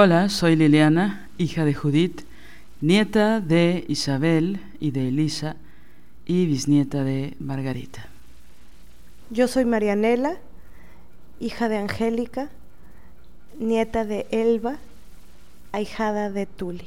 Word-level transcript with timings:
Hola, 0.00 0.28
soy 0.28 0.54
Liliana, 0.54 1.26
hija 1.38 1.64
de 1.64 1.74
Judith, 1.74 2.22
nieta 2.80 3.40
de 3.40 3.84
Isabel 3.88 4.60
y 4.78 4.92
de 4.92 5.08
Elisa 5.08 5.56
y 6.24 6.46
bisnieta 6.46 7.02
de 7.02 7.34
Margarita. 7.40 8.06
Yo 9.30 9.48
soy 9.48 9.64
Marianela, 9.64 10.36
hija 11.40 11.68
de 11.68 11.78
Angélica, 11.78 12.48
nieta 13.58 14.04
de 14.04 14.28
Elba, 14.30 14.76
ahijada 15.72 16.30
de 16.30 16.46
Tuli. 16.46 16.86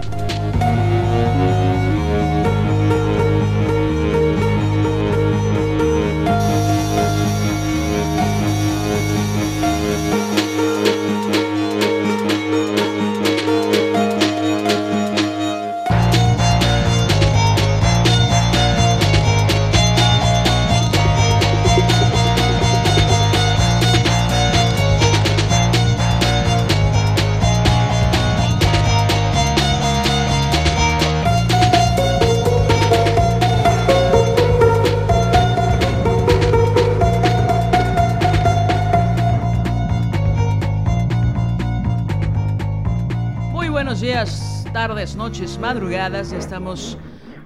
Noches, 45.21 45.59
madrugadas. 45.59 46.31
Ya 46.31 46.39
estamos. 46.39 46.97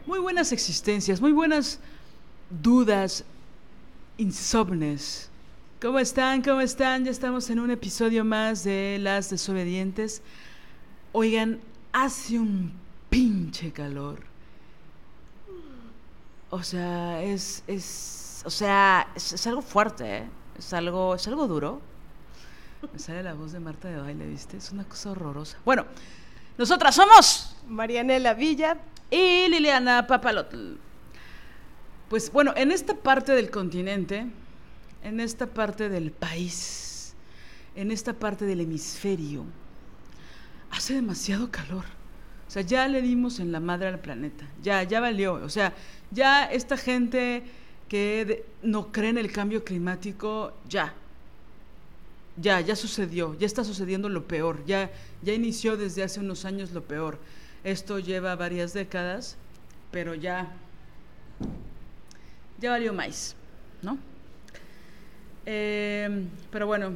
Muy 0.05 0.19
buenas 0.19 0.53
existencias, 0.53 1.19
muy 1.19 1.33
buenas 1.33 1.81
dudas, 2.49 3.25
insomnes. 4.17 5.29
¿Cómo 5.81 5.99
están? 5.99 6.41
¿Cómo 6.41 6.61
están? 6.61 7.03
Ya 7.03 7.11
estamos 7.11 7.49
en 7.49 7.59
un 7.59 7.71
episodio 7.71 8.23
más 8.23 8.63
de 8.63 8.97
Las 9.01 9.29
Desobedientes. 9.29 10.21
Oigan, 11.11 11.59
hace 11.91 12.39
un 12.39 12.71
pinche 13.09 13.73
calor. 13.73 14.19
O 16.51 16.63
sea, 16.63 17.21
es. 17.23 17.61
es 17.67 18.41
o 18.45 18.51
sea, 18.51 19.05
es, 19.15 19.47
algo 19.47 19.61
fuerte, 19.61 20.19
¿eh? 20.19 20.23
Es 20.57 20.71
algo, 20.71 21.15
es 21.15 21.27
algo 21.27 21.45
duro. 21.45 21.81
Me 22.93 22.99
sale 22.99 23.21
la 23.21 23.33
voz 23.33 23.51
de 23.51 23.59
Marta 23.59 23.89
de 23.89 23.97
baile, 23.97 24.27
¿viste? 24.27 24.55
Es 24.55 24.71
una 24.71 24.85
cosa 24.85 25.11
horrorosa. 25.11 25.57
Bueno, 25.65 25.85
nosotras 26.57 26.95
somos 26.95 27.55
Marianela 27.67 28.33
Villa. 28.33 28.77
y 29.11 29.47
Liliana 29.49 30.07
Papalotl. 30.07 30.75
Pues 32.09 32.31
bueno, 32.31 32.53
en 32.55 32.71
esta 32.71 32.95
parte 32.95 33.33
del 33.33 33.49
continente, 33.49 34.27
en 35.03 35.19
esta 35.19 35.47
parte 35.47 35.89
del 35.89 36.11
país, 36.11 37.13
en 37.75 37.91
esta 37.91 38.13
parte 38.13 38.45
del 38.45 38.61
hemisferio, 38.61 39.43
hace 40.71 40.95
demasiado 40.95 41.51
calor. 41.51 41.83
O 42.47 42.51
sea, 42.51 42.61
ya 42.61 42.87
le 42.87 43.01
dimos 43.01 43.39
en 43.39 43.51
la 43.51 43.59
madre 43.59 43.87
al 43.87 43.99
planeta. 43.99 44.45
Ya, 44.61 44.83
ya 44.83 44.99
valió. 44.99 45.33
O 45.33 45.49
sea, 45.49 45.73
ya 46.11 46.45
esta 46.45 46.77
gente 46.77 47.43
que 47.89 48.45
no 48.61 48.91
cree 48.91 49.09
en 49.09 49.17
el 49.17 49.31
cambio 49.31 49.63
climático, 49.63 50.53
ya, 50.67 50.93
ya, 52.37 52.61
ya 52.61 52.75
sucedió, 52.75 53.37
ya 53.39 53.45
está 53.45 53.63
sucediendo 53.63 54.09
lo 54.09 54.27
peor, 54.27 54.63
ya, 54.65 54.91
ya 55.21 55.33
inició 55.33 55.77
desde 55.77 56.03
hace 56.03 56.19
unos 56.19 56.45
años 56.45 56.71
lo 56.71 56.83
peor. 56.83 57.17
Esto 57.63 57.99
lleva 57.99 58.35
varias 58.35 58.73
décadas, 58.73 59.37
pero 59.91 60.13
ya, 60.13 60.51
ya 62.59 62.71
valió 62.71 62.93
más, 62.93 63.35
¿no? 63.81 63.97
Eh, 65.45 66.27
pero 66.51 66.67
bueno, 66.67 66.91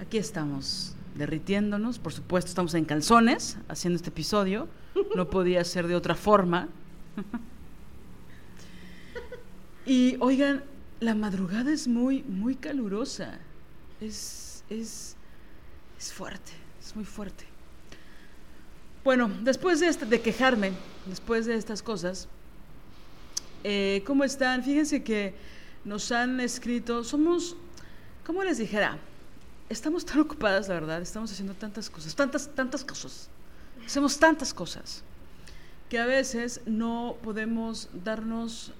aquí 0.00 0.18
estamos, 0.18 0.94
derritiéndonos, 1.14 1.98
por 1.98 2.12
supuesto 2.12 2.48
estamos 2.48 2.74
en 2.74 2.84
calzones 2.84 3.56
haciendo 3.68 3.96
este 3.96 4.10
episodio, 4.10 4.68
no 5.14 5.30
podía 5.30 5.64
ser 5.64 5.86
de 5.86 5.94
otra 5.94 6.14
forma. 6.14 6.68
Y 9.86 10.16
oigan, 10.20 10.62
la 11.00 11.16
madrugada 11.16 11.72
es 11.72 11.88
muy, 11.88 12.22
muy 12.22 12.54
calurosa. 12.54 13.40
Es, 14.00 14.64
es, 14.70 15.16
es 15.98 16.12
fuerte, 16.12 16.52
es 16.80 16.94
muy 16.96 17.04
fuerte. 17.04 17.44
Bueno, 19.04 19.30
después 19.42 19.80
de, 19.80 19.88
esta- 19.88 20.06
de 20.06 20.20
quejarme, 20.20 20.72
después 21.06 21.46
de 21.46 21.54
estas 21.56 21.82
cosas, 21.82 22.28
eh, 23.64 24.02
¿cómo 24.06 24.24
están? 24.24 24.62
Fíjense 24.62 25.02
que 25.02 25.34
nos 25.84 26.12
han 26.12 26.40
escrito, 26.40 27.04
somos, 27.04 27.56
¿cómo 28.26 28.42
les 28.44 28.58
dijera? 28.58 28.98
Estamos 29.68 30.04
tan 30.04 30.20
ocupadas, 30.20 30.68
la 30.68 30.74
verdad, 30.74 31.00
estamos 31.00 31.30
haciendo 31.32 31.54
tantas 31.54 31.88
cosas, 31.88 32.14
tantas, 32.14 32.48
tantas 32.54 32.84
cosas. 32.84 33.28
Hacemos 33.86 34.18
tantas 34.18 34.52
cosas 34.52 35.02
que 35.88 35.98
a 35.98 36.06
veces 36.06 36.60
no 36.66 37.16
podemos 37.22 37.88
darnos 38.04 38.72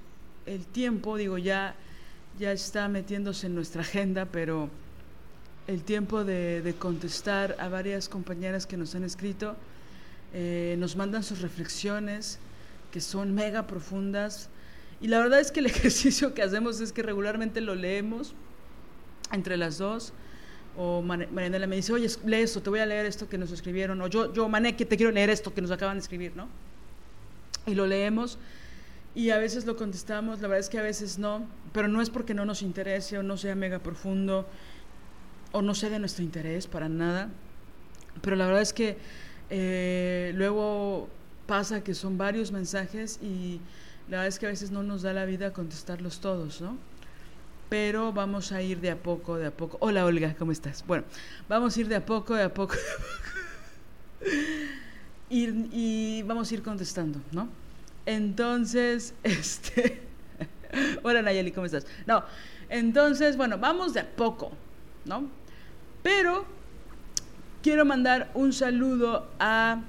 el 0.47 0.67
tiempo, 0.67 1.17
digo, 1.17 1.39
ya, 1.39 1.75
ya 2.39 2.53
está 2.53 2.89
metiéndose 2.89 3.47
en 3.47 3.55
nuestra 3.55 3.83
agenda, 3.83 4.27
pero 4.27 4.69
el 5.67 5.83
tiempo 5.83 6.25
de, 6.25 6.75
contestar 6.79 7.57
a 7.59 7.69
varias 7.69 8.09
compañeras 8.09 8.67
que 8.67 8.77
nos 8.77 8.95
han 8.95 9.05
escrito, 9.05 9.57
eh, 10.33 10.77
nos 10.79 10.97
mandan 10.97 11.23
sus 11.23 11.41
reflexiones 11.41 12.39
que 12.93 13.01
son 13.01 13.35
mega 13.35 13.67
profundas. 13.67 14.49
Y 15.01 15.09
la 15.09 15.19
verdad 15.19 15.41
es 15.41 15.53
que 15.53 15.61
el 15.61 15.67
ejercicio 15.75 16.35
que 16.35 16.43
hacemos 16.43 16.81
es 16.81 16.93
que 16.93 17.03
regularmente 17.03 17.61
lo 17.61 17.75
leemos 17.75 18.35
entre 19.33 19.57
las 19.57 19.79
dos. 19.79 20.13
O 20.77 21.03
Mar- 21.03 21.29
Marianela 21.33 21.67
me 21.67 21.77
dice, 21.77 21.93
oye, 21.93 22.09
lee 22.25 22.37
esto, 22.43 22.63
te 22.63 22.71
voy 22.71 22.81
a 22.81 22.87
leer 22.87 23.07
esto 23.07 23.29
que 23.29 23.39
nos 23.39 23.51
escribieron, 23.51 24.01
o 24.01 24.07
yo, 24.07 24.33
yo 24.33 24.49
Mané, 24.49 24.77
que 24.77 24.87
te 24.87 24.97
quiero 24.97 25.13
leer 25.13 25.29
esto 25.29 25.53
que 25.53 25.61
nos 25.61 25.71
acaban 25.73 25.97
de 25.97 26.03
escribir, 26.03 26.33
¿no? 26.37 26.49
Y 27.67 27.75
lo 27.75 27.87
leemos. 27.87 28.39
Y 29.15 29.31
a 29.31 29.39
veces 29.39 29.67
lo 29.67 29.77
contestamos, 29.77 30.41
la 30.41 30.47
verdad 30.47 30.61
es 30.61 30.69
que 30.69 30.79
a 30.79 30.83
veces 30.83 31.19
no, 31.19 31.45
pero 31.73 31.89
no 31.89 32.01
es 32.01 32.09
porque 32.09 32.35
no 32.35 32.45
nos 32.45 32.63
interese 32.63 33.19
o 33.19 33.25
no 33.25 33.37
sea 33.37 33.57
mega 33.57 33.81
profundo 33.81 34.47
o 35.53 35.63
no 35.63 35.75
sea 35.75 35.91
de 35.91 35.99
nuestro 35.99 36.25
interés 36.25 36.67
para 36.67 36.89
nada, 36.89 37.31
pero 38.23 38.37
la 38.37 38.47
verdad 38.47 38.63
es 38.63 38.73
que 38.73 38.99
eh, 39.51 40.33
luego 40.35 41.09
pasa 41.47 41.83
que 41.83 41.95
son 41.95 42.19
varios 42.19 42.53
mensajes 42.53 43.19
y 43.23 43.61
la 44.09 44.19
verdad 44.19 44.29
es 44.29 44.39
que 44.39 44.47
a 44.47 44.51
veces 44.51 44.71
no 44.71 44.83
nos 44.83 45.03
da 45.03 45.13
la 45.13 45.25
vida 45.25 45.53
contestarlos 45.53 46.21
todos, 46.21 46.61
¿no? 46.61 46.77
Pero 47.69 48.13
vamos 48.13 48.53
a 48.53 48.63
ir 48.63 48.81
de 48.81 48.91
a 48.91 48.97
poco, 48.97 49.37
de 49.37 49.47
a 49.47 49.51
poco. 49.51 49.77
Hola 49.81 50.05
Olga, 50.05 50.35
¿cómo 50.37 50.51
estás? 50.51 50.85
Bueno, 50.87 51.05
vamos 51.49 51.77
a 51.77 51.81
ir 51.81 51.89
de 51.89 51.97
a 51.97 52.05
poco, 52.05 52.35
de 52.35 52.43
a 52.43 52.53
poco, 52.53 52.75
y 55.29 56.23
vamos 56.23 56.51
a 56.51 56.55
ir 56.55 56.63
contestando, 56.63 57.21
¿no? 57.33 57.49
Entonces, 58.07 59.15
este... 59.23 60.03
Hola 61.03 61.23
Nayeli, 61.23 61.53
¿cómo 61.53 61.67
estás? 61.67 61.87
No, 62.07 62.25
entonces, 62.69 63.37
bueno, 63.37 63.59
vamos 63.59 63.95
de 63.95 64.01
a 64.01 64.09
poco, 64.09 64.53
¿no? 65.05 65.29
Pero 66.03 66.45
quiero 67.63 67.85
mandar 67.85 68.31
un 68.35 68.53
saludo 68.53 69.29
a, 69.39 69.83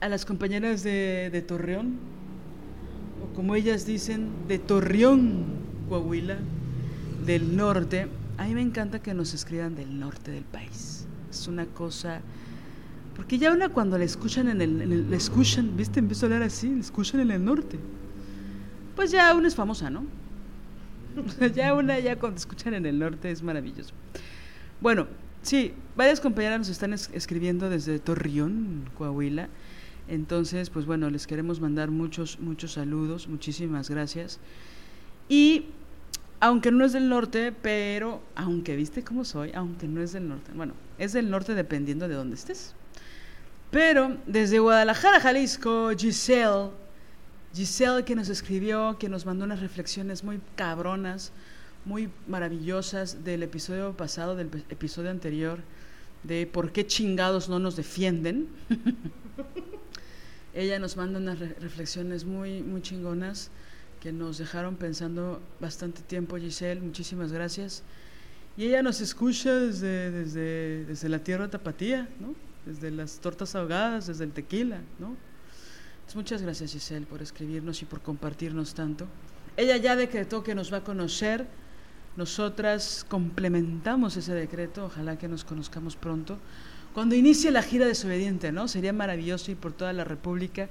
a 0.00 0.08
las 0.08 0.24
compañeras 0.24 0.82
de, 0.82 1.30
de 1.30 1.42
Torreón, 1.42 1.96
o 3.22 3.34
como 3.34 3.54
ellas 3.54 3.84
dicen, 3.86 4.30
de 4.48 4.58
Torreón, 4.58 5.44
Coahuila, 5.88 6.38
del 7.26 7.56
norte. 7.56 8.08
A 8.38 8.46
mí 8.46 8.54
me 8.54 8.62
encanta 8.62 9.00
que 9.00 9.14
nos 9.14 9.34
escriban 9.34 9.74
del 9.74 9.98
norte 9.98 10.30
del 10.30 10.44
país. 10.44 11.06
Es 11.30 11.46
una 11.48 11.66
cosa... 11.66 12.20
Porque 13.14 13.36
ya 13.36 13.52
una 13.52 13.68
cuando 13.68 13.98
la 13.98 14.04
escuchan 14.04 14.48
en 14.48 14.62
el, 14.62 14.80
en 14.80 15.10
la 15.10 15.16
escuchan, 15.16 15.76
¿viste? 15.76 16.00
Empiezo 16.00 16.24
a 16.24 16.28
hablar 16.28 16.42
así, 16.44 16.74
la 16.74 16.80
escuchan 16.80 17.20
en 17.20 17.30
el 17.30 17.44
norte. 17.44 17.78
Pues 18.96 19.10
ya 19.10 19.34
una 19.34 19.48
es 19.48 19.54
famosa, 19.54 19.90
¿no? 19.90 20.04
Ya 21.54 21.74
una, 21.74 21.98
ya 21.98 22.18
cuando 22.18 22.38
escuchan 22.38 22.72
en 22.72 22.86
el 22.86 22.98
norte 22.98 23.30
es 23.30 23.42
maravilloso. 23.42 23.92
Bueno, 24.82 25.06
sí, 25.42 25.74
varias 25.94 26.18
compañeras 26.18 26.58
nos 26.58 26.68
están 26.68 26.92
escribiendo 26.92 27.70
desde 27.70 28.00
Torreón, 28.00 28.90
Coahuila. 28.98 29.48
Entonces, 30.08 30.70
pues 30.70 30.86
bueno, 30.86 31.08
les 31.08 31.28
queremos 31.28 31.60
mandar 31.60 31.92
muchos, 31.92 32.40
muchos 32.40 32.72
saludos, 32.72 33.28
muchísimas 33.28 33.88
gracias. 33.88 34.40
Y 35.28 35.66
aunque 36.40 36.72
no 36.72 36.84
es 36.84 36.94
del 36.94 37.08
norte, 37.08 37.52
pero 37.52 38.24
aunque 38.34 38.74
viste 38.74 39.04
cómo 39.04 39.24
soy, 39.24 39.52
aunque 39.54 39.86
no 39.86 40.02
es 40.02 40.14
del 40.14 40.28
norte, 40.28 40.50
bueno, 40.52 40.74
es 40.98 41.12
del 41.12 41.30
norte 41.30 41.54
dependiendo 41.54 42.08
de 42.08 42.16
dónde 42.16 42.34
estés. 42.34 42.74
Pero 43.70 44.16
desde 44.26 44.58
Guadalajara, 44.58 45.20
Jalisco, 45.20 45.90
Giselle, 45.96 46.70
Giselle 47.54 48.04
que 48.04 48.16
nos 48.16 48.28
escribió, 48.28 48.98
que 48.98 49.08
nos 49.08 49.26
mandó 49.26 49.44
unas 49.44 49.60
reflexiones 49.60 50.24
muy 50.24 50.40
cabronas, 50.56 51.30
muy 51.84 52.10
maravillosas 52.28 53.24
del 53.24 53.42
episodio 53.42 53.96
pasado, 53.96 54.36
del 54.36 54.50
episodio 54.70 55.10
anterior, 55.10 55.60
de 56.22 56.46
por 56.46 56.72
qué 56.72 56.86
chingados 56.86 57.48
no 57.48 57.58
nos 57.58 57.76
defienden. 57.76 58.48
Ella 60.54 60.78
nos 60.78 60.96
manda 60.96 61.18
unas 61.18 61.38
reflexiones 61.38 62.24
muy, 62.24 62.62
muy 62.62 62.82
chingonas 62.82 63.50
que 64.00 64.12
nos 64.12 64.38
dejaron 64.38 64.76
pensando 64.76 65.40
bastante 65.60 66.02
tiempo, 66.02 66.36
Giselle. 66.36 66.80
Muchísimas 66.80 67.32
gracias. 67.32 67.82
Y 68.56 68.66
ella 68.66 68.82
nos 68.82 69.00
escucha 69.00 69.54
desde, 69.54 70.10
desde, 70.10 70.84
desde 70.84 71.08
la 71.08 71.20
tierra 71.20 71.48
tapatía, 71.48 72.08
¿no? 72.20 72.34
desde 72.66 72.90
las 72.90 73.18
tortas 73.18 73.54
ahogadas, 73.54 74.08
desde 74.08 74.24
el 74.24 74.32
tequila. 74.32 74.80
¿no? 74.98 75.16
muchas 76.14 76.42
gracias, 76.42 76.72
Giselle, 76.72 77.06
por 77.06 77.22
escribirnos 77.22 77.80
y 77.80 77.86
por 77.86 78.02
compartirnos 78.02 78.74
tanto. 78.74 79.06
Ella 79.56 79.78
ya 79.78 79.96
decretó 79.96 80.42
que 80.42 80.54
nos 80.54 80.70
va 80.70 80.78
a 80.78 80.84
conocer 80.84 81.46
nosotras 82.16 83.06
complementamos 83.08 84.16
ese 84.16 84.34
decreto, 84.34 84.86
ojalá 84.86 85.16
que 85.16 85.28
nos 85.28 85.44
conozcamos 85.44 85.96
pronto. 85.96 86.38
Cuando 86.94 87.14
inicie 87.14 87.50
la 87.50 87.62
gira 87.62 87.86
desobediente, 87.86 88.52
¿no? 88.52 88.68
Sería 88.68 88.92
maravilloso 88.92 89.50
ir 89.50 89.56
por 89.56 89.72
toda 89.72 89.94
la 89.94 90.04
República 90.04 90.68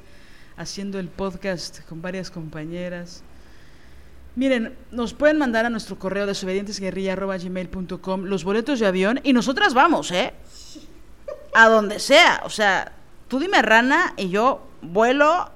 haciendo 0.56 1.00
el 1.00 1.08
podcast 1.08 1.82
con 1.88 2.02
varias 2.02 2.30
compañeras. 2.30 3.24
Miren, 4.36 4.76
nos 4.92 5.14
pueden 5.14 5.40
mandar 5.40 5.66
a 5.66 5.70
nuestro 5.70 5.98
correo 5.98 6.26
desobedientesguerrilla.gmail.com 6.28 8.24
los 8.24 8.44
boletos 8.44 8.80
de 8.80 8.86
avión 8.86 9.20
y 9.24 9.34
nosotras 9.34 9.74
vamos, 9.74 10.12
¿eh? 10.12 10.34
A 11.54 11.68
donde 11.68 12.00
sea. 12.00 12.42
O 12.46 12.50
sea, 12.50 12.94
tú 13.28 13.40
dime 13.40 13.62
rana 13.62 14.14
y 14.16 14.30
yo 14.30 14.66
vuelo 14.82 15.50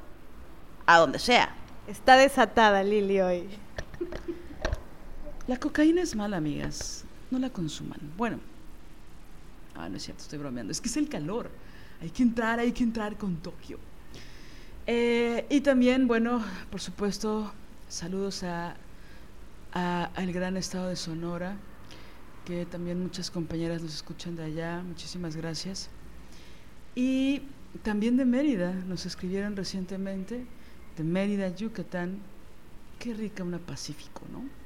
a 0.86 0.98
donde 0.98 1.20
sea. 1.20 1.56
Está 1.88 2.18
desatada 2.18 2.84
Lili 2.84 3.22
hoy. 3.22 3.48
La 5.48 5.60
cocaína 5.60 6.02
es 6.02 6.16
mala, 6.16 6.38
amigas. 6.38 7.06
No 7.30 7.38
la 7.38 7.52
consuman. 7.52 8.00
Bueno. 8.18 8.40
Ah, 9.76 9.90
no 9.90 9.98
es 9.98 10.04
cierto, 10.04 10.24
estoy 10.24 10.40
bromeando. 10.40 10.72
Es 10.72 10.82
que 10.82 10.88
es 10.88 10.98
el 10.98 11.08
calor. 11.08 11.52
Hay 12.02 12.10
que 12.10 12.24
entrar, 12.24 12.60
hay 12.60 12.72
que 12.72 12.84
entrar 12.84 13.16
con 13.18 13.38
Tokio. 13.38 13.78
Eh, 14.88 15.46
y 15.50 15.62
también, 15.62 16.08
bueno, 16.08 16.44
por 16.72 16.82
supuesto, 16.82 17.54
saludos 17.90 18.44
a, 18.44 18.76
al 19.72 20.32
gran 20.32 20.58
estado 20.58 20.90
de 20.90 20.96
Sonora, 20.96 21.58
que 22.46 22.66
también 22.66 23.02
muchas 23.02 23.30
compañeras 23.30 23.84
nos 23.84 23.94
escuchan 23.94 24.36
de 24.36 24.46
allá. 24.46 24.82
Muchísimas 24.82 25.36
gracias. 25.36 25.90
Y 26.96 27.42
también 27.84 28.18
de 28.18 28.26
Mérida, 28.26 28.74
nos 28.74 29.06
escribieron 29.06 29.56
recientemente, 29.56 30.46
de 30.98 31.04
Mérida, 31.04 31.50
Yucatán. 31.50 32.20
Qué 32.98 33.14
rica 33.14 33.44
una 33.44 33.60
Pacífico, 33.60 34.22
¿no? 34.32 34.65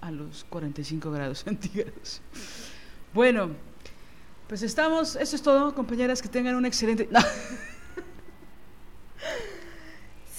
A 0.00 0.10
los 0.10 0.44
45 0.44 1.10
grados 1.10 1.44
centígrados. 1.44 2.20
Bueno, 3.12 3.50
pues 4.48 4.62
estamos, 4.62 5.16
eso 5.16 5.36
es 5.36 5.42
todo, 5.42 5.74
compañeras, 5.74 6.20
que 6.22 6.28
tengan 6.28 6.56
un 6.56 6.66
excelente... 6.66 7.08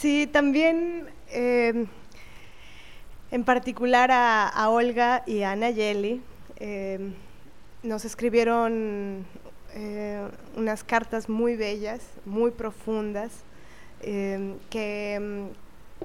Sí, 0.02 0.26
también 0.26 1.10
eh, 1.30 1.86
en 3.30 3.44
particular 3.44 4.10
a, 4.12 4.68
Olga 4.70 5.22
y 5.28 5.44
a 5.44 5.56
Nayeli 5.56 6.24
eh, 6.56 7.14
nos 7.84 8.04
escribieron 8.04 9.28
eh, 9.76 10.28
unas 10.56 10.84
cartas 10.84 11.30
muy 11.30 11.56
bellas, 11.56 12.02
muy 12.26 12.50
profundas, 12.50 13.32
que, 14.02 14.56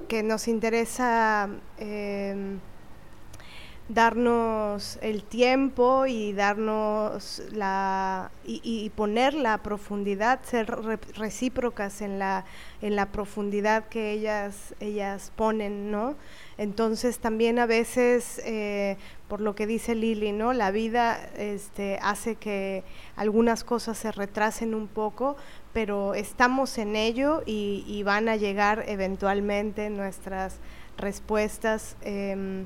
que, 0.07 0.21
nos 0.21 0.47
interesa 0.47 1.49
darnos 3.89 4.99
el 5.01 5.23
tiempo 5.23 6.05
y 6.07 6.33
darnos 6.33 7.41
la 7.53 8.31
y, 8.43 8.89
poner 8.95 9.33
la 9.33 9.59
profundidad 9.59 10.41
ser 10.43 10.67
recíprocas 11.15 12.01
en 12.01 12.19
la 12.19 12.43
en 12.81 12.97
la 12.97 13.11
profundidad 13.11 13.87
que 13.87 14.11
ellas 14.11 14.75
ellas 14.81 15.31
ponen 15.35 15.89
no 15.89 16.15
entonces 16.57 17.19
también 17.19 17.59
a 17.59 17.65
veces 17.65 18.41
eh, 18.45 18.97
por 19.29 19.39
lo 19.39 19.55
que 19.55 19.67
dice 19.67 19.95
Lili 19.95 20.33
no 20.33 20.51
la 20.51 20.71
vida 20.71 21.17
este 21.37 21.97
hace 22.01 22.35
que 22.35 22.83
algunas 23.15 23.63
cosas 23.63 23.97
se 23.97 24.11
retrasen 24.11 24.75
un 24.75 24.87
poco 24.87 25.37
pero 25.71 26.13
estamos 26.13 26.77
en 26.77 26.95
ello 26.95 27.43
y, 27.45 28.01
van 28.03 28.27
a 28.29 28.35
llegar 28.35 28.83
eventualmente 28.87 29.89
nuestras 29.89 30.59
respuestas 30.97 31.95
eh, 32.01 32.65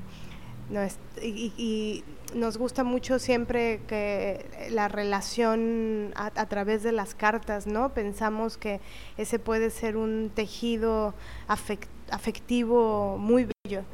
y, 1.22 2.04
nos 2.34 2.56
gusta 2.56 2.82
mucho 2.82 3.18
siempre 3.18 3.82
que 3.86 4.46
la 4.70 4.88
relación 4.88 6.14
a, 6.16 6.46
través 6.46 6.82
de 6.82 6.90
las 6.90 7.14
cartas, 7.14 7.66
¿no? 7.66 7.92
Pensamos 7.92 8.56
que 8.56 8.80
ese 9.18 9.38
puede 9.38 9.68
ser 9.68 9.98
un 9.98 10.30
tejido 10.34 11.14
afectivo 12.08 13.18
muy 13.18 13.48
bello. 13.64 13.84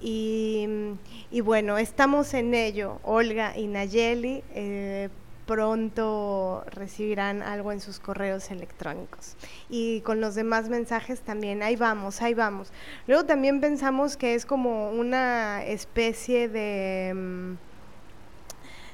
Y, 0.00 0.68
bueno, 1.42 1.78
estamos 1.78 2.32
en 2.34 2.54
ello, 2.54 3.00
Olga 3.02 3.58
y 3.58 3.66
Nayeli. 3.66 4.44
Eh, 4.54 5.08
pronto 5.50 6.62
recibirán 6.70 7.42
algo 7.42 7.72
en 7.72 7.80
sus 7.80 7.98
correos 7.98 8.52
electrónicos. 8.52 9.36
Y 9.68 10.00
con 10.02 10.20
los 10.20 10.36
demás 10.36 10.68
mensajes 10.68 11.22
también, 11.22 11.64
ahí 11.64 11.74
vamos, 11.74 12.22
ahí 12.22 12.34
vamos. 12.34 12.72
Luego 13.08 13.24
también 13.24 13.60
pensamos 13.60 14.16
que 14.16 14.36
es 14.36 14.46
como 14.46 14.90
una 14.92 15.64
especie 15.64 16.48
de... 16.48 17.12
Mm, 17.16 17.54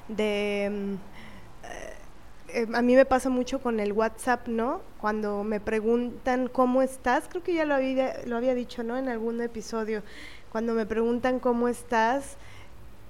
de 0.08 0.70
mm, 0.72 0.94
eh, 2.48 2.66
a 2.72 2.80
mí 2.80 2.96
me 2.96 3.04
pasa 3.04 3.28
mucho 3.28 3.60
con 3.60 3.78
el 3.78 3.92
WhatsApp, 3.92 4.48
¿no? 4.48 4.80
Cuando 4.98 5.44
me 5.44 5.60
preguntan 5.60 6.48
cómo 6.48 6.80
estás, 6.80 7.28
creo 7.28 7.42
que 7.42 7.52
ya 7.52 7.66
lo 7.66 7.74
había, 7.74 8.14
lo 8.24 8.34
había 8.34 8.54
dicho, 8.54 8.82
¿no? 8.82 8.96
En 8.96 9.10
algún 9.10 9.42
episodio, 9.42 10.02
cuando 10.50 10.72
me 10.72 10.86
preguntan 10.86 11.38
cómo 11.38 11.68
estás, 11.68 12.38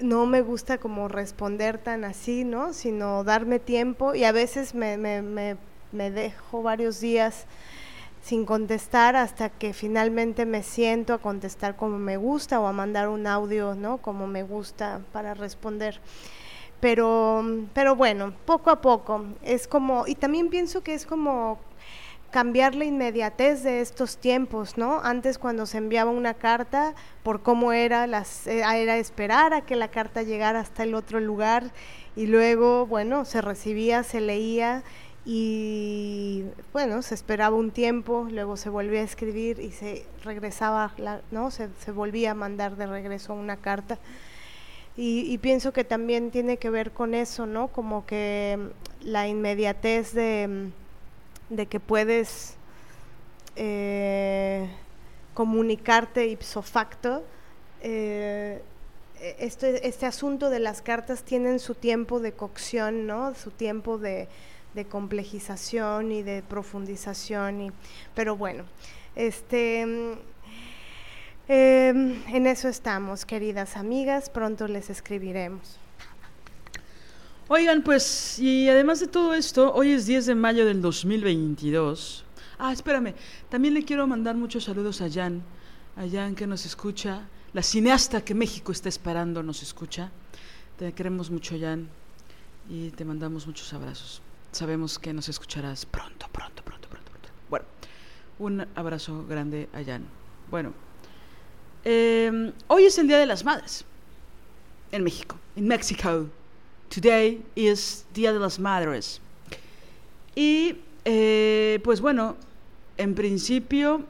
no 0.01 0.27
me 0.27 0.43
gusta 0.43 0.79
como 0.79 1.09
responder 1.09 1.79
tan 1.79 2.05
así, 2.05 2.45
¿no? 2.45 2.73
Sino 2.73 3.25
darme 3.25 3.59
tiempo 3.59 4.15
y 4.15 4.25
a 4.25 4.33
veces 4.33 4.75
me, 4.75 4.97
me, 4.97 5.23
me, 5.23 5.57
me, 5.93 6.11
dejo 6.11 6.63
varios 6.63 7.01
días 7.01 7.47
sin 8.23 8.45
contestar 8.45 9.17
hasta 9.17 9.51
que 9.51 9.73
finalmente 9.73 10.47
me 10.47 10.63
siento 10.63 11.15
a 11.15 11.19
contestar 11.19 11.77
como 11.77 11.99
me 11.99 12.17
gusta 12.17 12.61
o 12.61 12.67
a 12.67 12.73
mandar 12.73 13.09
un 13.09 13.27
audio, 13.27 13.75
¿no? 13.75 13.99
Como 13.99 14.27
me 14.27 14.43
gusta 14.43 15.01
para 15.13 15.35
responder. 15.35 16.01
Pero, 16.81 17.43
pero 17.73 17.97
bueno, 17.97 18.35
poco 18.45 18.71
a 18.71 18.81
poco 18.83 19.25
es 19.43 19.67
como, 19.67 20.07
y 20.07 20.15
también 20.15 20.51
pienso 20.51 20.83
que 20.83 20.93
es 20.93 21.07
como 21.07 21.59
cambiar 22.37 22.75
la 22.75 22.85
inmediatez 22.85 23.63
de 23.63 23.81
estos 23.81 24.19
tiempos, 24.19 24.77
¿no? 24.77 25.01
Antes 25.03 25.39
cuando 25.39 25.65
se 25.65 25.79
enviaba 25.79 26.11
una 26.11 26.35
carta, 26.35 26.95
por 27.23 27.41
cómo 27.41 27.73
era, 27.73 28.07
las, 28.07 28.47
eh, 28.47 28.61
era 28.61 28.99
esperar 28.99 29.55
a 29.55 29.63
que 29.63 29.75
la 29.75 29.89
carta 29.89 30.23
llegara 30.23 30.61
hasta 30.61 30.83
el 30.83 30.95
otro 30.95 31.19
lugar 31.19 31.71
y 32.15 32.27
luego, 32.27 32.85
bueno, 32.85 33.25
se 33.25 33.41
recibía, 33.41 34.03
se 34.03 34.21
leía 34.21 34.83
y 35.25 36.45
bueno, 36.75 37.01
se 37.01 37.15
esperaba 37.15 37.57
un 37.57 37.71
tiempo, 37.71 38.29
luego 38.31 38.59
se 38.59 38.69
volvía 38.69 39.01
a 39.01 39.05
escribir 39.05 39.59
y 39.59 39.73
se 39.73 40.05
regresaba, 40.23 40.93
¿no? 41.31 41.51
Se, 41.51 41.71
volvía 41.91 42.33
a 42.33 42.35
mandar 42.35 42.77
de 42.77 42.87
regreso 42.87 43.33
una 43.33 43.57
carta. 43.57 43.99
Y, 44.95 45.39
pienso 45.39 45.73
que 45.73 45.85
también 45.85 46.31
tiene 46.31 46.59
que 46.59 46.69
ver 46.69 46.91
con 46.91 47.15
eso, 47.15 47.47
¿no? 47.47 47.69
Como 47.69 48.05
que 48.05 48.59
la 49.01 49.27
inmediatez 49.27 50.13
de 50.13 50.71
de 51.49 51.67
que 51.67 51.81
puedes 51.81 52.57
eh, 53.57 54.69
comunicarte 55.35 56.27
ipso 56.27 56.63
facto. 56.63 57.25
Eh, 57.83 58.63
este, 59.39 59.87
este, 59.89 60.07
asunto 60.07 60.51
de 60.51 60.61
las 60.61 60.83
cartas 60.83 61.23
tienen 61.23 61.59
su 61.59 61.75
tiempo 61.75 62.21
de 62.21 62.33
cocción, 62.33 63.07
¿no? 63.07 63.35
Su 63.35 63.51
tiempo 63.51 63.99
de, 63.99 64.29
complejización 64.91 66.13
y 66.13 66.23
de 66.23 66.43
profundización. 66.43 67.63
Y, 67.63 67.73
pero 68.15 68.37
bueno, 68.37 68.65
este, 69.15 69.81
em, 71.49 72.23
en 72.29 72.47
eso 72.47 72.69
estamos, 72.69 73.25
queridas 73.25 73.77
amigas. 73.77 74.29
Pronto 74.29 74.69
les 74.69 74.91
escribiremos. 74.91 75.79
Oigan, 77.49 77.83
pues, 77.83 78.41
y 78.41 78.69
además 78.69 78.99
de 78.99 79.07
todo 79.07 79.33
esto, 79.33 79.73
hoy 79.73 79.93
es 79.93 80.05
10 80.05 80.27
de 80.27 80.35
mayo 80.35 80.67
del 80.67 80.83
2022. 80.83 82.25
Ah, 82.59 82.73
espérame, 82.73 83.15
también 83.49 83.73
le 83.73 83.85
quiero 83.85 84.05
mandar 84.09 84.35
muchos 84.35 84.65
saludos 84.65 85.01
a 85.01 85.09
Jan, 85.09 85.45
a 85.95 86.09
Jan 86.11 86.35
que 86.35 86.49
nos 86.49 86.67
escucha, 86.67 87.29
la 87.53 87.63
cineasta 87.63 88.25
que 88.25 88.35
México 88.35 88.73
está 88.73 88.89
esperando 88.89 89.45
nos 89.45 89.63
escucha. 89.63 90.11
Te 90.77 90.93
queremos 90.93 91.31
mucho, 91.31 91.55
Jan, 91.57 91.89
y 92.69 92.91
te 92.91 93.05
mandamos 93.05 93.47
muchos 93.47 93.73
abrazos. 93.73 94.23
Sabemos 94.51 94.99
que 94.99 95.13
nos 95.13 95.29
escucharás 95.29 95.87
pronto, 95.87 96.27
pronto, 96.33 96.65
pronto, 96.65 96.89
pronto, 96.89 97.13
pronto. 97.13 97.29
Bueno, 97.49 97.67
un 98.41 98.67
abrazo 98.75 99.25
grande 99.25 99.69
a 99.73 99.85
Jan. 99.85 100.05
Bueno, 100.51 100.73
eh, 101.85 102.53
hoy 102.67 102.87
es 102.87 102.99
el 102.99 103.07
Día 103.07 103.19
de 103.19 103.27
las 103.27 103.45
Madres 103.45 103.85
en 104.91 105.05
México, 105.05 105.39
en 105.55 105.69
México. 105.69 106.27
Today 106.89 107.43
is 107.55 108.07
Día 108.15 108.33
de 108.33 108.39
las 108.39 108.59
Madres. 108.59 109.21
Y 110.35 110.77
eh, 111.05 111.81
pues 111.85 112.01
bueno, 112.01 112.37
en 112.97 113.15
principio 113.15 114.05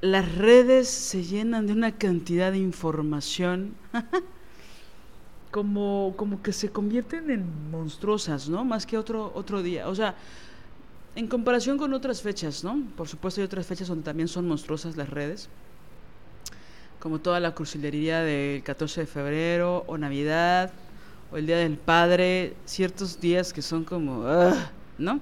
las 0.00 0.34
redes 0.34 0.88
se 0.88 1.22
llenan 1.22 1.66
de 1.66 1.74
una 1.74 1.92
cantidad 1.92 2.52
de 2.52 2.58
información 2.58 3.74
como, 5.50 6.14
como 6.16 6.42
que 6.42 6.52
se 6.52 6.70
convierten 6.70 7.30
en 7.30 7.70
monstruosas, 7.70 8.48
¿no? 8.48 8.64
Más 8.64 8.86
que 8.86 8.96
otro, 8.96 9.32
otro 9.34 9.62
día. 9.62 9.88
O 9.88 9.94
sea, 9.94 10.14
en 11.16 11.26
comparación 11.26 11.76
con 11.76 11.92
otras 11.92 12.22
fechas, 12.22 12.64
¿no? 12.64 12.82
Por 12.96 13.08
supuesto 13.08 13.40
hay 13.40 13.44
otras 13.44 13.66
fechas 13.66 13.88
donde 13.88 14.04
también 14.04 14.28
son 14.28 14.48
monstruosas 14.48 14.96
las 14.96 15.10
redes 15.10 15.48
como 17.00 17.18
toda 17.18 17.40
la 17.40 17.54
crucilería 17.54 18.20
del 18.20 18.62
14 18.62 19.00
de 19.00 19.06
febrero 19.06 19.84
o 19.86 19.96
Navidad 19.96 20.70
o 21.32 21.38
el 21.38 21.46
Día 21.46 21.56
del 21.56 21.78
Padre, 21.78 22.54
ciertos 22.66 23.20
días 23.20 23.52
que 23.52 23.62
son 23.62 23.84
como, 23.84 24.24
¿no? 24.98 25.20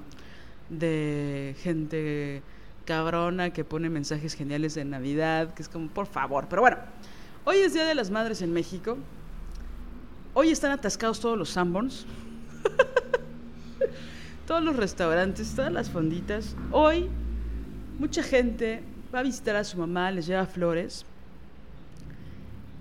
De 0.68 1.54
gente 1.62 2.42
cabrona 2.84 3.50
que 3.50 3.64
pone 3.64 3.88
mensajes 3.90 4.34
geniales 4.34 4.74
de 4.74 4.84
Navidad, 4.84 5.54
que 5.54 5.62
es 5.62 5.68
como, 5.68 5.88
por 5.88 6.06
favor. 6.06 6.46
Pero 6.50 6.62
bueno, 6.62 6.78
hoy 7.44 7.58
es 7.58 7.74
Día 7.74 7.84
de 7.84 7.94
las 7.94 8.10
Madres 8.10 8.42
en 8.42 8.52
México. 8.52 8.98
Hoy 10.34 10.50
están 10.50 10.72
atascados 10.72 11.20
todos 11.20 11.38
los 11.38 11.50
Sanborns. 11.50 12.06
todos 14.46 14.64
los 14.64 14.74
restaurantes, 14.76 15.54
todas 15.54 15.72
las 15.72 15.90
fonditas. 15.90 16.56
Hoy 16.72 17.08
mucha 17.98 18.22
gente 18.22 18.82
va 19.14 19.20
a 19.20 19.22
visitar 19.22 19.54
a 19.54 19.64
su 19.64 19.78
mamá, 19.78 20.10
les 20.10 20.26
lleva 20.26 20.46
flores. 20.46 21.04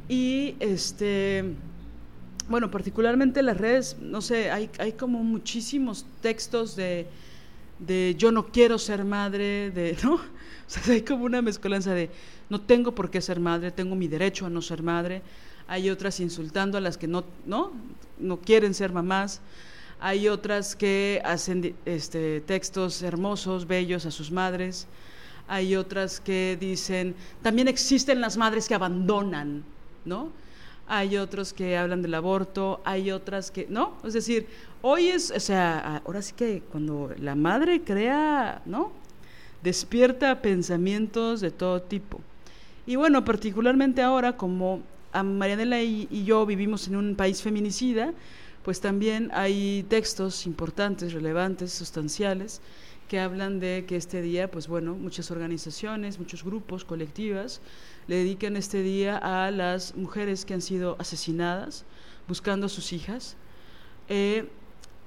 Y 0.10 0.56
este, 0.60 1.44
bueno, 2.50 2.72
particularmente 2.72 3.44
las 3.44 3.58
redes, 3.58 3.98
no 4.00 4.22
sé, 4.22 4.52
hay, 4.52 4.70
hay 4.80 4.94
como 4.94 5.22
muchísimos 5.24 6.06
textos 6.22 6.76
de, 6.78 7.08
de 7.80 8.16
yo 8.18 8.32
no 8.32 8.48
quiero 8.48 8.78
ser 8.78 9.04
madre, 9.04 9.70
de, 9.72 9.98
¿no? 10.04 10.16
O 10.16 10.70
sea, 10.70 10.94
hay 10.94 11.02
como 11.02 11.26
una 11.26 11.42
mezcolanza 11.42 11.94
de 11.94 12.10
no 12.50 12.62
tengo 12.62 12.94
por 12.94 13.10
qué 13.10 13.22
ser 13.22 13.40
madre, 13.40 13.72
tengo 13.72 13.96
mi 13.96 14.08
derecho 14.08 14.46
a 14.46 14.50
no 14.50 14.62
ser 14.62 14.82
madre. 14.82 15.22
Hay 15.68 15.90
otras 15.90 16.22
insultando 16.22 16.78
a 16.78 16.82
las 16.82 16.98
que 16.98 17.08
no, 17.08 17.26
no, 17.46 17.74
no 18.18 18.40
quieren 18.40 18.74
ser 18.74 18.94
mamás. 18.94 19.42
Hay 20.00 20.30
otras 20.30 20.76
que 20.76 21.22
hacen 21.26 21.76
este, 21.86 22.40
textos 22.42 23.02
hermosos, 23.02 23.68
bellos 23.68 24.06
a 24.06 24.12
sus 24.12 24.32
madres. 24.32 24.88
Hay 25.50 25.76
otras 25.76 26.22
que 26.22 26.58
dicen, 26.60 27.16
también 27.42 27.68
existen 27.68 28.22
las 28.22 28.38
madres 28.38 28.68
que 28.68 28.76
abandonan 28.76 29.64
¿no? 30.08 30.32
Hay 30.88 31.18
otros 31.18 31.54
que 31.54 31.78
hablan 31.78 32.02
del 32.02 32.14
aborto, 32.14 32.80
hay 32.86 33.12
otras 33.12 33.52
que, 33.52 33.68
¿no? 33.70 33.98
Es 34.04 34.14
decir, 34.14 34.48
hoy 34.82 35.10
es, 35.10 35.32
o 35.32 35.40
sea, 35.40 36.02
ahora 36.06 36.22
sí 36.22 36.34
que 36.36 36.62
cuando 36.72 37.14
la 37.20 37.36
madre 37.36 37.82
crea, 37.82 38.62
¿no? 38.66 38.92
Despierta 39.62 40.42
pensamientos 40.42 41.42
de 41.42 41.52
todo 41.52 41.82
tipo. 41.82 42.22
Y 42.86 42.96
bueno, 42.96 43.26
particularmente 43.26 44.02
ahora, 44.02 44.38
como 44.38 44.82
a 45.12 45.24
Marianela 45.24 45.82
y, 45.82 46.08
y 46.10 46.24
yo 46.24 46.46
vivimos 46.46 46.88
en 46.88 46.96
un 46.96 47.16
país 47.16 47.42
feminicida, 47.42 48.14
pues 48.64 48.80
también 48.80 49.30
hay 49.34 49.86
textos 49.90 50.46
importantes, 50.46 51.14
relevantes, 51.14 51.74
sustanciales, 51.74 52.62
que 53.08 53.20
hablan 53.20 53.60
de 53.60 53.86
que 53.88 53.96
este 53.96 54.22
día, 54.22 54.52
pues 54.52 54.68
bueno, 54.68 54.94
muchas 54.96 55.32
organizaciones, 55.32 56.20
muchos 56.20 56.44
grupos, 56.44 56.84
colectivas, 56.84 57.62
le 58.08 58.16
dedican 58.18 58.56
este 58.58 58.82
día 58.82 59.18
a 59.18 59.52
las 59.52 59.96
mujeres 59.96 60.46
que 60.46 60.54
han 60.54 60.62
sido 60.62 60.96
asesinadas 61.00 61.86
buscando 62.28 62.66
a 62.66 62.70
sus 62.70 62.94
hijas 62.94 63.36
eh, 64.10 64.50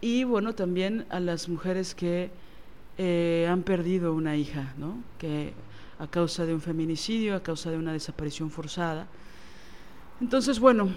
y 0.00 0.25
bueno 0.25 0.54
también 0.54 1.07
a 1.11 1.21
las 1.21 1.49
mujeres 1.49 1.95
que 1.95 2.30
eh, 2.99 3.47
han 3.49 3.62
perdido 3.62 4.12
una 4.12 4.37
hija, 4.37 4.75
¿no? 4.76 5.02
que 5.19 5.54
a 5.99 6.07
causa 6.07 6.45
de 6.45 6.54
un 6.54 6.61
feminicidio, 6.61 7.35
a 7.35 7.42
causa 7.42 7.71
de 7.71 7.78
una 7.78 7.92
desaparición 7.92 8.50
forzada. 8.50 9.07
Entonces, 10.21 10.61
bueno, 10.61 10.90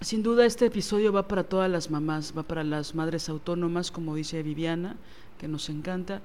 sin 0.00 0.22
duda 0.22 0.44
este 0.44 0.66
episodio 0.66 1.12
va 1.12 1.28
para 1.28 1.44
todas 1.44 1.70
las 1.70 1.90
mamás, 1.90 2.32
va 2.36 2.42
para 2.42 2.64
las 2.64 2.94
madres 2.94 3.28
autónomas, 3.28 3.90
como 3.90 4.14
dice 4.14 4.42
Viviana, 4.42 4.96
que 5.38 5.46
nos 5.46 5.68
encanta, 5.68 6.20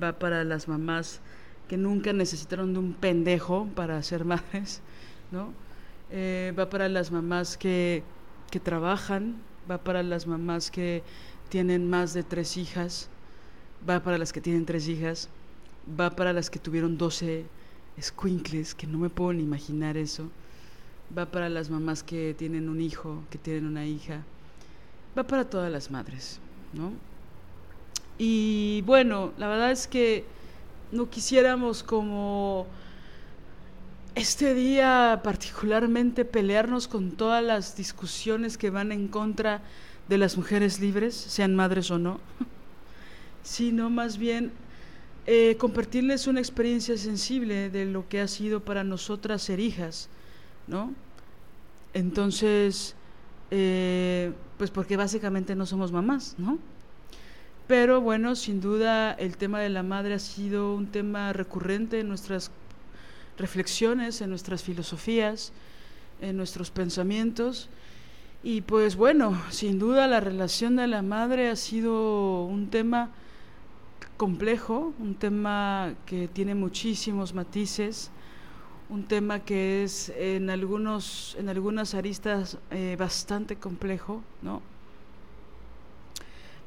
va 0.00 0.18
para 0.18 0.44
las 0.44 0.66
mamás 0.66 1.20
que 1.72 1.78
nunca 1.78 2.12
necesitaron 2.12 2.74
de 2.74 2.80
un 2.80 2.92
pendejo 2.92 3.66
para 3.74 4.02
ser 4.02 4.24
madres, 4.26 4.82
¿no? 5.30 5.54
Eh, 6.10 6.52
va 6.58 6.68
para 6.68 6.86
las 6.86 7.10
mamás 7.10 7.56
que, 7.56 8.02
que 8.50 8.60
trabajan, 8.60 9.36
va 9.70 9.78
para 9.78 10.02
las 10.02 10.26
mamás 10.26 10.70
que 10.70 11.02
tienen 11.48 11.88
más 11.88 12.12
de 12.12 12.24
tres 12.24 12.58
hijas, 12.58 13.08
va 13.88 14.02
para 14.02 14.18
las 14.18 14.34
que 14.34 14.42
tienen 14.42 14.66
tres 14.66 14.86
hijas, 14.86 15.30
va 15.98 16.10
para 16.10 16.34
las 16.34 16.50
que 16.50 16.58
tuvieron 16.58 16.98
doce 16.98 17.46
squinkles, 17.98 18.74
que 18.74 18.86
no 18.86 18.98
me 18.98 19.08
puedo 19.08 19.32
imaginar 19.32 19.96
eso, 19.96 20.28
va 21.16 21.24
para 21.24 21.48
las 21.48 21.70
mamás 21.70 22.02
que 22.02 22.34
tienen 22.36 22.68
un 22.68 22.82
hijo, 22.82 23.22
que 23.30 23.38
tienen 23.38 23.64
una 23.64 23.86
hija, 23.86 24.24
va 25.16 25.22
para 25.22 25.48
todas 25.48 25.72
las 25.72 25.90
madres, 25.90 26.38
¿no? 26.74 26.92
Y 28.18 28.82
bueno, 28.82 29.32
la 29.38 29.48
verdad 29.48 29.70
es 29.70 29.86
que 29.86 30.26
no 30.92 31.08
quisiéramos 31.08 31.82
como 31.82 32.66
este 34.14 34.52
día 34.52 35.20
particularmente 35.24 36.26
pelearnos 36.26 36.86
con 36.86 37.12
todas 37.12 37.42
las 37.42 37.76
discusiones 37.76 38.58
que 38.58 38.68
van 38.70 38.92
en 38.92 39.08
contra 39.08 39.62
de 40.08 40.18
las 40.18 40.36
mujeres 40.36 40.80
libres, 40.80 41.14
sean 41.14 41.56
madres 41.56 41.90
o 41.90 41.98
no, 41.98 42.20
sino 43.42 43.88
más 43.88 44.18
bien 44.18 44.52
eh, 45.26 45.56
compartirles 45.58 46.26
una 46.26 46.40
experiencia 46.40 46.96
sensible 46.98 47.70
de 47.70 47.86
lo 47.86 48.06
que 48.08 48.20
ha 48.20 48.28
sido 48.28 48.60
para 48.60 48.84
nosotras 48.84 49.42
ser 49.42 49.60
hijas, 49.60 50.10
¿no? 50.66 50.92
Entonces, 51.94 52.94
eh, 53.50 54.32
pues 54.58 54.70
porque 54.70 54.96
básicamente 54.96 55.54
no 55.54 55.64
somos 55.64 55.90
mamás, 55.90 56.34
¿no? 56.36 56.58
Pero 57.72 58.02
bueno, 58.02 58.36
sin 58.36 58.60
duda 58.60 59.12
el 59.12 59.38
tema 59.38 59.58
de 59.60 59.70
la 59.70 59.82
madre 59.82 60.12
ha 60.12 60.18
sido 60.18 60.74
un 60.74 60.88
tema 60.88 61.32
recurrente 61.32 62.00
en 62.00 62.08
nuestras 62.08 62.50
reflexiones, 63.38 64.20
en 64.20 64.28
nuestras 64.28 64.62
filosofías, 64.62 65.54
en 66.20 66.36
nuestros 66.36 66.70
pensamientos. 66.70 67.70
Y 68.42 68.60
pues 68.60 68.94
bueno, 68.94 69.40
sin 69.48 69.78
duda 69.78 70.06
la 70.06 70.20
relación 70.20 70.76
de 70.76 70.86
la 70.86 71.00
madre 71.00 71.48
ha 71.48 71.56
sido 71.56 72.44
un 72.44 72.68
tema 72.68 73.08
complejo, 74.18 74.92
un 74.98 75.14
tema 75.14 75.94
que 76.04 76.28
tiene 76.28 76.54
muchísimos 76.54 77.32
matices, 77.32 78.10
un 78.90 79.04
tema 79.04 79.38
que 79.38 79.82
es 79.82 80.10
en 80.10 80.50
algunos 80.50 81.38
en 81.38 81.48
algunas 81.48 81.94
aristas 81.94 82.58
eh, 82.70 82.96
bastante 82.98 83.56
complejo, 83.56 84.22
¿no? 84.42 84.71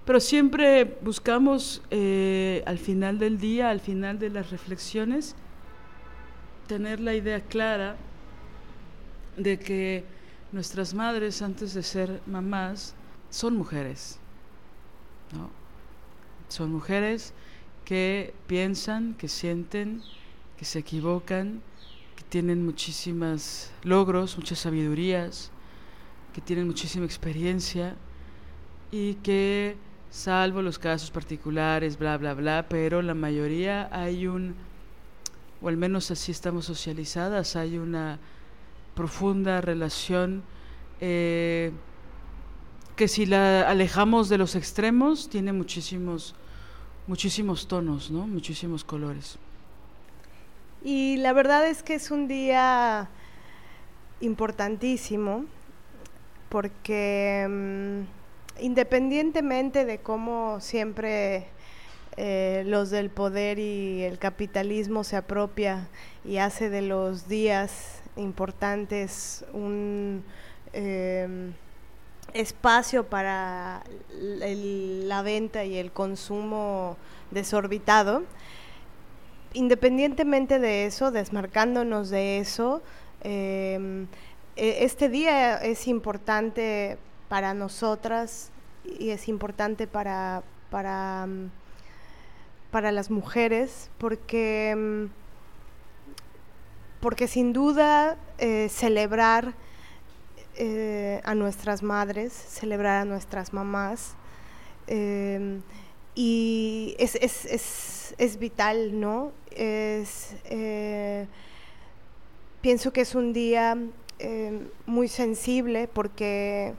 Pero 0.06 0.20
siempre 0.20 0.98
buscamos 1.02 1.82
eh, 1.90 2.64
al 2.68 2.78
final 2.78 3.18
del 3.18 3.40
día, 3.40 3.72
al 3.72 3.80
final 3.80 4.20
de 4.20 4.30
las 4.30 4.52
reflexiones, 4.52 5.36
tener 6.68 7.00
la 7.00 7.16
idea 7.16 7.42
clara 7.42 7.96
de 9.36 9.58
que 9.60 10.04
nuestras 10.52 10.94
madres 10.94 11.42
antes 11.42 11.74
de 11.74 11.82
ser 11.82 12.22
mamás 12.28 12.94
son 13.30 13.58
mujeres. 13.58 14.20
¿no? 15.34 15.50
Son 16.50 16.72
mujeres 16.72 17.34
que 17.84 18.34
piensan, 18.48 19.16
que 19.16 19.28
sienten, 19.28 20.02
que 20.58 20.66
se 20.66 20.80
equivocan, 20.80 21.62
que 22.16 22.24
tienen 22.24 22.64
muchísimos 22.64 23.72
logros, 23.84 24.38
muchas 24.38 24.60
sabidurías, 24.60 25.52
que 26.34 26.42
tienen 26.42 26.68
muchísima 26.68 27.06
experiencia 27.06 27.96
y 28.92 29.16
que 29.16 29.78
salvo 30.16 30.62
los 30.62 30.80
casos 30.80 31.12
particulares, 31.12 32.00
bla, 32.00 32.18
bla, 32.18 32.34
bla, 32.34 32.68
pero 32.70 33.02
la 33.02 33.14
mayoría 33.14 33.90
hay 33.92 34.28
un, 34.28 34.56
o 35.62 35.68
al 35.68 35.76
menos 35.76 36.10
así 36.10 36.32
estamos 36.32 36.66
socializadas, 36.66 37.58
hay 37.58 37.78
una 37.78 38.18
profunda 38.96 39.60
relación 39.60 40.42
eh, 41.02 41.74
que 42.96 43.10
si 43.10 43.26
la 43.26 43.70
alejamos 43.70 44.30
de 44.30 44.38
los 44.38 44.56
extremos 44.56 45.28
tiene 45.28 45.52
muchísimos, 45.52 46.34
muchísimos 47.08 47.68
tonos, 47.68 48.10
¿no? 48.10 48.26
Muchísimos 48.26 48.86
colores. 48.86 49.38
Y 50.82 51.18
la 51.18 51.34
verdad 51.34 51.68
es 51.68 51.84
que 51.84 51.96
es 51.96 52.10
un 52.10 52.30
día 52.30 53.10
importantísimo 54.22 55.44
porque 56.48 57.46
mm, 57.50 58.15
independientemente 58.60 59.86
de 59.86 60.00
cómo 60.00 60.60
siempre 60.60 61.48
eh, 62.18 62.64
los 62.66 62.90
del 62.90 63.10
poder 63.10 63.60
y 63.60 64.04
el 64.04 64.18
capitalismo 64.18 65.04
se 65.04 65.18
apropia 65.18 65.90
y 66.24 66.38
hace 66.38 66.70
de 66.70 66.82
los 66.82 67.28
días 67.28 68.02
importantes 68.16 69.44
un 69.52 70.24
em, 70.72 71.54
espacio 72.34 73.06
para 73.06 73.84
la 74.12 75.22
venta 75.24 75.66
y 75.66 75.78
el 75.78 75.92
consumo 75.92 76.96
desorbitado, 77.32 78.24
independientemente 79.54 80.60
de 80.60 80.86
eso, 80.86 81.12
desmarcándonos 81.12 82.10
de 82.10 82.40
eso, 82.40 82.82
em, 83.24 84.08
e, 84.56 84.86
este 84.86 85.10
día 85.10 85.58
es 85.58 85.88
importante 85.88 86.98
para 87.30 87.54
nosotras 87.54 88.52
y 88.84 89.10
es 89.10 89.28
importante 89.28 89.88
para, 89.88 90.44
para, 90.70 91.26
mm, 91.28 91.50
para 92.72 92.92
las 92.92 93.10
mujeres 93.10 93.90
porque, 93.98 94.76
mm, 94.76 95.06
porque 97.02 97.28
sin 97.28 97.54
duda 97.54 98.18
eh, 98.38 98.68
celebrar 98.70 99.54
eh, 100.58 101.20
a 101.26 101.36
nuestras 101.36 101.84
madres, 101.84 102.32
celebrar 102.32 103.02
a 103.02 103.06
nuestras 103.06 103.52
mamás, 103.52 104.16
em, 104.88 105.62
y 106.16 106.96
es, 106.98 107.16
es, 107.16 107.44
es, 107.46 108.16
es, 108.18 108.40
vital, 108.40 108.98
¿no? 108.98 109.34
Es, 109.52 110.34
eh, 110.46 111.28
pienso 112.62 112.94
que 112.94 113.02
es 113.02 113.16
un 113.16 113.34
día 113.34 113.78
eh, 114.20 114.62
muy 114.86 115.10
sensible 115.10 115.90
porque, 115.90 116.74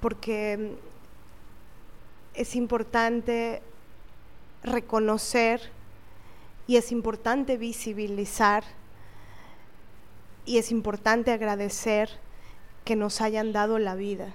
porque 0.00 0.76
es 2.34 2.56
importante 2.56 3.62
reconocer 4.62 5.60
y 6.66 6.76
es 6.76 6.92
importante 6.92 7.56
visibilizar 7.56 8.64
y 10.46 10.58
es 10.58 10.70
importante 10.70 11.32
agradecer 11.32 12.10
que 12.84 12.96
nos 12.96 13.20
hayan 13.20 13.52
dado 13.52 13.78
la 13.78 13.94
vida. 13.94 14.32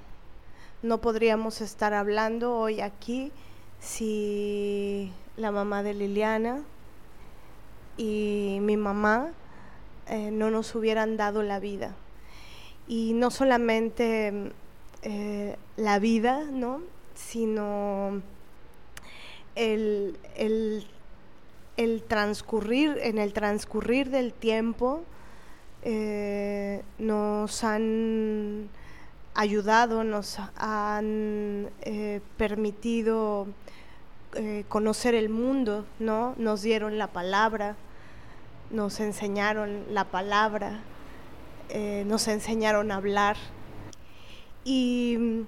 No 0.83 1.01
podríamos 1.01 1.61
estar 1.61 1.93
hablando 1.93 2.55
hoy 2.55 2.81
aquí 2.81 3.31
si 3.79 5.11
la 5.37 5.51
mamá 5.51 5.83
de 5.83 5.93
Liliana 5.93 6.63
y 7.97 8.59
mi 8.61 8.77
mamá 8.77 9.31
eh, 10.07 10.29
no 10.31 10.51
nos 10.51 10.75
hubieran 10.75 11.17
dado 11.17 11.41
la 11.41 11.59
vida. 11.59 11.95
Y 12.87 13.13
no 13.13 13.31
solamente 13.31 14.51
eh, 15.05 15.55
la 15.77 15.99
vida, 15.99 16.43
¿no? 16.51 16.81
sino 17.13 18.21
el, 19.55 20.17
el, 21.77 22.03
transcurrir, 22.07 22.97
en 23.01 23.17
el 23.17 23.31
transcurrir 23.31 24.09
del 24.09 24.33
tiempo, 24.33 25.03
eh, 25.83 26.81
nos 26.99 27.63
han 27.63 28.67
ayudado, 29.33 30.03
nos 30.03 30.39
han 30.57 31.69
permitido 32.35 33.47
conocer 34.67 35.15
el 35.15 35.29
mundo, 35.29 35.85
¿no? 35.99 36.33
Nos 36.37 36.61
dieron 36.61 36.97
la 36.97 37.07
palabra, 37.07 37.77
nos 38.71 38.99
enseñaron 38.99 39.85
la 39.91 40.05
palabra, 40.05 40.79
eh, 41.69 42.03
nos 42.05 42.27
enseñaron 42.27 42.91
a 42.91 42.95
hablar. 42.95 43.37
Y, 44.65 45.45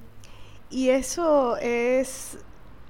eso 0.71 1.57
es 1.57 2.37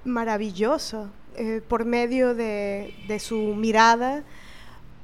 maravilloso, 0.03 1.09
eh, 1.35 1.61
por 1.67 1.85
medio 1.85 2.35
de, 2.35 2.93
su 3.19 3.55
mirada, 3.55 4.23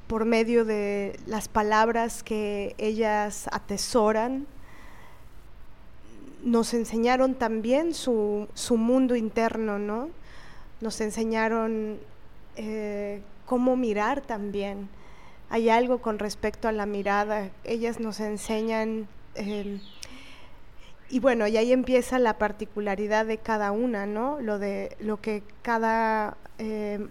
por 0.07 0.25
medio 0.25 0.65
de 0.65 1.19
las 1.25 1.47
palabras 1.47 2.21
que 2.21 2.75
ellas 2.77 3.47
atesoran, 3.51 4.45
nos 6.43 6.73
enseñaron 6.73 7.35
también 7.35 7.93
su, 7.95 8.47
mundo 8.69 9.15
interno, 9.15 9.79
¿no? 9.79 10.09
Nos 10.81 10.99
enseñaron 11.01 11.99
eh, 12.57 13.21
cómo 13.45 13.75
mirar 13.77 14.21
también 14.21 14.89
hay 15.53 15.69
algo 15.69 15.99
con 15.99 16.17
respecto 16.17 16.67
a 16.67 16.71
la 16.71 16.87
mirada. 16.87 17.51
Ellas 17.63 17.99
nos 17.99 18.19
enseñan, 18.19 19.07
y 21.13 21.19
bueno, 21.19 21.45
y 21.45 21.57
ahí 21.57 21.71
empieza 21.71 22.17
la 22.17 22.39
particularidad 22.39 23.27
de 23.27 23.37
cada 23.37 23.71
una, 23.71 24.07
¿no? 24.07 24.41
Lo 24.41 24.57
de 24.57 24.97
lo 24.99 25.21
que 25.21 25.43
cada 25.61 26.37
em, 26.57 27.07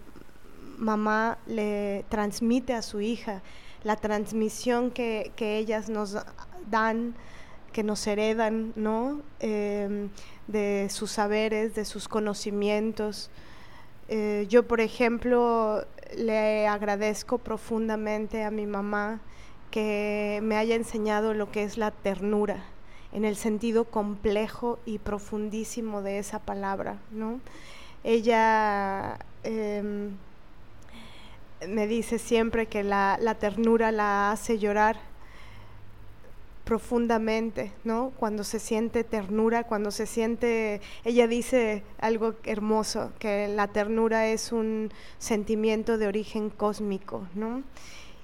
mamá 0.77 1.37
le 1.47 2.03
transmite 2.09 2.73
a 2.73 2.81
su 2.81 2.99
hija, 2.99 3.41
la 3.85 3.95
transmisión 3.95 4.91
que, 4.91 5.31
ellas 5.39 5.87
nos 5.87 6.17
dan, 6.69 7.15
que 7.71 7.81
nos 7.83 8.05
heredan, 8.05 8.73
¿no? 8.75 9.21
Em, 9.39 10.09
de 10.47 10.87
sus 10.89 11.11
saberes, 11.11 11.73
de 11.73 11.85
sus 11.85 12.09
conocimientos. 12.09 13.31
Eh, 14.09 14.47
yo, 14.49 14.67
por 14.67 14.81
ejemplo, 14.81 15.85
le 16.17 16.67
agradezco 16.67 17.37
profundamente 17.37 18.43
a 18.43 18.51
mi 18.51 18.65
mamá 18.65 19.21
que 19.71 20.41
me 20.43 20.57
haya 20.57 20.75
enseñado 20.75 21.33
lo 21.33 21.51
que 21.51 21.63
es 21.63 21.77
la 21.77 21.91
ternura 21.91 22.65
en 23.13 23.25
el 23.25 23.35
sentido 23.35 23.85
complejo 23.85 24.79
y 24.85 24.97
profundísimo 24.97 26.01
de 26.01 26.19
esa 26.19 26.39
palabra, 26.39 26.97
¿no? 27.11 27.39
Ella 28.03 29.19
em, 29.43 30.11
me 31.67 31.87
dice 31.87 32.19
siempre 32.19 32.65
que 32.65 32.83
la, 32.83 33.17
la 33.21 33.35
ternura 33.35 33.91
la 33.91 34.31
hace 34.31 34.57
llorar 34.59 34.97
profundamente, 36.63 37.71
¿no? 37.83 38.11
Cuando 38.17 38.43
se 38.43 38.59
siente 38.59 39.03
ternura, 39.03 39.63
cuando 39.63 39.91
se 39.91 40.05
siente, 40.05 40.81
ella 41.03 41.27
dice 41.27 41.83
algo 41.99 42.35
hermoso, 42.45 43.11
que 43.19 43.47
la 43.47 43.67
ternura 43.67 44.27
es 44.27 44.51
un 44.51 44.91
sentimiento 45.19 45.97
de 45.97 46.07
origen 46.07 46.49
cósmico, 46.49 47.27
¿no? 47.35 47.63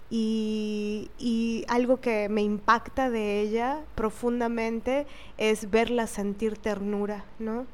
Y, 0.09 1.65
algo 1.67 2.01
que 2.01 2.29
me 2.29 2.41
impacta 2.41 3.11
de 3.11 3.41
ella 3.41 3.79
profundamente 3.93 5.05
es 5.37 5.69
verla 5.69 6.07
sentir 6.07 6.57
ternura, 6.57 7.25
¿no? 7.37 7.67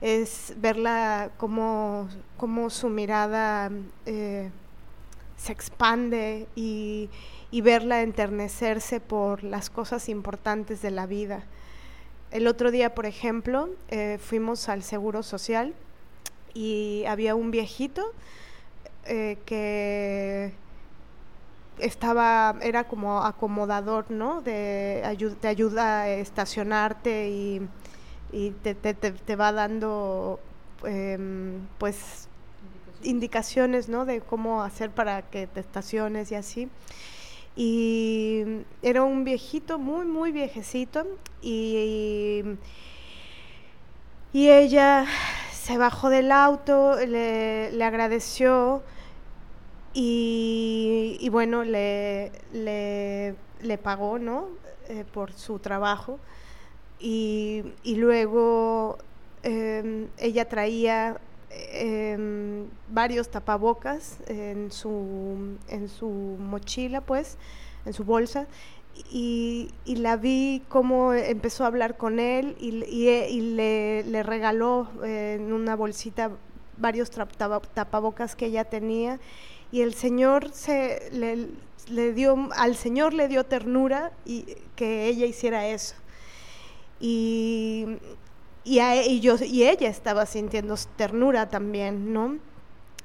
Es 0.00 0.54
verla 0.56 1.30
como, 1.36 2.08
su 2.70 2.88
mirada 2.88 3.70
eh, 4.06 4.50
se 5.36 5.52
expande 5.52 6.48
y, 6.56 7.10
y 7.50 7.60
verla 7.60 8.00
enternecerse 8.00 8.98
por 8.98 9.44
las 9.44 9.68
cosas 9.68 10.08
importantes 10.08 10.80
de 10.80 10.90
la 10.90 11.06
vida. 11.06 11.44
El 12.32 12.46
otro 12.46 12.70
día, 12.70 12.94
por 12.94 13.04
ejemplo, 13.04 13.68
eh, 13.88 14.18
fuimos 14.18 14.70
al 14.70 14.82
Seguro 14.82 15.22
Social 15.22 15.74
y 16.54 17.04
había 17.06 17.34
un 17.34 17.50
viejito 17.50 18.10
eh, 19.04 19.36
que 19.44 20.54
estaba, 21.78 22.56
era 22.62 22.84
como 22.84 23.22
acomodador, 23.22 24.10
¿no? 24.10 24.40
De, 24.42 25.02
te 25.40 25.48
ayuda 25.48 26.02
a 26.02 26.08
estacionarte 26.10 27.28
y, 27.30 27.68
te, 28.62 29.36
va 29.36 29.52
dando, 29.52 30.40
em, 30.84 31.66
pues, 31.78 32.28
indicaciones, 33.02 33.88
¿no? 33.88 34.04
De 34.04 34.20
cómo 34.20 34.62
hacer 34.62 34.90
para 34.90 35.22
que 35.22 35.46
te 35.46 35.60
estaciones 35.60 36.30
y 36.32 36.34
así 36.36 36.68
y 37.56 38.44
era 38.82 39.02
un 39.02 39.24
viejito, 39.24 39.78
muy, 39.78 40.06
muy 40.06 40.32
viejecito, 40.32 41.06
y, 41.42 42.42
y 44.32 44.48
ella 44.48 45.04
se 45.52 45.76
bajó 45.76 46.08
del 46.08 46.32
auto, 46.32 46.96
le, 47.06 47.84
agradeció 47.84 48.82
y, 49.94 51.28
bueno, 51.30 51.64
le, 51.64 52.32
le, 52.52 53.78
pagó, 53.78 54.18
¿no? 54.18 54.48
Eh, 54.88 55.04
por 55.12 55.32
su 55.32 55.58
trabajo. 55.58 56.18
Y, 56.98 57.64
y 57.82 57.96
luego 57.96 58.98
em, 59.42 60.08
ella 60.18 60.48
traía 60.48 61.20
Em, 61.54 62.66
varios 62.88 63.28
tapabocas 63.28 64.18
en 64.26 64.70
su, 64.70 65.58
en 65.68 65.88
su 65.88 66.08
mochila, 66.08 67.02
pues, 67.02 67.36
en 67.84 67.92
su 67.92 68.04
bolsa, 68.04 68.46
y, 69.10 69.70
la 69.86 70.16
vi 70.16 70.62
cómo 70.68 71.12
empezó 71.12 71.64
a 71.64 71.66
hablar 71.66 71.96
con 71.96 72.20
él 72.20 72.56
y, 72.58 72.70
le, 72.70 74.22
regaló 74.22 74.88
eh, 75.04 75.38
en 75.38 75.52
una 75.52 75.76
bolsita 75.76 76.30
varios 76.78 77.10
tapabocas 77.10 78.34
que 78.34 78.46
ella 78.46 78.64
tenía 78.64 79.20
y 79.72 79.80
el 79.80 79.94
Señor 79.94 80.52
se 80.52 81.10
le, 81.10 82.12
dio 82.12 82.48
al 82.54 82.76
Señor 82.76 83.14
le 83.14 83.26
dio 83.26 83.44
ternura 83.44 84.12
y 84.24 84.44
que 84.76 85.06
ella 85.06 85.26
hiciera 85.26 85.66
eso 85.66 85.96
y 87.00 87.98
y, 88.64 88.78
y, 88.78 89.18
yo, 89.18 89.34
y 89.44 89.64
ella 89.64 89.88
estaba 89.88 90.24
sintiendo 90.24 90.76
ternura 90.96 91.48
también, 91.48 92.12
¿no? 92.12 92.38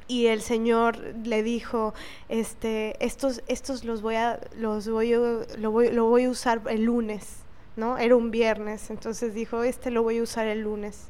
y 0.08 0.28
el 0.28 0.42
Señor 0.42 0.98
le 1.26 1.44
dijo, 1.44 1.94
este, 2.30 2.96
estos, 3.06 3.44
estos 3.48 3.84
los 3.84 4.02
voy 4.02 4.16
a, 4.16 4.40
los 4.58 4.88
voy, 4.88 5.12
lo 5.58 5.72
voy, 5.72 5.92
lo 5.92 6.06
voy 6.06 6.24
a 6.26 6.30
usar 6.30 6.62
el 6.70 6.86
lunes, 6.86 7.40
¿no? 7.76 7.98
Era 7.98 8.16
un 8.16 8.32
viernes, 8.32 8.90
entonces 8.90 9.34
dijo, 9.34 9.64
este 9.64 9.92
lo 9.92 10.04
voy 10.04 10.20
a 10.20 10.24
usar 10.24 10.48
el 10.48 10.62
lunes. 10.62 11.08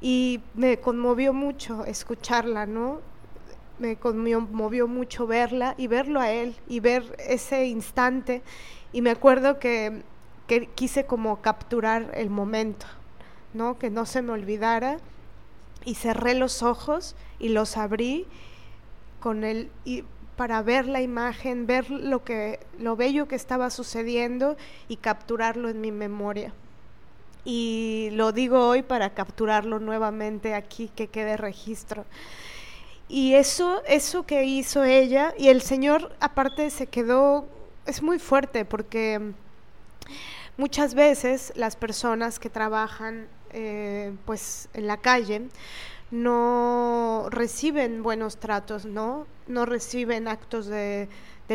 Y 0.00 0.40
me 0.54 0.78
conmovió 0.78 1.32
mucho 1.32 1.84
escucharla, 1.84 2.66
¿no? 2.66 3.00
Me 3.78 3.96
conmovió 3.96 4.86
mucho 4.86 5.26
verla 5.26 5.74
y 5.76 5.86
verlo 5.86 6.20
a 6.20 6.30
él 6.30 6.56
y 6.68 6.80
ver 6.80 7.16
ese 7.18 7.66
instante. 7.66 8.42
Y 8.92 9.02
me 9.02 9.10
acuerdo 9.10 9.58
que, 9.58 10.02
que 10.46 10.66
quise 10.66 11.06
como 11.06 11.40
capturar 11.40 12.10
el 12.14 12.30
momento, 12.30 12.86
¿no? 13.54 13.78
Que 13.78 13.90
no 13.90 14.06
se 14.06 14.22
me 14.22 14.32
olvidara 14.32 14.98
y 15.84 15.94
cerré 15.94 16.34
los 16.34 16.62
ojos 16.62 17.16
y 17.38 17.48
los 17.48 17.76
abrí 17.76 18.26
con 19.20 19.44
el 19.44 19.70
y 19.84 20.04
para 20.36 20.62
ver 20.62 20.86
la 20.86 21.00
imagen, 21.00 21.66
ver 21.66 21.90
lo 21.90 22.24
que 22.24 22.58
lo 22.78 22.96
bello 22.96 23.28
que 23.28 23.36
estaba 23.36 23.70
sucediendo 23.70 24.56
y 24.88 24.96
capturarlo 24.96 25.68
en 25.68 25.80
mi 25.80 25.92
memoria. 25.92 26.52
Y 27.44 28.08
lo 28.12 28.32
digo 28.32 28.66
hoy 28.66 28.82
para 28.82 29.10
capturarlo 29.10 29.78
nuevamente 29.78 30.54
aquí 30.54 30.90
que 30.94 31.08
quede 31.08 31.36
registro. 31.36 32.04
Y 33.12 33.34
eso 33.34 33.82
eso 33.86 34.24
que 34.24 34.44
hizo 34.44 34.84
ella 34.84 35.34
y 35.36 35.48
el 35.48 35.60
Señor 35.60 36.16
aparte 36.18 36.70
se 36.70 36.86
quedó 36.86 37.46
es 37.84 38.02
muy 38.02 38.18
fuerte 38.18 38.64
porque 38.64 39.34
muchas 40.56 40.94
veces 40.94 41.52
las 41.54 41.76
personas 41.76 42.38
que 42.38 42.48
trabajan 42.48 43.28
eh, 43.50 44.14
pues 44.24 44.70
en 44.72 44.86
la 44.86 44.96
calle 44.96 45.42
no 46.10 47.26
reciben 47.28 48.02
buenos 48.02 48.38
tratos, 48.38 48.86
¿no? 48.86 49.26
No 49.46 49.66
reciben 49.66 50.26
actos 50.26 50.64
de, 50.64 51.10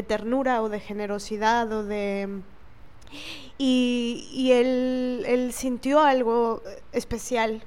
ternura 0.08 0.62
o 0.62 0.70
de 0.70 0.80
generosidad 0.80 1.72
o 1.72 1.84
de... 1.84 2.42
Y, 3.58 4.30
y 4.32 4.52
él, 4.52 5.24
él 5.26 5.54
sintió 5.54 6.02
algo 6.02 6.62
especial. 6.92 7.64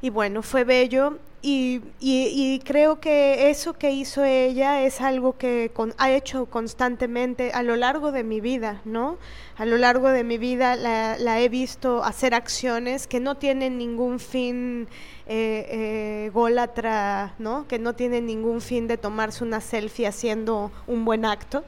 Y 0.00 0.08
bueno, 0.08 0.42
fue 0.42 0.64
bello 0.64 1.18
y, 1.40 2.60
creo 2.64 3.00
que 3.00 3.50
eso 3.50 3.72
que 3.72 3.92
hizo 3.92 4.24
ella 4.24 4.82
es 4.82 5.00
algo 5.00 5.38
que 5.38 5.70
ha 5.96 6.10
hecho 6.10 6.46
constantemente 6.46 7.52
a 7.52 7.62
lo 7.62 7.76
largo 7.76 8.10
de 8.10 8.24
mi 8.24 8.40
vida, 8.40 8.80
¿no? 8.84 9.18
A 9.56 9.64
lo 9.64 9.76
largo 9.76 10.08
de 10.08 10.24
mi 10.24 10.36
vida 10.36 10.74
la, 10.76 11.40
he 11.40 11.48
visto 11.48 12.02
hacer 12.02 12.34
acciones 12.34 13.06
que 13.06 13.20
no 13.20 13.36
tienen 13.36 13.78
ningún 13.78 14.18
fin 14.18 14.88
eh, 15.26 16.30
eh, 16.30 17.30
¿no? 17.38 17.68
Que 17.68 17.78
no 17.78 17.94
tienen 17.94 18.26
ningún 18.26 18.60
fin 18.60 18.88
de 18.88 18.96
tomarse 18.96 19.44
una 19.44 19.60
selfie 19.60 20.08
haciendo 20.08 20.72
un 20.88 21.04
buen 21.04 21.24
acto, 21.24 21.64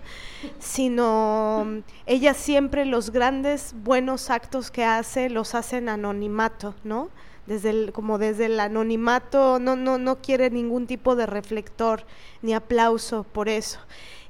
sino 0.59 1.83
ella 2.07 2.35
siempre 2.35 2.85
los 2.87 3.11
grandes 3.11 3.75
buenos 3.85 4.31
actos 4.31 4.71
que 4.71 4.85
hace 4.85 5.31
los 5.31 5.55
hace 5.55 5.77
en 5.77 5.91
anonimato, 5.91 6.75
¿no? 6.83 7.11
Desde 7.51 7.91
como 7.91 8.19
desde 8.19 8.47
el 8.47 8.61
anonimato, 8.61 9.59
no, 9.59 9.75
no, 9.75 9.99
no 9.99 10.23
quiere 10.23 10.51
ningún 10.51 10.87
tipo 10.87 11.17
de 11.17 11.27
reflector 11.27 12.05
ni 12.43 12.55
aplauso 12.55 13.25
por 13.25 13.49
eso. 13.49 13.81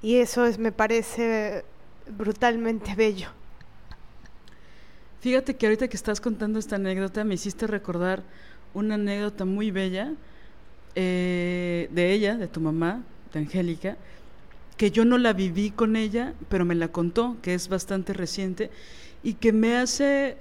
Y 0.00 0.16
eso 0.16 0.46
es, 0.46 0.58
me 0.58 0.72
parece 0.72 1.62
brutalmente 2.16 2.94
bello. 2.94 3.28
Fíjate 5.20 5.54
que 5.54 5.66
ahorita 5.66 5.88
que 5.88 5.98
estás 5.98 6.18
contando 6.18 6.58
esta 6.58 6.76
anécdota 6.76 7.22
me 7.24 7.34
hiciste 7.34 7.66
recordar 7.66 8.22
una 8.72 8.94
anécdota 8.94 9.44
muy 9.44 9.70
bella 9.70 10.14
eh, 10.94 11.90
de 11.92 12.12
ella, 12.12 12.38
de 12.38 12.48
tu 12.48 12.62
mamá, 12.62 13.02
de 13.34 13.40
Angélica, 13.40 13.98
que 14.78 14.90
yo 14.90 15.04
no 15.04 15.18
la 15.18 15.34
viví 15.34 15.72
con 15.72 15.94
ella, 15.94 16.32
pero 16.48 16.64
me 16.64 16.74
la 16.74 16.88
contó, 16.88 17.36
que 17.42 17.52
es 17.52 17.68
bastante 17.68 18.14
reciente 18.14 18.70
y 19.22 19.34
que 19.34 19.52
me 19.52 19.76
hace 19.76 20.38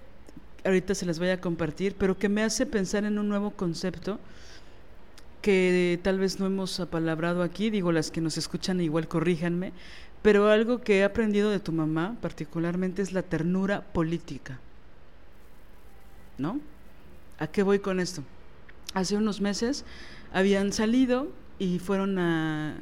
ahorita 0.66 0.96
se 0.96 1.06
las 1.06 1.20
voy 1.20 1.30
a 1.30 1.42
compartir, 1.42 1.96
pero 1.98 2.18
que 2.18 2.30
me 2.30 2.44
hace 2.44 2.66
pensar 2.66 3.04
en 3.06 3.20
un 3.20 3.30
nuevo 3.30 3.52
concepto 3.52 4.20
que 5.42 6.00
tal 6.04 6.20
vez 6.20 6.40
no 6.40 6.46
hemos 6.46 6.80
apalabrado 6.80 7.44
aquí, 7.44 7.70
digo, 7.70 7.92
las 7.92 8.12
que 8.12 8.22
nos 8.22 8.38
escuchan 8.38 8.82
igual 8.82 9.08
corríjanme, 9.08 9.72
pero 10.22 10.50
algo 10.50 10.82
que 10.82 11.00
he 11.00 11.04
aprendido 11.04 11.50
de 11.50 11.60
tu 11.60 11.72
mamá 11.72 12.18
particularmente 12.22 13.02
es 13.02 13.14
la 13.14 13.22
ternura 13.22 13.82
política. 13.82 14.60
¿No? 16.38 16.60
¿A 17.38 17.48
qué 17.48 17.64
voy 17.64 17.80
con 17.80 18.00
esto? 18.00 18.24
Hace 18.94 19.16
unos 19.16 19.40
meses 19.40 19.86
habían 20.34 20.74
salido 20.74 21.30
y 21.58 21.80
fueron 21.80 22.20
a, 22.20 22.76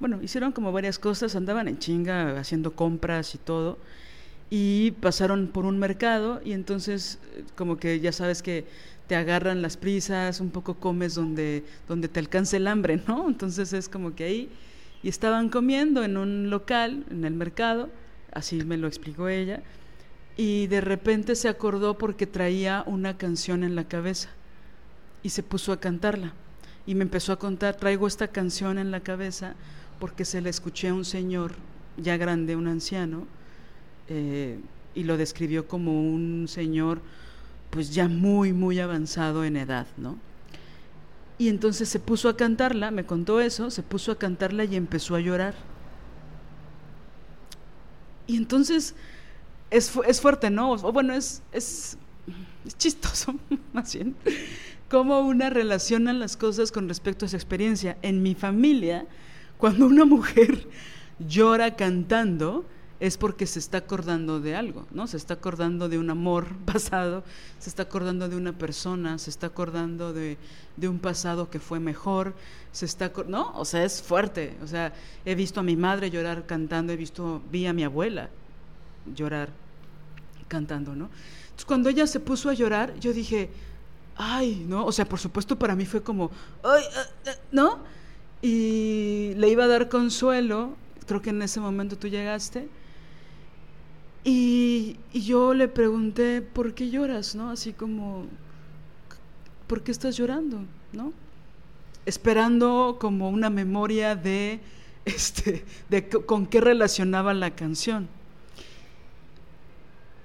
bueno, 0.00 0.22
hicieron 0.22 0.52
como 0.52 0.72
varias 0.72 0.98
cosas, 0.98 1.36
andaban 1.36 1.68
en 1.68 1.78
chinga 1.78 2.38
haciendo 2.38 2.74
compras 2.74 3.34
y 3.34 3.38
todo, 3.38 3.78
y 4.50 4.92
pasaron 4.92 5.48
por 5.48 5.64
un 5.64 5.78
mercado 5.78 6.40
y 6.44 6.52
entonces 6.52 7.18
como 7.56 7.76
que 7.76 8.00
ya 8.00 8.12
sabes 8.12 8.42
que 8.42 8.64
te 9.06 9.16
agarran 9.16 9.62
las 9.62 9.76
prisas, 9.76 10.40
un 10.40 10.50
poco 10.50 10.74
comes 10.74 11.14
donde, 11.14 11.64
donde 11.88 12.08
te 12.08 12.20
alcance 12.20 12.56
el 12.56 12.66
hambre, 12.66 13.00
¿no? 13.06 13.28
Entonces 13.28 13.72
es 13.72 13.88
como 13.88 14.14
que 14.14 14.24
ahí, 14.24 14.48
y 15.02 15.08
estaban 15.08 15.48
comiendo 15.48 16.02
en 16.02 16.16
un 16.16 16.50
local, 16.50 17.04
en 17.10 17.24
el 17.24 17.34
mercado, 17.34 17.88
así 18.32 18.64
me 18.64 18.76
lo 18.76 18.88
explicó 18.88 19.28
ella, 19.28 19.62
y 20.36 20.66
de 20.66 20.80
repente 20.80 21.36
se 21.36 21.48
acordó 21.48 21.98
porque 21.98 22.26
traía 22.26 22.82
una 22.86 23.16
canción 23.16 23.62
en 23.62 23.76
la 23.76 23.84
cabeza 23.84 24.28
y 25.22 25.30
se 25.30 25.42
puso 25.42 25.72
a 25.72 25.80
cantarla. 25.80 26.34
Y 26.86 26.94
me 26.94 27.02
empezó 27.02 27.32
a 27.32 27.38
contar, 27.38 27.76
traigo 27.76 28.06
esta 28.06 28.28
canción 28.28 28.78
en 28.78 28.90
la 28.90 29.00
cabeza 29.00 29.54
porque 29.98 30.24
se 30.24 30.40
la 30.40 30.50
escuché 30.50 30.88
a 30.88 30.94
un 30.94 31.04
señor 31.04 31.52
ya 31.96 32.16
grande, 32.16 32.54
un 32.54 32.68
anciano, 32.68 33.26
eh, 34.08 34.58
y 34.94 35.04
lo 35.04 35.16
describió 35.16 35.68
como 35.68 36.02
un 36.02 36.46
señor 36.48 37.00
pues 37.70 37.94
ya 37.94 38.08
muy, 38.08 38.52
muy 38.52 38.80
avanzado 38.80 39.44
en 39.44 39.56
edad, 39.56 39.86
¿no? 39.96 40.16
Y 41.38 41.48
entonces 41.48 41.88
se 41.88 42.00
puso 42.00 42.28
a 42.28 42.36
cantarla, 42.36 42.90
me 42.90 43.04
contó 43.04 43.40
eso, 43.40 43.70
se 43.70 43.82
puso 43.82 44.12
a 44.12 44.18
cantarla 44.18 44.64
y 44.64 44.76
empezó 44.76 45.14
a 45.14 45.20
llorar. 45.20 45.54
Y 48.26 48.36
entonces 48.36 48.94
es, 49.70 49.92
es 50.06 50.20
fuerte, 50.20 50.48
¿no? 50.48 50.72
O, 50.72 50.92
bueno, 50.92 51.12
es, 51.12 51.42
es, 51.52 51.98
es 52.64 52.78
chistoso, 52.78 53.34
más 53.74 53.92
bien, 53.94 54.16
cómo 54.88 55.20
una 55.20 55.50
relaciona 55.50 56.12
las 56.12 56.36
cosas 56.36 56.72
con 56.72 56.88
respecto 56.88 57.24
a 57.24 57.26
esa 57.26 57.36
experiencia. 57.36 57.98
En 58.00 58.22
mi 58.22 58.34
familia, 58.34 59.06
cuando 59.58 59.86
una 59.86 60.06
mujer 60.06 60.66
llora 61.18 61.76
cantando, 61.76 62.64
es 62.98 63.18
porque 63.18 63.46
se 63.46 63.58
está 63.58 63.78
acordando 63.78 64.40
de 64.40 64.56
algo, 64.56 64.86
¿no? 64.90 65.06
Se 65.06 65.16
está 65.16 65.34
acordando 65.34 65.88
de 65.88 65.98
un 65.98 66.08
amor 66.08 66.46
pasado, 66.64 67.24
se 67.58 67.68
está 67.68 67.82
acordando 67.84 68.28
de 68.28 68.36
una 68.36 68.52
persona, 68.52 69.18
se 69.18 69.30
está 69.30 69.48
acordando 69.48 70.12
de, 70.12 70.38
un 70.82 70.98
pasado 70.98 71.50
que 71.50 71.60
fue 71.60 71.78
mejor, 71.78 72.34
se 72.72 72.86
está, 72.86 73.12
¿no? 73.26 73.52
O 73.56 73.64
sea, 73.64 73.84
es 73.84 74.02
fuerte. 74.02 74.56
O 74.62 74.66
sea, 74.66 74.94
he 75.24 75.34
visto 75.34 75.60
a 75.60 75.62
mi 75.62 75.76
madre 75.76 76.10
llorar 76.10 76.46
cantando, 76.46 76.92
he 76.92 76.96
visto, 76.96 77.42
vi 77.50 77.66
a 77.66 77.72
mi 77.72 77.84
abuela 77.84 78.30
llorar 79.14 79.50
cantando, 80.48 80.94
¿no? 80.94 81.10
Entonces, 81.44 81.64
cuando 81.66 81.88
ella 81.88 82.06
se 82.06 82.20
puso 82.20 82.48
a 82.48 82.54
llorar, 82.54 82.98
yo 82.98 83.12
dije, 83.12 83.50
ay, 84.16 84.64
¿no? 84.66 84.86
O 84.86 84.92
sea, 84.92 85.04
por 85.04 85.18
supuesto 85.18 85.58
para 85.58 85.76
mí 85.76 85.84
fue 85.84 86.02
como, 86.02 86.30
ay, 86.62 86.82
ah, 86.96 87.04
ah", 87.26 87.30
¿no? 87.52 87.78
Y 88.40 89.32
le 89.36 89.48
iba 89.48 89.64
a 89.64 89.66
dar 89.66 89.88
consuelo, 89.88 90.76
creo 91.06 91.20
que 91.20 91.30
en 91.30 91.42
ese 91.42 91.60
momento 91.60 91.96
tú 91.96 92.08
llegaste 92.08 92.68
y, 94.28 94.96
yo 95.12 95.54
le 95.54 95.68
pregunté, 95.68 96.42
¿por 96.42 96.74
qué 96.74 96.90
lloras? 96.90 97.36
¿No? 97.36 97.50
Así 97.50 97.72
como, 97.72 98.26
¿por 99.68 99.82
qué 99.82 99.92
estás 99.92 100.16
llorando? 100.16 100.64
¿No? 100.92 101.12
Esperando 102.04 102.96
como 103.00 103.30
una 103.30 103.50
memoria 103.50 104.16
de, 104.16 104.58
este, 105.04 105.64
de 105.88 106.08
con 106.08 106.46
qué 106.46 106.60
relacionaba 106.60 107.34
la 107.34 107.54
canción. 107.54 108.08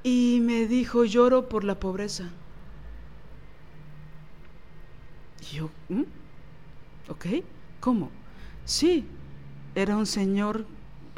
Y 0.04 0.40
me 0.42 0.66
dijo, 0.66 1.06
lloro 1.06 1.48
por 1.48 1.64
la 1.64 1.80
pobreza. 1.80 2.32
Y 5.42 5.58
yo, 5.58 5.70
¿Mm? 5.90 6.02
¿ok? 7.08 7.26
¿Cómo? 7.80 8.10
Sí, 8.66 9.06
era 9.76 9.96
un 9.96 10.08
señor 10.08 10.66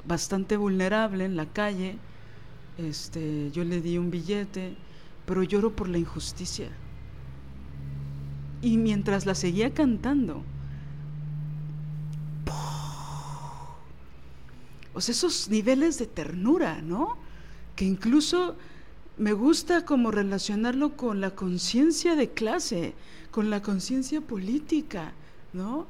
bastante 0.05 0.57
vulnerable 0.57 1.23
en 1.23 1.37
la 1.37 1.45
calle. 1.45 1.97
Este, 2.77 3.51
yo 3.51 3.63
le 3.63 3.81
di 3.81 3.97
un 3.97 4.09
billete, 4.09 4.75
pero 5.25 5.43
lloro 5.43 5.75
por 5.75 5.89
la 5.89 5.97
injusticia. 5.97 6.69
Y 8.61 8.77
mientras 8.77 9.25
la 9.25 9.35
seguía 9.35 9.73
cantando, 9.73 10.43
o 14.93 15.01
sea, 15.01 15.11
esos 15.11 15.49
niveles 15.49 15.99
de 15.99 16.07
ternura, 16.07 16.81
¿no? 16.81 17.17
Que 17.75 17.85
incluso 17.85 18.55
me 19.17 19.33
gusta 19.33 19.85
como 19.85 20.09
relacionarlo 20.11 20.95
con 20.95 21.21
la 21.21 21.31
conciencia 21.31 22.15
de 22.15 22.29
clase, 22.29 22.93
con 23.31 23.49
la 23.49 23.61
conciencia 23.61 24.21
política, 24.21 25.13
¿no? 25.51 25.87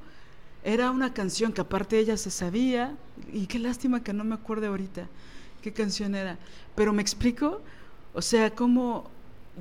Era 0.64 0.92
una 0.92 1.14
canción 1.14 1.54
que 1.54 1.62
aparte 1.62 2.00
ella 2.00 2.18
se 2.18 2.32
sabía, 2.32 2.98
y 3.32 3.48
qué 3.48 3.60
lástima 3.60 4.04
que 4.04 4.14
no 4.14 4.24
me 4.24 4.36
acuerde 4.36 4.68
ahorita 4.68 5.08
qué 5.64 5.72
canción 5.72 6.14
era, 6.14 6.38
pero 6.76 6.92
me 6.92 7.02
explico, 7.02 7.62
o 8.14 8.22
sea, 8.22 8.54
cómo 8.54 9.10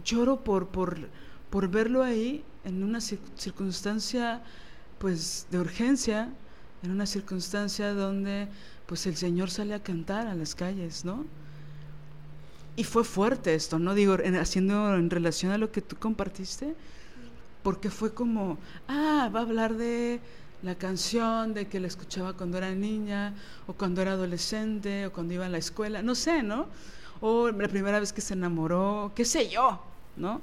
lloro 0.04 0.42
por, 0.42 0.66
por, 0.68 0.98
por 1.48 1.68
verlo 1.68 2.02
ahí 2.02 2.44
en 2.64 2.82
una 2.82 3.00
circunstancia 3.00 4.42
pues 4.98 5.46
de 5.50 5.60
urgencia, 5.60 6.28
en 6.82 6.90
una 6.90 7.06
circunstancia 7.06 7.94
donde 7.94 8.48
pues 8.86 9.06
el 9.06 9.16
Señor 9.16 9.48
sale 9.50 9.74
a 9.74 9.82
cantar 9.82 10.26
a 10.26 10.34
las 10.34 10.54
calles, 10.56 11.04
¿no? 11.04 11.24
Y 12.74 12.84
fue 12.84 13.04
fuerte 13.04 13.54
esto, 13.54 13.78
¿no? 13.78 13.94
Digo, 13.94 14.16
haciendo 14.40 14.94
en 14.96 15.08
relación 15.08 15.52
a 15.52 15.58
lo 15.58 15.70
que 15.70 15.82
tú 15.82 15.96
compartiste, 15.96 16.74
porque 17.62 17.90
fue 17.90 18.12
como, 18.12 18.58
ah, 18.88 19.30
va 19.32 19.40
a 19.40 19.42
hablar 19.42 19.74
de 19.74 20.20
la 20.62 20.76
canción, 20.76 21.54
de 21.54 21.66
que 21.66 21.80
la 21.80 21.88
escuchaba 21.88 22.34
cuando 22.34 22.58
era 22.58 22.74
niña, 22.74 23.34
o 23.66 23.72
cuando 23.72 24.00
era 24.00 24.12
adolescente, 24.12 25.06
o 25.06 25.12
cuando 25.12 25.34
iba 25.34 25.46
a 25.46 25.48
la 25.48 25.58
escuela, 25.58 26.02
no 26.02 26.14
sé, 26.14 26.42
¿no? 26.42 26.68
O 27.20 27.50
la 27.50 27.68
primera 27.68 28.00
vez 28.00 28.12
que 28.12 28.20
se 28.20 28.34
enamoró, 28.34 29.12
qué 29.14 29.24
sé 29.24 29.48
yo, 29.48 29.82
¿no? 30.16 30.40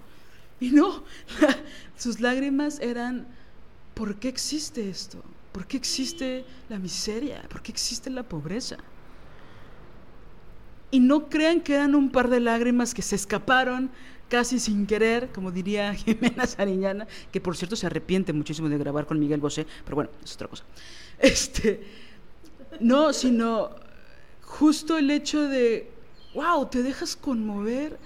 Y 0.59 0.71
no, 0.71 1.03
sus 1.97 2.19
lágrimas 2.19 2.79
eran, 2.79 3.27
¿por 3.93 4.15
qué 4.15 4.27
existe 4.27 4.89
esto? 4.89 5.23
¿Por 5.51 5.65
qué 5.65 5.77
existe 5.77 6.45
la 6.67 6.79
miseria? 6.79 7.41
¿Por 7.49 7.61
qué 7.61 7.71
existe 7.71 8.09
la 8.09 8.23
pobreza? 8.23 8.77
Y 10.91 10.99
no 10.99 11.29
crean 11.29 11.61
que 11.61 11.75
eran 11.75 11.95
un 11.95 12.09
par 12.09 12.29
de 12.29 12.39
lágrimas 12.39 12.93
que 12.93 13.01
se 13.01 13.15
escaparon 13.15 13.89
casi 14.29 14.59
sin 14.59 14.85
querer, 14.85 15.29
como 15.33 15.51
diría 15.51 15.93
Jimena 15.95 16.45
Sariñana, 16.45 17.07
que 17.31 17.41
por 17.41 17.57
cierto 17.57 17.75
se 17.75 17.87
arrepiente 17.87 18.31
muchísimo 18.31 18.69
de 18.69 18.77
grabar 18.77 19.05
con 19.05 19.19
Miguel 19.19 19.41
Bosé, 19.41 19.65
pero 19.83 19.95
bueno, 19.95 20.11
es 20.23 20.35
otra 20.35 20.47
cosa. 20.47 20.63
Este, 21.19 21.83
no, 22.79 23.11
sino 23.11 23.71
justo 24.41 24.97
el 24.97 25.11
hecho 25.11 25.41
de, 25.49 25.91
wow, 26.33 26.65
te 26.67 26.81
dejas 26.81 27.17
conmover 27.17 27.99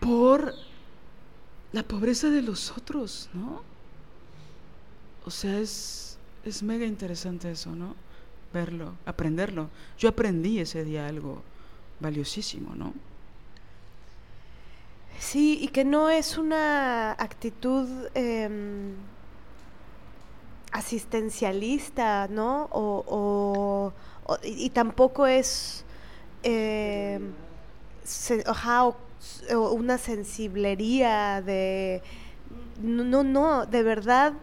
por 0.00 0.54
la 1.72 1.84
pobreza 1.84 2.30
de 2.30 2.42
los 2.42 2.72
otros, 2.72 3.28
¿no? 3.32 3.62
O 5.24 5.30
sea, 5.30 5.60
es, 5.60 6.18
es 6.44 6.64
mega 6.64 6.84
interesante 6.84 7.50
eso, 7.52 7.76
¿no? 7.76 7.94
Verlo, 8.52 8.94
aprenderlo. 9.04 9.70
Yo 9.98 10.08
aprendí 10.08 10.58
ese 10.58 10.82
día 10.82 11.06
algo 11.06 11.42
valiosísimo, 12.00 12.74
¿no? 12.74 12.92
Sí, 15.18 15.58
y 15.60 15.68
que 15.68 15.84
no 15.84 16.10
es 16.10 16.38
una 16.38 17.12
actitud 17.12 17.88
em, 18.14 18.94
asistencialista, 20.72 22.28
¿no? 22.28 22.68
O, 22.70 23.92
y, 24.42 24.70
tampoco 24.70 25.26
es 25.26 25.84
eh, 26.42 27.20
una 29.54 29.98
sensiblería 29.98 31.42
de... 31.42 32.02
No, 32.82 33.22
no, 33.24 33.66
de 33.66 33.82
verdad 33.82 34.34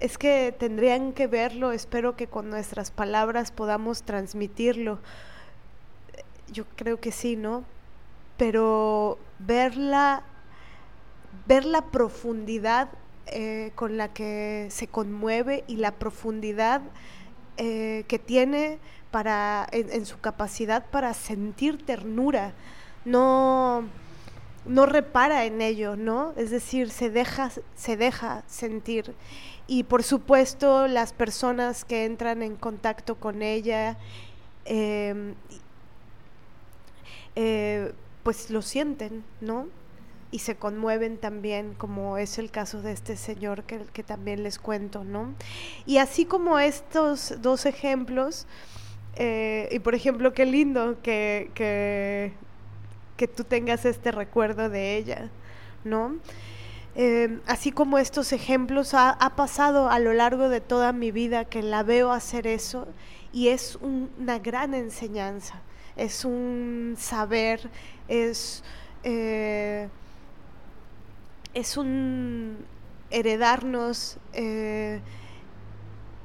es 0.00 0.18
que 0.18 0.54
tendrían 0.58 1.12
que 1.12 1.26
verlo, 1.26 1.72
espero 1.72 2.16
que 2.16 2.26
con 2.26 2.50
nuestras 2.50 2.90
palabras 2.90 3.52
podamos 3.52 4.02
transmitirlo. 4.02 4.98
Yo 6.52 6.64
creo 6.76 6.98
que 7.00 7.12
sí, 7.12 7.36
¿no? 7.36 7.64
Pero 8.42 9.20
ver 9.38 9.76
la, 9.76 10.24
ver 11.46 11.64
la 11.64 11.82
profundidad 11.92 12.88
eh, 13.26 13.70
con 13.76 13.96
la 13.96 14.12
que 14.12 14.66
se 14.68 14.88
conmueve 14.88 15.62
y 15.68 15.76
la 15.76 15.92
profundidad 15.92 16.82
eh, 17.56 18.04
que 18.08 18.18
tiene 18.18 18.80
para, 19.12 19.68
en, 19.70 20.04
su 20.06 20.18
capacidad 20.18 20.84
para 20.90 21.14
sentir 21.14 21.86
ternura. 21.86 22.52
No, 23.04 23.84
no 24.66 24.86
repara 24.86 25.44
en 25.44 25.62
ello, 25.62 25.94
¿no? 25.94 26.32
Es 26.36 26.50
decir, 26.50 26.90
se 26.90 27.10
deja, 27.10 27.52
se 27.76 27.96
deja 27.96 28.42
sentir. 28.48 29.14
Y 29.68 29.84
por 29.84 30.02
supuesto, 30.02 30.88
las 30.88 31.12
personas 31.12 31.84
que 31.84 32.06
entran 32.06 32.42
en 32.42 32.56
contacto 32.56 33.14
con 33.14 33.40
ella 33.40 33.98
eh, 34.64 35.32
pues 38.22 38.50
lo 38.50 38.62
sienten, 38.62 39.24
¿no? 39.40 39.66
Y 40.30 40.38
se 40.38 40.56
conmueven 40.56 41.18
también, 41.18 41.74
como 41.74 42.16
es 42.16 42.38
el 42.38 42.50
caso 42.50 42.80
de 42.80 42.92
este 42.92 43.16
señor 43.16 43.64
que, 43.64 43.80
que 43.92 44.02
también 44.02 44.42
les 44.42 44.58
cuento, 44.58 45.04
¿no? 45.04 45.34
Y 45.84 45.98
así 45.98 46.24
como 46.24 46.58
estos 46.58 47.34
dos 47.42 47.66
ejemplos, 47.66 48.46
eh, 49.16 49.68
y 49.70 49.78
por 49.80 49.94
ejemplo, 49.94 50.32
qué 50.32 50.46
lindo 50.46 50.96
que, 51.02 51.50
que, 51.54 52.32
que, 53.16 53.28
tú 53.28 53.44
tengas 53.44 53.84
este 53.84 54.10
recuerdo 54.10 54.70
de 54.70 54.96
ella, 54.96 55.28
¿no? 55.84 56.16
Eh, 56.94 57.40
así 57.46 57.72
como 57.72 57.98
estos 57.98 58.32
ejemplos, 58.32 58.94
ha, 58.94 59.10
ha, 59.10 59.36
pasado 59.36 59.90
a 59.90 59.98
lo 59.98 60.12
largo 60.14 60.48
de 60.48 60.60
toda 60.60 60.92
mi 60.92 61.10
vida 61.10 61.44
que 61.44 61.62
la 61.62 61.82
veo 61.82 62.12
hacer 62.12 62.46
eso 62.46 62.86
y 63.32 63.48
es 63.48 63.78
una 63.80 64.38
gran 64.38 64.74
enseñanza, 64.74 65.60
es 65.96 66.24
un 66.24 66.94
saber, 66.98 67.68
es, 68.08 68.62
eh, 69.04 69.88
es 71.54 71.76
un 71.76 72.56
heredarnos 73.10 74.18
eh, 74.32 75.00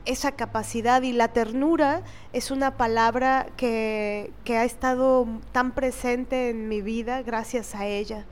esa 0.05 0.31
capacidad 0.31 1.01
y 1.01 1.11
la 1.11 1.27
ternura 1.27 2.01
es 2.31 2.49
una 2.49 2.77
palabra 2.77 3.47
que, 3.57 4.31
ha 4.49 4.63
estado 4.63 5.27
tan 5.51 5.73
presente 5.73 6.49
en 6.49 6.69
mi 6.69 6.81
vida 6.81 7.21
gracias 7.23 7.75
a 7.75 7.85
ella. 7.85 8.25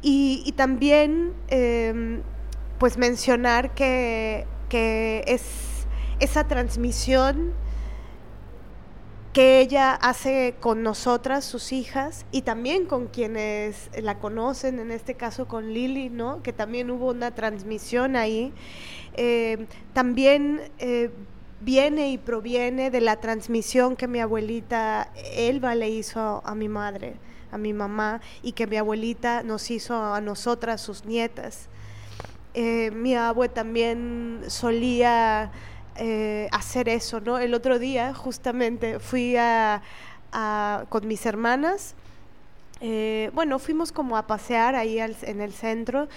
Y, 0.00 0.52
también 0.56 1.34
em, 1.48 2.22
pues 2.78 2.96
mencionar 2.96 3.74
que, 3.74 4.46
que 4.68 5.24
es 5.26 5.42
esa 6.20 6.46
transmisión 6.48 7.52
que 9.36 9.60
ella 9.60 9.92
hace 9.92 10.54
con 10.60 10.82
nosotras, 10.82 11.44
sus 11.44 11.70
hijas, 11.74 12.24
y 12.32 12.40
también 12.40 12.86
con 12.86 13.08
quienes 13.08 13.90
la 14.00 14.18
conocen, 14.18 14.78
en 14.78 14.90
este 14.90 15.12
caso 15.12 15.46
con 15.46 15.74
Lili, 15.74 16.08
¿no? 16.08 16.42
Que 16.42 16.54
también 16.54 16.90
hubo 16.90 17.10
una 17.10 17.34
transmisión 17.34 18.16
ahí. 18.16 18.54
Eh, 19.12 19.66
también 19.92 20.62
eh, 20.78 21.10
viene 21.60 22.12
y 22.12 22.16
proviene 22.16 22.90
de 22.90 23.02
la 23.02 23.16
transmisión 23.16 23.94
que 23.94 24.08
mi 24.08 24.20
abuelita 24.20 25.12
Elba 25.34 25.74
le 25.74 25.90
hizo 25.90 26.40
a, 26.42 26.54
mi 26.54 26.70
madre, 26.70 27.16
a 27.52 27.58
mi 27.58 27.74
mamá, 27.74 28.22
y 28.42 28.52
que 28.52 28.66
mi 28.66 28.78
abuelita 28.78 29.42
nos 29.42 29.70
hizo 29.70 30.02
a 30.14 30.22
nosotras, 30.22 30.80
sus 30.80 31.04
nietas. 31.04 31.68
Eh, 32.54 32.90
mi 32.90 33.14
abue 33.14 33.50
también 33.50 34.44
solía 34.46 35.52
eh, 35.98 36.48
hacer 36.52 36.88
eso, 36.88 37.20
¿no? 37.20 37.38
El 37.38 37.54
otro 37.54 37.78
día 37.78 38.14
justamente 38.14 38.98
fui 38.98 39.36
a, 39.36 39.82
con 40.88 41.08
mis 41.08 41.24
hermanas, 41.24 41.94
eh, 42.80 43.30
bueno, 43.34 43.58
fuimos 43.58 43.90
como 43.90 44.16
a 44.16 44.26
pasear 44.26 44.74
ahí 44.74 44.98
en 44.98 45.40
el 45.40 45.52
centro, 45.52 46.08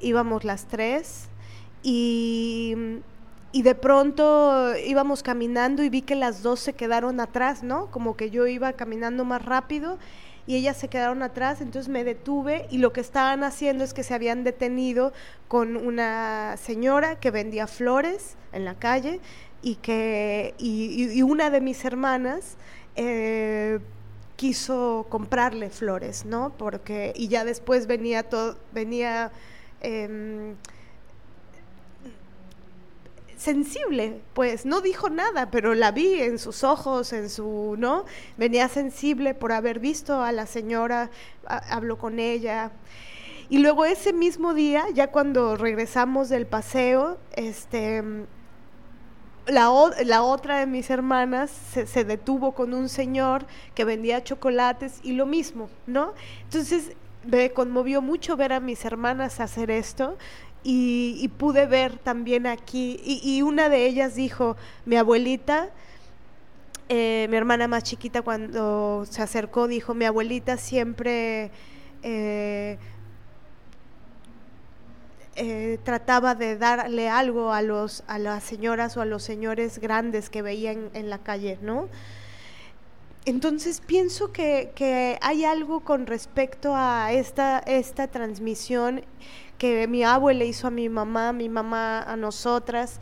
íbamos 0.00 0.44
las 0.44 0.66
tres 0.66 1.28
y, 1.82 2.74
y 3.52 3.62
de 3.62 3.74
pronto 3.74 4.76
íbamos 4.76 5.22
caminando 5.22 5.82
y 5.82 5.88
vi 5.88 6.02
que 6.02 6.14
las 6.14 6.42
dos 6.42 6.60
se 6.60 6.74
quedaron 6.74 7.20
atrás, 7.20 7.62
¿no? 7.62 7.86
Como 7.86 8.16
que 8.16 8.30
yo 8.30 8.46
iba 8.46 8.72
caminando 8.74 9.24
más 9.24 9.44
rápido 9.44 9.98
y 10.46 10.56
ellas 10.56 10.76
se 10.76 10.88
quedaron 10.88 11.22
atrás, 11.22 11.60
entonces 11.60 11.88
me 11.88 12.04
detuve 12.04 12.66
y 12.70 12.78
lo 12.78 12.92
que 12.92 13.00
estaban 13.00 13.44
haciendo 13.44 13.84
es 13.84 13.94
que 13.94 14.02
se 14.02 14.14
habían 14.14 14.44
detenido 14.44 15.12
con 15.48 15.76
una 15.76 16.56
señora 16.56 17.18
que 17.20 17.30
vendía 17.30 17.66
flores 17.66 18.36
en 18.52 18.64
la 18.64 18.74
calle 18.74 19.20
y 19.62 19.76
que 19.76 20.54
y, 20.58 21.22
una 21.22 21.50
de 21.50 21.60
mis 21.60 21.84
hermanas 21.84 22.56
eh, 22.96 23.78
quiso 24.36 25.06
comprarle 25.08 25.70
flores, 25.70 26.24
¿no? 26.24 26.52
Porque 26.58 27.12
y 27.16 27.28
ya 27.28 27.44
después 27.44 27.86
venía 27.86 28.24
todo 28.24 28.56
venía 28.72 29.30
em, 29.80 30.56
sensible, 33.42 34.20
pues 34.34 34.64
no 34.64 34.80
dijo 34.80 35.10
nada, 35.10 35.50
pero 35.50 35.74
la 35.74 35.90
vi 35.90 36.20
en 36.20 36.38
sus 36.38 36.64
ojos, 36.64 37.12
en 37.12 37.28
su, 37.28 37.74
¿no? 37.78 38.04
Venía 38.36 38.68
sensible 38.68 39.34
por 39.34 39.52
haber 39.52 39.80
visto 39.80 40.22
a 40.22 40.32
la 40.32 40.46
señora, 40.46 41.10
habló 41.46 41.98
con 41.98 42.18
ella. 42.18 42.70
Y 43.50 43.58
luego 43.58 43.84
ese 43.84 44.12
mismo 44.12 44.54
día, 44.54 44.84
ya 44.94 45.08
cuando 45.08 45.56
regresamos 45.56 46.28
del 46.28 46.46
paseo, 46.46 47.18
este 47.34 48.02
la, 49.46 49.70
la, 50.04 50.22
otra 50.22 50.60
de 50.60 50.66
mis 50.66 50.88
hermanas 50.88 51.50
se, 51.50 51.88
se, 51.88 52.04
detuvo 52.04 52.52
con 52.52 52.72
un 52.72 52.88
señor 52.88 53.44
que 53.74 53.84
vendía 53.84 54.22
chocolates 54.22 55.00
y 55.02 55.12
lo 55.12 55.26
mismo, 55.26 55.68
¿no? 55.88 56.14
Entonces 56.44 56.92
me 57.24 57.50
conmovió 57.50 58.02
mucho 58.02 58.36
ver 58.36 58.52
a 58.52 58.60
mis 58.60 58.84
hermanas 58.84 59.40
hacer 59.40 59.70
esto 59.70 60.16
y, 60.64 61.28
pude 61.38 61.66
ver 61.66 61.98
también 61.98 62.46
aquí, 62.46 63.00
y, 63.04 63.42
una 63.42 63.68
de 63.68 63.86
ellas 63.86 64.14
dijo, 64.14 64.56
mi 64.84 64.96
abuelita, 64.96 65.70
eh, 66.88 67.26
mi 67.30 67.36
hermana 67.36 67.68
más 67.68 67.84
chiquita 67.84 68.22
cuando 68.22 69.04
se 69.08 69.22
acercó, 69.22 69.68
dijo, 69.68 69.94
mi 69.94 70.04
abuelita 70.04 70.56
siempre... 70.56 71.50
Eh, 72.02 72.78
eh, 75.34 75.78
trataba 75.82 76.34
de 76.34 76.58
darle 76.58 77.08
algo 77.08 77.54
a 77.54 77.62
los 77.62 78.04
a 78.06 78.18
las 78.18 78.44
señoras 78.44 78.98
o 78.98 79.00
a 79.00 79.06
los 79.06 79.22
señores 79.22 79.78
grandes 79.78 80.28
que 80.28 80.42
veían 80.42 80.90
en 80.92 81.08
la 81.08 81.16
calle, 81.16 81.58
¿no? 81.62 81.88
Entonces 83.24 83.80
pienso 83.80 84.32
que, 84.32 84.72
que, 84.74 85.18
hay 85.22 85.44
algo 85.44 85.80
con 85.80 86.06
respecto 86.06 86.74
a 86.74 87.12
esta, 87.12 87.60
esta 87.60 88.08
transmisión 88.08 89.02
que 89.62 89.86
mi 89.86 90.02
abuelo 90.02 90.44
hizo 90.44 90.66
a 90.66 90.70
mi 90.72 90.88
mamá, 90.88 91.32
mi 91.32 91.48
mamá 91.48 92.02
a 92.02 92.16
nosotras, 92.16 92.98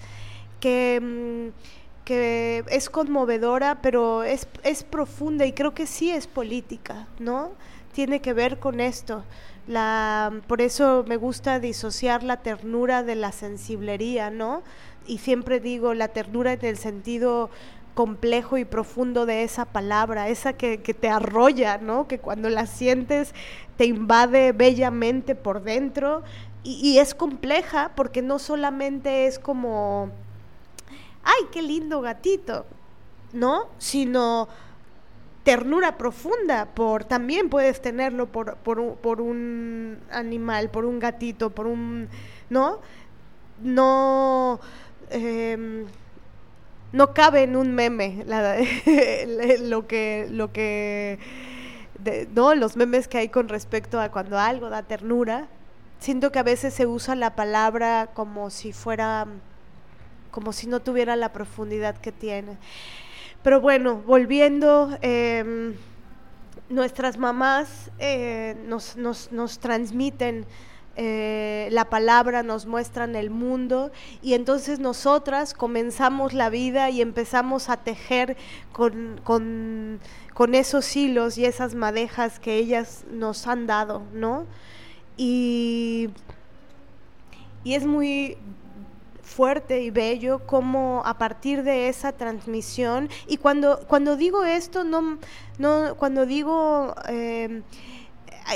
que, 0.60 1.00
mm, 1.00 2.04
que 2.04 2.64
es 2.68 2.90
conmovedora, 2.90 3.80
pero 3.80 4.24
es, 4.24 4.46
es 4.62 4.82
profunda 4.82 5.46
y 5.46 5.54
creo 5.54 5.72
que 5.72 5.86
sí 5.86 6.10
es 6.10 6.26
política, 6.26 7.06
¿no? 7.18 7.52
Tiene 7.94 8.20
que 8.20 8.34
ver 8.34 8.58
con 8.58 8.78
esto. 8.80 9.24
La, 9.66 10.30
por 10.48 10.60
eso 10.60 11.02
me 11.08 11.16
gusta 11.16 11.60
disociar 11.60 12.22
la 12.22 12.42
ternura 12.42 13.04
de 13.04 13.14
la 13.14 13.32
sensiblería, 13.32 14.28
¿no? 14.28 14.62
Y 15.06 15.16
siempre 15.16 15.60
digo 15.60 15.94
la 15.94 16.08
ternura 16.08 16.52
en 16.52 16.66
el 16.66 16.76
sentido 16.76 17.48
complejo 17.94 18.58
y 18.58 18.66
profundo 18.66 19.24
de 19.24 19.44
esa 19.44 19.64
palabra, 19.64 20.28
esa 20.28 20.52
que, 20.52 20.82
que, 20.82 20.92
te 20.92 21.08
arrolla, 21.08 21.78
¿no? 21.78 22.06
Que 22.06 22.18
cuando 22.18 22.50
la 22.50 22.66
sientes 22.66 23.34
te 23.76 23.86
invade 23.86 24.52
bellamente 24.52 25.34
por 25.34 25.62
dentro 25.62 26.22
y, 26.62 26.98
es 26.98 27.14
compleja 27.14 27.92
porque 27.94 28.22
no 28.22 28.38
solamente 28.38 29.26
es 29.26 29.38
como, 29.38 30.10
ay, 31.22 31.46
qué 31.52 31.62
lindo 31.62 32.00
gatito, 32.00 32.66
¿no? 33.32 33.68
Sino 33.78 34.48
ternura 35.42 35.96
profunda 35.96 36.66
por 36.66 37.04
también 37.04 37.48
puedes 37.48 37.80
tenerlo 37.80 38.26
por, 38.26 38.56
por, 38.56 38.78
un, 38.78 38.96
por 38.96 39.20
un 39.20 39.98
animal, 40.10 40.70
por 40.70 40.84
un 40.84 40.98
gatito, 40.98 41.50
por 41.50 41.66
un, 41.66 42.08
¿no? 42.50 42.80
No, 43.62 44.60
em, 45.10 45.86
no 46.92 47.14
cabe 47.14 47.42
en 47.44 47.56
un 47.56 47.74
meme 47.74 48.24
lo 49.60 49.86
que, 49.86 50.28
lo 50.30 50.52
que, 50.52 51.18
no, 52.34 52.54
los 52.54 52.76
memes 52.76 53.08
que 53.08 53.18
hay 53.18 53.28
con 53.28 53.48
respecto 53.48 54.00
a 54.00 54.10
cuando 54.10 54.38
algo 54.38 54.70
da 54.70 54.82
ternura, 54.82 55.48
siento 56.00 56.32
que 56.32 56.38
a 56.38 56.42
veces 56.42 56.74
se 56.74 56.86
usa 56.86 57.14
la 57.14 57.36
palabra 57.36 58.10
como 58.12 58.50
si 58.50 58.72
fuera, 58.72 59.26
como 60.30 60.52
si 60.52 60.66
no 60.66 60.80
tuviera 60.80 61.14
la 61.14 61.32
profundidad 61.32 61.96
que 61.98 62.10
tiene. 62.10 62.56
Pero 63.42 63.60
bueno, 63.60 64.02
volviendo, 64.06 64.98
em, 65.02 65.74
nuestras 66.68 67.18
mamás 67.18 67.90
eh, 67.98 68.56
nos, 68.66 68.96
nos, 68.96 69.30
nos, 69.32 69.58
transmiten 69.58 70.46
eh, 70.96 71.68
la 71.70 71.88
palabra, 71.88 72.42
nos 72.42 72.66
muestran 72.66 73.16
el 73.16 73.30
mundo 73.30 73.90
y 74.22 74.34
entonces 74.34 74.78
nosotras 74.78 75.54
comenzamos 75.54 76.32
la 76.32 76.50
vida 76.50 76.90
y 76.90 77.00
empezamos 77.00 77.68
a 77.70 77.78
tejer 77.78 78.36
con, 78.72 79.20
con, 79.24 80.00
con 80.34 80.54
esos 80.54 80.96
hilos 80.96 81.38
y 81.38 81.44
esas 81.44 81.74
madejas 81.74 82.38
que 82.38 82.56
ellas 82.56 83.04
nos 83.10 83.46
han 83.46 83.66
dado, 83.66 84.02
¿no? 84.12 84.46
Y, 85.22 86.08
es 87.66 87.84
muy 87.84 88.38
fuerte 89.22 89.82
y 89.82 89.90
bello 89.90 90.46
como 90.46 91.02
a 91.04 91.18
partir 91.18 91.62
de 91.62 91.88
esa 91.88 92.12
transmisión 92.12 93.10
y 93.28 93.36
cuando 93.36 93.80
cuando 93.86 94.16
digo 94.16 94.44
esto 94.44 94.82
no 94.82 95.18
no 95.58 95.94
cuando 95.96 96.26
digo 96.26 96.96
em, 97.06 97.62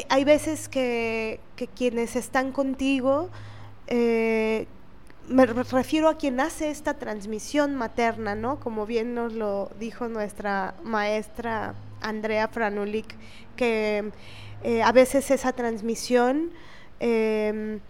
hay, 0.09 0.25
veces 0.25 0.69
que, 0.69 1.39
quienes 1.77 2.17
están 2.17 2.51
contigo 2.51 3.29
eh, 3.87 4.67
me 5.29 5.47
refiero 5.47 6.09
a 6.09 6.17
quien 6.17 6.41
hace 6.41 6.71
esta 6.71 6.95
transmisión 6.95 7.75
materna, 7.75 8.35
¿no? 8.35 8.61
Como 8.61 8.85
bien 8.85 9.15
nos 9.15 9.33
lo 9.33 9.71
dijo 9.79 10.09
nuestra 10.09 10.75
maestra 10.83 11.75
Andrea 12.03 12.49
Franulik, 12.49 13.17
que 13.57 14.13
eh, 14.65 14.83
a 14.83 14.93
veces 14.93 15.31
esa 15.31 15.53
transmisión, 15.53 16.51
em, 16.99 17.81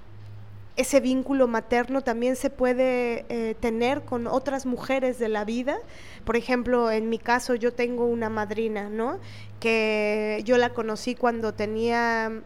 ese 0.77 0.99
vínculo 0.99 1.47
materno 1.47 2.03
también 2.03 2.35
se 2.35 2.51
puede 2.51 3.25
eh, 3.29 3.55
tener 3.61 4.03
con 4.05 4.27
otras 4.27 4.67
mujeres 4.67 5.21
de 5.21 5.29
la 5.29 5.45
vida. 5.45 5.79
Por 6.25 6.37
ejemplo, 6.37 6.91
en 6.91 7.09
mi 7.09 7.19
caso 7.19 7.55
yo 7.55 7.73
tengo 7.73 8.07
una 8.07 8.29
madrina, 8.29 8.89
¿no? 8.89 9.21
Que 9.61 10.43
yo 10.45 10.59
la 10.59 10.71
conocí 10.71 11.15
cuando 11.15 11.55
tenía 11.55 12.43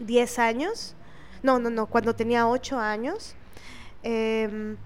10 0.00 0.38
años. 0.40 0.96
No, 1.44 1.60
no, 1.60 1.70
no, 1.70 1.86
cuando 1.86 2.16
tenía 2.16 2.48
8 2.48 2.80
años. 2.80 3.36
Em, 4.02 4.76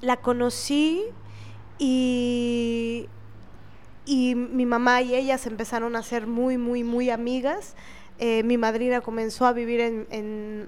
la 0.00 0.18
conocí 0.18 1.02
y 1.80 3.08
y 4.08 4.34
mi 4.34 4.64
mamá 4.64 5.02
y 5.02 5.14
ella 5.14 5.36
se 5.36 5.50
empezaron 5.50 5.94
a 5.94 6.02
ser 6.02 6.26
muy, 6.26 6.56
muy, 6.56 6.82
muy 6.82 7.10
amigas. 7.10 7.74
Eh, 8.18 8.42
mi 8.42 8.56
madrina 8.56 9.02
comenzó 9.02 9.44
a 9.44 9.52
vivir 9.52 9.80
en, 9.80 10.06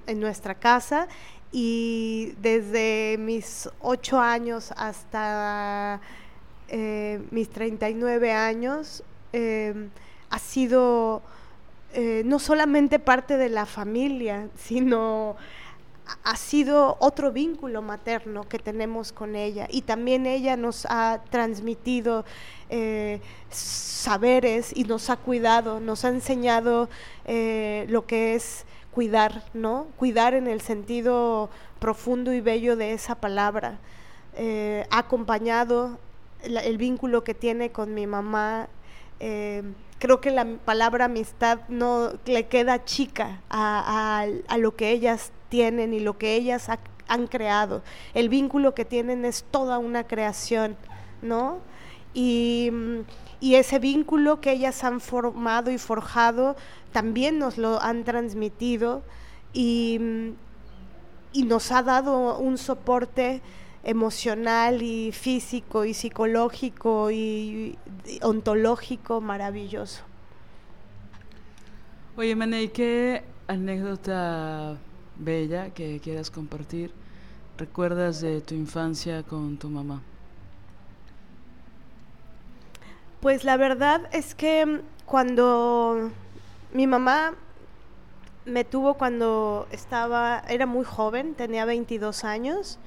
en, 0.07 0.20
nuestra 0.20 0.55
casa 0.55 1.09
y 1.50 2.35
desde 2.42 3.16
mis 3.18 3.70
ocho 3.81 4.20
años 4.20 4.74
hasta 4.76 6.03
eh, 6.68 7.22
mis 7.31 7.48
39 7.48 8.31
años 8.31 9.03
eh, 9.33 9.88
ha 10.29 10.38
sido 10.38 11.22
no 12.24 12.38
solamente 12.38 13.00
parte 13.00 13.37
de 13.37 13.48
la 13.48 13.66
familia, 13.66 14.48
sino 14.55 15.35
ha 16.23 16.37
sido 16.37 16.96
otro 17.01 17.33
vínculo 17.33 17.83
materno 17.83 18.49
que 18.49 18.59
tenemos 18.59 19.12
con 19.12 19.37
ella 19.37 19.66
y 19.70 19.83
también 19.83 20.27
ella 20.27 20.57
nos 20.57 20.87
ha 20.88 21.23
transmitido 21.31 22.25
eh, 22.68 23.20
saberes 23.51 24.73
y 24.75 24.85
nos 24.85 25.11
ha 25.11 25.16
cuidado, 25.16 25.81
nos 25.81 26.05
ha 26.05 26.09
enseñado 26.09 26.88
eh, 27.25 27.87
lo 27.88 28.07
que 28.07 28.35
es 28.35 28.64
cuidar, 28.92 29.44
¿no? 29.55 29.87
Cuidar 29.96 30.35
en 30.35 30.46
el 30.46 30.61
sentido 30.61 31.51
profundo 31.79 32.33
y 32.33 32.40
bello 32.40 32.77
de 32.77 32.92
esa 32.92 33.14
palabra. 33.14 33.79
Eh, 34.37 34.87
ha 34.90 34.99
acompañado 34.99 35.99
el 36.42 36.79
vínculo 36.79 37.25
que 37.25 37.35
tiene 37.35 37.70
con 37.70 37.94
mi 37.94 38.07
mamá. 38.07 38.68
Creo 40.01 40.21
que 40.21 40.33
la 40.33 40.45
palabra 40.65 41.05
amistad 41.05 41.61
no 41.69 42.11
le 42.25 42.49
queda 42.49 42.85
chica 42.85 43.43
a, 43.49 44.27
a 44.49 44.59
lo 44.59 44.75
que 44.75 44.91
ellas 44.91 45.31
tienen 45.51 45.95
y 45.95 46.01
lo 46.01 46.19
que 46.19 46.35
ellas 46.35 46.69
han 47.07 47.27
creado. 47.27 47.83
El 48.15 48.29
vínculo 48.29 48.75
que 48.75 48.87
tienen 48.87 49.25
es 49.25 49.45
toda 49.51 49.79
una 49.79 50.05
creación, 50.05 50.77
¿no? 51.23 51.59
Y, 52.15 52.73
ese 53.41 53.79
vínculo 53.79 54.41
que 54.41 54.53
ellas 54.53 54.85
han 54.85 55.01
formado 55.01 55.70
y 55.70 55.79
forjado 55.79 56.57
también 56.93 57.39
nos 57.39 57.59
lo 57.59 57.81
han 57.81 58.05
transmitido 58.05 59.03
y, 59.53 59.99
y 61.33 61.45
nos 61.45 61.72
ha 61.72 61.83
dado 61.83 62.39
un 62.39 62.59
soporte 62.59 63.41
emocional 63.83 64.83
y 64.83 65.12
físico 65.12 65.85
y 65.85 65.95
psicológico 65.95 67.11
y, 67.11 67.78
ontológico 68.22 69.20
maravilloso. 69.20 70.03
Oye, 72.16 72.37
Manei, 72.37 72.68
¿qué 72.68 73.22
anécdota 73.47 74.76
bella 75.16 75.70
que 75.70 76.01
quieras 76.01 76.31
compartir 76.31 76.93
recuerdas 77.57 78.20
de 78.20 78.41
tu 78.41 78.55
infancia 78.55 79.22
con 79.22 79.57
tu 79.57 79.68
mamá? 79.68 80.03
Pues 83.20 83.45
la 83.45 83.57
verdad 83.57 84.09
es 84.12 84.35
que 84.35 84.81
cuando 85.05 86.11
mi 86.72 86.87
mamá 86.87 87.35
me 88.47 88.64
tuvo 88.64 88.95
cuando 88.95 89.66
estaba, 89.70 90.43
era 90.49 90.66
muy 90.66 90.85
joven, 90.85 91.35
tenía 91.35 91.64
22 91.64 92.24
años, 92.24 92.78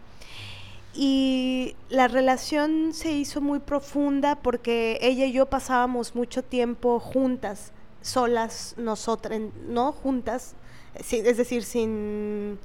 y 0.94 1.76
la 1.90 2.08
relación 2.08 2.94
se 2.94 3.12
hizo 3.12 3.42
muy 3.42 3.60
profunda 3.60 4.36
porque 4.36 5.00
ella 5.02 5.26
y 5.26 5.32
yo 5.34 5.48
pasábamos 5.48 6.16
mucho 6.16 6.44
tiempo 6.44 7.00
juntas, 7.00 7.72
solas, 8.02 8.76
nosotras, 8.78 9.40
no 9.68 9.92
juntas, 9.92 10.54
es 10.96 11.38
decir, 11.38 11.64
sin, 11.64 12.60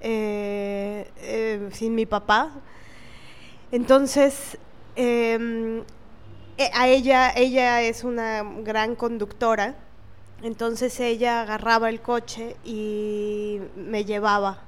eh, 0.00 1.10
eh, 1.18 1.68
sin 1.72 1.94
mi 1.94 2.06
papá. 2.06 2.52
Entonces, 3.70 4.56
em, 4.96 5.82
e, 6.56 6.70
a 6.72 6.88
ella, 6.88 7.32
ella 7.36 7.82
es 7.82 8.02
una 8.02 8.42
gran 8.62 8.94
conductora, 8.94 9.76
entonces 10.42 10.98
ella 11.00 11.42
agarraba 11.42 11.90
el 11.90 12.00
coche 12.00 12.56
y 12.64 13.60
me 13.76 14.04
llevaba 14.06 14.67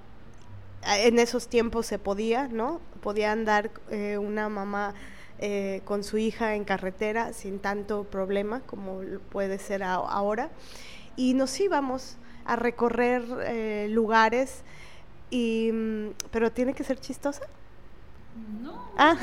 en 0.87 1.18
esos 1.18 1.49
tiempos 1.49 1.87
se 1.87 1.99
podía, 1.99 2.49
¿no? 2.49 2.81
Podía 3.03 3.33
andar 3.33 3.70
eh, 3.91 4.18
una 4.18 4.49
mamá 4.49 4.95
eh, 5.39 5.83
con 5.85 6.05
su 6.05 6.18
hija 6.18 6.55
en 6.55 6.64
carretera 6.64 7.33
sin 7.33 7.61
tanto 7.61 8.05
problema 8.05 8.61
como 8.61 9.01
puede 9.31 9.59
ser 9.59 9.83
ahora. 9.83 10.51
Y 11.16 11.35
nos 11.35 11.59
íbamos 11.61 12.16
a 12.45 12.57
recorrer 12.57 13.24
eh, 13.47 13.89
lugares, 13.91 14.62
y, 15.31 15.70
mm, 15.72 16.11
pero 16.31 16.51
tiene 16.51 16.74
que 16.74 16.85
ser 16.85 16.99
chistosa. 16.99 17.47
No. 18.62 18.91
Ah. 18.97 19.16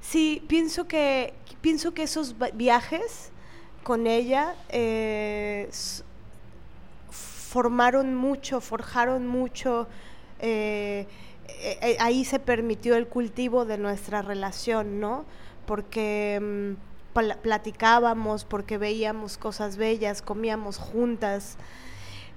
sí, 0.00 0.44
pienso 0.48 0.88
que, 0.88 1.34
pienso 1.60 1.94
que 1.94 2.02
esos 2.02 2.34
viajes 2.54 3.30
con 3.82 4.06
ella 4.06 4.54
formaron 7.52 8.14
mucho, 8.14 8.62
forjaron 8.62 9.26
mucho, 9.26 9.86
eh, 10.40 11.06
eh, 11.60 11.78
eh, 11.82 11.96
ahí 12.00 12.24
se 12.24 12.38
permitió 12.38 12.96
el 12.96 13.06
cultivo 13.06 13.66
de 13.66 13.76
nuestra 13.76 14.22
relación, 14.22 15.00
¿no? 15.00 15.26
Porque 15.66 16.40
mm, 16.40 17.20
platicábamos, 17.42 18.46
porque 18.46 18.78
veíamos 18.78 19.36
cosas 19.36 19.76
bellas, 19.76 20.22
comíamos 20.22 20.78
juntas. 20.78 21.58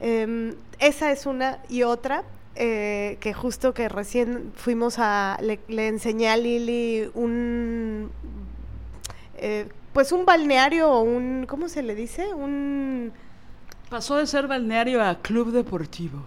Em, 0.02 0.54
esa 0.80 1.14
es 1.14 1.26
una 1.26 1.60
y 1.70 1.84
otra. 1.84 2.24
que 2.56 3.34
justo 3.36 3.74
que 3.74 3.90
recién 3.90 4.54
fuimos 4.56 4.96
a, 4.98 5.38
le, 5.42 5.60
le 5.68 5.88
enseñé 5.88 6.30
a 6.30 6.38
Lili 6.38 7.10
un, 7.14 8.12
pues 9.92 10.14
un 10.14 10.26
balneario 10.26 10.90
o 10.90 11.02
un, 11.02 11.46
¿cómo 11.50 11.68
se 11.68 11.84
le 11.84 11.96
dice? 11.96 12.34
Un 12.34 13.12
Pasó 13.96 14.18
de 14.18 14.28
ser 14.28 14.46
balneario 14.46 15.02
a 15.02 15.16
club 15.22 15.54
deportivo. 15.54 16.22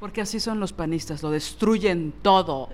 Porque 0.00 0.22
así 0.22 0.40
son 0.40 0.58
los 0.58 0.72
panistas, 0.72 1.22
lo 1.22 1.30
destruyen 1.30 2.14
todo. 2.22 2.70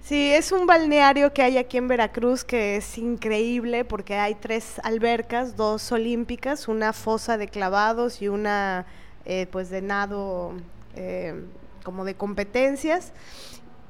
Sí, 0.00 0.32
es 0.32 0.50
un 0.50 0.66
balneario 0.66 1.34
que 1.34 1.42
hay 1.42 1.58
aquí 1.58 1.76
en 1.76 1.86
Veracruz 1.86 2.42
que 2.42 2.76
es 2.76 2.96
increíble 2.96 3.84
porque 3.84 4.14
hay 4.16 4.36
tres 4.36 4.80
albercas, 4.84 5.54
dos 5.54 5.92
olímpicas, 5.92 6.66
una 6.66 6.94
fosa 6.94 7.36
de 7.36 7.46
clavados 7.48 8.22
y 8.22 8.28
una 8.28 8.86
eh, 9.26 9.46
pues 9.50 9.68
de 9.68 9.82
nado 9.82 10.54
eh, 10.96 11.44
como 11.82 12.06
de 12.06 12.14
competencias 12.14 13.12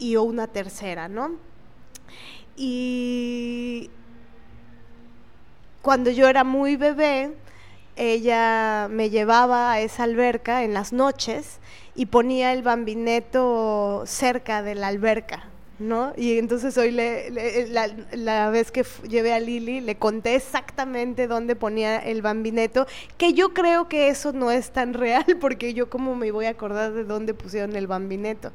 y 0.00 0.16
una 0.16 0.48
tercera, 0.48 1.06
¿no? 1.06 1.36
Y 2.56 3.90
cuando 5.82 6.10
yo 6.10 6.26
era 6.28 6.42
muy 6.42 6.74
bebé, 6.74 7.32
ella 7.96 8.88
me 8.90 9.10
llevaba 9.10 9.72
a 9.72 9.80
esa 9.80 10.04
alberca 10.04 10.64
en 10.64 10.74
las 10.74 10.92
noches 10.92 11.60
y 11.94 12.06
ponía 12.06 12.52
el 12.52 12.62
bambineto 12.62 14.02
cerca 14.06 14.62
de 14.62 14.74
la 14.74 14.88
alberca, 14.88 15.44
¿no? 15.78 16.12
Y 16.16 16.38
entonces 16.38 16.76
hoy 16.76 16.90
le, 16.90 17.30
la, 17.30 18.50
vez 18.50 18.72
que 18.72 18.84
llevé 19.08 19.32
a 19.32 19.40
Lili 19.40 19.80
le 19.80 19.96
conté 19.96 20.34
exactamente 20.34 21.28
dónde 21.28 21.54
ponía 21.54 21.98
el 21.98 22.22
bambineto, 22.22 22.86
que 23.16 23.32
yo 23.32 23.54
creo 23.54 23.88
que 23.88 24.08
eso 24.08 24.32
no 24.32 24.50
es 24.50 24.70
tan 24.70 24.94
real 24.94 25.24
porque 25.40 25.74
yo 25.74 25.88
como 25.88 26.16
me 26.16 26.32
voy 26.32 26.46
a 26.46 26.50
acordar 26.50 26.92
de 26.92 27.04
dónde 27.04 27.34
pusieron 27.34 27.76
el 27.76 27.86
bambineto. 27.86 28.52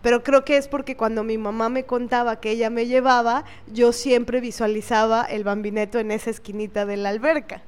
Pero 0.00 0.22
creo 0.22 0.44
que 0.44 0.56
es 0.56 0.68
porque 0.68 0.96
cuando 0.96 1.24
mi 1.24 1.38
mamá 1.38 1.68
me 1.68 1.84
contaba 1.84 2.38
que 2.38 2.52
ella 2.52 2.70
me 2.70 2.86
llevaba, 2.86 3.44
yo 3.66 3.92
siempre 3.92 4.40
visualizaba 4.40 5.24
el 5.24 5.42
bambineto 5.42 5.98
en 5.98 6.12
esa 6.12 6.30
esquinita 6.30 6.86
de 6.86 6.96
la 6.96 7.08
alberca. 7.08 7.62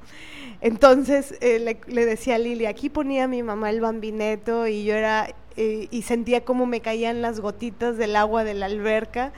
Entonces 0.61 1.35
eh, 1.41 1.77
le, 1.87 2.05
decía 2.05 2.35
a 2.35 2.37
Lili, 2.37 2.67
aquí 2.67 2.89
ponía 2.89 3.27
mi 3.27 3.41
mamá 3.41 3.71
el 3.71 3.81
bambineto 3.81 4.67
y 4.67 4.83
yo 4.83 4.93
era, 4.93 5.33
eh, 5.57 5.87
y 5.89 6.03
sentía 6.03 6.45
como 6.45 6.67
me 6.67 6.81
caían 6.81 7.23
las 7.23 7.39
gotitas 7.39 7.97
del 7.97 8.15
agua 8.15 8.43
de 8.43 8.53
la 8.53 8.67
alberca. 8.67 9.33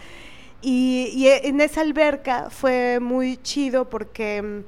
Y, 0.61 1.27
en 1.27 1.61
esa 1.61 1.81
alberca 1.81 2.49
fue 2.49 2.99
muy 3.01 3.37
chido 3.37 3.89
porque, 3.89 4.41
mm, 4.41 4.59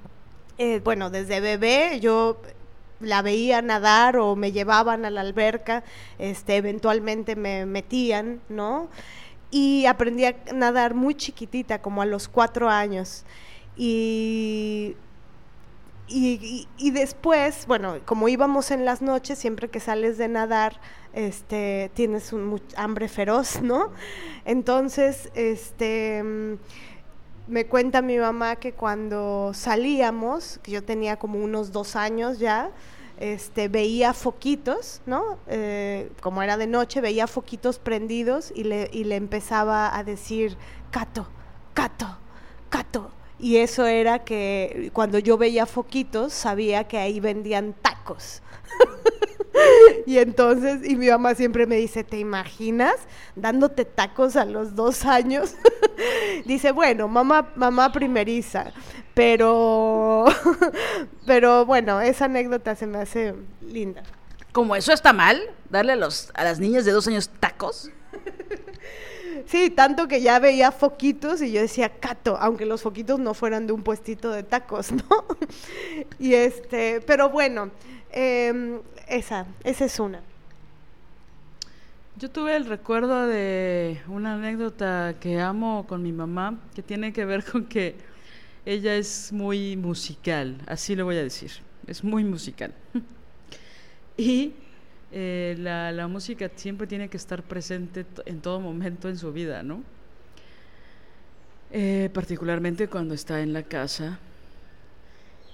eh, 0.58 0.82
bueno, 0.84 1.10
desde 1.10 1.40
bebé 1.42 2.00
yo 2.02 2.42
la 3.00 3.22
veía 3.22 3.62
nadar 3.62 4.18
o 4.18 4.36
me 4.36 4.52
llevaban 4.52 5.06
a 5.06 5.10
la 5.10 5.22
alberca, 5.22 5.84
este, 6.20 6.58
eventualmente 6.58 7.36
me 7.36 7.66
metían, 7.66 8.42
¿no? 8.50 8.90
Y 9.52 9.86
aprendí 9.86 10.26
a 10.26 10.36
nadar 10.54 10.96
muy 10.96 11.16
chiquitita, 11.16 11.82
como 11.82 12.02
a 12.02 12.06
los 12.06 12.28
cuatro 12.28 12.70
años. 12.70 13.26
Y 13.78 14.96
y, 16.08 16.92
después, 16.92 17.66
bueno, 17.68 17.96
como 18.06 18.28
íbamos 18.30 18.70
en 18.70 18.86
las 18.86 19.02
noches, 19.02 19.40
siempre 19.40 19.70
que 19.70 19.80
sales 19.80 20.18
de 20.18 20.28
nadar, 20.28 20.80
este, 21.14 21.90
tienes 21.96 22.32
un 22.32 22.62
hambre 22.78 23.08
feroz, 23.08 23.62
¿no? 23.62 23.92
Entonces, 24.46 25.32
este, 25.34 26.22
mm, 26.24 26.54
me 27.48 27.66
cuenta 27.66 28.02
mi 28.04 28.18
mamá 28.18 28.58
que 28.58 28.74
cuando 28.74 29.52
salíamos, 29.56 30.60
que 30.62 30.72
yo 30.72 30.84
tenía 30.84 31.18
como 31.18 31.40
unos 31.44 31.72
dos 31.72 31.96
años 31.96 32.38
ya, 32.38 32.70
este, 33.20 33.68
veía 33.68 34.14
foquitos, 34.14 35.02
¿no? 35.08 35.40
Eh, 35.48 36.12
como 36.22 36.44
era 36.44 36.58
de 36.58 36.68
noche, 36.68 37.02
veía 37.02 37.26
foquitos 37.26 37.80
prendidos 37.80 38.52
y 38.54 38.66
le, 38.66 38.90
y 38.94 39.06
le 39.06 39.16
empezaba 39.16 39.98
a 39.98 40.04
decir, 40.04 40.58
Cato, 40.92 41.28
Cato, 41.74 42.18
Cato 42.70 43.12
y 43.40 43.58
eso 43.58 43.86
era 43.86 44.20
que 44.20 44.90
cuando 44.94 45.20
yo 45.20 45.38
veía 45.38 45.66
foquitos 45.66 46.34
sabía 46.34 46.86
que 46.86 46.98
ahí 46.98 47.20
vendían 47.20 47.74
tacos. 47.82 48.42
y 50.06 50.18
entonces, 50.20 50.88
y 50.88 50.96
mi 50.96 51.10
mamá 51.10 51.36
siempre 51.36 51.66
me 51.66 51.76
dice, 51.76 52.04
¿te 52.04 52.18
imaginas 52.18 52.96
dándote 53.36 53.86
tacos 53.86 54.36
a 54.36 54.46
los 54.46 54.76
dos 54.76 55.06
años? 55.06 55.56
dice, 56.46 56.72
bueno, 56.72 57.08
mamá, 57.08 57.52
mamá 57.56 57.92
primeriza, 57.92 58.72
pero, 59.14 60.26
pero 61.26 61.66
bueno, 61.66 62.02
esa 62.02 62.26
anécdota 62.26 62.76
se 62.76 62.88
me 62.88 63.00
hace 63.00 63.36
linda. 63.62 64.04
¿Como 64.52 64.76
eso 64.76 64.94
está 64.94 65.12
mal? 65.12 65.42
¿Darle 65.70 65.94
a, 65.94 65.98
los, 65.98 66.32
a 66.34 66.46
las 66.46 66.60
niñas 66.60 66.86
de 66.86 66.92
dos 66.92 67.08
años 67.08 67.30
tacos? 67.42 67.92
Sí, 69.46 69.70
tanto 69.70 70.08
que 70.08 70.22
ya 70.22 70.40
veía 70.40 70.72
foquitos 70.72 71.42
y 71.42 71.52
yo 71.52 71.62
decía 71.62 71.90
Cato, 71.90 72.38
aunque 72.40 72.66
los 72.66 72.82
foquitos 72.82 73.20
no 73.20 73.34
fueran 73.34 73.68
de 73.68 73.74
un 73.74 73.84
puestito 73.84 74.32
de 74.32 74.44
tacos, 74.44 74.92
¿no? 74.92 75.26
y 76.20 76.34
este, 76.34 77.02
pero 77.02 77.30
bueno, 77.30 77.70
em, 78.12 78.80
esa, 79.08 79.46
esa 79.64 79.86
es 79.86 80.00
una. 80.00 80.22
Yo 82.18 82.32
tuve 82.32 82.56
el 82.56 82.66
recuerdo 82.66 83.28
de 83.28 84.02
una 84.08 84.36
anécdota 84.36 85.16
que 85.20 85.40
amo 85.40 85.86
con 85.88 86.02
mi 86.02 86.12
mamá, 86.12 86.58
que 86.74 86.82
tiene 86.82 87.14
que 87.14 87.26
ver 87.26 87.44
con 87.44 87.66
que 87.66 87.96
ella 88.66 88.96
es 88.96 89.32
muy 89.32 89.78
musical, 89.78 90.58
así 90.66 90.96
lo 90.96 91.06
voy 91.06 91.18
a 91.18 91.24
decir, 91.24 91.52
es 91.86 92.04
muy 92.04 92.24
musical. 92.24 92.74
y 94.18 94.54
eh, 95.18 95.56
la, 95.58 96.08
música 96.10 96.52
siempre 96.58 96.88
tiene 96.88 97.08
que 97.08 97.16
estar 97.16 97.42
presente 97.42 98.06
en 98.26 98.42
todo 98.42 98.60
momento 98.60 99.08
en 99.08 99.18
su 99.18 99.32
vida, 99.32 99.64
¿no? 99.64 99.82
Eh, 101.72 102.10
particularmente 102.14 102.90
cuando 102.90 103.14
está 103.14 103.42
en 103.42 103.54
la 103.54 103.64
casa. 103.64 104.20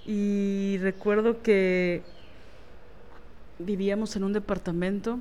Y 0.03 0.80
recuerdo 0.82 1.43
que 1.43 2.01
vivíamos 3.59 4.16
en 4.16 4.24
un 4.24 4.34
departamento 4.34 5.20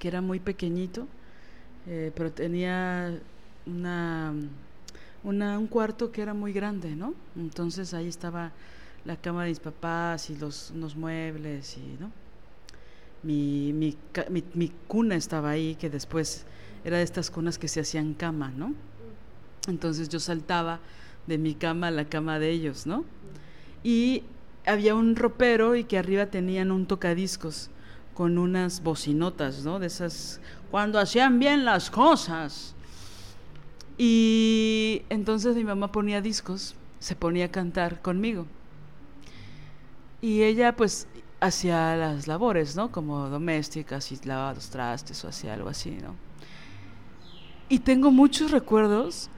que 0.00 0.08
era 0.08 0.20
muy 0.20 0.40
pequeñito, 0.40 1.06
eh, 1.86 2.10
pero 2.16 2.32
tenía 2.32 3.20
una, 3.66 4.34
una, 5.22 5.60
un 5.60 5.68
cuarto 5.68 6.10
que 6.10 6.22
era 6.22 6.34
muy 6.34 6.52
grande, 6.52 6.96
¿no? 6.96 7.14
Entonces 7.36 7.94
ahí 7.94 8.08
estaba 8.08 8.50
la 9.04 9.16
cama 9.16 9.44
de 9.44 9.50
mis 9.50 9.60
papás 9.60 10.28
y 10.28 10.36
los, 10.36 10.72
los 10.72 10.96
muebles 10.96 11.76
y, 11.76 11.96
¿no? 12.00 12.10
Mi, 13.22 13.72
mi, 13.72 14.72
cuna 14.86 15.16
estaba 15.16 15.50
ahí, 15.50 15.74
que 15.74 15.90
después 15.90 16.46
era 16.84 16.98
de 16.98 17.02
estas 17.02 17.30
cunas 17.30 17.58
que 17.58 17.68
se 17.68 17.80
hacían 17.80 18.14
cama, 18.14 18.50
¿no? 18.50 18.74
Entonces 19.66 20.08
yo 20.08 20.20
saltaba 20.20 20.80
de 21.26 21.38
mi 21.38 21.54
cama 21.54 21.88
a 21.88 21.90
la 21.90 22.04
cama 22.06 22.38
de 22.38 22.50
ellos, 22.50 22.86
¿no? 22.86 23.04
Y 23.82 24.22
había 24.66 24.94
un 24.94 25.16
ropero 25.16 25.76
y 25.76 25.84
que 25.84 25.98
arriba 25.98 26.26
tenían 26.26 26.70
un 26.70 26.86
tocadiscos 26.86 27.70
con 28.14 28.38
unas 28.38 28.82
bocinotas, 28.82 29.64
¿no? 29.64 29.78
De 29.78 29.86
esas, 29.86 30.40
cuando 30.70 30.98
hacían 30.98 31.38
bien 31.38 31.64
las 31.64 31.90
cosas. 31.90 32.74
Y 33.96 35.02
entonces 35.08 35.56
mi 35.56 35.64
mamá 35.64 35.90
ponía 35.92 36.20
discos, 36.20 36.74
se 36.98 37.16
ponía 37.16 37.46
a 37.46 37.50
cantar 37.50 38.00
conmigo. 38.00 38.46
Y 40.20 40.42
ella 40.42 40.74
pues 40.74 41.06
hacía 41.40 41.96
las 41.96 42.26
labores, 42.26 42.76
¿no? 42.76 42.90
Como 42.90 43.28
domésticas 43.28 44.10
y 44.12 44.18
los 44.24 44.70
trastes 44.70 45.24
o 45.24 45.28
hacía 45.28 45.54
algo 45.54 45.68
así, 45.68 45.90
¿no? 45.90 46.14
Y 47.68 47.80
tengo 47.80 48.10
muchos 48.10 48.50
recuerdos 48.50 49.28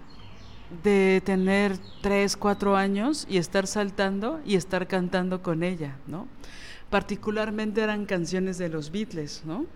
de 0.85 1.21
tener 1.25 1.77
tres, 2.01 2.37
cuatro 2.37 2.77
años 2.77 3.27
y 3.29 3.39
estar 3.39 3.67
saltando 3.67 4.41
y 4.47 4.55
estar 4.55 4.87
cantando 4.87 5.43
con 5.43 5.63
ella, 5.63 5.97
¿no? 6.07 6.29
Particularmente 6.91 7.81
eran 7.83 8.07
canciones 8.07 8.57
de 8.59 8.69
los 8.69 8.91
Beatles, 8.91 9.43
¿no? 9.45 9.67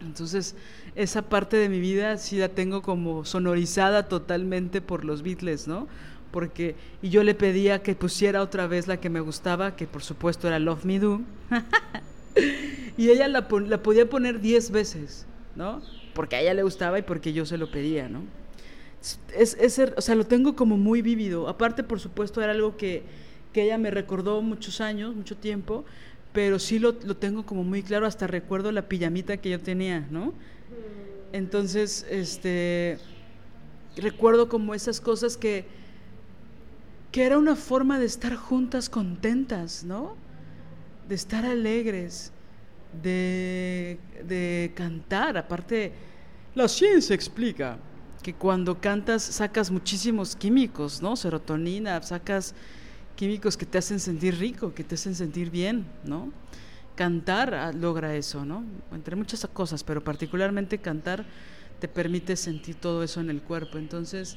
Entonces, 0.00 0.54
esa 0.94 1.22
parte 1.22 1.56
de 1.56 1.68
mi 1.68 1.80
vida 1.80 2.16
sí 2.18 2.36
la 2.36 2.48
tengo 2.48 2.82
como 2.82 3.24
sonorizada 3.24 4.08
totalmente 4.08 4.80
por 4.80 5.04
los 5.04 5.22
Beatles, 5.22 5.66
¿no? 5.66 5.88
Porque, 6.30 6.76
y 7.00 7.08
yo 7.08 7.22
le 7.24 7.34
pedía 7.34 7.82
que 7.82 7.94
pusiera 7.94 8.42
otra 8.42 8.66
vez 8.66 8.86
la 8.86 8.98
que 8.98 9.08
me 9.08 9.20
gustaba, 9.20 9.76
que 9.76 9.86
por 9.86 10.02
supuesto 10.02 10.46
era 10.46 10.58
Love 10.58 10.84
Me 10.84 10.98
Do, 10.98 11.22
y 12.96 13.08
ella 13.08 13.28
la, 13.28 13.46
la 13.66 13.82
podía 13.82 14.08
poner 14.08 14.40
diez 14.40 14.70
veces, 14.70 15.26
¿no? 15.56 15.80
Porque 16.14 16.36
a 16.36 16.40
ella 16.40 16.54
le 16.54 16.62
gustaba 16.62 16.98
y 16.98 17.02
porque 17.02 17.32
yo 17.32 17.46
se 17.46 17.56
lo 17.56 17.70
pedía, 17.70 18.08
¿no? 18.08 18.22
Es, 19.34 19.56
es, 19.60 19.78
o 19.96 20.00
sea, 20.00 20.14
lo 20.16 20.26
tengo 20.26 20.56
como 20.56 20.76
muy 20.76 21.02
vívido. 21.02 21.48
Aparte, 21.48 21.82
por 21.82 22.00
supuesto, 22.00 22.42
era 22.42 22.52
algo 22.52 22.76
que, 22.76 23.04
que 23.52 23.62
ella 23.62 23.78
me 23.78 23.90
recordó 23.90 24.42
muchos 24.42 24.80
años, 24.80 25.14
mucho 25.14 25.36
tiempo, 25.36 25.84
pero 26.32 26.58
sí 26.58 26.78
lo, 26.78 26.94
lo, 27.04 27.16
tengo 27.16 27.46
como 27.46 27.64
muy 27.64 27.82
claro, 27.82 28.06
hasta 28.06 28.26
recuerdo 28.26 28.72
la 28.72 28.88
pijamita 28.88 29.36
que 29.38 29.50
yo 29.50 29.60
tenía, 29.60 30.06
¿no? 30.10 30.34
Entonces, 31.32 32.06
este, 32.10 32.98
recuerdo 33.96 34.48
como 34.48 34.74
esas 34.74 35.00
cosas 35.00 35.36
que, 35.36 35.64
que 37.12 37.24
era 37.24 37.38
una 37.38 37.56
forma 37.56 37.98
de 37.98 38.06
estar 38.06 38.34
juntas 38.34 38.88
contentas, 38.88 39.84
¿no? 39.84 40.16
De 41.08 41.14
estar 41.14 41.44
alegres, 41.46 42.32
de, 43.02 43.98
de 44.26 44.72
cantar. 44.74 45.38
Aparte, 45.38 45.92
la 46.54 46.68
ciencia 46.68 47.14
explica 47.14 47.78
que 48.22 48.34
cuando 48.34 48.80
cantas 48.80 49.22
sacas 49.22 49.70
muchísimos 49.70 50.36
químicos, 50.36 51.00
¿no? 51.00 51.16
Serotonina, 51.16 52.02
sacas 52.02 52.54
químicos 53.16 53.56
que 53.56 53.66
te 53.66 53.78
hacen 53.78 54.00
sentir 54.00 54.38
rico, 54.38 54.74
que 54.74 54.84
te 54.84 54.94
hacen 54.94 55.14
sentir 55.14 55.50
bien, 55.50 55.86
¿no? 56.04 56.30
Cantar 56.94 57.54
ah, 57.54 57.72
logra 57.72 58.14
eso, 58.14 58.44
¿no? 58.44 58.64
Entre 58.92 59.16
muchas 59.16 59.46
cosas, 59.52 59.82
pero 59.82 60.02
particularmente 60.02 60.78
cantar 60.78 61.24
te 61.80 61.88
permite 61.88 62.36
sentir 62.36 62.74
todo 62.74 63.02
eso 63.02 63.20
en 63.20 63.30
el 63.30 63.40
cuerpo. 63.40 63.78
Entonces, 63.78 64.36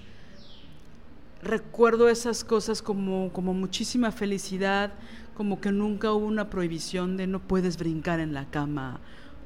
recuerdo 1.41 2.09
esas 2.09 2.43
cosas 2.43 2.81
como, 2.81 3.31
como 3.33 3.53
muchísima 3.53 4.11
felicidad, 4.11 4.93
como 5.35 5.59
que 5.61 5.71
nunca 5.71 6.11
hubo 6.11 6.25
una 6.25 6.49
prohibición 6.49 7.17
de 7.17 7.27
no 7.27 7.39
puedes 7.39 7.77
brincar 7.77 8.19
en 8.19 8.33
la 8.33 8.49
cama 8.49 8.99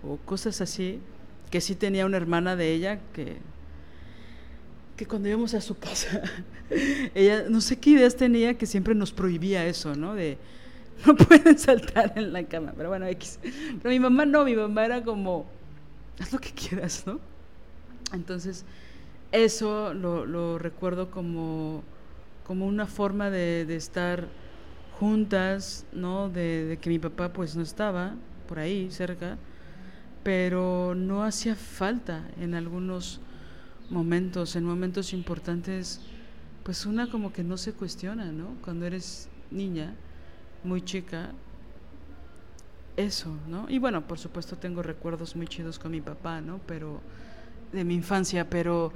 o 0.03 0.17
cosas 0.17 0.61
así, 0.61 0.99
que 1.51 1.61
sí 1.61 1.75
tenía 1.75 2.05
una 2.05 2.17
hermana 2.17 2.55
de 2.55 2.73
ella 2.73 2.99
que 3.13 3.37
que 4.95 5.05
cuando 5.05 5.27
íbamos 5.27 5.53
a 5.53 5.61
su 5.61 5.77
casa, 5.77 6.21
ella 7.15 7.45
no 7.49 7.61
sé 7.61 7.77
qué 7.79 7.91
ideas 7.91 8.15
tenía 8.15 8.57
que 8.57 8.65
siempre 8.65 8.95
nos 8.95 9.11
prohibía 9.11 9.65
eso, 9.65 9.95
¿no? 9.95 10.15
De 10.15 10.37
no 11.05 11.15
pueden 11.17 11.57
saltar 11.57 12.13
en 12.15 12.31
la 12.31 12.43
cama, 12.45 12.73
pero 12.75 12.89
bueno, 12.89 13.05
X. 13.07 13.39
Pero 13.43 13.89
mi 13.89 13.99
mamá 13.99 14.25
no, 14.25 14.45
mi 14.45 14.55
mamá 14.55 14.85
era 14.85 15.03
como, 15.03 15.45
haz 16.19 16.31
lo 16.31 16.39
que 16.39 16.51
quieras, 16.51 17.03
¿no? 17.05 17.19
Entonces, 18.13 18.63
eso 19.35 19.93
lo, 19.93 20.57
recuerdo 20.57 21.11
como, 21.11 21.83
como 22.45 22.65
una 22.65 22.87
forma 22.87 23.29
de, 23.29 23.65
de 23.65 23.75
estar 23.75 24.27
juntas, 24.99 25.85
¿no? 25.93 26.29
De, 26.29 26.65
de 26.65 26.77
que 26.77 26.89
mi 26.89 26.99
papá 26.99 27.33
pues 27.33 27.55
no 27.55 27.63
estaba 27.63 28.15
por 28.47 28.59
ahí 28.59 28.89
cerca, 28.91 29.37
pero 30.23 30.95
no 30.95 31.23
hacía 31.23 31.55
falta 31.55 32.27
en 32.39 32.55
algunos 32.55 33.19
momentos, 33.89 34.55
en 34.55 34.63
momentos 34.63 35.13
importantes, 35.13 36.01
pues 36.63 36.85
una 36.85 37.09
como 37.09 37.31
que 37.31 37.43
no 37.43 37.57
se 37.57 37.73
cuestiona, 37.73 38.31
¿no? 38.31 38.55
Cuando 38.63 38.85
eres 38.85 39.29
niña, 39.51 39.93
muy 40.63 40.81
chica, 40.81 41.31
eso, 42.97 43.37
¿no? 43.47 43.69
Y 43.69 43.77
bueno, 43.77 44.07
por 44.07 44.17
supuesto 44.17 44.57
tengo 44.57 44.81
recuerdos 44.81 45.35
muy 45.35 45.47
chidos 45.47 45.77
con 45.77 45.91
mi 45.91 46.01
papá, 46.01 46.41
¿no? 46.41 46.59
Pero 46.65 47.01
de 47.71 47.83
mi 47.83 47.95
infancia, 47.95 48.49
pero 48.49 48.93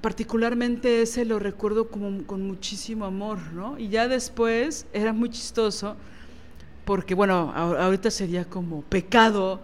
particularmente 0.00 1.02
ese 1.02 1.24
lo 1.24 1.38
recuerdo 1.38 1.88
como 1.88 2.24
con 2.26 2.46
muchísimo 2.46 3.04
amor, 3.04 3.38
¿no? 3.52 3.78
Y 3.78 3.88
ya 3.88 4.08
después 4.08 4.86
era 4.92 5.12
muy 5.12 5.30
chistoso 5.30 5.96
porque 6.84 7.14
bueno, 7.14 7.52
ahorita 7.54 8.10
sería 8.10 8.44
como 8.44 8.82
pecado 8.82 9.60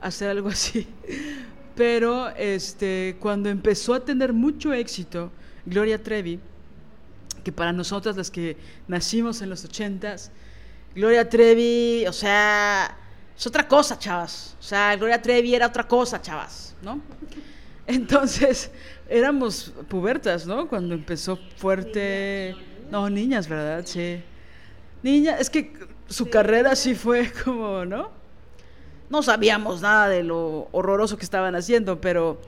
hacer 0.00 0.28
algo 0.30 0.48
así, 0.48 0.86
pero 1.74 2.28
este, 2.36 3.16
cuando 3.20 3.48
empezó 3.48 3.94
a 3.94 4.04
tener 4.04 4.32
mucho 4.32 4.72
éxito, 4.72 5.30
Gloria 5.64 6.02
Trevi, 6.02 6.40
que 7.44 7.52
para 7.52 7.72
nosotras 7.72 8.16
las 8.16 8.30
que 8.30 8.56
nacimos 8.88 9.40
en 9.40 9.50
los 9.50 9.64
ochentas, 9.64 10.32
Gloria 10.94 11.28
Trevi, 11.28 12.06
o 12.06 12.12
sea, 12.12 12.96
es 13.36 13.46
otra 13.46 13.68
cosa, 13.68 13.98
chavas. 13.98 14.56
O 14.58 14.62
sea, 14.62 14.96
Gloria 14.96 15.20
Trevi 15.20 15.54
era 15.54 15.66
otra 15.66 15.86
cosa, 15.86 16.20
chavas, 16.20 16.74
¿no? 16.82 17.00
Entonces, 17.86 18.70
éramos 19.08 19.72
pubertas, 19.88 20.46
¿no? 20.46 20.68
Cuando 20.68 20.94
empezó 20.94 21.38
fuerte... 21.56 22.54
No, 22.90 23.10
niñas, 23.10 23.48
¿verdad? 23.48 23.82
Sí. 23.84 24.22
Niña, 25.02 25.38
es 25.38 25.50
que 25.50 25.72
su 26.08 26.30
carrera 26.30 26.76
sí 26.76 26.94
fue 26.94 27.32
como, 27.44 27.84
¿no? 27.84 28.16
no 29.10 29.22
sabíamos 29.22 29.82
nada 29.82 30.08
de 30.08 30.22
lo 30.22 30.68
horroroso 30.72 31.16
que 31.16 31.24
estaban 31.24 31.54
haciendo, 31.54 32.00
pero 32.00 32.40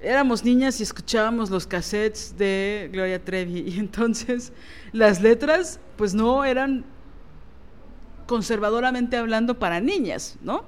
éramos 0.00 0.44
niñas 0.44 0.80
y 0.80 0.82
escuchábamos 0.82 1.50
los 1.50 1.66
cassettes 1.66 2.36
de 2.38 2.88
Gloria 2.92 3.22
Trevi 3.22 3.60
y 3.66 3.78
entonces 3.78 4.52
las 4.92 5.20
letras 5.20 5.80
pues 5.96 6.14
no 6.14 6.44
eran 6.44 6.84
conservadoramente 8.26 9.16
hablando 9.16 9.58
para 9.58 9.80
niñas, 9.80 10.36
¿no? 10.42 10.64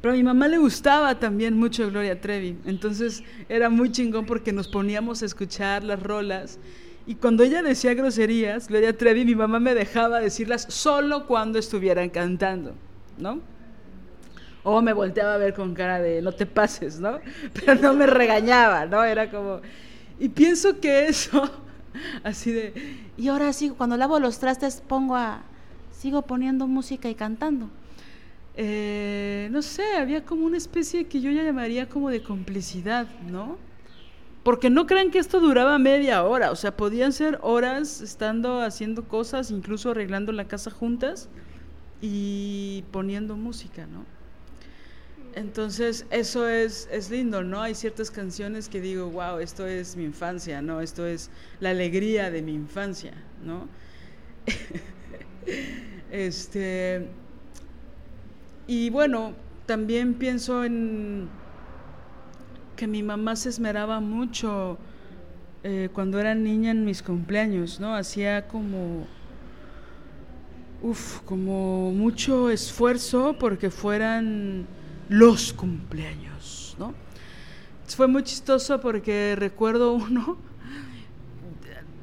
Pero 0.00 0.14
a 0.14 0.16
mi 0.16 0.22
mamá 0.22 0.48
le 0.48 0.58
gustaba 0.58 1.18
también 1.18 1.56
mucho 1.56 1.90
Gloria 1.90 2.20
Trevi, 2.20 2.56
entonces 2.66 3.24
era 3.48 3.68
muy 3.68 3.90
chingón 3.90 4.26
porque 4.26 4.52
nos 4.52 4.68
poníamos 4.68 5.22
a 5.22 5.26
escuchar 5.26 5.82
las 5.82 6.00
rolas 6.02 6.58
y 7.06 7.16
cuando 7.16 7.42
ella 7.42 7.62
decía 7.62 7.94
groserías, 7.94 8.68
Gloria 8.68 8.96
Trevi, 8.96 9.24
mi 9.24 9.34
mamá 9.34 9.58
me 9.58 9.74
dejaba 9.74 10.20
decirlas 10.20 10.66
solo 10.68 11.26
cuando 11.26 11.58
estuvieran 11.58 12.10
cantando. 12.10 12.74
¿no? 13.18 13.40
O 14.62 14.82
me 14.82 14.92
volteaba 14.92 15.34
a 15.34 15.38
ver 15.38 15.54
con 15.54 15.74
cara 15.74 16.00
de 16.00 16.20
no 16.22 16.32
te 16.32 16.46
pases, 16.46 17.00
¿no? 17.00 17.18
Pero 17.54 17.74
no 17.76 17.94
me 17.94 18.06
regañaba, 18.06 18.86
¿no? 18.86 19.02
Era 19.04 19.30
como... 19.30 19.60
Y 20.18 20.28
pienso 20.28 20.80
que 20.80 21.06
eso, 21.06 21.50
así 22.24 22.52
de... 22.52 22.74
Y 23.16 23.28
ahora 23.28 23.52
sí, 23.52 23.70
cuando 23.70 23.96
lavo 23.96 24.18
los 24.18 24.38
trastes 24.38 24.82
pongo 24.86 25.16
a... 25.16 25.42
Sigo 25.92 26.22
poniendo 26.22 26.66
música 26.66 27.08
y 27.08 27.14
cantando. 27.14 27.68
Eh, 28.60 29.48
no 29.52 29.62
sé, 29.62 29.84
había 29.96 30.24
como 30.24 30.44
una 30.44 30.56
especie 30.56 31.06
que 31.06 31.20
yo 31.20 31.30
ya 31.30 31.44
llamaría 31.44 31.88
como 31.88 32.10
de 32.10 32.24
complicidad, 32.24 33.06
¿no? 33.30 33.56
Porque 34.42 34.68
no 34.68 34.84
crean 34.88 35.12
que 35.12 35.20
esto 35.20 35.38
duraba 35.38 35.78
media 35.78 36.24
hora, 36.24 36.50
o 36.50 36.56
sea, 36.56 36.76
podían 36.76 37.12
ser 37.12 37.38
horas 37.42 38.00
estando 38.00 38.60
haciendo 38.60 39.04
cosas, 39.04 39.52
incluso 39.52 39.92
arreglando 39.92 40.32
la 40.32 40.48
casa 40.48 40.72
juntas 40.72 41.28
y 42.02 42.82
poniendo 42.90 43.36
música, 43.36 43.86
¿no? 43.86 44.04
Entonces, 45.36 46.04
eso 46.10 46.48
es, 46.48 46.88
es 46.90 47.10
lindo, 47.10 47.44
¿no? 47.44 47.62
Hay 47.62 47.76
ciertas 47.76 48.10
canciones 48.10 48.68
que 48.68 48.80
digo, 48.80 49.08
wow, 49.08 49.38
esto 49.38 49.68
es 49.68 49.94
mi 49.94 50.02
infancia, 50.02 50.62
¿no? 50.62 50.80
Esto 50.80 51.06
es 51.06 51.30
la 51.60 51.70
alegría 51.70 52.32
de 52.32 52.42
mi 52.42 52.54
infancia, 52.54 53.14
¿no? 53.44 53.68
este. 56.10 57.06
Y 58.68 58.90
bueno, 58.90 59.32
también 59.66 60.14
pienso 60.14 60.62
en 60.62 61.28
que 62.76 62.86
mi 62.86 63.02
mamá 63.02 63.34
se 63.34 63.48
esmeraba 63.48 63.98
mucho 63.98 64.78
eh, 65.64 65.88
cuando 65.92 66.20
era 66.20 66.34
niña 66.36 66.70
en 66.70 66.84
mis 66.84 67.02
cumpleaños, 67.02 67.80
¿no? 67.80 67.96
Hacía 67.96 68.46
como 68.46 69.06
uf, 70.82 71.20
como 71.22 71.90
mucho 71.92 72.50
esfuerzo 72.50 73.36
porque 73.40 73.70
fueran 73.70 74.66
los 75.08 75.52
cumpleaños, 75.52 76.76
¿no? 76.78 76.94
Fue 77.86 78.06
muy 78.06 78.22
chistoso 78.22 78.80
porque 78.80 79.34
recuerdo 79.36 79.92
uno, 79.94 80.36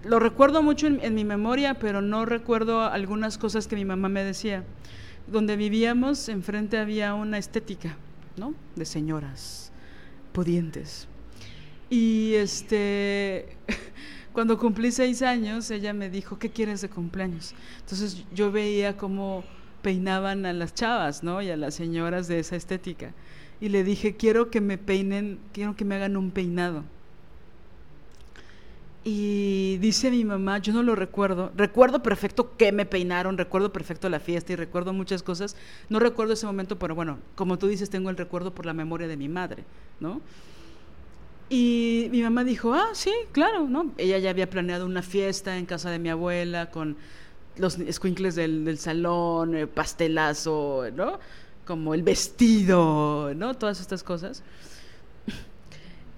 lo 0.03 0.19
recuerdo 0.19 0.61
mucho 0.61 0.87
en, 0.87 1.15
mi 1.15 1.23
memoria, 1.25 1.75
pero 1.75 2.01
no 2.01 2.25
recuerdo 2.25 2.81
algunas 2.81 3.37
cosas 3.37 3.67
que 3.67 3.75
mi 3.75 3.85
mamá 3.85 4.09
me 4.09 4.23
decía. 4.23 4.63
Donde 5.27 5.55
vivíamos, 5.55 6.29
enfrente 6.29 6.77
había 6.77 7.13
una 7.13 7.37
estética, 7.37 7.97
¿no? 8.37 8.53
De 8.75 8.85
señoras 8.85 9.71
pudientes. 10.31 11.07
Y 11.89 12.33
este, 12.35 13.57
cuando 14.33 14.57
cumplí 14.57 14.91
seis 14.91 15.21
años, 15.21 15.69
ella 15.71 15.93
me 15.93 16.09
dijo, 16.09 16.37
¿qué 16.37 16.49
quieres 16.49 16.81
de 16.81 16.89
cumpleaños? 16.89 17.53
Entonces 17.79 18.23
yo 18.33 18.51
veía 18.51 18.97
cómo 18.97 19.43
peinaban 19.81 20.45
a 20.45 20.53
las 20.53 20.73
chavas, 20.73 21.23
¿no? 21.23 21.41
Y 21.41 21.49
a 21.49 21.57
las 21.57 21.75
señoras 21.75 22.27
de 22.27 22.39
esa 22.39 22.55
estética. 22.55 23.13
Y 23.61 23.69
le 23.69 23.83
dije, 23.83 24.15
quiero 24.15 24.49
que 24.49 24.61
me 24.61 24.77
peinen, 24.77 25.39
quiero 25.53 25.75
que 25.75 25.85
me 25.85 25.95
hagan 25.95 26.17
un 26.17 26.31
peinado. 26.31 26.83
Y 29.07 29.77
dice 29.77 30.09
mi 30.09 30.25
mamá, 30.25 30.57
yo 30.57 30.73
no 30.73 30.81
lo 30.81 30.95
recuerdo, 30.95 31.51
recuerdo 31.55 32.01
perfecto 32.01 32.57
que 32.57 32.71
me 32.71 32.87
peinaron, 32.87 33.37
recuerdo 33.37 33.71
perfecto 33.71 34.09
la 34.09 34.19
fiesta 34.19 34.51
y 34.51 34.55
recuerdo 34.55 34.93
muchas 34.93 35.21
cosas. 35.21 35.55
No 35.89 35.99
recuerdo 35.99 36.33
ese 36.33 36.47
momento, 36.47 36.79
pero 36.79 36.95
bueno, 36.95 37.19
como 37.35 37.59
tú 37.59 37.67
dices, 37.67 37.91
tengo 37.91 38.09
el 38.09 38.17
recuerdo 38.17 38.55
por 38.55 38.65
la 38.65 38.73
memoria 38.73 39.07
de 39.07 39.15
mi 39.15 39.29
madre, 39.29 39.63
¿no? 39.99 40.21
Y 41.49 42.07
mi 42.09 42.23
mamá 42.23 42.43
dijo, 42.43 42.73
ah, 42.73 42.89
sí, 42.93 43.11
claro, 43.31 43.67
¿no? 43.69 43.91
Ella 43.97 44.17
ya 44.17 44.31
había 44.31 44.49
planeado 44.49 44.87
una 44.87 45.03
fiesta 45.03 45.55
en 45.55 45.67
casa 45.67 45.91
de 45.91 45.99
mi 45.99 46.09
abuela 46.09 46.71
con 46.71 46.97
los 47.57 47.77
squinkles 47.91 48.33
del, 48.33 48.65
del 48.65 48.79
salón, 48.79 49.53
el 49.53 49.67
pastelazo, 49.67 50.85
¿no? 50.95 51.19
Como 51.67 51.93
el 51.93 52.01
vestido, 52.01 53.35
¿no? 53.35 53.53
Todas 53.53 53.81
estas 53.81 54.01
cosas. 54.01 54.41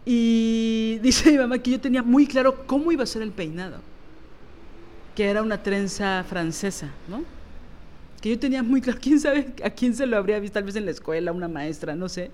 Y 0.10 1.00
dice 1.00 1.32
mi 1.34 1.38
mamá 1.38 1.60
que 1.60 1.72
yo 1.72 1.82
tenía 1.82 2.02
muy 2.02 2.26
claro 2.26 2.66
cómo 2.66 2.94
iba 2.94 3.04
a 3.04 3.06
ser 3.06 3.22
el 3.22 3.32
peinado, 3.32 3.80
que 5.14 5.26
era 5.26 5.42
una 5.42 5.62
trenza 5.62 6.24
francesa, 6.24 6.90
¿no? 7.10 7.26
Que 8.22 8.30
yo 8.30 8.40
tenía 8.40 8.64
muy 8.64 8.80
claro, 8.80 9.00
quién 9.02 9.20
sabe 9.20 9.54
a 9.62 9.70
quién 9.70 9.94
se 9.94 10.06
lo 10.06 10.16
habría 10.16 10.40
visto, 10.40 10.54
tal 10.54 10.64
vez 10.64 10.78
en 10.78 10.86
la 10.86 10.92
escuela, 10.92 11.34
una 11.34 11.50
maestra, 11.50 11.94
no 11.94 12.08
sé, 12.08 12.32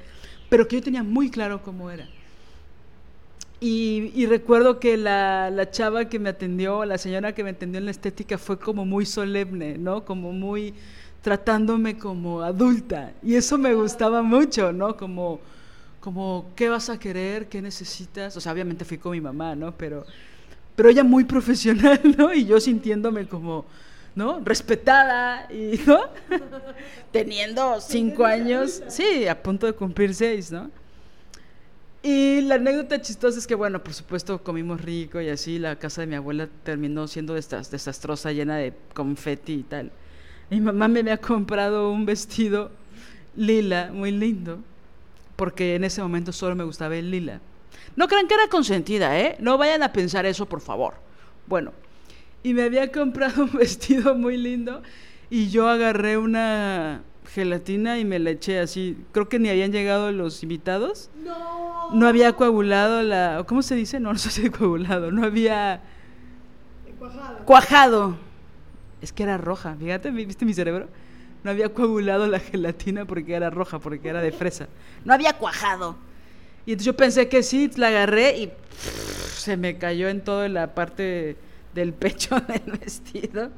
pero 0.50 0.68
que 0.68 0.76
yo 0.76 0.84
tenía 0.84 1.02
muy 1.02 1.32
claro 1.32 1.64
cómo 1.64 1.90
era. 1.90 2.08
Y, 3.60 4.26
recuerdo 4.28 4.80
que 4.80 4.98
la, 4.98 5.50
la, 5.50 5.72
chava 5.72 6.10
que 6.10 6.20
me 6.20 6.30
atendió, 6.30 6.84
la 6.84 6.98
señora 6.98 7.34
que 7.34 7.46
me 7.46 7.52
atendió 7.52 7.80
en 7.80 7.86
la 7.86 7.92
estética 7.92 8.38
fue 8.38 8.60
como 8.60 8.86
muy 8.86 9.06
solemne, 9.06 9.78
¿no? 9.78 10.04
Como 10.04 10.34
muy 10.34 10.74
tratándome 11.22 11.98
como 11.98 12.42
adulta. 12.42 13.14
Y 13.24 13.36
eso 13.36 13.58
me 13.58 13.74
gustaba 13.74 14.22
mucho, 14.22 14.74
¿no? 14.74 14.98
Como 14.98 15.40
como, 16.04 16.52
¿qué 16.54 16.68
vas 16.68 16.90
a 16.90 17.00
querer? 17.00 17.48
¿Qué 17.48 17.62
necesitas? 17.62 18.36
O 18.36 18.42
sea, 18.42 18.52
obviamente 18.52 18.84
fui 18.84 18.98
con 18.98 19.14
mi 19.14 19.22
mamá, 19.22 19.56
¿no? 19.56 19.72
Pero, 19.78 20.06
pero 20.76 20.90
ella 20.90 21.02
muy 21.02 21.24
profesional, 21.36 22.02
¿no? 22.18 22.34
Y 22.34 22.44
yo 22.46 22.60
sintiéndome 22.60 23.26
como, 23.26 23.64
¿no? 24.14 24.42
Respetada 24.44 25.50
y, 25.50 25.80
¿no? 25.88 26.02
Teniendo 27.14 27.80
cinco 27.80 28.26
años, 28.26 28.84
sí, 28.90 29.26
a 29.30 29.42
punto 29.42 29.66
de 29.66 29.72
cumplir 29.72 30.14
seis, 30.14 30.52
¿no? 30.52 30.70
Y 32.02 32.42
la 32.42 32.56
anécdota 32.56 33.02
chistosa 33.02 33.40
es 33.40 33.48
que, 33.48 33.56
bueno, 33.56 33.82
por 33.82 33.94
supuesto 33.94 34.44
comimos 34.44 34.82
rico 34.82 35.22
y 35.22 35.30
así, 35.30 35.58
la 35.58 35.78
casa 35.78 36.02
de 36.02 36.08
mi 36.08 36.16
abuela 36.16 36.50
terminó 36.64 37.08
siendo 37.08 37.34
desastrosa, 37.34 38.34
llena 38.34 38.58
de 38.58 38.74
confeti 38.94 39.54
y 39.54 39.64
tal. 39.64 39.90
Mi 40.50 40.60
mamá 40.60 40.90
me 40.90 41.00
había 41.00 41.16
comprado 41.16 41.90
un 41.90 42.06
vestido 42.06 42.72
lila, 43.38 43.92
muy 43.94 44.12
lindo, 44.12 44.60
porque 45.36 45.76
en 45.76 45.84
ese 45.84 46.02
momento 46.02 46.32
solo 46.32 46.56
me 46.56 46.64
gustaba 46.64 46.96
el 46.96 47.12
lila. 47.12 47.42
No 47.96 48.08
crean 48.08 48.28
que 48.28 48.34
era 48.34 48.48
consentida, 48.48 49.20
¿eh? 49.20 49.36
No 49.40 49.58
vayan 49.58 49.84
a 49.84 49.94
pensar 49.94 50.26
eso, 50.26 50.48
por 50.48 50.62
favor. 50.62 50.96
Bueno, 51.48 51.74
y 52.44 52.54
me 52.54 52.64
había 52.64 52.92
comprado 52.92 53.44
un 53.44 53.52
vestido 53.58 54.16
muy 54.16 54.38
lindo 54.38 54.82
y 55.30 55.50
yo 55.50 55.68
agarré 55.68 56.18
una 56.18 57.02
gelatina 57.34 58.00
y 58.00 58.06
me 58.06 58.20
la 58.20 58.32
eché 58.32 58.60
así. 58.60 58.98
Creo 59.12 59.30
que 59.30 59.40
ni 59.40 59.50
habían 59.50 59.72
llegado 59.72 60.12
los 60.12 60.44
invitados. 60.44 61.10
No. 61.24 61.92
No 61.94 62.08
había 62.08 62.34
coagulado 62.34 63.02
la... 63.02 63.44
¿Cómo 63.48 63.62
se 63.62 63.76
dice? 63.76 64.00
No, 64.00 64.14
no 64.14 64.20
sé 64.20 64.30
si 64.30 64.50
coagulado. 64.50 65.12
No 65.12 65.26
había... 65.26 65.82
Cuajado. 67.00 67.46
Cuajado. 67.46 68.18
Es 69.02 69.12
que 69.12 69.24
era 69.24 69.38
roja. 69.38 69.76
Fíjate, 69.78 70.12
¿viste 70.12 70.46
mi 70.46 70.54
cerebro? 70.54 70.88
No 71.44 71.52
había 71.52 71.70
coagulado 71.70 72.28
la 72.28 72.40
gelatina 72.40 73.06
porque 73.06 73.34
era 73.34 73.50
roja, 73.50 73.80
porque 73.80 74.10
era 74.10 74.22
de 74.22 74.32
fresa. 74.32 74.68
No 75.04 75.14
había 75.14 75.34
cuajado. 75.34 75.96
Y 76.66 76.72
entonces 76.72 76.86
yo 76.86 76.96
pensé 76.96 77.28
que 77.28 77.44
sí, 77.44 77.70
la 77.76 77.88
agarré 77.88 78.38
y 78.38 78.52
se 79.36 79.58
me 79.58 79.78
cayó 79.78 80.08
en 80.08 80.24
toda 80.24 80.48
la 80.48 80.74
parte 80.74 81.36
del 81.74 81.94
pecho 81.94 82.40
del 82.48 82.78
vestido. 82.80 83.50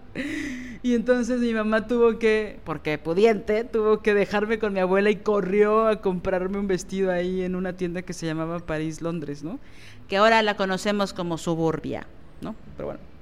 Y 0.81 0.95
entonces 0.95 1.39
mi 1.39 1.53
mamá 1.53 1.87
tuvo 1.87 2.17
que, 2.17 2.59
porque 2.63 2.97
pudiente, 2.97 3.63
tuvo 3.63 4.01
que 4.01 4.13
dejarme 4.13 4.57
con 4.57 4.73
mi 4.73 4.79
abuela 4.79 5.11
y 5.11 5.17
corrió 5.17 5.87
a 5.87 6.01
comprarme 6.01 6.57
un 6.57 6.67
vestido 6.67 7.11
ahí 7.11 7.43
en 7.43 7.55
una 7.55 7.73
tienda 7.73 8.01
que 8.01 8.13
se 8.13 8.25
llamaba 8.25 8.59
París, 8.59 9.01
Londres, 9.01 9.43
¿no? 9.43 9.59
Que 10.07 10.17
ahora 10.17 10.41
la 10.41 10.55
conocemos 10.55 11.13
como 11.13 11.37
Suburbia, 11.37 12.07
¿no? 12.41 12.55
Pero 12.77 12.87
bueno. 12.87 13.14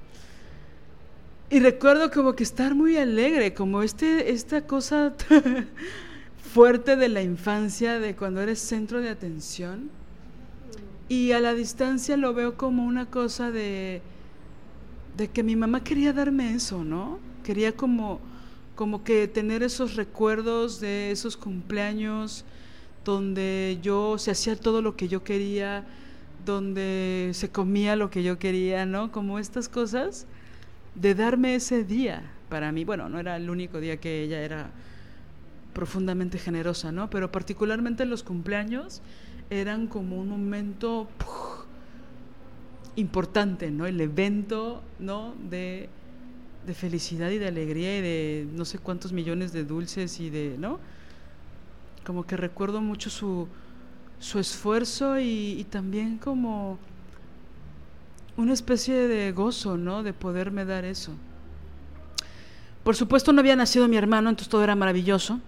Y 1.54 1.60
recuerdo 1.60 2.10
como 2.10 2.34
que 2.34 2.42
estar 2.42 2.74
muy 2.74 2.96
alegre, 2.96 3.54
como 3.54 3.84
este, 3.84 4.32
esta 4.32 4.66
cosa 4.66 5.14
fuerte 6.52 6.96
de 6.96 7.08
la 7.08 7.22
infancia, 7.22 8.00
de 8.00 8.16
cuando 8.16 8.40
eres 8.40 8.58
centro 8.58 9.00
de 9.00 9.08
atención. 9.08 9.88
Y 11.08 11.30
a 11.30 11.38
la 11.38 11.54
distancia 11.54 12.16
lo 12.16 12.34
veo 12.34 12.56
como 12.56 12.84
una 12.84 13.06
cosa 13.06 13.52
de, 13.52 14.02
de 15.16 15.28
que 15.28 15.44
mi 15.44 15.54
mamá 15.54 15.84
quería 15.84 16.12
darme 16.12 16.56
eso, 16.56 16.82
¿no? 16.82 17.20
Quería 17.44 17.70
como, 17.70 18.18
como 18.74 19.04
que 19.04 19.28
tener 19.28 19.62
esos 19.62 19.94
recuerdos 19.94 20.80
de 20.80 21.12
esos 21.12 21.36
cumpleaños 21.36 22.44
donde 23.04 23.78
yo 23.80 24.18
se 24.18 24.32
hacía 24.32 24.56
todo 24.56 24.82
lo 24.82 24.96
que 24.96 25.06
yo 25.06 25.22
quería, 25.22 25.86
donde 26.44 27.30
se 27.32 27.48
comía 27.50 27.94
lo 27.94 28.10
que 28.10 28.24
yo 28.24 28.40
quería, 28.40 28.86
¿no? 28.86 29.12
Como 29.12 29.38
estas 29.38 29.68
cosas 29.68 30.26
de 30.94 31.14
darme 31.14 31.54
ese 31.54 31.84
día 31.84 32.22
para 32.48 32.72
mí. 32.72 32.84
Bueno, 32.84 33.08
no 33.08 33.18
era 33.18 33.36
el 33.36 33.50
único 33.50 33.80
día 33.80 33.98
que 33.98 34.22
ella 34.22 34.40
era 34.40 34.70
profundamente 35.72 36.38
generosa, 36.38 36.92
¿no? 36.92 37.10
Pero 37.10 37.30
particularmente 37.32 38.04
los 38.04 38.22
cumpleaños 38.22 39.02
eran 39.50 39.88
como 39.88 40.20
un 40.20 40.28
momento 40.28 41.08
importante, 42.96 43.70
¿no? 43.70 43.86
El 43.86 44.00
evento, 44.00 44.82
¿no? 44.98 45.34
De, 45.50 45.88
de, 46.66 46.74
felicidad 46.74 47.30
y 47.30 47.38
de 47.38 47.48
alegría 47.48 47.98
y 47.98 48.02
de 48.02 48.48
no 48.52 48.64
sé 48.64 48.78
cuántos 48.78 49.12
millones 49.12 49.52
de 49.52 49.64
dulces 49.64 50.20
y 50.20 50.30
de, 50.30 50.56
¿no? 50.58 50.78
Como 52.06 52.24
que 52.24 52.36
recuerdo 52.36 52.80
mucho 52.80 53.10
su, 53.10 53.48
su 54.20 54.38
esfuerzo 54.38 55.18
y, 55.18 55.56
y 55.58 55.64
también 55.64 56.18
como 56.18 56.78
una 58.36 58.52
especie 58.52 59.08
de 59.08 59.32
gozo, 59.32 59.76
¿no? 59.76 60.02
De 60.02 60.12
poderme 60.12 60.64
dar 60.64 60.84
eso. 60.84 61.12
Por 62.82 62.96
supuesto 62.96 63.32
no 63.32 63.40
había 63.40 63.56
nacido 63.56 63.88
mi 63.88 63.96
hermano, 63.96 64.28
entonces 64.28 64.50
todo 64.50 64.62
era 64.62 64.74
maravilloso. 64.74 65.40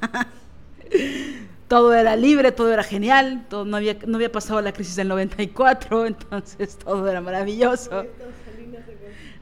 todo 1.68 1.94
era 1.94 2.16
libre, 2.16 2.52
todo 2.52 2.70
era 2.70 2.82
genial, 2.82 3.46
todo, 3.48 3.64
no, 3.64 3.78
había, 3.78 3.96
no 4.06 4.16
había 4.16 4.30
pasado 4.30 4.60
la 4.60 4.72
crisis 4.72 4.94
del 4.96 5.08
94, 5.08 6.06
entonces 6.06 6.76
todo 6.76 7.08
era 7.08 7.22
maravilloso. 7.22 8.04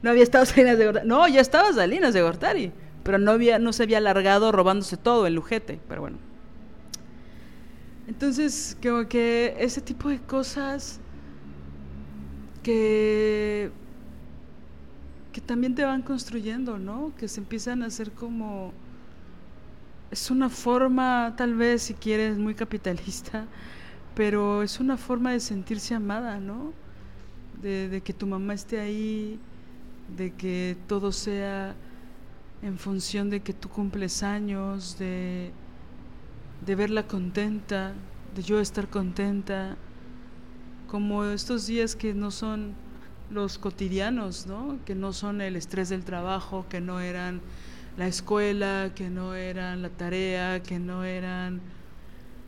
No 0.01 0.11
había 0.11 0.23
estado 0.23 0.45
Salinas 0.45 0.77
de 0.77 0.85
Gortari. 0.85 1.07
No, 1.07 1.27
ya 1.27 1.41
estaba 1.41 1.73
Salinas 1.73 2.13
de 2.13 2.21
Gortari, 2.21 2.71
pero 3.03 3.17
no, 3.17 3.31
había, 3.31 3.59
no 3.59 3.73
se 3.73 3.83
había 3.83 3.97
alargado 3.97 4.53
robándose 4.53 4.95
todo 4.95 5.27
el 5.27 5.35
lujete, 5.35 5.81
pero 5.89 6.01
bueno. 6.01 6.17
Entonces, 8.07 8.77
como 8.81 9.09
que 9.09 9.55
ese 9.59 9.81
tipo 9.81 10.07
de 10.07 10.19
cosas 10.19 11.00
que, 12.63 13.71
que 15.31 15.41
también 15.41 15.75
te 15.75 15.85
van 15.85 16.01
construyendo, 16.01 16.77
¿no? 16.77 17.13
Que 17.17 17.27
se 17.27 17.39
empiezan 17.39 17.83
a 17.83 17.87
hacer 17.87 18.11
como... 18.11 18.73
Es 20.09 20.29
una 20.29 20.49
forma, 20.49 21.35
tal 21.37 21.55
vez, 21.55 21.83
si 21.83 21.93
quieres, 21.93 22.37
muy 22.37 22.53
capitalista, 22.53 23.45
pero 24.15 24.61
es 24.61 24.79
una 24.79 24.97
forma 24.97 25.31
de 25.31 25.39
sentirse 25.39 25.95
amada, 25.95 26.39
¿no? 26.39 26.73
De, 27.61 28.01
que 28.03 28.13
tu 28.13 28.27
mamá 28.27 28.53
esté 28.55 28.79
ahí, 28.79 29.39
de 30.17 30.33
que 30.33 30.75
todo 30.87 31.11
sea 31.11 31.75
en 32.63 32.77
función 32.77 33.29
de 33.29 33.41
que 33.41 33.53
tú 33.53 33.69
cumples 33.69 34.23
años, 34.23 34.97
de, 34.97 35.51
de 36.65 36.75
verla 36.75 37.07
contenta, 37.07 37.93
de 38.35 38.41
yo 38.41 38.59
estar 38.59 38.89
contenta 38.89 39.77
como 40.91 41.23
estos 41.23 41.67
días 41.67 41.95
que 41.95 42.13
no 42.13 42.31
son 42.31 42.73
los 43.29 43.57
cotidianos, 43.57 44.45
¿no? 44.45 44.77
Que 44.83 44.93
no 44.93 45.13
son 45.13 45.39
el 45.39 45.55
estrés 45.55 45.87
del 45.87 46.03
trabajo, 46.03 46.65
que 46.67 46.81
no 46.81 46.99
eran 46.99 47.39
la 47.95 48.07
escuela, 48.07 48.91
que 48.93 49.09
no 49.09 49.33
eran 49.33 49.81
la 49.81 49.87
tarea, 49.87 50.61
que 50.61 50.79
no 50.79 51.05
eran, 51.05 51.61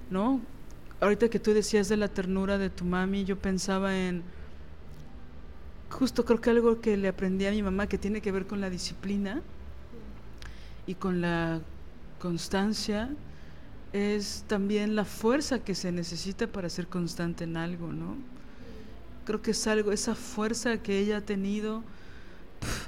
¿no? 0.09 0.41
Ahorita 0.99 1.29
que 1.29 1.39
tú 1.39 1.53
decías 1.53 1.87
de 1.87 1.95
la 1.95 2.09
ternura 2.09 2.57
de 2.57 2.69
tu 2.69 2.83
mami, 2.83 3.23
yo 3.23 3.39
pensaba 3.39 3.97
en 3.97 4.23
justo 5.89 6.25
creo 6.25 6.41
que 6.41 6.49
algo 6.49 6.81
que 6.81 6.97
le 6.97 7.07
aprendí 7.07 7.45
a 7.45 7.51
mi 7.51 7.63
mamá 7.63 7.87
que 7.87 7.97
tiene 7.97 8.19
que 8.19 8.33
ver 8.33 8.45
con 8.45 8.59
la 8.59 8.69
disciplina 8.69 9.41
y 10.85 10.95
con 10.95 11.21
la 11.21 11.61
constancia 12.19 13.09
es 13.93 14.43
también 14.47 14.97
la 14.97 15.05
fuerza 15.05 15.59
que 15.59 15.75
se 15.75 15.93
necesita 15.93 16.47
para 16.47 16.67
ser 16.67 16.87
constante 16.87 17.45
en 17.45 17.55
algo, 17.55 17.93
¿no? 17.93 18.32
Creo 19.25 19.41
que 19.41 19.51
es 19.51 19.67
algo, 19.67 19.91
esa 19.91 20.15
fuerza 20.15 20.81
que 20.81 20.99
ella 20.99 21.17
ha 21.17 21.21
tenido 21.21 21.83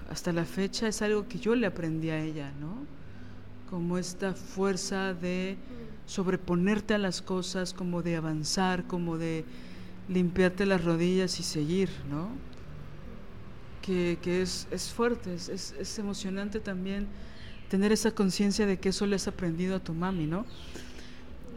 hasta 0.09 0.31
la 0.31 0.45
fecha 0.45 0.87
es 0.87 1.01
algo 1.01 1.27
que 1.27 1.39
yo 1.39 1.55
le 1.55 1.67
aprendí 1.67 2.09
a 2.09 2.19
ella, 2.21 2.51
¿no? 2.59 2.85
Como 3.69 3.97
esta 3.97 4.33
fuerza 4.33 5.13
de 5.13 5.57
sobreponerte 6.05 6.93
a 6.93 6.97
las 6.97 7.21
cosas, 7.21 7.73
como 7.73 8.01
de 8.01 8.15
avanzar, 8.15 8.85
como 8.85 9.17
de 9.17 9.45
limpiarte 10.07 10.65
las 10.65 10.83
rodillas 10.83 11.39
y 11.39 11.43
seguir, 11.43 11.89
¿no? 12.09 12.29
Que, 13.81 14.17
es, 14.41 14.67
es, 14.71 14.91
fuerte, 14.91 15.35
es, 15.35 15.47
es, 15.49 15.99
emocionante 15.99 16.59
también 16.59 17.07
tener 17.69 17.91
esa 17.91 18.09
conciencia 18.09 18.65
de 18.65 18.79
que 18.79 18.89
eso 18.89 19.05
le 19.05 19.15
has 19.15 19.27
aprendido 19.27 19.75
a 19.75 19.79
tu 19.79 19.93
mami, 19.93 20.25
¿no? 20.25 20.45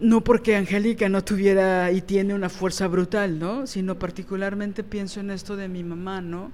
No 0.00 0.22
porque 0.22 0.54
Angélica 0.54 1.08
no 1.08 1.24
tuviera 1.24 1.90
y 1.90 2.02
tiene 2.02 2.34
una 2.34 2.48
fuerza 2.48 2.86
brutal, 2.86 3.38
¿no? 3.38 3.66
Sino 3.66 3.98
particularmente 3.98 4.84
pienso 4.84 5.18
en 5.20 5.30
esto 5.30 5.56
de 5.56 5.68
mi 5.68 5.82
mamá, 5.82 6.20
¿no? 6.20 6.52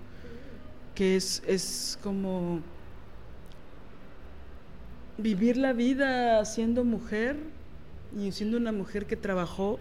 Que 0.95 1.17
es, 1.17 1.43
es 1.47 1.99
como 2.03 2.63
vivir 5.19 5.57
la 5.59 5.73
vida 5.73 6.45
siendo 6.45 6.85
mujer 6.85 7.37
y 8.19 8.33
siendo 8.33 8.57
una 8.57 8.73
mujer 8.73 9.07
que 9.07 9.17
trabajó 9.17 9.79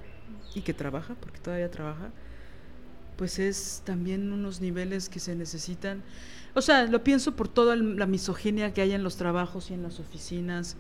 y 0.54 0.62
que 0.62 0.74
trabaja, 0.74 1.16
porque 1.16 1.40
todavía 1.40 1.72
trabaja, 1.72 2.10
pues 3.18 3.40
es 3.40 3.82
también 3.86 4.32
unos 4.32 4.60
niveles 4.60 5.08
que 5.08 5.20
se 5.20 5.36
necesitan. 5.36 6.04
O 6.54 6.62
sea, 6.62 6.84
lo 6.84 7.04
pienso 7.04 7.36
por 7.36 7.48
toda 7.48 7.76
la 7.76 8.06
misoginia 8.06 8.74
que 8.74 8.82
hay 8.82 8.92
en 8.92 9.04
los 9.04 9.16
trabajos 9.16 9.72
y 9.72 9.74
en 9.74 9.84
las 9.84 10.00
oficinas. 10.00 10.76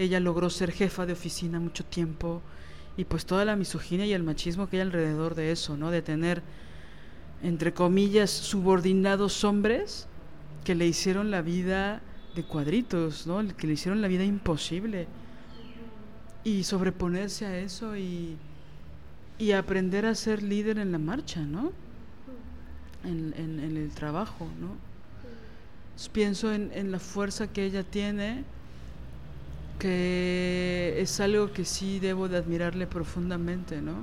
Ella 0.00 0.20
logró 0.20 0.50
ser 0.50 0.72
jefa 0.72 1.06
de 1.06 1.12
oficina 1.12 1.60
mucho 1.60 1.84
tiempo 1.84 2.42
y 2.96 3.04
pues 3.04 3.26
toda 3.26 3.44
la 3.44 3.56
misoginia 3.56 4.06
y 4.06 4.12
el 4.12 4.22
machismo 4.22 4.68
que 4.68 4.76
hay 4.76 4.82
alrededor 4.82 5.34
de 5.34 5.52
eso, 5.52 5.76
¿no? 5.76 5.90
De 5.90 6.02
tener, 6.02 6.42
entre 7.42 7.72
comillas, 7.72 8.30
subordinados 8.30 9.44
hombres 9.44 10.06
que 10.64 10.74
le 10.74 10.86
hicieron 10.86 11.30
la 11.30 11.42
vida 11.42 12.00
de 12.34 12.42
cuadritos, 12.44 13.26
¿no? 13.26 13.46
Que 13.56 13.66
le 13.66 13.74
hicieron 13.74 14.00
la 14.02 14.08
vida 14.08 14.24
imposible. 14.24 15.06
Y 16.44 16.64
sobreponerse 16.64 17.44
a 17.44 17.58
eso 17.58 17.96
y 17.96 18.38
y 19.40 19.52
aprender 19.52 20.04
a 20.04 20.14
ser 20.14 20.42
líder 20.42 20.78
en 20.78 20.92
la 20.92 20.98
marcha, 20.98 21.40
¿no? 21.40 21.72
En, 23.04 23.32
el 23.34 23.90
trabajo, 23.94 24.46
¿no? 24.60 24.76
pienso 26.12 26.52
en, 26.52 26.70
en, 26.74 26.92
la 26.92 26.98
fuerza 26.98 27.46
que 27.50 27.64
ella 27.64 27.82
tiene, 27.82 28.44
que 29.80 30.94
es 30.98 31.18
algo 31.18 31.52
que 31.52 31.64
sí 31.64 31.98
debo 31.98 32.28
de 32.28 32.36
admirarle 32.36 32.86
profundamente, 32.86 33.82
¿no? 33.82 33.96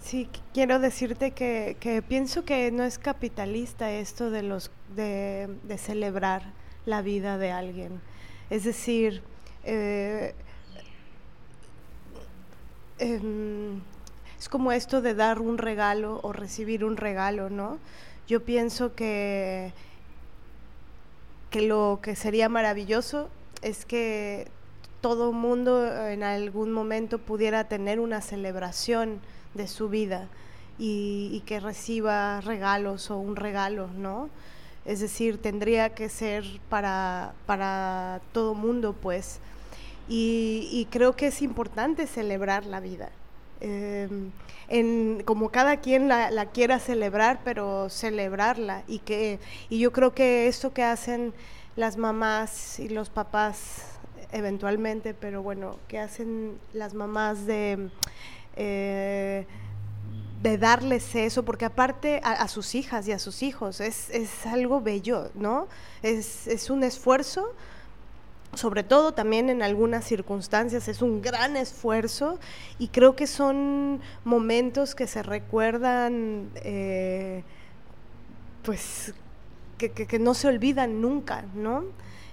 Sí, 0.00 0.28
quiero 0.54 0.78
decirte 0.78 1.32
que, 1.32 1.76
que 1.80 2.00
pienso 2.00 2.44
que 2.44 2.70
no 2.70 2.84
es 2.84 2.98
capitalista 2.98 3.90
esto 3.90 4.30
de 4.30 4.44
los 4.44 4.70
de, 4.94 5.48
de 5.64 5.78
celebrar 5.78 6.52
la 6.86 7.02
vida 7.02 7.36
de 7.36 7.50
alguien. 7.50 8.00
Es 8.48 8.62
decir, 8.62 9.22
eh, 9.64 10.34
Em, 12.98 13.80
es 14.38 14.48
como 14.48 14.72
esto 14.72 15.00
de 15.00 15.14
dar 15.14 15.40
un 15.40 15.58
regalo 15.58 16.20
o 16.22 16.32
recibir 16.32 16.84
un 16.84 16.96
regalo, 16.96 17.48
¿no? 17.50 17.78
Yo 18.26 18.44
pienso 18.44 18.94
que, 18.94 19.72
que 21.50 21.62
lo 21.62 22.00
que 22.02 22.16
sería 22.16 22.48
maravilloso 22.48 23.28
es 23.62 23.84
que 23.84 24.48
todo 25.00 25.32
mundo 25.32 26.06
en 26.08 26.22
algún 26.22 26.72
momento 26.72 27.18
pudiera 27.18 27.64
tener 27.64 28.00
una 28.00 28.20
celebración 28.20 29.20
de 29.54 29.68
su 29.68 29.88
vida 29.88 30.28
y, 30.78 31.42
que 31.46 31.60
reciba 31.60 32.40
regalos 32.40 33.10
o 33.10 33.18
un 33.18 33.36
regalo, 33.36 33.88
¿no? 33.88 34.30
Es 34.84 35.00
decir, 35.00 35.38
tendría 35.38 35.90
que 35.90 36.08
ser 36.08 36.44
para, 36.68 37.34
para 37.46 38.20
todo 38.32 38.54
mundo, 38.54 38.94
pues. 38.94 39.40
Y, 40.08 40.86
creo 40.90 41.16
que 41.16 41.26
es 41.26 41.42
importante 41.42 42.06
celebrar 42.06 42.64
la 42.64 42.80
vida. 42.80 43.10
Em, 43.60 44.30
en, 44.68 45.22
como 45.24 45.48
cada 45.50 45.78
quien 45.78 46.08
la, 46.08 46.46
quiera 46.46 46.78
celebrar, 46.78 47.40
pero 47.44 47.88
celebrarla. 47.88 48.82
Y, 48.86 48.98
que, 49.00 49.38
y 49.68 49.78
yo 49.78 49.92
creo 49.92 50.14
que 50.14 50.46
esto 50.46 50.72
que 50.72 50.82
hacen 50.82 51.32
las 51.76 51.96
mamás 51.96 52.78
y 52.78 52.88
los 52.88 53.08
papás 53.08 53.84
eventualmente, 54.32 55.14
pero 55.14 55.42
bueno, 55.42 55.78
que 55.88 55.98
hacen 55.98 56.58
las 56.74 56.92
mamás 56.92 57.46
de, 57.46 57.88
eh, 58.56 59.46
de 60.42 60.58
darles 60.58 61.14
eso, 61.14 61.44
porque 61.44 61.64
aparte 61.64 62.20
a, 62.22 62.46
sus 62.48 62.74
hijas 62.74 63.08
y 63.08 63.12
a 63.12 63.18
sus 63.18 63.42
hijos 63.42 63.80
es, 63.80 64.10
es 64.10 64.44
algo 64.44 64.82
bello, 64.82 65.30
¿no? 65.34 65.66
Es, 66.02 66.46
es 66.46 66.68
un 66.68 66.84
esfuerzo 66.84 67.54
sobre 68.54 68.82
todo 68.82 69.12
también 69.12 69.50
en 69.50 69.62
algunas 69.62 70.04
circunstancias 70.04 70.88
es 70.88 71.02
un 71.02 71.20
gran 71.22 71.56
esfuerzo 71.56 72.38
y 72.78 72.88
creo 72.88 73.14
que 73.14 73.26
son 73.26 74.00
momentos 74.24 74.94
que 74.94 75.06
se 75.06 75.22
recuerdan 75.22 76.50
eh, 76.56 77.44
pues 78.62 79.14
que, 79.78 80.18
no 80.18 80.34
se 80.34 80.48
olvidan 80.48 81.00
nunca, 81.00 81.44
¿no? 81.54 81.84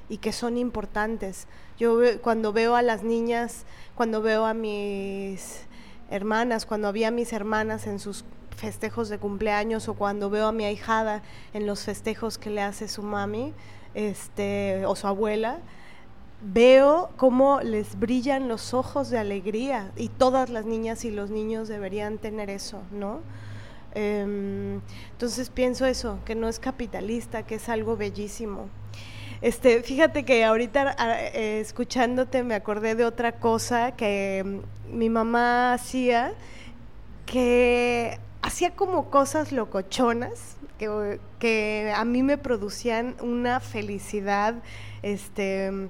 Y 0.09 0.17
que 0.17 0.33
son 0.33 0.57
importantes. 0.57 1.47
Yo 1.77 1.99
cuando 2.21 2.51
veo 2.51 2.75
a 2.75 2.81
las 2.81 3.03
niñas, 3.03 3.65
cuando 3.95 4.21
veo 4.21 4.45
a 4.45 4.53
mis 4.53 5.61
hermanas, 6.09 6.65
cuando 6.65 6.87
había 6.87 7.11
mis 7.11 7.33
hermanas 7.33 7.87
en 7.87 7.99
sus 7.99 8.25
festejos 8.57 9.09
de 9.09 9.19
cumpleaños 9.19 9.87
o 9.87 9.93
cuando 9.93 10.29
veo 10.29 10.47
a 10.47 10.51
mi 10.51 10.65
ahijada 10.65 11.21
en 11.53 11.65
los 11.67 11.83
festejos 11.83 12.37
que 12.37 12.49
le 12.49 12.61
hace 12.61 12.87
su 12.87 13.03
mami 13.03 13.53
este, 13.93 14.85
o 14.85 14.95
su 14.95 15.07
abuela, 15.07 15.59
veo 16.41 17.09
cómo 17.17 17.61
les 17.61 17.97
brillan 17.97 18.47
los 18.47 18.73
ojos 18.73 19.09
de 19.09 19.17
alegría 19.17 19.91
y 19.95 20.09
todas 20.09 20.49
las 20.49 20.65
niñas 20.65 21.05
y 21.05 21.11
los 21.11 21.29
niños 21.29 21.67
deberían 21.67 22.17
tener 22.17 22.49
eso, 22.49 22.81
¿no? 22.91 23.21
Em, 23.93 24.81
entonces 25.11 25.49
pienso 25.49 25.85
eso, 25.85 26.19
que 26.25 26.35
no 26.35 26.49
es 26.49 26.59
capitalista, 26.59 27.43
que 27.43 27.55
es 27.55 27.69
algo 27.69 27.95
bellísimo. 27.95 28.67
Este, 29.41 29.81
fíjate 29.83 30.23
que 30.23 30.43
ahorita 30.43 30.95
eh, 31.33 31.59
escuchándote 31.61 32.43
me 32.43 32.55
acordé 32.55 32.95
de 32.95 33.05
otra 33.05 33.33
cosa 33.33 33.95
que 33.95 34.43
mm, 34.45 34.97
mi 34.97 35.09
mamá 35.09 35.73
hacía, 35.73 36.33
que 37.25 38.19
hacía 38.41 38.71
como 38.71 39.09
cosas 39.09 39.51
locochonas, 39.51 40.57
que, 40.77 41.19
que 41.39 41.93
a 41.95 42.03
mí 42.03 42.21
me 42.21 42.37
producían 42.37 43.15
una 43.21 43.61
felicidad, 43.61 44.55
este 45.01 45.89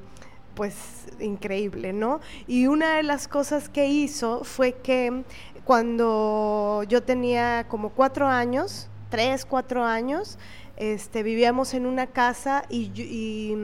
pues 0.56 1.06
increíble, 1.20 1.93
¿no? 1.93 2.20
Y 2.47 2.68
una 2.68 2.95
de 2.95 3.03
las 3.03 3.28
cosas 3.28 3.70
que 3.70 3.88
hizo 3.88 4.43
fue 4.43 4.74
que 4.74 5.24
cuando 5.66 6.84
yo 6.88 7.03
tenía 7.03 7.66
como 7.68 7.89
cuatro 7.89 8.28
años, 8.28 8.88
tres, 9.10 9.45
cuatro 9.45 9.84
años, 9.84 10.38
este, 10.78 11.24
vivíamos 11.24 11.74
en 11.74 11.86
una 11.86 12.08
casa 12.08 12.64
y, 12.70 13.56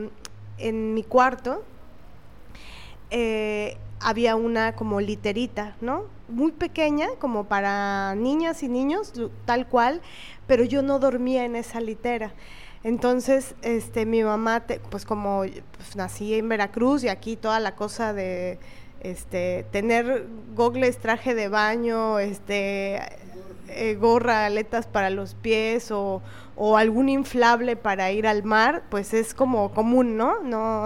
en 0.58 0.94
mi 0.94 1.02
cuarto 1.02 1.64
eh, 3.10 3.76
había 4.00 4.36
una 4.36 4.74
como 4.74 5.00
literita, 5.00 5.76
¿no? 5.80 6.04
Muy 6.28 6.52
pequeña, 6.52 7.08
como 7.18 7.44
para 7.44 8.14
niñas 8.14 8.62
y 8.62 8.68
niños, 8.68 9.12
tal 9.44 9.66
cual, 9.66 10.00
pero 10.46 10.64
yo 10.64 10.82
no 10.82 10.98
dormía 10.98 11.44
en 11.44 11.56
esa 11.56 11.80
litera. 11.80 12.32
Entonces, 12.84 13.54
este, 13.62 14.06
mi 14.06 14.24
mamá, 14.24 14.64
pues 14.90 15.04
como 15.04 15.44
pues, 15.76 15.96
nací 15.96 16.34
en 16.34 16.48
Veracruz 16.48 17.04
y 17.04 17.08
aquí 17.08 17.36
toda 17.36 17.60
la 17.60 17.76
cosa 17.76 18.12
de 18.12 18.58
este, 19.00 19.64
tener 19.70 20.26
gogles, 20.54 20.98
traje 20.98 21.34
de 21.34 21.48
baño, 21.48 22.18
este, 22.18 23.00
eh, 23.68 23.94
gorra, 24.00 24.46
aletas 24.46 24.86
para 24.86 25.10
los 25.10 25.34
pies 25.34 25.90
o, 25.92 26.22
o, 26.56 26.76
algún 26.76 27.08
inflable 27.08 27.76
para 27.76 28.10
ir 28.10 28.26
al 28.26 28.42
mar, 28.42 28.82
pues 28.90 29.14
es 29.14 29.32
como 29.32 29.72
común, 29.72 30.16
¿no? 30.16 30.40
no 30.40 30.84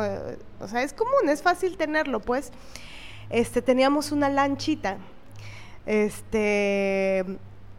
o 0.61 0.69
sea, 0.69 0.83
es 0.83 0.93
común, 0.93 1.29
es 1.29 1.43
fácil 1.43 1.77
tenerlo, 1.77 2.21
pues. 2.21 2.53
Este, 3.29 3.61
teníamos 3.61 4.13
una 4.13 4.29
lanchita, 4.29 4.99
este, 5.85 7.25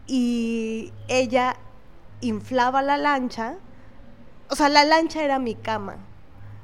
y 0.06 0.92
ella 1.08 1.56
inflaba 2.20 2.82
la 2.82 2.98
lancha 2.98 3.56
o 4.50 4.56
sea, 4.56 4.68
la 4.68 4.84
lancha 4.84 5.22
era 5.22 5.38
mi 5.38 5.54
cama. 5.54 5.98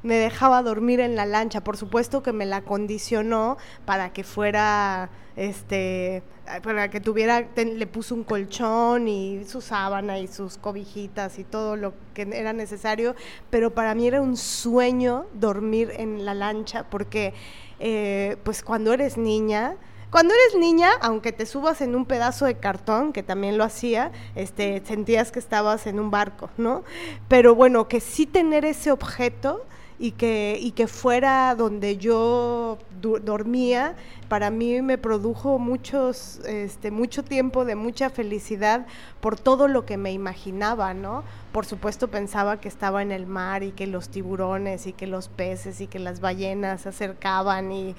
me 0.03 0.17
dejaba 0.17 0.63
dormir 0.63 1.01
en 1.01 1.17
la 1.17 1.25
lancha. 1.27 1.63
Por 1.63 1.77
supuesto 1.79 2.23
que 2.23 2.33
me 2.33 2.45
la 2.47 2.61
condicionó 2.61 3.57
para 3.87 4.13
que 4.13 4.23
fuera, 4.23 5.09
este, 5.35 6.23
para 6.63 6.91
que 6.91 7.01
tuviera, 7.01 7.49
le 7.57 7.87
puso 7.87 8.15
un 8.15 8.23
colchón 8.23 9.09
y 9.09 9.45
su 9.45 9.63
sábana 9.63 10.19
y 10.19 10.29
sus 10.29 10.59
cobijitas 10.59 11.39
y 11.39 11.45
todo 11.45 11.77
lo 11.77 11.95
que 12.13 12.29
era 12.33 12.53
necesario, 12.53 13.15
pero 13.49 13.73
para 13.75 13.95
mí 13.95 14.07
era 14.07 14.21
un 14.21 14.37
sueño 14.37 15.27
dormir 15.33 15.91
en 15.97 16.25
la 16.27 16.35
lancha 16.35 16.85
porque, 16.91 17.33
eh, 17.81 18.37
pues 18.45 18.63
cuando 18.63 18.93
eres 18.93 19.17
niña, 19.17 19.77
cuando 20.15 20.33
eres 20.33 20.57
niña, 20.61 20.91
aunque 21.01 21.33
te 21.33 21.45
subas 21.45 21.81
en 21.81 21.97
un 21.97 22.07
pedazo 22.07 22.45
de 22.47 22.55
cartón, 22.55 23.13
que 23.13 23.25
también 23.25 23.59
lo 23.59 23.65
hacía, 23.65 24.13
este, 24.37 24.81
sentías 24.87 25.33
que 25.33 25.41
estabas 25.41 25.89
en 25.89 25.99
un 25.99 26.13
barco, 26.13 26.51
¿no? 26.57 26.85
Pero 27.27 27.57
bueno, 27.57 27.89
que 27.89 27.99
sí 27.99 28.25
tener 28.25 28.65
ese 28.65 28.93
objeto 28.93 29.65
y 29.99 30.13
que, 30.13 30.57
y 30.61 30.71
que 30.71 30.87
fuera 30.87 31.57
donde 31.57 31.97
yo 31.97 32.79
dormía, 33.01 33.97
para 34.29 34.51
mí 34.51 34.83
me 34.83 34.99
produjo 34.99 35.59
muchos, 35.59 36.41
este, 36.47 36.93
mucho 36.93 37.25
tiempo 37.25 37.65
de 37.65 37.75
mucha 37.75 38.09
felicidad 38.09 38.87
por 39.21 39.39
todo 39.39 39.67
lo 39.67 39.85
que 39.85 39.97
me 39.97 40.13
imaginaba, 40.13 40.95
¿no? 40.95 41.25
Por 41.53 41.67
supuesto 41.67 42.09
pensaba 42.09 42.61
que 42.61 42.69
estaba 42.69 43.03
en 43.03 43.13
el 43.13 43.27
mar 43.27 43.63
y 43.63 43.73
que 43.73 43.87
los 43.87 44.09
tiburones 44.09 44.87
y 44.87 44.93
que 44.93 45.07
los 45.07 45.29
peces 45.29 45.81
y 45.81 45.87
que 45.87 45.99
las 45.99 46.21
ballenas 46.21 46.83
se 46.83 46.89
acercaban 46.91 47.73
y 47.73 47.95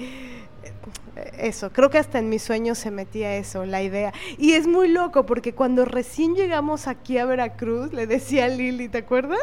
eso, 1.38 1.72
creo 1.72 1.90
que 1.90 1.98
hasta 1.98 2.20
en 2.20 2.30
mis 2.30 2.44
sueños 2.44 2.78
se 2.78 2.92
metía 2.92 3.36
eso, 3.36 3.66
la 3.66 3.82
idea. 3.82 4.14
Y 4.38 4.54
es 4.54 4.68
muy 4.68 4.88
loco 4.88 5.26
porque 5.26 5.54
cuando 5.54 5.86
recién 5.86 6.36
llegamos 6.36 6.88
aquí 6.88 7.18
a 7.18 7.26
Veracruz, 7.26 7.94
le 7.94 8.08
decía 8.08 8.46
a 8.46 8.48
Lili, 8.50 8.90
¿te 8.90 9.00
acuerdas? 9.00 9.40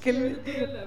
Que 0.00 0.12
le, 0.12 0.38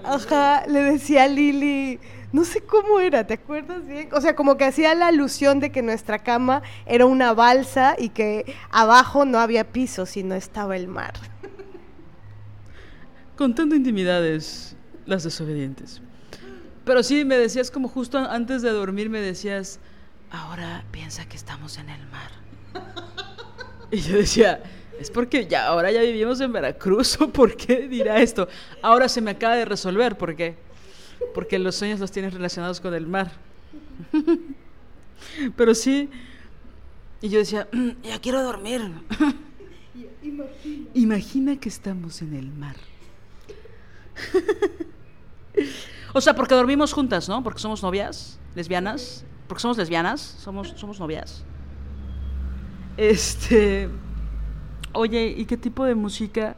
ajá, 0.04 0.66
le 0.68 0.82
decía 0.82 1.24
a 1.24 1.28
Lili, 1.28 1.99
no 2.32 2.43
sé 2.43 2.62
cómo 2.62 2.99
era, 2.99 3.26
¿te 3.26 3.36
acuerdas 3.36 3.86
bien? 3.86 4.10
O 4.12 4.20
sea, 4.20 4.36
como 4.36 4.58
que 4.58 4.66
hacía 4.66 4.95
la 4.95 5.08
alusión 5.08 5.60
de 5.60 5.72
que 5.72 5.82
nuestra 5.82 6.20
cama 6.20 6.64
era 6.86 7.06
una 7.06 7.34
balsa 7.34 7.95
y 7.97 8.10
que 8.10 8.56
abajo 8.72 9.24
no 9.26 9.39
había 9.39 9.72
piso, 9.72 10.06
sino 10.06 10.36
estaba 10.36 10.76
el 10.76 10.88
mar. 10.88 11.14
Contando 13.38 13.76
intimidades, 13.76 14.76
las 15.06 15.24
desobedientes. 15.24 16.01
Pero 16.86 17.02
sí, 17.04 17.24
me 17.24 17.38
decías 17.38 17.72
como 17.72 17.88
justo 17.88 18.18
antes 18.18 18.62
de 18.62 18.72
dormir, 18.72 19.10
me 19.10 19.22
decías, 19.22 19.80
ahora 20.32 20.84
piensa 20.92 21.28
que 21.28 21.38
estamos 21.38 21.78
en 21.78 21.90
el 21.90 22.06
mar. 22.08 22.32
Y 23.92 24.02
yo 24.02 24.18
decía, 24.18 24.62
es 25.00 25.10
porque 25.12 25.48
ya 25.48 25.68
ahora 25.68 25.92
ya 25.92 26.02
vivimos 26.02 26.42
en 26.42 26.52
Veracruz 26.52 27.22
o 27.22 27.30
por 27.30 27.56
qué 27.56 27.88
dirá 27.88 28.22
esto. 28.22 28.48
Ahora 28.82 29.08
se 29.08 29.22
me 29.22 29.32
acaba 29.32 29.56
de 29.56 29.66
resolver, 29.66 30.18
¿por 30.18 30.36
qué? 30.36 30.56
Porque 31.34 31.58
los 31.60 31.76
sueños 31.76 32.00
los 32.00 32.12
tienes 32.12 32.34
relacionados 32.34 32.82
con 32.82 32.94
el 32.94 33.08
mar. 33.08 33.32
Pero 35.56 35.74
sí, 35.74 36.10
y 37.22 37.30
yo 37.30 37.40
decía, 37.40 37.70
mm, 37.72 37.90
ya 38.04 38.20
quiero 38.20 38.44
dormir. 38.44 38.82
Imagina. 40.24 40.90
Imagina 40.94 41.60
que 41.60 41.70
estamos 41.70 42.22
en 42.22 42.34
el 42.34 42.52
mar. 42.52 42.76
O 46.14 46.22
sea, 46.22 46.36
porque 46.36 46.53
dormimos 46.53 46.93
juntas, 46.93 47.28
¿no? 47.28 47.43
Porque 47.43 47.59
somos 47.59 47.82
novias, 47.82 48.39
lesbianas. 48.55 49.26
Porque 49.47 49.61
somos 49.61 49.78
lesbianas, 49.78 50.22
somos, 50.22 50.74
somos 50.78 50.99
novias. 50.99 51.43
Este. 52.97 53.89
Oye, 54.93 55.34
¿y 55.36 55.45
qué 55.45 55.57
tipo 55.57 55.84
de 55.86 55.95
música 55.95 56.55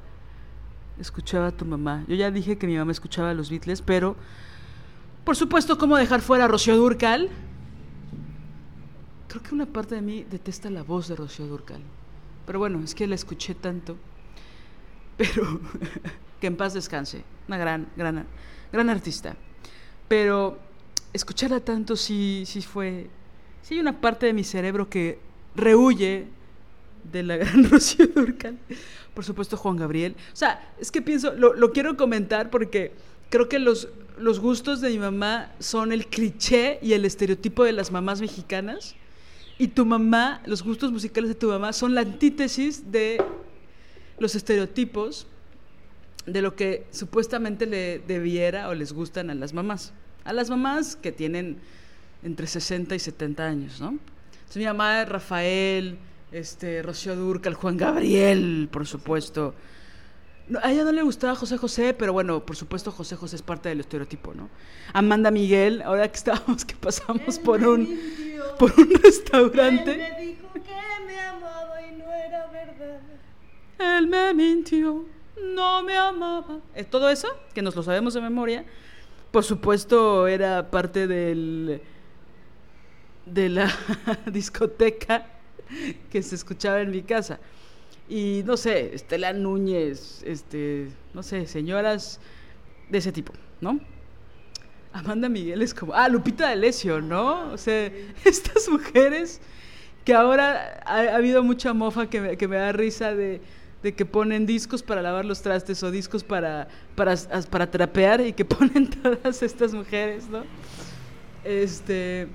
escuchaba 1.00 1.52
tu 1.52 1.66
mamá? 1.66 2.04
Yo 2.08 2.16
ya 2.16 2.32
dije 2.32 2.58
que 2.58 2.68
mi 2.68 2.78
mamá 2.78 2.92
escuchaba 2.92 3.34
los 3.34 3.50
Beatles, 3.50 3.82
pero. 3.82 4.16
Por 5.24 5.36
supuesto, 5.36 5.78
¿cómo 5.78 5.98
dejar 5.98 6.22
fuera 6.22 6.46
a 6.46 6.48
Rocío 6.48 6.78
Durcal? 6.78 7.30
Creo 9.28 9.42
que 9.42 9.56
una 9.56 9.66
parte 9.66 9.96
de 9.96 10.02
mí 10.02 10.24
detesta 10.30 10.70
la 10.70 10.84
voz 10.84 11.08
de 11.08 11.16
Rocío 11.16 11.48
Durcal. 11.48 11.82
Pero 12.46 12.60
bueno, 12.60 12.80
es 12.84 12.94
que 12.94 13.08
la 13.08 13.16
escuché 13.16 13.56
tanto. 13.56 13.98
Pero 15.18 15.60
que 16.40 16.48
en 16.48 16.58
paz 16.58 16.74
descanse. 16.74 17.24
Una 17.48 17.58
gran, 17.58 17.88
gran, 17.96 18.26
gran 18.76 18.90
artista. 18.90 19.36
Pero 20.08 20.60
escucharla 21.14 21.60
tanto 21.60 21.96
sí, 21.96 22.46
fue... 22.62 23.10
Sí 23.62 23.74
hay 23.74 23.80
una 23.80 24.00
parte 24.00 24.28
de 24.28 24.34
mi 24.34 24.44
cerebro 24.44 24.90
que 24.90 25.18
rehuye 25.56 26.28
de 27.12 27.24
la 27.24 27.38
gran 27.38 27.64
Rocío 27.70 28.08
Durcal. 28.08 28.60
Por 29.14 29.24
supuesto, 29.24 29.58
Juan 29.58 29.78
Gabriel. 29.78 30.16
O 30.34 30.36
sea, 30.36 30.74
es 30.80 30.92
que 30.92 31.02
pienso, 31.02 31.34
lo, 31.34 31.72
quiero 31.72 31.98
comentar 31.98 32.50
porque 32.50 32.92
creo 33.30 33.50
que 33.50 33.58
los, 33.58 33.88
los 34.20 34.40
gustos 34.40 34.82
de 34.82 34.90
mi 34.90 35.00
mamá 35.00 35.52
son 35.60 35.92
el 35.92 36.08
cliché 36.08 36.78
y 36.82 36.94
el 36.94 37.06
estereotipo 37.06 37.64
de 37.64 37.72
las 37.72 37.92
mamás 37.92 38.22
mexicanas. 38.22 38.96
Y 39.58 39.70
tu 39.70 39.86
mamá, 39.86 40.44
los 40.46 40.64
gustos 40.64 40.92
musicales 40.92 41.30
de 41.30 41.36
tu 41.36 41.48
mamá 41.48 41.72
son 41.72 41.96
la 41.96 42.02
antítesis 42.02 42.92
de 42.92 43.24
los 44.20 44.36
estereotipos 44.36 45.28
de 46.26 46.42
lo 46.42 46.56
que 46.56 46.86
supuestamente 46.92 47.66
le 47.66 48.00
debiera 48.00 48.70
o 48.70 48.74
les 48.74 48.94
gustan 48.94 49.30
a 49.30 49.36
las 49.36 49.54
mamás. 49.54 49.94
A 50.24 50.34
las 50.34 50.50
mamás 50.50 50.96
que 50.96 51.12
tienen 51.12 51.58
entre 52.24 52.48
60 52.48 52.96
y 52.96 53.00
70 53.00 53.46
años, 53.46 53.80
¿no? 53.80 53.90
Entonces, 53.90 54.58
mi 54.58 54.66
mamá 54.66 55.04
es 55.04 55.10
Rafael, 55.10 55.98
este, 56.32 56.82
Rocío 56.82 57.16
Durcal, 57.16 57.54
Juan 57.54 57.78
Gabriel, 57.78 58.68
por 58.72 58.88
supuesto. 58.88 59.54
a 60.62 60.72
ella 60.72 60.84
no 60.84 60.92
le 60.92 61.04
gustaba 61.04 61.36
José 61.36 61.58
José, 61.58 61.94
pero 61.94 62.14
bueno, 62.14 62.44
por 62.46 62.56
supuesto 62.56 62.92
José 62.92 63.16
José 63.16 63.36
es 63.36 63.42
parte 63.42 63.70
del 63.70 63.80
estereotipo, 63.80 64.34
¿no? 64.34 64.50
Amanda 64.94 65.30
Miguel, 65.30 65.82
ahora 65.84 66.08
que 66.10 66.18
estábamos, 66.18 66.66
que 66.66 66.76
pasamos 66.76 67.38
por 67.40 67.66
un, 67.68 68.00
por 68.58 68.74
un 68.80 68.90
restaurante. 69.04 69.92
Él 69.92 69.98
me 70.00 70.26
dijo 70.26 70.54
que 70.54 71.06
me 71.06 71.20
amaba 71.20 71.82
y 71.88 71.96
no 71.96 72.12
era 72.12 72.48
verdad. 72.48 73.02
Él 73.78 74.08
me 74.08 74.34
mintió 74.34 75.06
no 75.42 75.84
me 75.84 75.96
amaba. 75.98 76.60
Todo 76.90 77.10
eso, 77.10 77.28
que 77.54 77.62
nos 77.62 77.76
lo 77.76 77.84
sabemos 77.84 78.14
de 78.14 78.22
memoria, 78.22 78.66
por 79.32 79.44
supuesto 79.44 80.28
era 80.28 80.72
parte 80.72 81.08
del 81.08 81.82
de 83.26 83.50
la 83.50 83.72
discoteca 84.32 85.26
que 86.12 86.22
se 86.22 86.36
escuchaba 86.36 86.82
en 86.82 86.92
mi 86.92 87.02
casa. 87.02 87.40
Y 88.08 88.44
no 88.46 88.56
sé, 88.56 88.94
Estela 88.94 89.34
Núñez, 89.34 90.22
este, 90.24 90.90
no 91.14 91.24
sé, 91.24 91.48
señoras 91.48 92.20
de 92.90 93.00
ese 93.00 93.12
tipo, 93.12 93.34
¿no? 93.62 93.80
Amanda 94.94 95.28
Miguel 95.28 95.62
es 95.62 95.74
como, 95.74 95.94
ah, 95.94 96.08
Lupita 96.08 96.46
D'Alessio, 96.46 97.02
¿no? 97.02 97.52
O 97.52 97.58
sea, 97.58 97.92
estas 98.26 98.70
mujeres 98.70 99.42
que 100.06 100.14
ahora 100.14 100.84
ha, 100.86 101.16
habido 101.16 101.44
mucha 101.44 101.74
mofa 101.74 102.10
que 102.10 102.38
que 102.38 102.48
me 102.48 102.58
da 102.58 102.72
risa 102.72 103.16
de 103.16 103.42
de 103.86 103.94
que 103.94 104.04
ponen 104.04 104.48
discos 104.48 104.82
para 104.82 105.00
lavar 105.00 105.26
los 105.26 105.44
trastes 105.44 105.84
o 105.84 105.92
discos 105.92 106.24
para, 106.24 106.68
para, 106.96 107.16
para 107.52 107.70
trapear 107.70 108.20
y 108.20 108.34
que 108.34 108.44
ponen 108.56 108.90
todas 108.90 109.44
estas 109.44 109.76
mujeres, 109.76 110.28
¿no? 110.28 110.44
Este, 111.44 112.28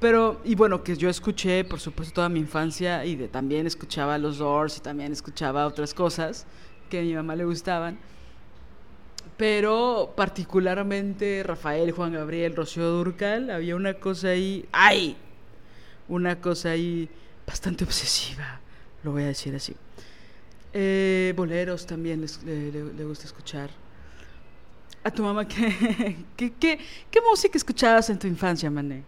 pero, 0.00 0.40
y 0.44 0.54
bueno, 0.54 0.82
que 0.82 0.96
yo 0.96 1.10
escuché, 1.10 1.62
por 1.62 1.78
supuesto, 1.78 2.14
toda 2.14 2.30
mi 2.30 2.40
infancia 2.40 3.04
y 3.04 3.28
también 3.28 3.66
escuchaba 3.66 4.16
los 4.16 4.38
Doors 4.38 4.78
y 4.78 4.80
también 4.80 5.12
escuchaba 5.12 5.66
otras 5.66 5.92
cosas 5.92 6.46
que 6.88 7.00
a 7.00 7.02
mi 7.02 7.12
mamá 7.12 7.36
le 7.36 7.44
gustaban. 7.44 7.98
Pero 9.36 10.14
particularmente 10.16 11.42
Rafael, 11.44 11.92
Juan 11.92 12.14
Gabriel, 12.14 12.56
Rocío 12.56 12.88
Durcal, 12.88 13.50
había 13.50 13.76
una 13.76 13.92
cosa 13.92 14.28
ahí, 14.28 14.66
¡ay! 14.72 15.18
Una 16.08 16.40
cosa 16.40 16.70
ahí 16.70 17.10
bastante 17.46 17.84
obsesiva, 17.84 18.62
lo 19.04 19.12
voy 19.12 19.24
a 19.24 19.26
decir 19.26 19.54
así. 19.54 19.76
Eh, 20.72 21.32
boleros 21.36 21.86
también 21.86 22.20
le, 22.20 23.04
gusta 23.04 23.24
escuchar. 23.24 23.70
¿A 25.02 25.10
tu 25.10 25.22
mamá 25.22 25.46
qué, 25.48 26.24
qué, 26.36 26.78
qué, 27.10 27.20
música 27.30 27.56
escuchabas 27.56 28.10
en 28.10 28.18
tu 28.18 28.26
infancia, 28.26 28.70
Mané? 28.70 29.02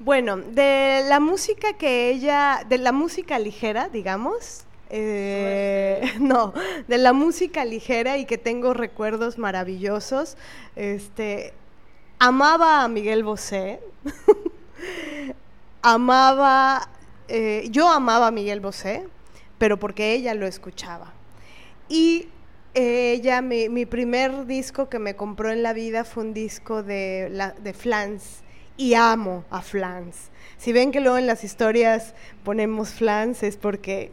Bueno, 0.00 0.36
de 0.36 1.04
la 1.08 1.18
música 1.18 1.72
que 1.72 2.10
ella, 2.10 2.64
de 2.68 2.78
la 2.78 2.92
música 2.92 3.38
ligera, 3.38 3.88
digamos, 3.88 4.64
eh, 4.90 6.14
no, 6.20 6.52
de 6.86 6.98
la 6.98 7.12
música 7.12 7.64
ligera 7.64 8.16
y 8.18 8.24
que 8.24 8.38
tengo 8.38 8.74
recuerdos 8.74 9.38
maravillosos, 9.38 10.36
este, 10.76 11.52
amaba 12.18 12.84
a 12.84 12.88
Miguel 12.88 13.24
Bosé, 13.24 13.80
amaba, 15.82 16.88
eh, 17.28 17.66
yo 17.70 17.88
amaba 17.88 18.28
a 18.28 18.30
Miguel 18.30 18.60
Bosé, 18.60 19.08
pero 19.58 19.78
porque 19.78 20.14
ella 20.14 20.34
lo 20.34 20.46
escuchaba. 20.46 21.12
Y 21.88 22.28
ella, 22.74 23.42
mi, 23.42 23.86
primer 23.86 24.46
disco 24.46 24.88
que 24.88 24.98
me 24.98 25.16
compró 25.16 25.50
en 25.50 25.62
la 25.62 25.72
vida 25.72 26.04
fue 26.04 26.24
un 26.24 26.34
disco 26.34 26.82
de, 26.82 27.28
la, 27.30 27.52
de 27.52 27.72
Flans 27.72 28.42
y 28.76 28.94
amo 28.94 29.44
a 29.50 29.62
Flans. 29.62 30.30
Si 30.58 30.72
ven 30.72 30.92
que 30.92 31.00
luego 31.00 31.18
en 31.18 31.26
las 31.26 31.44
historias 31.44 32.14
ponemos 32.44 32.90
Flans 32.90 33.42
es 33.42 33.56
porque 33.56 34.12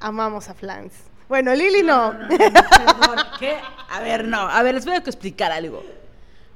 amamos 0.00 0.48
a 0.48 0.54
Flans. 0.54 0.92
Bueno, 1.28 1.54
Lili 1.54 1.82
no. 1.82 2.14
Perdón, 2.28 3.18
¿Qué? 3.38 3.56
A 3.88 4.00
ver, 4.00 4.26
no. 4.26 4.40
A 4.40 4.62
ver, 4.62 4.74
les 4.74 4.84
voy 4.84 4.94
a 4.94 4.98
explicar 4.98 5.50
algo. 5.50 5.82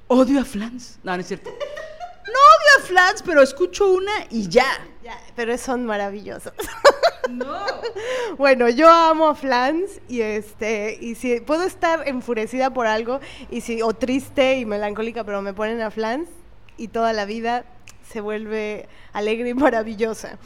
Odio 0.08 0.40
a 0.40 0.44
Flans. 0.44 0.98
No, 1.02 1.14
no 1.14 1.20
es 1.20 1.28
cierto. 1.28 1.50
No 1.50 2.34
odio 2.34 2.82
a 2.82 2.86
Flans, 2.86 3.22
pero 3.22 3.42
escucho 3.42 3.90
una 3.90 4.12
y 4.30 4.48
ya. 4.48 4.66
Ya, 5.08 5.18
pero 5.34 5.56
son 5.56 5.86
maravillosos. 5.86 6.52
No. 7.30 7.56
Bueno, 8.36 8.68
yo 8.68 8.88
amo 8.90 9.28
a 9.28 9.34
Flans 9.34 10.00
y 10.06 10.20
este 10.20 10.98
y 11.00 11.14
si 11.14 11.40
puedo 11.40 11.62
estar 11.64 12.06
enfurecida 12.06 12.70
por 12.72 12.86
algo 12.86 13.20
y 13.50 13.62
si 13.62 13.80
o 13.80 13.94
triste 13.94 14.58
y 14.58 14.66
melancólica, 14.66 15.24
pero 15.24 15.40
me 15.40 15.54
ponen 15.54 15.80
a 15.80 15.90
Flans 15.90 16.28
y 16.76 16.88
toda 16.88 17.14
la 17.14 17.24
vida 17.24 17.64
se 18.06 18.20
vuelve 18.20 18.86
alegre 19.14 19.48
y 19.48 19.54
maravillosa. 19.54 20.38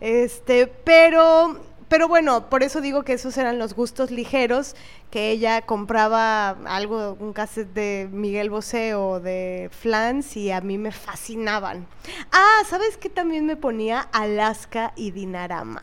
Este, 0.00 0.66
pero 0.66 1.58
pero 1.88 2.08
bueno, 2.08 2.48
por 2.48 2.62
eso 2.62 2.80
digo 2.80 3.02
que 3.02 3.14
esos 3.14 3.36
eran 3.36 3.58
los 3.58 3.74
gustos 3.74 4.10
ligeros, 4.10 4.74
que 5.10 5.30
ella 5.30 5.62
compraba 5.62 6.50
algo, 6.66 7.16
un 7.20 7.32
cassette 7.32 7.72
de 7.72 8.08
Miguel 8.10 8.50
Bosé 8.50 8.94
o 8.94 9.20
de 9.20 9.70
Flans 9.72 10.36
y 10.36 10.50
a 10.50 10.60
mí 10.60 10.78
me 10.78 10.92
fascinaban. 10.92 11.86
Ah, 12.32 12.62
¿sabes 12.66 12.96
qué 12.96 13.08
también 13.08 13.46
me 13.46 13.56
ponía? 13.56 14.00
Alaska 14.12 14.92
y 14.96 15.10
Dinarama. 15.10 15.82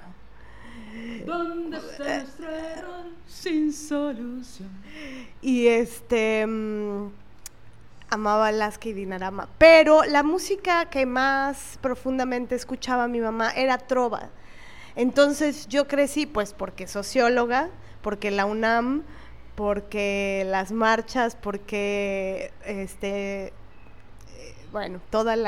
¿Dónde 1.25 1.77
error 1.77 3.05
sin 3.25 3.71
solución? 3.71 4.69
Y 5.41 5.67
este 5.67 6.45
mm, 6.45 7.09
amaba 8.09 8.47
Alaska 8.47 8.89
y 8.89 8.93
Dinarama. 8.93 9.47
Pero 9.57 10.03
la 10.03 10.23
música 10.23 10.89
que 10.89 11.05
más 11.05 11.79
profundamente 11.81 12.55
escuchaba 12.55 13.07
mi 13.07 13.21
mamá 13.21 13.51
era 13.51 13.77
trova. 13.77 14.29
Entonces 14.95 15.67
yo 15.67 15.87
crecí, 15.87 16.25
pues, 16.25 16.53
porque 16.53 16.87
socióloga, 16.87 17.69
porque 18.01 18.31
la 18.31 18.45
UNAM, 18.45 19.03
porque 19.55 20.43
las 20.47 20.71
marchas, 20.71 21.35
porque 21.35 22.51
este 22.65 23.47
eh, 23.47 23.53
bueno, 24.71 24.99
todo 25.09 25.31
el, 25.31 25.45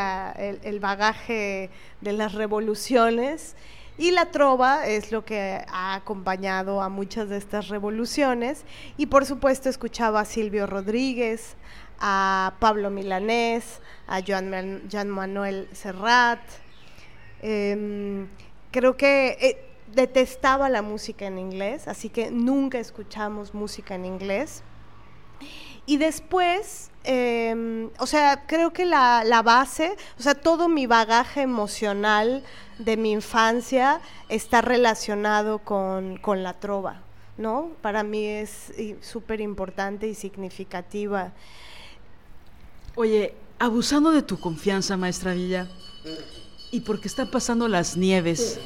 el 0.64 0.80
bagaje 0.80 1.70
de 2.02 2.14
las 2.14 2.34
revoluciones. 2.34 3.56
Y 3.96 4.10
la 4.10 4.32
trova 4.32 4.88
es 4.88 5.12
lo 5.12 5.24
que 5.24 5.64
ha 5.68 5.94
acompañado 5.94 6.82
a 6.82 6.90
muchas 6.90 7.30
de 7.30 7.38
estas 7.38 7.68
revoluciones. 7.70 8.66
Y 8.98 9.06
por 9.06 9.26
supuesto 9.26 9.70
escuchaba 9.70 10.22
a 10.22 10.26
Silvio 10.26 10.66
Rodríguez, 10.66 11.56
a 12.00 12.56
Pablo 12.60 12.90
Milanés, 12.90 13.82
a 14.08 14.22
Joan, 14.28 14.50
Man- 14.50 14.82
Joan 14.92 15.10
Manuel 15.10 15.68
Serrat. 15.74 16.40
Em, 17.42 18.28
creo 18.74 18.98
que 18.98 19.38
eh, 19.40 19.66
detestaba 19.94 20.68
la 20.68 20.82
música 20.82 21.28
en 21.28 21.38
inglés, 21.38 21.88
así 21.88 22.10
que 22.10 22.32
nunca 22.32 22.80
escuchamos 22.80 23.54
música 23.54 23.96
en 23.96 24.06
inglés. 24.06 24.64
Y 25.86 25.98
después, 25.98 26.90
eh, 27.04 27.90
o 28.00 28.08
sea, 28.08 28.46
creo 28.48 28.74
que 28.74 28.86
la, 28.86 29.24
la 29.26 29.42
base, 29.42 29.96
o 30.18 30.22
sea, 30.22 30.34
todo 30.34 30.68
mi 30.68 30.88
bagaje 30.88 31.42
emocional 31.42 32.44
de 32.80 32.98
mi 32.98 33.12
infancia 33.12 34.02
está 34.28 34.62
relacionado 34.62 35.60
con, 35.60 36.18
con 36.18 36.42
la 36.42 36.60
trova, 36.60 37.04
¿no? 37.38 37.72
Para 37.82 38.04
mí 38.04 38.26
es 38.26 38.74
súper 39.02 39.40
importante 39.40 40.08
y 40.08 40.16
significativa. 40.16 41.34
Oye, 42.96 43.36
abusando 43.60 44.12
de 44.12 44.24
tu 44.24 44.40
confianza, 44.40 44.98
maestra 44.98 45.34
Villa, 45.34 45.68
y 46.74 46.80
porque 46.80 47.08
están 47.08 47.30
pasando 47.30 47.68
las 47.68 47.98
nieves, 47.98 48.60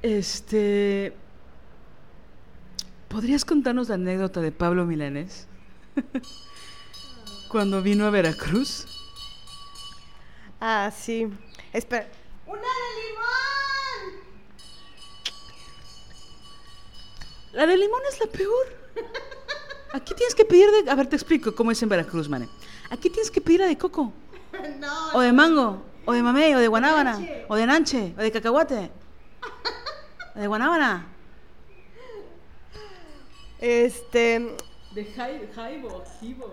este. 0.00 1.12
¿Podrías 3.08 3.44
contarnos 3.44 3.90
la 3.90 3.96
anécdota 3.96 4.40
de 4.40 4.52
Pablo 4.52 4.86
Milanés? 4.86 5.46
Cuando 7.50 7.82
vino 7.82 8.06
a 8.06 8.10
Veracruz. 8.10 8.86
Ah, 10.62 10.90
sí. 10.98 11.28
Espera. 11.74 12.08
¡Una 12.46 12.62
de 12.62 12.66
limón! 13.02 14.24
La 17.52 17.66
de 17.66 17.76
limón 17.76 18.00
es 18.10 18.18
la 18.18 18.26
peor. 18.32 18.66
Aquí 19.92 20.14
tienes 20.14 20.34
que 20.34 20.46
pedir 20.46 20.70
de. 20.70 20.90
A 20.90 20.94
ver, 20.94 21.06
te 21.06 21.16
explico 21.16 21.54
cómo 21.54 21.70
es 21.70 21.82
en 21.82 21.90
Veracruz, 21.90 22.30
mane. 22.30 22.48
Aquí 22.88 23.10
tienes 23.10 23.30
que 23.30 23.42
pedir 23.42 23.60
la 23.60 23.66
de 23.66 23.76
coco. 23.76 24.14
No, 24.80 25.12
O 25.14 25.20
de 25.20 25.32
mango. 25.32 25.82
O 26.06 26.12
de 26.12 26.22
mamey. 26.22 26.54
O 26.54 26.58
de 26.58 26.68
guanábana. 26.68 27.18
O 27.48 27.56
de 27.56 27.66
nanche. 27.66 28.14
O 28.18 28.22
de 28.22 28.30
cacahuate. 28.30 28.90
O 30.34 30.38
de 30.40 30.46
guanábana. 30.46 31.06
Este. 33.60 34.56
De 34.92 35.04
jaibo, 35.04 36.02
jibo. 36.20 36.46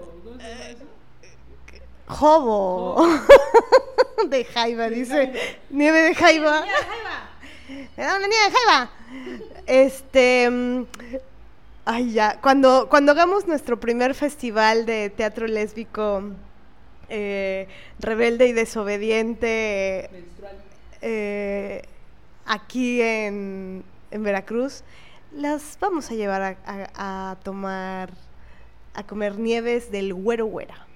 Jobo. 2.07 2.95
de 4.29 4.45
jaiba, 4.45 4.89
dice. 4.89 5.33
Nieve 5.69 6.01
de 6.01 6.15
jaiba. 6.15 6.65
Me 7.97 8.03
da 8.03 8.15
una 8.17 8.27
nieve 8.27 8.45
de 8.45 8.51
jaiba. 8.51 8.89
Este. 9.65 10.49
mm, 10.49 10.85
Ay, 11.85 12.13
ya. 12.13 12.39
Cuando, 12.41 12.87
cuando 12.89 13.11
hagamos 13.11 13.47
nuestro 13.47 13.79
primer 13.79 14.13
festival 14.13 14.85
de 14.85 15.09
teatro 15.09 15.47
lésbico 15.47 16.23
eh, 17.09 17.67
rebelde 17.99 18.47
y 18.47 18.53
desobediente 18.53 20.09
eh, 21.01 21.83
aquí 22.45 23.01
en, 23.01 23.83
en 24.11 24.23
Veracruz, 24.23 24.83
las 25.31 25.77
vamos 25.79 26.09
a 26.11 26.15
llevar 26.15 26.57
a, 26.65 27.37
tomar, 27.43 28.11
a 28.93 29.03
comer 29.03 29.37
nieves 29.37 29.91
del 29.91 30.13
Güero 30.13 30.45
Güera, 30.45 30.87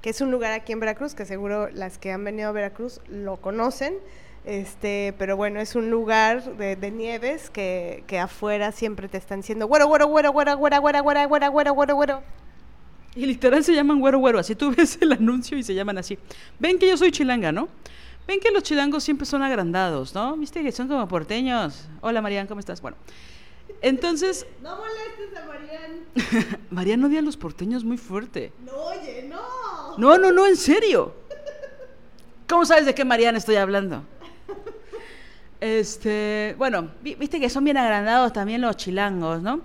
que 0.00 0.10
es 0.10 0.20
un 0.20 0.30
lugar 0.30 0.52
aquí 0.52 0.72
en 0.72 0.80
Veracruz, 0.80 1.14
que 1.14 1.24
seguro 1.24 1.68
las 1.70 1.98
que 1.98 2.12
han 2.12 2.24
venido 2.24 2.48
a 2.48 2.52
Veracruz 2.52 3.00
lo 3.08 3.36
conocen. 3.38 3.94
Este, 4.44 5.14
pero 5.16 5.38
bueno, 5.38 5.58
es 5.58 5.74
un 5.74 5.90
lugar 5.90 6.56
de, 6.56 6.76
de 6.76 6.90
nieves 6.90 7.48
que, 7.48 8.04
que 8.06 8.18
afuera 8.18 8.72
siempre 8.72 9.08
te 9.08 9.16
están 9.16 9.40
diciendo 9.40 9.66
güero, 9.66 9.86
güero, 9.86 10.06
güero, 10.06 10.32
güero, 10.32 10.58
güero, 10.58 10.80
güero, 10.82 11.02
güero, 11.02 11.28
güero, 11.28 11.50
güero, 11.50 11.74
güero, 11.74 11.94
güero. 11.96 12.43
Y 13.16 13.26
literal 13.26 13.62
se 13.62 13.72
llaman 13.74 14.00
güero 14.00 14.18
güero. 14.18 14.38
Así 14.38 14.54
tú 14.54 14.70
ves 14.76 14.98
el 15.00 15.12
anuncio 15.12 15.56
y 15.56 15.62
se 15.62 15.74
llaman 15.74 15.98
así. 15.98 16.18
Ven 16.58 16.78
que 16.78 16.88
yo 16.88 16.96
soy 16.96 17.12
chilanga, 17.12 17.52
¿no? 17.52 17.68
Ven 18.26 18.40
que 18.40 18.50
los 18.50 18.62
chilangos 18.62 19.04
siempre 19.04 19.26
son 19.26 19.42
agrandados, 19.42 20.14
¿no? 20.14 20.36
Viste 20.36 20.62
que 20.62 20.72
son 20.72 20.88
como 20.88 21.06
porteños. 21.08 21.86
Hola, 22.00 22.22
Marian, 22.22 22.46
¿cómo 22.46 22.60
estás? 22.60 22.80
Bueno. 22.80 22.96
Entonces, 23.82 24.46
No 24.62 24.76
molestes 24.76 25.36
a 25.38 25.44
Marian. 25.46 26.58
Marian 26.70 27.04
odia 27.04 27.18
a 27.18 27.22
los 27.22 27.36
porteños 27.36 27.84
muy 27.84 27.98
fuerte. 27.98 28.52
No, 28.64 28.72
oye, 28.72 29.26
no. 29.28 29.98
No, 29.98 30.16
no, 30.18 30.32
no, 30.32 30.46
en 30.46 30.56
serio. 30.56 31.14
¿Cómo 32.48 32.64
sabes 32.64 32.86
de 32.86 32.94
qué 32.94 33.04
Mariana 33.04 33.38
estoy 33.38 33.56
hablando? 33.56 34.02
Este, 35.60 36.54
bueno, 36.58 36.90
vi- 37.02 37.14
viste 37.14 37.40
que 37.40 37.48
son 37.48 37.64
bien 37.64 37.76
agrandados 37.78 38.32
también 38.34 38.60
los 38.60 38.76
chilangos, 38.76 39.40
¿no? 39.40 39.62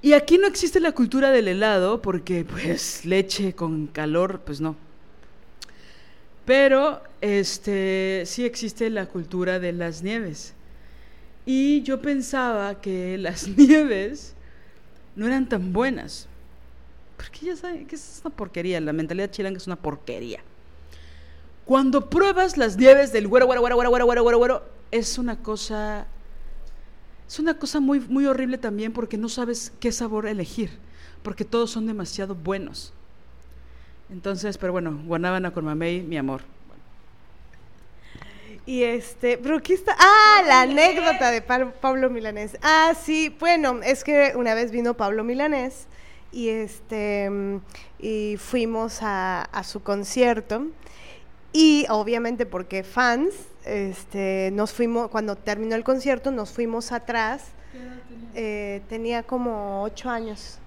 Y 0.00 0.12
aquí 0.12 0.38
no 0.38 0.46
existe 0.46 0.78
la 0.78 0.92
cultura 0.92 1.30
del 1.30 1.48
helado 1.48 2.00
porque 2.00 2.44
pues 2.44 3.04
leche 3.04 3.54
con 3.54 3.88
calor, 3.88 4.40
pues 4.44 4.60
no. 4.60 4.76
Pero 6.44 7.02
este 7.20 8.22
sí 8.24 8.44
existe 8.44 8.90
la 8.90 9.06
cultura 9.06 9.58
de 9.58 9.72
las 9.72 10.02
nieves. 10.02 10.54
Y 11.44 11.82
yo 11.82 12.00
pensaba 12.00 12.80
que 12.80 13.18
las 13.18 13.48
nieves 13.48 14.34
no 15.16 15.26
eran 15.26 15.48
tan 15.48 15.72
buenas. 15.72 16.28
Porque 17.16 17.46
ya 17.46 17.56
saben 17.56 17.86
que 17.86 17.96
es 17.96 18.20
una 18.24 18.34
porquería, 18.34 18.80
la 18.80 18.92
mentalidad 18.92 19.30
chilanga 19.30 19.56
es 19.56 19.66
una 19.66 19.76
porquería. 19.76 20.40
Cuando 21.64 22.08
pruebas 22.08 22.56
las 22.56 22.76
nieves 22.76 23.12
del 23.12 23.26
güero, 23.26 23.46
güero, 23.46 23.60
güero, 23.60 23.76
güero, 23.76 23.90
güero, 24.06 24.22
güero, 24.22 24.38
güero, 24.38 24.62
es 24.92 25.18
una 25.18 25.42
cosa 25.42 26.06
es 27.28 27.38
una 27.38 27.58
cosa 27.58 27.78
muy, 27.78 28.00
muy 28.00 28.26
horrible 28.26 28.58
también 28.58 28.92
porque 28.92 29.18
no 29.18 29.28
sabes 29.28 29.70
qué 29.80 29.92
sabor 29.92 30.26
elegir. 30.26 30.70
Porque 31.22 31.44
todos 31.44 31.70
son 31.70 31.86
demasiado 31.86 32.34
buenos. 32.34 32.92
Entonces, 34.10 34.56
pero 34.56 34.72
bueno, 34.72 34.98
guanábana 35.04 35.52
con 35.52 35.64
mamey, 35.64 36.00
mi 36.02 36.16
amor. 36.16 36.40
Y 38.64 38.82
este, 38.82 39.38
pero 39.38 39.56
aquí 39.56 39.72
está. 39.72 39.94
Ah, 39.98 40.42
la 40.46 40.62
anécdota 40.62 41.30
de 41.30 41.40
Pa- 41.42 41.72
Pablo 41.72 42.10
Milanés. 42.10 42.56
Ah, 42.62 42.92
sí, 43.00 43.34
bueno, 43.40 43.80
es 43.82 44.04
que 44.04 44.32
una 44.36 44.54
vez 44.54 44.70
vino 44.70 44.94
Pablo 44.94 45.24
Milanés 45.24 45.86
y 46.32 46.48
este 46.50 47.30
y 47.98 48.36
fuimos 48.38 48.98
a 49.02 49.62
su 49.64 49.82
concierto 49.82 50.66
y 51.52 51.86
obviamente 51.88 52.44
porque 52.44 52.84
fans, 52.84 53.34
este, 53.68 54.50
nos 54.52 54.72
fuimos, 54.72 55.08
cuando 55.08 55.36
terminó 55.36 55.74
el 55.74 55.84
concierto, 55.84 56.30
nos 56.30 56.50
fuimos 56.50 56.92
atrás. 56.92 57.44
Tenía? 57.72 58.00
Eh, 58.34 58.82
tenía 58.88 59.22
como 59.22 59.82
ocho 59.82 60.08
años. 60.08 60.58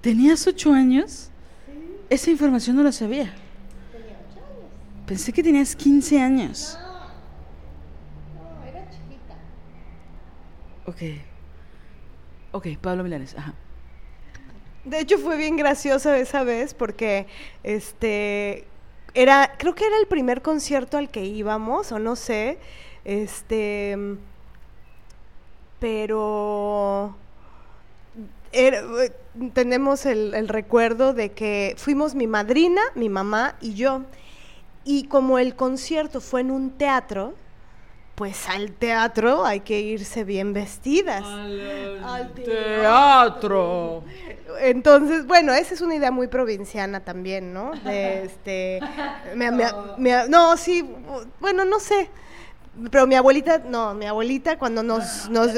¿Tenías 0.00 0.46
ocho 0.46 0.72
años? 0.72 1.30
Sí. 1.66 1.72
Esa 2.08 2.30
información 2.30 2.76
no 2.76 2.82
la 2.82 2.92
sabía. 2.92 3.34
Tenía 3.92 4.16
ocho 4.30 4.40
años. 4.40 5.06
Pensé 5.06 5.32
que 5.32 5.42
tenías 5.42 5.76
15 5.76 6.20
años. 6.20 6.78
No, 8.34 8.60
no 8.60 8.64
era 8.64 8.88
chiquita. 8.90 9.36
Ok. 10.86 11.20
Ok, 12.52 12.66
Pablo 12.80 13.04
Milanes, 13.04 13.36
ajá. 13.36 13.54
De 14.84 14.98
hecho 14.98 15.18
fue 15.18 15.36
bien 15.36 15.56
gracioso 15.56 16.12
esa 16.14 16.42
vez 16.42 16.72
porque 16.72 17.26
este 17.62 18.66
era 19.14 19.52
creo 19.58 19.74
que 19.74 19.86
era 19.86 19.98
el 19.98 20.06
primer 20.06 20.42
concierto 20.42 20.96
al 20.98 21.10
que 21.10 21.24
íbamos 21.24 21.92
o 21.92 21.98
no 21.98 22.16
sé, 22.16 22.58
este 23.04 23.96
pero 25.78 27.16
tenemos 29.54 30.06
el, 30.06 30.48
recuerdo 30.48 31.14
de 31.14 31.32
que 31.32 31.74
fuimos 31.78 32.14
mi 32.14 32.26
madrina, 32.26 32.82
mi 32.94 33.08
mamá 33.08 33.56
y 33.60 33.74
yo. 33.74 34.02
Y 34.84 35.04
como 35.04 35.38
el 35.38 35.54
concierto 35.54 36.20
fue 36.20 36.40
en 36.40 36.50
un 36.50 36.70
teatro, 36.70 37.34
pues 38.20 38.50
al 38.50 38.72
teatro 38.72 39.46
hay 39.46 39.60
que 39.60 39.80
irse 39.80 40.24
bien 40.24 40.52
vestidas. 40.52 41.24
Al, 41.24 42.34
teatro. 42.34 44.04
Entonces, 44.60 45.26
bueno, 45.26 45.54
esa 45.54 45.72
es 45.72 45.80
una 45.80 45.94
idea 45.94 46.10
muy 46.10 46.26
provinciana 46.26 47.00
también, 47.00 47.54
¿no? 47.54 47.72
De 47.82 48.24
este, 48.26 48.78
no, 50.28 50.54
sí, 50.58 50.86
bueno, 51.40 51.64
no 51.64 51.80
sé. 51.80 52.10
Pero 52.90 53.06
mi 53.06 53.14
abuelita, 53.14 53.60
no, 53.60 53.94
mi 53.94 54.04
abuelita 54.04 54.58
cuando 54.58 54.82
nos, 54.82 55.30
nos 55.30 55.52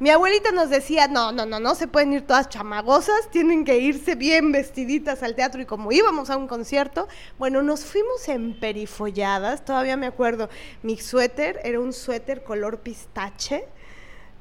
mi 0.00 0.08
abuelita 0.08 0.50
nos 0.50 0.70
decía, 0.70 1.08
no, 1.08 1.30
no, 1.30 1.44
no, 1.44 1.60
no 1.60 1.74
se 1.74 1.86
pueden 1.86 2.14
ir 2.14 2.26
todas 2.26 2.48
chamagosas, 2.48 3.30
tienen 3.30 3.66
que 3.66 3.78
irse 3.78 4.14
bien 4.14 4.50
vestiditas 4.50 5.22
al 5.22 5.34
teatro 5.34 5.60
y 5.60 5.66
como 5.66 5.92
íbamos 5.92 6.30
a 6.30 6.38
un 6.38 6.48
concierto, 6.48 7.06
bueno, 7.38 7.62
nos 7.62 7.84
fuimos 7.84 8.26
en 8.28 8.58
perifolladas, 8.58 9.62
todavía 9.62 9.98
me 9.98 10.06
acuerdo, 10.06 10.48
mi 10.82 10.96
suéter 10.96 11.60
era 11.64 11.78
un 11.78 11.92
suéter 11.92 12.42
color 12.42 12.78
pistache 12.78 13.66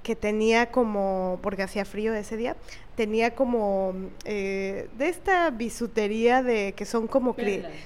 que 0.02 0.16
tenía 0.16 0.72
como, 0.72 1.40
porque 1.44 1.64
hacía 1.64 1.84
frío 1.84 2.14
ese 2.14 2.38
día, 2.38 2.56
tenía 2.96 3.36
como 3.36 3.94
eh, 4.24 4.90
de 4.98 5.10
esta 5.10 5.50
bisutería 5.50 6.42
de 6.42 6.74
que 6.74 6.86
son 6.86 7.08
como, 7.08 7.36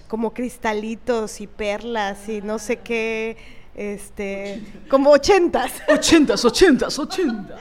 como 0.07 0.32
cristalitos 0.32 1.41
y 1.41 1.47
perlas 1.47 2.30
y 2.30 2.43
no 2.43 2.59
sé 2.59 2.78
qué 2.78 3.62
este, 3.76 4.61
como 4.89 5.11
ochentas. 5.11 5.71
Ochentas, 5.88 6.43
ochentas, 6.45 6.99
ochentas. 6.99 7.59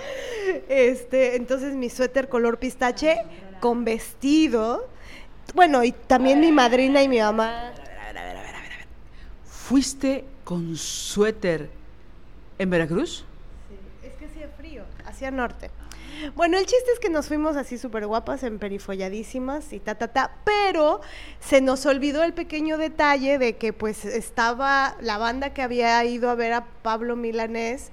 Este, 0.68 1.36
entonces 1.36 1.74
mi 1.74 1.88
suéter 1.88 2.28
color 2.28 2.58
pistache 2.58 3.16
con 3.60 3.84
vestido. 3.84 4.88
Bueno, 5.54 5.84
y 5.84 5.92
también 5.92 6.40
mi 6.40 6.52
madrina 6.52 7.02
y 7.02 7.08
mi 7.08 7.18
mamá. 7.18 7.72
¿Fuiste 9.44 10.24
con 10.44 10.76
suéter 10.76 11.70
en 12.58 12.70
Veracruz? 12.70 13.24
Sí, 13.68 14.06
es 14.06 14.12
que 14.14 14.26
hacía 14.26 14.48
frío, 14.58 14.84
hacía 15.06 15.30
norte. 15.30 15.70
Bueno, 16.34 16.58
el 16.58 16.66
chiste 16.66 16.90
es 16.92 16.98
que 16.98 17.10
nos 17.10 17.28
fuimos 17.28 17.56
así 17.56 17.78
súper 17.78 18.06
guapas, 18.06 18.42
emperifolladísimas 18.42 19.72
y 19.72 19.80
ta, 19.80 19.96
ta, 19.96 20.08
ta, 20.08 20.36
pero 20.44 21.00
se 21.40 21.60
nos 21.60 21.86
olvidó 21.86 22.22
el 22.22 22.32
pequeño 22.32 22.78
detalle 22.78 23.38
de 23.38 23.56
que 23.56 23.72
pues 23.72 24.04
estaba 24.04 24.96
la 25.00 25.18
banda 25.18 25.52
que 25.52 25.62
había 25.62 26.04
ido 26.04 26.30
a 26.30 26.34
ver 26.34 26.52
a 26.52 26.66
Pablo 26.82 27.16
Milanés, 27.16 27.90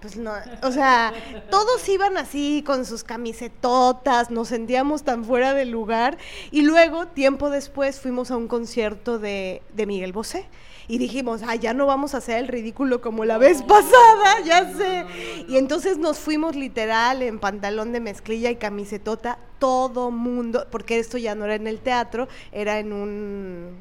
pues 0.00 0.16
no, 0.16 0.32
o 0.62 0.70
sea, 0.70 1.12
todos 1.50 1.88
iban 1.88 2.16
así 2.16 2.62
con 2.64 2.84
sus 2.84 3.04
camisetotas, 3.04 4.30
nos 4.30 4.48
sentíamos 4.48 5.02
tan 5.02 5.24
fuera 5.24 5.54
del 5.54 5.70
lugar 5.70 6.18
y 6.50 6.62
luego, 6.62 7.06
tiempo 7.06 7.50
después, 7.50 8.00
fuimos 8.00 8.30
a 8.30 8.36
un 8.36 8.48
concierto 8.48 9.18
de, 9.18 9.62
de 9.72 9.86
Miguel 9.86 10.12
Bosé 10.12 10.48
y 10.88 10.98
dijimos, 10.98 11.42
ay, 11.46 11.58
ya 11.58 11.74
no 11.74 11.86
vamos 11.86 12.14
a 12.14 12.18
hacer 12.18 12.38
el 12.38 12.48
ridículo 12.48 13.00
como 13.00 13.24
la 13.24 13.38
vez 13.38 13.62
pasada, 13.68 14.40
ya 14.44 14.72
sé. 14.74 15.04
Y 15.48 15.56
entonces 15.56 15.98
nos 15.98 16.18
fuimos 16.18 16.56
literal 16.56 17.22
en 17.22 17.38
pantalón 17.38 17.92
de 17.92 18.00
mezclilla 18.00 18.50
y 18.50 18.56
camisetota, 18.56 19.38
todo 19.58 20.10
mundo, 20.10 20.66
porque 20.70 20.98
esto 20.98 21.18
ya 21.18 21.34
no 21.34 21.44
era 21.44 21.54
en 21.54 21.66
el 21.66 21.80
teatro, 21.80 22.26
era 22.52 22.78
en 22.78 22.92
un... 22.92 23.76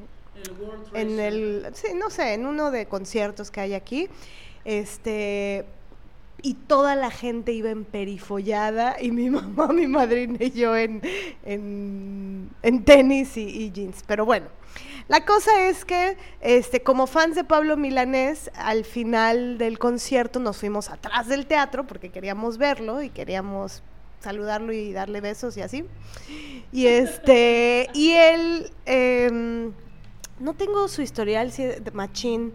en 0.94 1.20
el, 1.20 1.68
sí, 1.74 1.88
no 1.96 2.10
sé, 2.10 2.34
en 2.34 2.46
uno 2.46 2.72
de 2.72 2.86
conciertos 2.86 3.50
que 3.52 3.62
hay 3.62 3.74
aquí. 3.74 4.10
Este, 4.66 5.66
y 6.42 6.54
toda 6.54 6.96
la 6.96 7.10
gente 7.10 7.52
iba 7.52 7.70
en 7.70 7.86
perifollada 7.86 8.98
y 9.02 9.12
mi 9.12 9.30
mamá, 9.32 9.68
mi 9.68 9.88
madrina 9.88 10.38
y 10.40 10.52
yo 10.52 10.76
en, 10.76 11.02
en, 11.44 12.84
tenis 12.84 13.38
y, 13.38 13.72
jeans. 13.72 14.04
Pero 14.06 14.26
bueno, 14.26 14.48
la 15.08 15.26
cosa 15.26 15.70
es 15.70 15.86
que 15.86 16.18
este, 16.42 16.84
como 16.84 17.08
fans 17.08 17.36
de 17.36 17.46
Pablo 17.46 17.78
Milanés, 17.78 18.52
al 18.56 18.84
final 18.84 19.58
del 19.58 19.80
concierto 19.80 20.40
nos 20.40 20.58
fuimos 20.58 20.90
atrás 20.90 21.28
del 21.28 21.46
teatro 21.46 21.88
porque 21.88 22.10
queríamos 22.10 22.58
verlo 22.58 23.02
y 23.02 23.10
queríamos 23.10 23.84
saludarlo 24.20 24.74
y 24.74 24.92
darle 24.92 25.22
besos 25.22 25.56
y 25.56 25.62
así. 25.62 25.86
Y 26.74 26.88
este, 26.88 27.90
y 27.94 28.12
él, 28.12 28.72
em, 28.86 29.72
no 30.40 30.54
tengo 30.56 30.88
su 30.90 31.02
historial 31.02 31.52
de 31.56 31.92
machín 31.94 32.54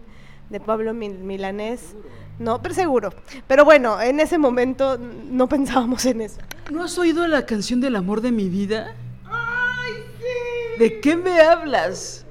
de 0.51 0.59
Pablo 0.59 0.93
Milanés. 0.93 1.95
No, 2.37 2.61
pero 2.61 2.75
seguro. 2.75 3.13
Pero 3.47 3.65
bueno, 3.65 3.99
en 3.99 4.19
ese 4.19 4.37
momento 4.37 4.99
no 4.99 5.49
pensábamos 5.49 6.05
en 6.05 6.21
eso. 6.21 6.39
¿No 6.71 6.83
has 6.83 6.97
oído 6.99 7.27
la 7.27 7.47
canción 7.47 7.81
del 7.81 7.95
amor 7.95 8.21
de 8.21 8.31
mi 8.31 8.49
vida? 8.49 8.93
¡Ay, 9.25 9.93
sí! 10.19 10.79
¿De 10.79 10.99
qué 10.99 11.15
me 11.15 11.41
hablas? 11.41 12.25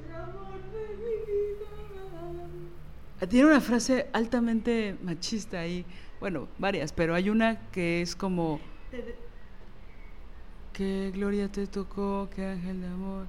Tiene 3.29 3.47
una 3.47 3.61
frase 3.61 4.07
altamente 4.13 4.95
machista 5.01 5.59
ahí, 5.59 5.85
bueno, 6.19 6.47
varias, 6.57 6.91
pero 6.91 7.15
hay 7.15 7.29
una 7.29 7.69
que 7.71 8.01
es 8.01 8.15
como... 8.15 8.59
¿Qué 10.73 11.11
gloria 11.13 11.49
te 11.49 11.67
tocó? 11.67 12.29
¿Qué 12.35 12.45
ángel 12.45 12.81
de 12.81 12.87
amor? 12.87 13.27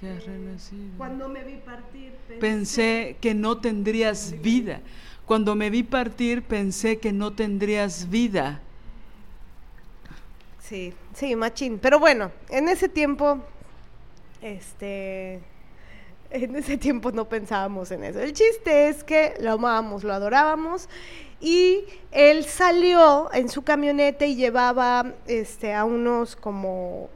¿Qué 0.00 0.08
has 0.08 0.24
renacido? 0.24 0.96
Cuando 0.96 1.28
me 1.28 1.44
vi 1.44 1.56
partir, 1.56 2.12
pensé, 2.26 2.40
pensé 2.40 3.16
que 3.20 3.34
no 3.34 3.58
tendrías 3.58 4.40
vida. 4.40 4.80
Cuando 5.26 5.54
me 5.54 5.70
vi 5.70 5.82
partir, 5.82 6.42
pensé 6.42 6.98
que 6.98 7.12
no 7.12 7.34
tendrías 7.34 8.08
vida. 8.08 8.62
Sí, 10.60 10.94
sí, 11.12 11.36
machín. 11.36 11.78
Pero 11.78 11.98
bueno, 11.98 12.32
en 12.48 12.68
ese 12.70 12.88
tiempo, 12.88 13.44
este, 14.40 15.40
en 16.34 16.56
ese 16.56 16.76
tiempo 16.76 17.12
no 17.12 17.28
pensábamos 17.28 17.90
en 17.92 18.04
eso. 18.04 18.18
El 18.18 18.32
chiste 18.32 18.88
es 18.88 19.04
que 19.04 19.34
lo 19.40 19.52
amábamos, 19.52 20.02
lo 20.02 20.12
adorábamos 20.12 20.88
y 21.40 21.84
él 22.10 22.44
salió 22.44 23.32
en 23.32 23.48
su 23.48 23.62
camioneta 23.62 24.26
y 24.26 24.34
llevaba 24.34 25.14
este, 25.26 25.74
a 25.74 25.84
unos 25.84 26.34
como 26.34 27.08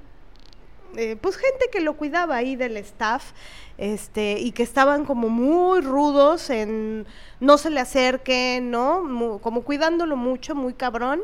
eh, 0.96 1.16
pues 1.20 1.36
gente 1.36 1.66
que 1.72 1.80
lo 1.80 1.94
cuidaba 1.96 2.36
ahí 2.36 2.54
del 2.54 2.76
staff 2.78 3.32
este 3.76 4.38
y 4.38 4.52
que 4.52 4.62
estaban 4.62 5.04
como 5.04 5.28
muy 5.28 5.80
rudos 5.80 6.50
en 6.50 7.06
no 7.40 7.58
se 7.58 7.70
le 7.70 7.80
acerquen 7.80 8.70
no 8.70 9.38
como 9.42 9.62
cuidándolo 9.62 10.16
mucho 10.16 10.54
muy 10.54 10.72
cabrón 10.74 11.20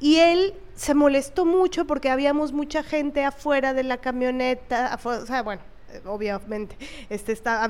y 0.00 0.16
él 0.16 0.54
se 0.74 0.94
molestó 0.94 1.44
mucho 1.44 1.86
porque 1.86 2.10
habíamos 2.10 2.52
mucha 2.52 2.82
gente 2.82 3.24
afuera 3.24 3.72
de 3.72 3.84
la 3.84 3.98
camioneta 3.98 4.98
o 5.02 5.26
sea 5.26 5.42
bueno 5.42 5.62
obviamente, 6.04 6.76
este, 7.10 7.32
está, 7.32 7.66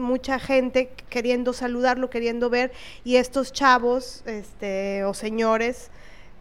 mucha 0.00 0.38
gente 0.38 0.90
queriendo 1.08 1.52
saludarlo, 1.52 2.10
queriendo 2.10 2.50
ver, 2.50 2.72
y 3.04 3.16
estos 3.16 3.52
chavos, 3.52 4.22
este, 4.26 5.04
o 5.04 5.14
señores, 5.14 5.90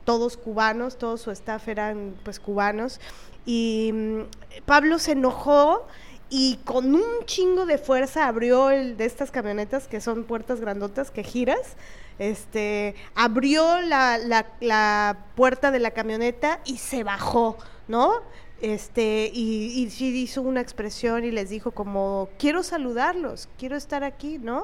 todos 0.03 0.37
cubanos, 0.37 0.97
todo 0.97 1.17
su 1.17 1.31
staff 1.31 1.67
eran 1.67 2.15
pues 2.23 2.39
cubanos, 2.39 2.99
y 3.45 3.91
mm, 3.93 4.19
Pablo 4.65 4.99
se 4.99 5.13
enojó 5.13 5.87
y 6.29 6.57
con 6.63 6.95
un 6.95 7.25
chingo 7.25 7.65
de 7.65 7.77
fuerza 7.77 8.27
abrió 8.27 8.71
el 8.71 8.97
de 8.97 9.05
estas 9.05 9.31
camionetas 9.31 9.87
que 9.87 10.01
son 10.01 10.23
puertas 10.23 10.59
grandotas 10.59 11.11
que 11.11 11.23
giras, 11.23 11.75
este, 12.19 12.95
abrió 13.15 13.81
la, 13.81 14.17
la 14.59 15.17
puerta 15.35 15.71
de 15.71 15.79
la 15.79 15.91
camioneta 15.91 16.59
y 16.65 16.77
se 16.77 17.03
bajó, 17.03 17.57
¿no? 17.87 18.21
Este, 18.63 19.29
y, 19.33 19.89
sí 19.89 20.17
hizo 20.21 20.41
una 20.41 20.61
expresión 20.61 21.25
y 21.25 21.31
les 21.31 21.49
dijo 21.49 21.71
como, 21.71 22.29
quiero 22.39 22.63
saludarlos, 22.63 23.49
quiero 23.57 23.75
estar 23.75 24.05
aquí, 24.05 24.37
¿no? 24.37 24.63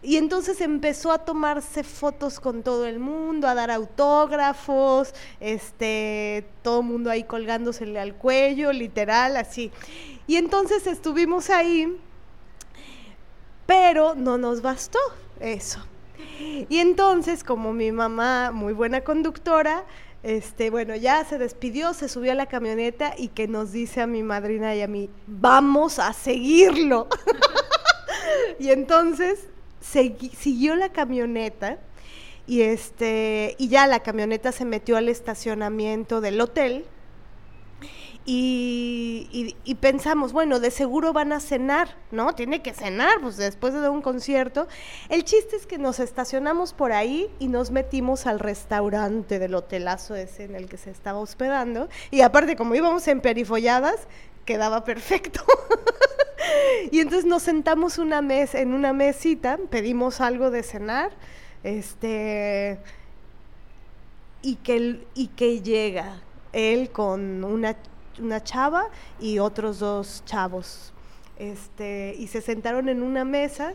Y 0.00 0.16
entonces 0.16 0.60
empezó 0.60 1.10
a 1.10 1.18
tomarse 1.18 1.82
fotos 1.82 2.38
con 2.38 2.62
todo 2.62 2.86
el 2.86 3.00
mundo, 3.00 3.48
a 3.48 3.54
dar 3.56 3.72
autógrafos, 3.72 5.12
este, 5.40 6.46
todo 6.62 6.82
el 6.82 6.86
mundo 6.86 7.10
ahí 7.10 7.24
colgándosele 7.24 7.98
al 7.98 8.14
cuello, 8.14 8.72
literal, 8.72 9.36
así. 9.36 9.72
Y 10.28 10.36
entonces 10.36 10.86
estuvimos 10.86 11.50
ahí, 11.50 11.98
pero 13.66 14.14
no 14.14 14.38
nos 14.38 14.62
bastó 14.62 15.00
eso. 15.40 15.84
Y 16.68 16.78
entonces, 16.78 17.42
como 17.42 17.72
mi 17.72 17.90
mamá, 17.90 18.52
muy 18.52 18.72
buena 18.72 19.00
conductora, 19.00 19.84
este, 20.26 20.70
bueno, 20.70 20.96
ya 20.96 21.24
se 21.24 21.38
despidió, 21.38 21.94
se 21.94 22.08
subió 22.08 22.32
a 22.32 22.34
la 22.34 22.46
camioneta 22.46 23.14
y 23.16 23.28
que 23.28 23.46
nos 23.46 23.70
dice 23.70 24.00
a 24.00 24.08
mi 24.08 24.24
madrina 24.24 24.74
y 24.74 24.82
a 24.82 24.88
mí, 24.88 25.08
vamos 25.28 26.00
a 26.00 26.12
seguirlo. 26.12 27.06
y 28.58 28.70
entonces 28.70 29.38
siguió 29.80 30.74
la 30.74 30.88
camioneta 30.88 31.78
y 32.44 32.62
este 32.62 33.54
y 33.56 33.68
ya 33.68 33.86
la 33.86 34.00
camioneta 34.00 34.50
se 34.50 34.64
metió 34.64 34.96
al 34.96 35.08
estacionamiento 35.08 36.20
del 36.20 36.40
hotel 36.40 36.86
y, 38.28 39.76
pensamos, 39.80 40.32
bueno, 40.32 40.58
de 40.58 40.72
seguro 40.72 41.12
van 41.12 41.32
a 41.32 41.38
cenar, 41.38 41.96
¿no? 42.10 42.34
Tiene 42.34 42.60
que 42.60 42.74
cenar, 42.74 43.20
pues 43.20 43.36
después 43.36 43.72
de 43.72 43.88
un 43.88 44.02
concierto. 44.02 44.66
El 45.08 45.22
chiste 45.22 45.54
es 45.54 45.66
que 45.66 45.78
nos 45.78 46.00
estacionamos 46.00 46.72
por 46.72 46.90
ahí 46.90 47.30
y 47.38 47.46
nos 47.46 47.70
metimos 47.70 48.26
al 48.26 48.40
restaurante 48.40 49.38
del 49.38 49.54
hotelazo 49.54 50.16
ese 50.16 50.44
en 50.44 50.56
el 50.56 50.68
que 50.68 50.76
se 50.76 50.90
estaba 50.90 51.20
hospedando. 51.20 51.88
Y 52.10 52.22
aparte, 52.22 52.56
como 52.56 52.74
íbamos 52.74 53.06
en 53.06 53.20
perifolladas, 53.20 54.08
quedaba 54.44 54.82
perfecto. 54.82 55.44
y 56.90 56.98
entonces 56.98 57.26
nos 57.26 57.44
sentamos 57.44 57.98
una 57.98 58.22
mes, 58.22 58.56
en 58.56 58.74
una 58.74 58.92
mesita, 58.92 59.56
pedimos 59.70 60.20
algo 60.20 60.50
de 60.50 60.64
cenar, 60.64 61.12
este, 61.62 62.80
y 64.42 64.56
que, 64.56 65.06
y 65.14 65.28
que 65.28 65.60
llega 65.62 66.22
él 66.52 66.90
con 66.90 67.44
una 67.44 67.76
una 68.18 68.42
chava 68.42 68.88
y 69.20 69.38
otros 69.38 69.78
dos 69.78 70.22
chavos. 70.24 70.92
Este, 71.38 72.14
y 72.18 72.28
se 72.28 72.40
sentaron 72.40 72.88
en 72.88 73.02
una 73.02 73.24
mesa 73.24 73.74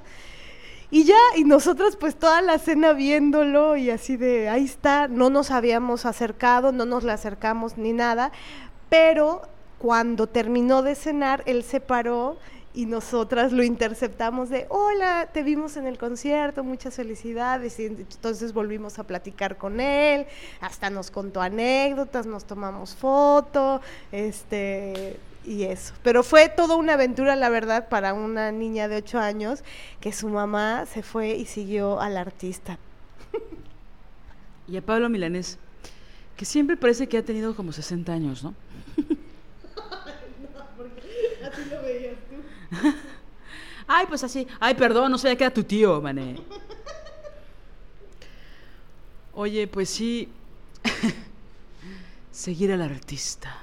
y 0.94 1.06
ya, 1.06 1.16
y 1.38 1.46
nosotros 1.46 1.96
pues 1.96 2.16
toda 2.16 2.42
la 2.42 2.60
cena 2.60 2.92
viéndolo 2.92 3.78
y 3.78 3.90
así 3.90 4.18
de, 4.18 4.50
ahí 4.50 4.66
está, 4.66 5.08
no 5.08 5.30
nos 5.30 5.50
habíamos 5.50 6.06
acercado, 6.06 6.74
no 6.74 6.84
nos 6.86 7.06
le 7.06 7.14
acercamos 7.14 7.78
ni 7.78 7.94
nada, 7.94 8.34
pero 8.90 9.42
cuando 9.78 10.28
terminó 10.28 10.82
de 10.82 10.96
cenar, 10.96 11.44
él 11.46 11.64
se 11.64 11.80
paró 11.80 12.38
y 12.74 12.86
nosotras 12.86 13.52
lo 13.52 13.64
interceptamos 13.64 14.50
de, 14.50 14.66
hola, 14.70 15.30
te 15.34 15.44
vimos 15.44 15.76
en 15.76 15.88
el 15.88 15.98
concierto, 15.98 16.64
muchas 16.64 16.96
felicidades. 16.96 17.80
Y 17.80 17.86
entonces 17.86 18.54
volvimos 18.54 18.98
a 18.98 19.04
platicar 19.04 19.58
con 19.58 19.80
él, 19.80 20.26
hasta 20.62 20.90
nos 20.90 21.12
contó 21.12 21.42
anécdotas, 21.42 22.26
nos 22.26 22.46
tomamos 22.46 22.96
foto, 22.96 23.82
este, 24.12 25.20
y 25.46 25.64
eso. 25.64 25.94
Pero 26.04 26.24
fue 26.24 26.48
toda 26.48 26.76
una 26.76 26.94
aventura, 26.94 27.36
la 27.36 27.50
verdad, 27.50 27.90
para 27.90 28.14
una 28.14 28.52
niña 28.52 28.88
de 28.88 28.98
8 28.98 29.20
años, 29.20 29.64
que 30.00 30.14
su 30.14 30.30
mamá 30.30 30.86
se 30.86 31.04
fue 31.04 31.36
y 31.36 31.46
siguió 31.46 32.00
al 32.00 32.16
artista. 32.16 32.78
Y 34.68 34.78
a 34.78 34.82
Pablo 34.82 35.10
Milanés, 35.10 35.58
que 36.38 36.46
siempre 36.46 36.78
parece 36.78 37.08
que 37.08 37.18
ha 37.18 37.26
tenido 37.26 37.54
como 37.56 37.74
60 37.74 38.14
años, 38.14 38.44
¿no? 38.44 38.54
así 41.52 41.70
lo 41.70 41.82
veías 41.82 42.16
Ay, 43.88 44.06
pues 44.08 44.24
así. 44.24 44.48
Ay, 44.60 44.76
perdón, 44.76 45.12
no 45.12 45.18
sabía 45.18 45.38
que 45.38 45.44
era 45.44 45.54
tu 45.54 45.64
tío, 45.64 46.02
mané. 46.02 46.38
Oye, 49.34 49.68
pues 49.68 49.90
sí. 49.90 50.30
Seguir 52.32 52.72
al 52.72 52.82
artista. 52.82 53.58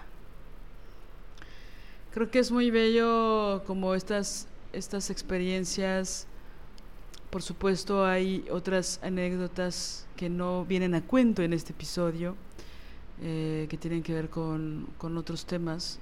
Creo 2.13 2.31
que 2.31 2.39
es 2.39 2.51
muy 2.51 2.71
bello 2.71 3.63
como 3.67 3.95
estas, 3.95 4.47
estas 4.73 5.11
experiencias. 5.11 6.27
Por 7.31 7.43
supuesto, 7.43 8.05
hay 8.05 8.47
otras 8.51 9.01
anécdotas 9.03 10.07
que 10.17 10.29
no 10.29 10.65
vienen 10.65 10.95
a 10.95 11.03
cuento 11.03 11.43
en 11.43 11.53
este 11.53 11.73
episodio, 11.73 12.37
eh, 13.23 13.67
que 13.69 13.77
tienen 13.77 14.03
que 14.03 14.15
ver 14.15 14.31
con, 14.31 14.89
con 14.99 15.17
otros 15.19 15.45
temas 15.45 15.99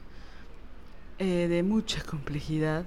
eh, 1.18 1.48
de 1.48 1.62
mucha 1.62 2.02
complejidad 2.02 2.84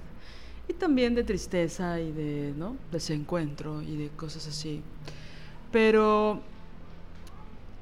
y 0.68 0.74
también 0.74 1.16
de 1.16 1.24
tristeza 1.24 2.00
y 2.00 2.12
de 2.12 2.54
¿no? 2.56 2.78
desencuentro 2.92 3.82
y 3.82 3.98
de 3.98 4.10
cosas 4.10 4.48
así. 4.48 4.84
Pero 5.72 6.42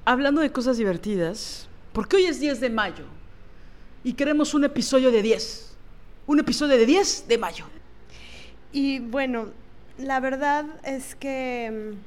hablando 0.05 0.39
de 0.39 0.51
cosas 0.51 0.77
divertidas, 0.77 1.67
porque 1.91 2.15
hoy 2.15 2.25
es 2.25 2.39
10 2.39 2.61
de 2.61 2.69
mayo 2.69 3.03
y 4.03 4.13
queremos 4.13 4.53
un 4.53 4.63
episodio 4.63 5.11
de 5.11 5.21
10, 5.21 5.75
un 6.27 6.39
episodio 6.39 6.77
de 6.77 6.85
10 6.85 7.27
de 7.27 7.37
mayo. 7.37 7.65
Y 8.71 8.99
bueno, 8.99 9.47
la 9.97 10.21
verdad 10.21 10.65
es 10.83 11.15
que 11.15 11.91
mm, 11.91 11.97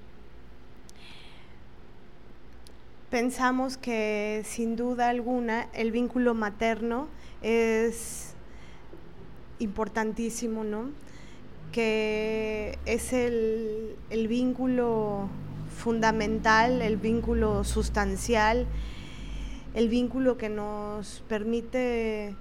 pensamos 3.10 3.76
que 3.76 4.42
sin 4.46 4.76
duda 4.76 5.08
alguna 5.10 5.68
el 5.74 5.90
vínculo 5.90 6.34
materno 6.34 7.08
es 7.42 8.29
importantísimo, 9.60 10.64
¿no? 10.64 10.90
Que 11.70 12.78
es 12.84 13.12
el, 13.12 13.96
vínculo 14.28 15.28
fundamental, 15.78 16.82
el 16.82 16.96
vínculo 16.96 17.62
sustancial, 17.62 18.66
el 19.74 19.88
vínculo 19.88 20.36
que 20.36 20.48
nos 20.48 21.22
permite 21.28 22.34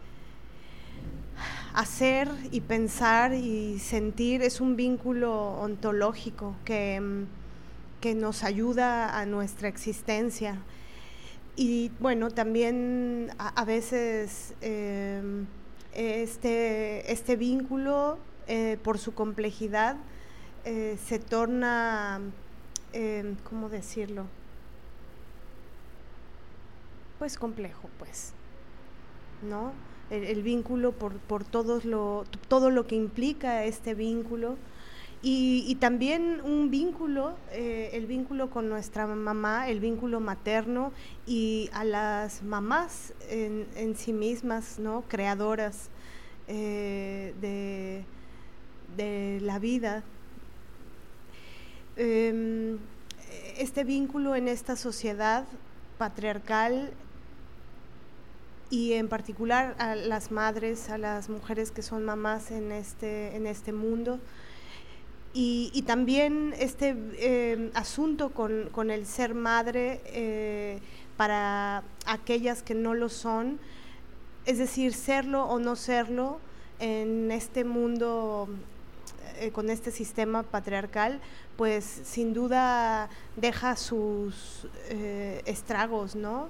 hacer 1.76 2.28
y 2.52 2.62
pensar 2.62 3.34
y 3.34 3.78
sentir, 3.78 4.41
es 4.41 4.60
un 4.60 4.76
vínculo 4.76 5.52
ontológico 5.62 6.56
que, 6.66 7.26
que 8.02 8.16
nos 8.16 8.44
ayuda 8.44 9.20
a 9.20 9.26
nuestra 9.28 9.68
existencia. 9.68 10.58
Y 11.56 11.91
bueno, 12.00 12.32
también 12.32 13.32
a, 13.38 13.64
veces... 13.66 14.56
Eh, 14.62 15.22
este, 16.00 17.12
este 17.12 17.36
vínculo, 17.36 18.18
eh, 18.48 18.78
por 18.84 18.98
su 19.00 19.14
complejidad, 19.14 19.98
eh, 20.64 20.98
se 21.06 21.20
torna, 21.20 22.22
eh, 22.94 23.36
¿cómo 23.44 23.68
decirlo? 23.68 24.26
Pues 27.20 27.38
complejo, 27.38 27.90
pues, 28.00 28.32
¿no? 29.48 29.74
El, 30.10 30.42
vínculo 30.42 30.94
por, 30.94 31.18
por 31.18 31.44
todos 31.44 31.84
lo, 31.84 32.24
todo 32.48 32.72
lo 32.72 32.88
que 32.88 32.96
implica 32.96 33.66
este 33.66 33.94
vínculo. 33.94 34.56
Y, 35.22 35.76
también 35.82 36.40
un 36.46 36.72
vínculo, 36.72 37.34
el 37.52 38.06
vínculo 38.06 38.50
con 38.50 38.70
nuestra 38.70 39.06
mamá, 39.06 39.68
el 39.68 39.82
vínculo 39.82 40.22
materno 40.22 40.94
y 41.28 41.70
a 41.74 41.84
las 41.84 42.41
mamás 42.41 43.14
en, 43.30 43.68
en 43.76 43.98
sí 43.98 44.14
mismas, 44.14 44.80
¿no? 44.80 45.04
Creadoras 45.10 45.90
eh, 46.52 47.36
de, 47.41 48.04
de, 48.98 49.40
la 49.40 49.60
vida. 49.60 50.02
Em, 51.96 52.80
este 53.56 53.84
vínculo 53.84 54.36
en 54.36 54.48
esta 54.48 54.76
sociedad 54.76 55.46
patriarcal 56.00 56.91
y 58.72 58.94
en 58.94 59.10
particular 59.10 59.76
a 59.78 59.94
las 59.94 60.32
madres, 60.32 60.90
a 60.90 60.98
las 60.98 61.30
mujeres 61.30 61.70
que 61.70 61.84
son 61.84 62.04
mamás 62.04 62.50
en 62.50 62.72
este, 62.72 63.36
en 63.36 63.46
este 63.46 63.72
mundo. 63.72 64.20
Y, 65.34 65.84
también 65.86 66.56
este 66.58 66.96
em, 67.20 67.70
asunto 67.76 68.30
con, 68.30 68.70
con, 68.72 68.90
el 68.90 69.06
ser 69.06 69.36
madre 69.36 70.02
eh, 70.06 70.80
para 71.18 71.84
aquellas 72.06 72.64
que 72.64 72.74
no 72.74 72.96
lo 72.96 73.10
son, 73.10 73.60
es 74.46 74.58
decir, 74.58 74.94
serlo 74.94 75.46
o 75.46 75.60
no 75.60 75.76
serlo 75.76 76.40
en 76.80 77.32
este 77.32 77.64
mundo 77.64 78.50
eh, 79.40 79.52
con 79.52 79.70
este 79.70 79.92
sistema 79.92 80.44
patriarcal, 80.44 81.22
pues 81.56 81.86
sin 81.86 82.34
duda 82.34 83.10
deja 83.38 83.78
sus 83.78 84.68
eh, 84.90 85.42
estragos, 85.46 86.16
¿no? 86.16 86.50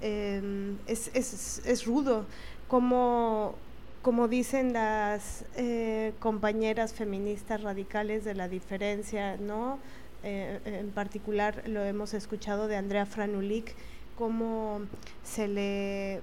Em, 0.00 0.76
es, 0.86 1.86
rudo, 1.86 2.26
como, 2.66 3.54
como 4.04 4.28
dicen 4.28 4.72
las 4.72 5.44
eh, 5.56 6.12
compañeras 6.20 6.94
feministas 6.94 7.62
radicales 7.62 8.24
de 8.24 8.34
la 8.34 8.48
diferencia, 8.48 9.36
¿no? 9.36 9.78
en 10.26 10.90
particular 10.92 11.64
lo 11.66 11.84
hemos 11.84 12.14
escuchado 12.14 12.66
de 12.66 12.76
Andrea 12.76 13.04
Franulik, 13.04 13.74
cómo 14.16 14.80
se 15.22 15.48
le 15.48 16.22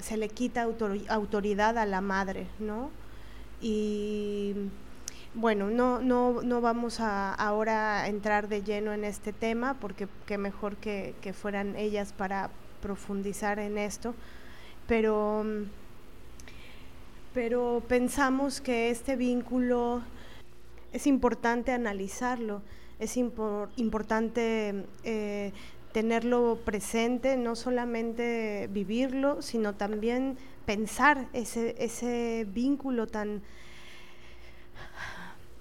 se 0.00 0.16
le 0.16 0.28
quita 0.28 0.66
autoridad 1.08 1.78
a 1.78 1.86
la 1.86 2.00
madre, 2.00 2.46
¿no? 2.58 2.90
Y 3.60 4.54
bueno, 5.34 5.70
no, 5.70 6.00
no, 6.00 6.42
no 6.42 6.60
vamos 6.60 7.00
a 7.00 7.34
ahora 7.34 8.06
entrar 8.08 8.48
de 8.48 8.62
lleno 8.62 8.92
en 8.92 9.04
este 9.04 9.32
tema, 9.32 9.74
porque 9.80 10.08
qué 10.26 10.38
mejor 10.38 10.76
que, 10.76 11.14
fueran 11.32 11.76
ellas 11.76 12.12
para 12.12 12.50
profundizar 12.80 13.58
en 13.58 13.78
esto, 13.78 14.14
pero, 14.86 15.44
pero 17.38 17.84
pensamos 17.86 18.60
que 18.60 18.90
este 18.90 19.14
vínculo 19.14 20.02
es 20.92 21.06
importante 21.06 21.70
analizarlo, 21.70 22.62
es 22.98 23.16
importante 23.16 24.84
eh, 25.04 25.52
tenerlo 25.92 26.58
presente, 26.64 27.36
no 27.36 27.54
solamente 27.54 28.68
vivirlo, 28.72 29.40
sino 29.40 29.76
también 29.76 30.36
pensar 30.66 31.28
ese, 31.32 32.44
vínculo 32.52 33.06
tan, 33.06 33.42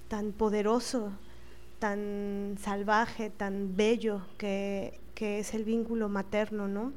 tan 0.07 0.31
poderoso 0.31 1.11
tan 1.77 2.55
salvaje, 2.59 3.29
tan 3.29 3.75
bello 3.75 4.25
que, 4.39 4.99
es 5.15 5.53
el 5.53 5.63
vínculo 5.63 6.09
materno, 6.09 6.67
¿no? 6.67 6.91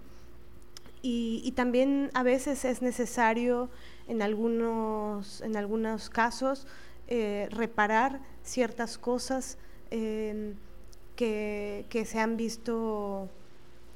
Y, 1.03 1.53
también 1.57 2.11
a 2.15 2.23
veces 2.23 2.65
es 2.65 2.83
necesario 2.83 3.71
en 4.07 4.21
algunos, 4.21 5.41
en 5.41 5.57
algunos 5.57 6.11
casos 6.11 6.67
eh, 7.09 7.49
reparar 7.51 8.21
ciertas 8.43 8.99
cosas 8.99 9.57
em, 9.91 10.55
que, 11.17 11.87
que, 11.89 12.05
se 12.05 12.21
han 12.21 12.37
visto 12.37 13.31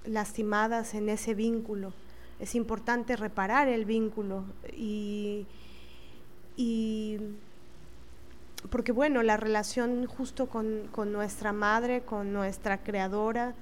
lastimadas 0.04 0.94
en 0.94 1.08
ese 1.10 1.34
vínculo. 1.34 1.92
Es 2.40 2.54
importante 2.54 3.16
reparar 3.16 3.68
el 3.68 3.84
vínculo 3.84 4.44
y, 4.74 5.46
y 6.56 7.18
porque 8.70 8.92
bueno, 8.92 9.22
la 9.22 9.36
relación 9.36 10.06
justo 10.06 10.48
con, 10.48 10.90
nuestra 11.12 11.52
madre, 11.52 12.02
con 12.02 12.32
nuestra 12.32 12.82
creadora, 12.82 13.54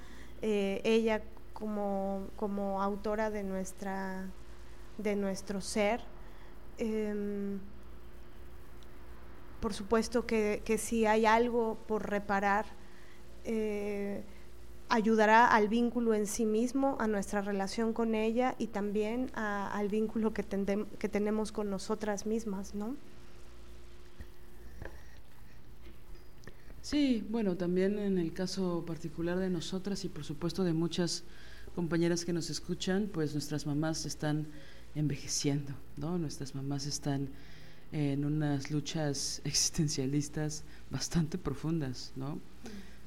eh, 0.42 0.80
ella 0.84 1.22
como, 1.62 2.26
como, 2.34 2.82
autora 2.82 3.30
de, 3.30 3.44
nuestra, 3.44 4.26
de 4.98 5.14
nuestro 5.14 5.60
ser, 5.60 6.00
em, 6.76 7.60
por 9.60 9.72
supuesto 9.72 10.26
que, 10.26 10.60
si 10.76 11.06
hay 11.06 11.24
algo 11.24 11.78
por 11.86 12.10
reparar, 12.10 12.66
eh, 13.44 14.24
ayudará 14.88 15.46
al 15.46 15.68
vínculo 15.68 16.14
en 16.14 16.26
sí 16.26 16.46
mismo, 16.46 16.96
a 16.98 17.06
nuestra 17.06 17.42
relación 17.42 17.92
con 17.92 18.16
ella 18.16 18.56
y 18.58 18.66
también 18.66 19.30
al 19.34 19.86
vínculo 19.88 20.34
que, 20.34 20.44
que 20.98 21.08
tenemos 21.08 21.52
con 21.52 21.70
nosotras 21.70 22.26
mismas, 22.26 22.74
¿no? 22.74 22.96
Sí, 26.80 27.24
bueno, 27.30 27.56
también 27.56 28.00
en 28.00 28.18
el 28.18 28.32
caso 28.32 28.82
particular 28.84 29.38
de 29.38 29.48
nosotras 29.48 30.04
y 30.04 30.08
por 30.08 30.24
supuesto 30.24 30.64
de 30.64 30.72
muchas 30.72 31.22
compañeras 31.74 32.24
que 32.24 32.32
nos 32.32 32.50
escuchan, 32.50 33.08
pues 33.12 33.32
nuestras 33.32 33.66
mamás 33.66 34.06
están 34.06 34.46
envejeciendo, 34.94 35.72
¿no? 35.96 36.18
Nuestras 36.18 36.54
mamás 36.54 36.86
están 36.86 37.28
en 37.92 38.24
unas 38.24 38.70
luchas 38.70 39.40
existencialistas 39.44 40.64
bastante 40.90 41.38
profundas, 41.38 42.12
¿no? 42.16 42.40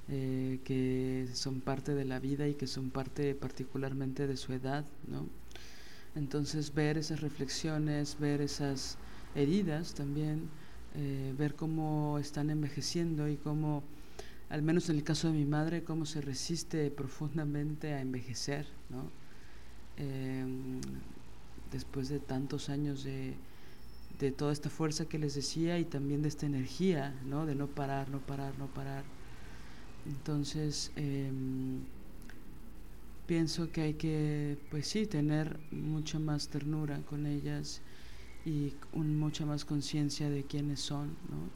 Eh, 0.08 0.60
que 0.64 1.28
son 1.34 1.62
parte 1.62 1.96
de 1.96 2.06
la 2.06 2.20
vida 2.20 2.48
y 2.48 2.54
que 2.54 2.68
son 2.68 2.92
parte 2.92 3.34
particularmente 3.34 4.28
de 4.28 4.38
su 4.38 4.54
edad, 4.54 4.86
¿no? 5.08 5.28
Entonces 6.16 6.74
ver 6.74 6.98
esas 6.98 7.22
reflexiones, 7.22 8.18
ver 8.20 8.42
esas 8.42 8.98
heridas 9.34 9.96
también, 9.96 10.48
eh, 10.96 11.34
ver 11.38 11.56
cómo 11.56 12.20
están 12.20 12.50
envejeciendo 12.50 13.28
y 13.28 13.36
cómo, 13.36 13.84
al 14.50 14.62
menos 14.62 14.90
en 14.90 14.98
el 14.98 15.04
caso 15.04 15.28
de 15.28 15.34
mi 15.34 15.46
madre, 15.46 15.84
cómo 15.84 16.06
se 16.06 16.22
resiste 16.22 16.92
profundamente 16.92 17.94
a 17.94 18.02
envejecer, 18.02 18.68
¿no? 18.90 19.10
Em, 19.98 20.82
después 21.72 22.10
de 22.10 22.20
tantos 22.20 22.70
años 22.70 23.04
de, 23.04 23.36
de, 24.20 24.32
toda 24.32 24.54
esta 24.54 24.70
fuerza 24.70 25.06
que 25.06 25.18
les 25.18 25.36
decía 25.36 25.80
y 25.80 25.86
también 25.86 26.22
de 26.22 26.28
esta 26.28 26.46
energía, 26.46 27.14
¿no? 27.26 27.46
De 27.46 27.56
no 27.56 27.68
parar, 27.68 28.10
no 28.10 28.20
parar, 28.20 28.58
no 28.60 28.68
parar. 28.68 29.04
Entonces, 30.06 30.92
em, 30.96 31.80
pienso 33.26 33.72
que 33.72 33.82
hay 33.82 33.94
que, 33.96 34.58
pues 34.70 34.88
sí, 34.88 35.08
tener 35.08 35.60
mucha 35.72 36.20
más 36.20 36.48
ternura 36.50 37.00
con 37.10 37.26
ellas 37.26 37.82
y 38.46 38.74
mucha 38.94 39.46
más 39.46 39.66
conciencia 39.66 40.30
de 40.30 40.44
quiénes 40.44 40.80
son, 40.80 41.08
¿no? 41.30 41.50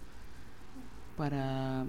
Para, 1.16 1.86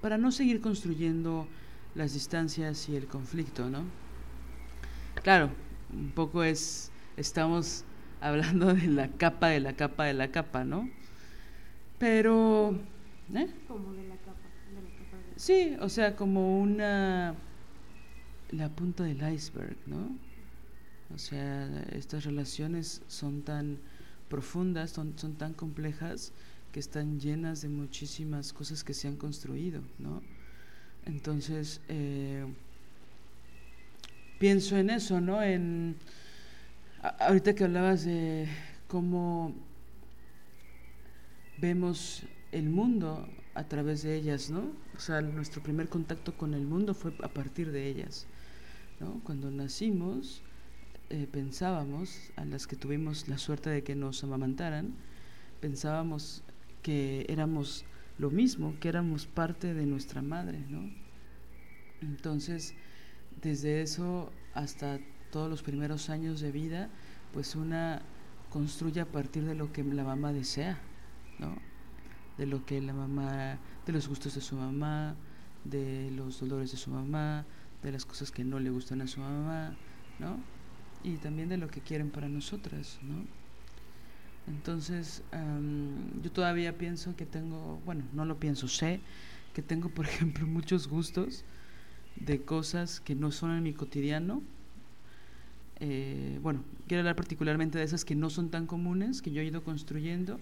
para 0.00 0.18
no 0.18 0.32
seguir 0.32 0.60
construyendo 0.60 1.46
las 1.94 2.14
distancias 2.14 2.88
y 2.88 2.96
el 2.96 3.06
conflicto, 3.06 3.68
¿no? 3.68 3.84
Claro, 5.22 5.50
un 5.92 6.10
poco 6.10 6.42
es, 6.42 6.90
estamos 7.16 7.84
hablando 8.20 8.74
de 8.74 8.86
la 8.86 9.08
capa 9.08 9.48
de 9.48 9.60
la 9.60 9.74
capa 9.74 10.04
de 10.04 10.14
la 10.14 10.30
capa, 10.30 10.64
¿no? 10.64 10.88
Pero... 11.98 12.78
¿eh? 13.34 13.48
Como 13.68 13.92
de 13.92 14.08
la 14.08 14.16
capa, 14.16 14.38
de 14.74 14.82
la 14.82 14.88
capa 14.90 15.18
Sí, 15.36 15.76
o 15.80 15.88
sea, 15.88 16.16
como 16.16 16.60
una... 16.60 17.34
la 18.50 18.68
punta 18.70 19.04
del 19.04 19.22
iceberg, 19.32 19.76
¿no? 19.86 20.16
O 21.14 21.18
sea, 21.18 21.68
estas 21.92 22.24
relaciones 22.24 23.02
son 23.08 23.42
tan 23.42 23.78
profundas, 24.28 24.90
son, 24.92 25.18
son 25.18 25.34
tan 25.34 25.54
complejas 25.54 26.32
que 26.72 26.80
están 26.80 27.18
llenas 27.20 27.62
de 27.62 27.68
muchísimas 27.68 28.52
cosas 28.52 28.84
que 28.84 28.94
se 28.94 29.08
han 29.08 29.16
construido, 29.16 29.82
¿no? 29.98 30.22
Entonces, 31.06 31.80
eh, 31.88 32.44
pienso 34.38 34.76
en 34.76 34.90
eso, 34.90 35.20
¿no? 35.20 35.42
En, 35.42 35.96
ahorita 37.02 37.54
que 37.54 37.64
hablabas 37.64 38.04
de 38.04 38.48
cómo 38.88 39.54
vemos 41.58 42.22
el 42.52 42.68
mundo 42.68 43.28
a 43.54 43.64
través 43.64 44.02
de 44.02 44.16
ellas, 44.16 44.50
¿no? 44.50 44.72
O 44.96 45.00
sea, 45.00 45.20
nuestro 45.20 45.62
primer 45.62 45.88
contacto 45.88 46.36
con 46.36 46.54
el 46.54 46.62
mundo 46.62 46.94
fue 46.94 47.12
a 47.22 47.28
partir 47.28 47.72
de 47.72 47.88
ellas, 47.88 48.26
¿no? 49.00 49.20
Cuando 49.24 49.50
nacimos, 49.50 50.42
eh, 51.10 51.26
pensábamos, 51.30 52.30
a 52.36 52.44
las 52.44 52.66
que 52.66 52.76
tuvimos 52.76 53.28
la 53.28 53.38
suerte 53.38 53.70
de 53.70 53.82
que 53.82 53.94
nos 53.94 54.22
amamantaran, 54.22 54.94
pensábamos 55.60 56.42
que 56.82 57.26
éramos 57.28 57.84
lo 58.18 58.30
mismo, 58.30 58.74
que 58.80 58.88
éramos 58.88 59.26
parte 59.26 59.74
de 59.74 59.86
nuestra 59.86 60.22
madre, 60.22 60.64
¿no? 60.68 60.90
Entonces, 62.02 62.74
desde 63.42 63.82
eso 63.82 64.32
hasta 64.54 64.98
todos 65.30 65.48
los 65.48 65.62
primeros 65.62 66.10
años 66.10 66.40
de 66.40 66.52
vida, 66.52 66.90
pues 67.32 67.54
una 67.54 68.02
construye 68.50 69.00
a 69.00 69.06
partir 69.06 69.44
de 69.44 69.54
lo 69.54 69.72
que 69.72 69.84
la 69.84 70.04
mamá 70.04 70.32
desea, 70.32 70.78
¿no? 71.38 71.56
De 72.36 72.46
lo 72.46 72.64
que 72.64 72.80
la 72.80 72.92
mamá, 72.92 73.58
de 73.86 73.92
los 73.92 74.08
gustos 74.08 74.34
de 74.34 74.40
su 74.40 74.56
mamá, 74.56 75.14
de 75.64 76.10
los 76.10 76.40
dolores 76.40 76.72
de 76.72 76.76
su 76.76 76.90
mamá, 76.90 77.44
de 77.82 77.92
las 77.92 78.04
cosas 78.04 78.30
que 78.30 78.44
no 78.44 78.58
le 78.58 78.70
gustan 78.70 79.02
a 79.02 79.06
su 79.06 79.20
mamá, 79.20 79.76
¿no? 80.18 80.38
y 81.02 81.16
también 81.16 81.48
de 81.48 81.56
lo 81.56 81.68
que 81.68 81.80
quieren 81.80 82.10
para 82.10 82.28
nosotras, 82.28 82.98
¿no? 83.02 83.24
Entonces, 84.46 85.22
yo 86.22 86.32
todavía 86.32 86.76
pienso 86.76 87.14
que 87.16 87.26
tengo, 87.26 87.80
bueno, 87.84 88.04
no 88.12 88.24
lo 88.24 88.38
pienso, 88.38 88.68
sé 88.68 89.00
que 89.54 89.62
tengo, 89.62 89.88
por 89.88 90.06
ejemplo, 90.08 90.46
muchos 90.46 90.88
gustos 90.88 91.44
de 92.16 92.42
cosas 92.42 93.00
que 93.00 93.14
no 93.14 93.30
son 93.32 93.52
en 93.52 93.62
mi 93.62 93.72
cotidiano. 93.72 94.42
Eh, 95.78 96.38
bueno, 96.42 96.62
quiero 96.86 97.00
hablar 97.00 97.16
particularmente 97.16 97.78
de 97.78 97.84
esas 97.84 98.04
que 98.04 98.14
no 98.14 98.28
son 98.28 98.50
tan 98.50 98.66
comunes, 98.66 99.22
que 99.22 99.30
yo 99.30 99.40
he 99.40 99.44
ido 99.44 99.64
construyendo, 99.64 100.38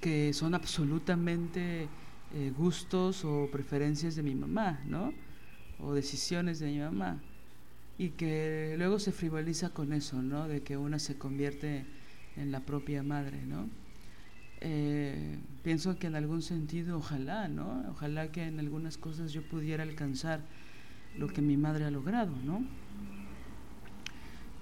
que 0.00 0.32
son 0.32 0.54
absolutamente 0.54 1.88
eh, 2.34 2.52
gustos 2.56 3.24
o 3.24 3.48
preferencias 3.52 4.16
de 4.16 4.22
mi 4.22 4.34
mamá, 4.34 4.80
¿no? 4.86 5.12
O 5.78 5.94
decisiones 5.94 6.58
de 6.58 6.66
mi 6.66 6.78
mamá 6.78 7.20
y 7.98 8.10
que 8.10 8.74
luego 8.76 8.98
se 8.98 9.12
frivoliza 9.12 9.70
con 9.70 9.92
eso, 9.92 10.20
¿no? 10.20 10.48
De 10.48 10.62
que 10.62 10.76
una 10.76 10.98
se 10.98 11.16
convierte 11.16 11.84
en 12.36 12.52
la 12.52 12.60
propia 12.60 13.02
madre, 13.02 13.42
¿no? 13.46 13.68
Eh, 14.60 15.38
pienso 15.62 15.98
que 15.98 16.06
en 16.06 16.16
algún 16.16 16.42
sentido, 16.42 16.98
ojalá, 16.98 17.48
¿no? 17.48 17.84
Ojalá 17.90 18.32
que 18.32 18.44
en 18.46 18.58
algunas 18.58 18.96
cosas 18.96 19.32
yo 19.32 19.42
pudiera 19.42 19.82
alcanzar 19.82 20.40
lo 21.18 21.28
que 21.28 21.42
mi 21.42 21.56
madre 21.56 21.84
ha 21.84 21.90
logrado, 21.90 22.32
¿no? 22.44 22.64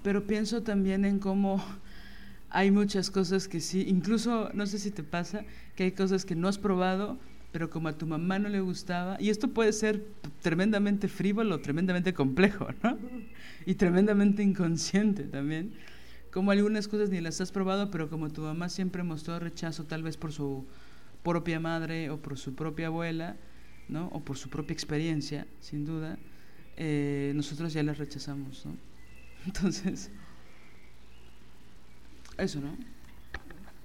Pero 0.03 0.27
pienso 0.27 0.61
también 0.61 1.05
en 1.05 1.19
cómo 1.19 1.63
hay 2.49 2.69
muchas 2.69 3.09
cosas 3.09 3.47
que 3.47 3.59
sí, 3.59 3.85
incluso, 3.87 4.51
no 4.53 4.65
sé 4.67 4.77
si 4.77 4.91
te 4.91 5.03
pasa, 5.03 5.45
que 5.75 5.85
hay 5.85 5.91
cosas 5.93 6.25
que 6.25 6.35
no 6.35 6.47
has 6.47 6.57
probado, 6.57 7.17
pero 7.51 7.69
como 7.69 7.87
a 7.87 7.97
tu 7.97 8.05
mamá 8.05 8.37
no 8.39 8.49
le 8.49 8.59
gustaba, 8.59 9.17
y 9.19 9.29
esto 9.29 9.47
puede 9.47 9.73
ser 9.73 10.05
tremendamente 10.41 11.07
frívolo, 11.07 11.61
tremendamente 11.61 12.13
complejo, 12.13 12.67
¿no? 12.83 12.97
Y 13.65 13.75
tremendamente 13.75 14.43
inconsciente 14.43 15.23
también, 15.23 15.71
como 16.33 16.49
algunas 16.49 16.87
cosas 16.87 17.11
ni 17.11 17.21
las 17.21 17.39
has 17.41 17.51
probado, 17.51 17.91
pero 17.91 18.09
como 18.09 18.29
tu 18.31 18.41
mamá 18.41 18.67
siempre 18.67 19.03
mostró 19.03 19.37
rechazo 19.37 19.83
tal 19.83 20.01
vez 20.01 20.17
por 20.17 20.33
su 20.33 20.65
propia 21.21 21.59
madre 21.59 22.09
o 22.09 22.17
por 22.17 22.39
su 22.39 22.55
propia 22.55 22.87
abuela, 22.87 23.37
¿no? 23.87 24.07
O 24.07 24.19
por 24.19 24.37
su 24.37 24.49
propia 24.49 24.73
experiencia, 24.73 25.45
sin 25.59 25.85
duda, 25.85 26.17
eh, 26.75 27.33
nosotros 27.35 27.71
ya 27.71 27.83
las 27.83 27.99
rechazamos, 27.99 28.65
¿no? 28.65 28.75
Entonces, 29.45 30.09
eso, 32.37 32.59
¿no? 32.59 32.75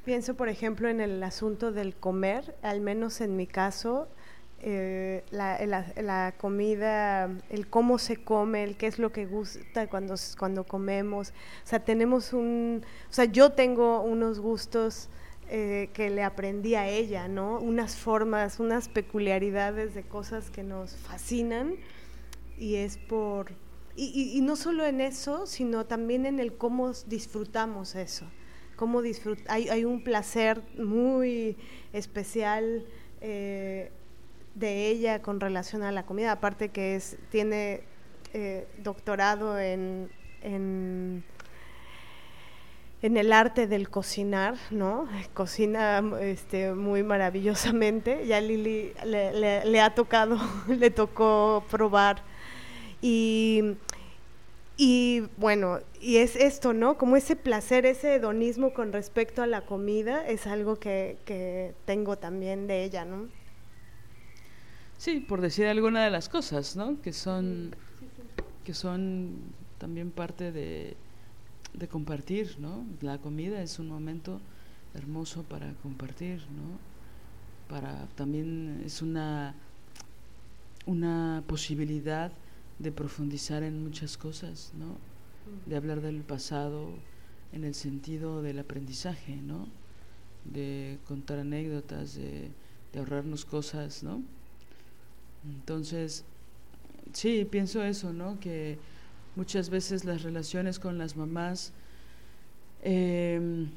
Pienso, 0.06 0.34
por 0.34 0.48
ejemplo, 0.48 0.88
en 0.88 1.02
el 1.02 1.22
asunto 1.22 1.70
del 1.70 1.94
comer, 1.94 2.56
al 2.62 2.80
menos 2.80 3.20
en 3.20 3.36
mi 3.36 3.46
caso, 3.46 4.08
eh, 4.60 5.22
la, 5.30 6.34
comida, 6.36 7.30
el 7.48 7.68
cómo 7.68 7.98
se 7.98 8.16
come, 8.16 8.64
el 8.64 8.76
qué 8.76 8.88
es 8.88 8.98
lo 8.98 9.12
que 9.12 9.26
gusta 9.26 9.86
cuando, 9.86 10.16
cuando 10.38 10.64
comemos. 10.64 11.30
O 11.30 11.66
sea, 11.66 11.84
tenemos 11.84 12.32
un, 12.32 12.82
o 13.08 13.12
sea, 13.12 13.26
yo 13.26 13.52
tengo 13.52 14.02
unos 14.02 14.40
gustos 14.40 15.08
eh, 15.48 15.90
que 15.92 16.10
le 16.10 16.22
aprendí 16.22 16.74
a 16.74 16.88
ella, 16.88 17.28
¿no? 17.28 17.60
Unas 17.60 17.96
formas, 17.96 18.58
unas 18.58 18.88
peculiaridades 18.88 19.94
de 19.94 20.02
cosas 20.02 20.50
que 20.50 20.62
nos 20.62 20.96
fascinan 20.96 21.76
y 22.58 22.76
es 22.76 22.96
por... 22.98 23.52
Y, 24.00 24.40
no 24.42 24.54
solo 24.54 24.86
en 24.86 25.00
eso, 25.00 25.48
sino 25.48 25.84
también 25.86 26.24
en 26.24 26.38
el 26.38 26.56
cómo 26.56 26.92
disfrutamos 27.06 27.96
eso. 27.96 28.26
Cómo 28.76 29.02
hay, 29.48 29.68
hay 29.68 29.84
un 29.84 30.04
placer 30.04 30.62
muy 30.78 31.56
especial 31.92 32.86
eh, 33.20 33.90
de 34.58 34.88
ella 34.88 35.22
con 35.22 35.40
relación 35.40 35.82
a 35.82 35.92
la 35.92 36.04
comida, 36.04 36.32
aparte 36.32 36.70
que 36.70 36.96
es, 36.96 37.16
tiene 37.30 37.82
eh, 38.32 38.66
doctorado 38.78 39.58
en 39.58 40.10
en 43.00 43.16
el 43.16 43.32
arte 43.32 43.66
del 43.66 43.88
cocinar, 43.90 44.56
¿no? 44.70 45.08
Cocina 45.34 46.02
este, 46.20 46.72
muy 46.72 47.02
maravillosamente. 47.02 48.26
Ya 48.26 48.40
Lili 48.40 48.92
le, 49.04 49.80
ha 49.80 49.94
tocado, 49.94 50.38
le 50.68 50.90
tocó 50.90 51.64
probar. 51.70 52.22
Y, 53.00 53.76
y, 54.76 55.22
bueno, 55.36 55.78
y 56.00 56.16
es 56.16 56.34
esto, 56.34 56.72
¿no? 56.72 56.98
Como 56.98 57.16
ese 57.16 57.36
placer, 57.36 57.86
ese 57.86 58.14
hedonismo 58.14 58.72
con 58.74 58.92
respecto 58.92 59.42
a 59.42 59.46
la 59.46 59.60
comida 59.60 60.26
es 60.26 60.48
algo 60.48 60.76
que, 60.76 61.18
que 61.24 61.74
tengo 61.84 62.18
también 62.18 62.66
de 62.66 62.82
ella, 62.82 63.04
¿no? 63.04 63.28
Sí, 64.98 65.20
por 65.20 65.40
decir 65.40 65.66
alguna 65.66 66.04
de 66.04 66.10
las 66.10 66.28
cosas, 66.28 66.76
¿no? 66.76 67.00
Que 67.00 67.12
son, 67.12 67.74
que 68.64 68.74
son 68.74 69.36
también 69.78 70.10
parte 70.10 70.52
de 70.52 70.96
de 71.78 71.88
compartir, 71.88 72.56
¿no? 72.58 72.84
La 73.00 73.18
comida 73.18 73.62
es 73.62 73.78
un 73.78 73.88
momento 73.88 74.40
hermoso 74.94 75.42
para 75.44 75.72
compartir, 75.74 76.40
¿no? 76.50 76.78
Para 77.68 78.06
también 78.16 78.82
es 78.84 79.02
una 79.02 79.54
una 80.86 81.44
posibilidad 81.46 82.32
de 82.78 82.92
profundizar 82.92 83.62
en 83.62 83.82
muchas 83.82 84.16
cosas, 84.16 84.72
¿no? 84.78 84.96
De 85.66 85.76
hablar 85.76 86.00
del 86.00 86.22
pasado 86.22 86.88
en 87.52 87.64
el 87.64 87.74
sentido 87.74 88.42
del 88.42 88.58
aprendizaje, 88.58 89.36
¿no? 89.36 89.68
De 90.44 90.98
contar 91.06 91.38
anécdotas, 91.40 92.14
de, 92.14 92.50
de 92.92 92.98
ahorrarnos 92.98 93.44
cosas, 93.44 94.02
¿no? 94.02 94.22
Entonces, 95.44 96.24
sí, 97.12 97.46
pienso 97.50 97.82
eso, 97.82 98.12
¿no? 98.12 98.38
Que 98.40 98.78
muchas 99.36 99.70
veces 99.70 100.04
las 100.04 100.22
relaciones 100.22 100.78
con 100.78 100.98
las 100.98 101.16
mamás 101.16 101.72
em, 102.82 103.68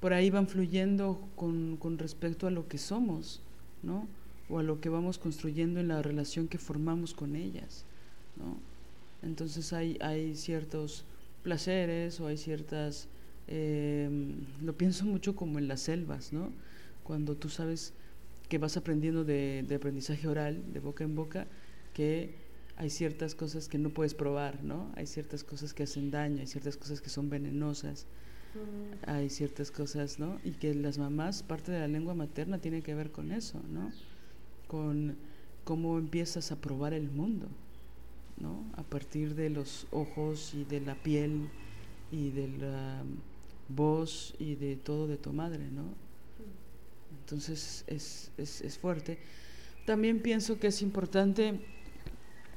por 0.00 0.12
ahí 0.12 0.30
van 0.30 0.48
fluyendo 0.48 1.20
con, 1.34 1.76
con, 1.76 1.98
respecto 1.98 2.46
a 2.46 2.50
lo 2.50 2.68
que 2.68 2.78
somos, 2.78 3.40
¿no? 3.82 4.06
O 4.48 4.58
a 4.58 4.62
lo 4.62 4.80
que 4.80 4.88
vamos 4.88 5.18
construyendo 5.18 5.80
en 5.80 5.88
la 5.88 6.02
relación 6.02 6.48
que 6.48 6.58
formamos 6.58 7.14
con 7.14 7.36
ellas, 7.36 7.84
¿no? 8.36 8.56
Entonces 9.22 9.72
hay, 9.72 9.98
hay 10.00 10.36
ciertos 10.36 11.04
placeres 11.42 12.20
o 12.20 12.26
hay 12.26 12.36
ciertas... 12.36 13.08
Em, 13.48 14.36
lo 14.62 14.76
pienso 14.76 15.06
mucho 15.06 15.34
como 15.34 15.58
en 15.58 15.68
las 15.68 15.80
selvas, 15.80 16.32
¿no? 16.32 16.50
Cuando 17.02 17.34
tú 17.34 17.48
sabes 17.48 17.94
que 18.48 18.58
vas 18.58 18.76
aprendiendo 18.76 19.24
de, 19.24 19.64
de 19.66 19.74
aprendizaje 19.74 20.26
oral, 20.26 20.72
de 20.72 20.80
boca 20.80 21.04
en 21.04 21.14
boca, 21.14 21.46
que 21.92 22.34
hay 22.78 22.90
ciertas 22.90 23.34
cosas 23.34 23.68
que 23.68 23.76
no 23.76 23.90
puedes 23.90 24.14
probar, 24.14 24.62
¿no? 24.62 24.92
Hay 24.94 25.06
ciertas 25.06 25.42
cosas 25.42 25.74
que 25.74 25.82
hacen 25.82 26.12
daño, 26.12 26.40
hay 26.40 26.46
ciertas 26.46 26.76
cosas 26.76 27.00
que 27.00 27.10
son 27.10 27.28
venenosas, 27.28 28.06
hay 29.04 29.30
ciertas 29.30 29.72
cosas, 29.72 30.20
¿no? 30.20 30.38
Y 30.44 30.52
que 30.52 30.72
las 30.74 30.96
mamás, 30.96 31.42
parte 31.42 31.72
de 31.72 31.80
la 31.80 31.88
lengua 31.88 32.14
materna 32.14 32.58
tiene 32.58 32.82
que 32.82 32.94
ver 32.94 33.10
con 33.10 33.32
eso, 33.32 33.60
¿no? 33.68 33.90
Con 34.68 35.16
cómo 35.64 35.98
empiezas 35.98 36.52
a 36.52 36.56
probar 36.60 36.94
el 36.94 37.10
mundo, 37.10 37.48
¿no? 38.38 38.64
A 38.74 38.84
partir 38.84 39.34
de 39.34 39.50
los 39.50 39.88
ojos 39.90 40.54
y 40.54 40.64
de 40.64 40.80
la 40.80 40.94
piel 40.94 41.48
y 42.12 42.30
de 42.30 42.48
la 42.48 43.02
voz 43.68 44.34
y 44.38 44.54
de 44.54 44.76
todo 44.76 45.08
de 45.08 45.16
tu 45.16 45.32
madre, 45.32 45.68
¿no? 45.70 46.07
Entonces 47.28 47.84
es, 47.86 48.32
es, 48.38 48.62
es 48.62 48.78
fuerte. 48.78 49.18
También 49.84 50.20
pienso 50.20 50.58
que 50.58 50.68
es 50.68 50.80
importante 50.80 51.60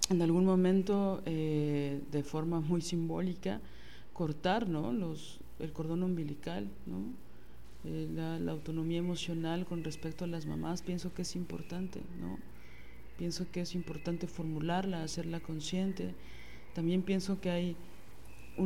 en 0.09 0.21
algún 0.21 0.45
momento, 0.45 1.21
eh, 1.25 2.01
de 2.09 2.23
forma 2.23 2.59
muy 2.59 2.81
simbólica, 2.81 3.61
cortar 4.13 4.67
¿no? 4.67 4.93
El 5.59 5.73
cordón 5.73 6.03
umbilical, 6.03 6.69
¿no? 6.85 7.13
Eh, 7.83 8.07
la, 8.13 8.51
autonomía 8.51 8.99
emocional 8.99 9.65
con 9.65 9.83
respecto 9.83 10.25
a 10.25 10.27
las 10.27 10.45
mamás, 10.45 10.81
pienso 10.81 11.13
que 11.13 11.23
es 11.23 11.35
importante, 11.35 12.01
¿no? 12.19 12.37
Pienso 13.17 13.49
que 13.51 13.61
es 13.61 13.75
importante 13.75 14.27
formularla, 14.27 15.03
hacerla 15.03 15.39
consciente. 15.39 16.13
También 16.73 17.01
pienso 17.01 17.39
que 17.39 17.49
hay 17.49 17.75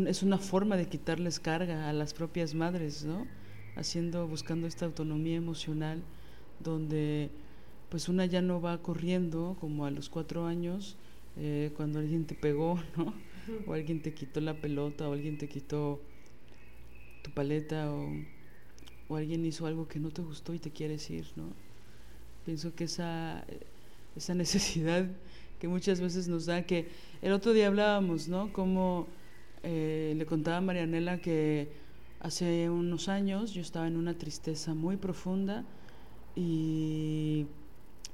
es 0.08 0.24
una 0.24 0.40
forma 0.40 0.78
de 0.78 0.88
quitarles 0.88 1.40
carga 1.40 1.90
a 1.90 1.94
las 1.94 2.14
propias 2.14 2.56
madres, 2.56 3.06
¿no? 3.06 3.28
Haciendo, 3.76 4.28
buscando 4.28 4.68
esta 4.68 4.86
autonomía 4.86 5.36
emocional 5.36 6.02
donde 6.60 7.30
pues 7.90 8.10
una 8.10 8.26
ya 8.26 8.42
no 8.42 8.62
va 8.62 8.82
corriendo 8.82 9.58
como 9.60 9.86
a 9.86 9.92
los 9.92 10.10
cuatro 10.10 10.46
años 10.46 10.98
eh, 11.38 11.72
cuando 11.76 12.00
alguien 12.00 12.26
te 12.26 12.36
pegó, 12.36 12.80
¿no? 12.98 13.14
O 13.68 13.74
alguien 13.74 14.02
te 14.02 14.14
quitó 14.14 14.42
la 14.42 14.56
pelota, 14.56 15.08
o 15.08 15.14
alguien 15.14 15.38
te 15.38 15.48
quitó 15.48 16.02
tu 17.22 17.32
paleta, 17.32 17.92
o, 17.92 18.10
o 19.08 19.16
alguien 19.16 19.46
hizo 19.46 19.68
algo 19.68 19.88
que 19.88 20.00
no 20.00 20.10
te 20.10 20.22
gustó 20.22 20.54
y 20.54 20.60
te 20.60 20.72
quieres 20.72 21.10
ir, 21.10 21.26
¿no? 21.36 21.44
Pienso 22.46 22.74
que 22.76 22.86
esa, 22.86 23.46
esa 24.16 24.34
necesidad 24.36 25.08
que 25.60 25.68
muchas 25.68 26.02
veces 26.02 26.28
nos 26.28 26.46
da, 26.46 26.64
que 26.64 26.88
el 27.22 27.32
otro 27.34 27.54
día 27.54 27.68
hablábamos, 27.68 28.28
¿no? 28.28 28.52
Como 28.54 29.08
eh, 29.64 30.14
le 30.18 30.26
contaba 30.26 30.58
a 30.58 30.62
Marianela 30.62 31.20
que 31.20 31.70
hace 32.26 32.72
unos 32.72 33.08
años 33.08 33.54
yo 33.54 33.62
estaba 33.62 33.88
en 33.88 33.98
una 33.98 34.18
tristeza 34.18 34.74
muy 34.74 34.98
profunda 34.98 35.64
y 36.36 37.46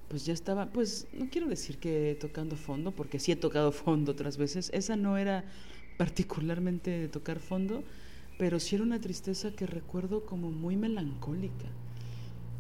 pues 0.09 0.25
ya 0.25 0.33
estaba, 0.33 0.65
pues 0.65 1.07
no 1.13 1.29
quiero 1.29 1.47
decir 1.47 1.77
que 1.77 2.17
tocando 2.19 2.57
fondo, 2.57 2.91
porque 2.91 3.19
sí 3.19 3.31
he 3.31 3.37
tocado 3.37 3.71
fondo 3.83 4.11
otras 4.11 4.35
veces, 4.35 4.69
esa 4.73 4.97
no 4.97 5.17
era 5.17 5.45
particularmente 5.97 6.91
de 6.91 7.07
tocar 7.07 7.39
fondo, 7.39 7.83
pero 8.37 8.59
sí 8.59 8.75
era 8.75 8.83
una 8.83 8.99
tristeza 8.99 9.51
que 9.51 9.65
recuerdo 9.65 10.25
como 10.25 10.51
muy 10.51 10.75
melancólica 10.75 11.67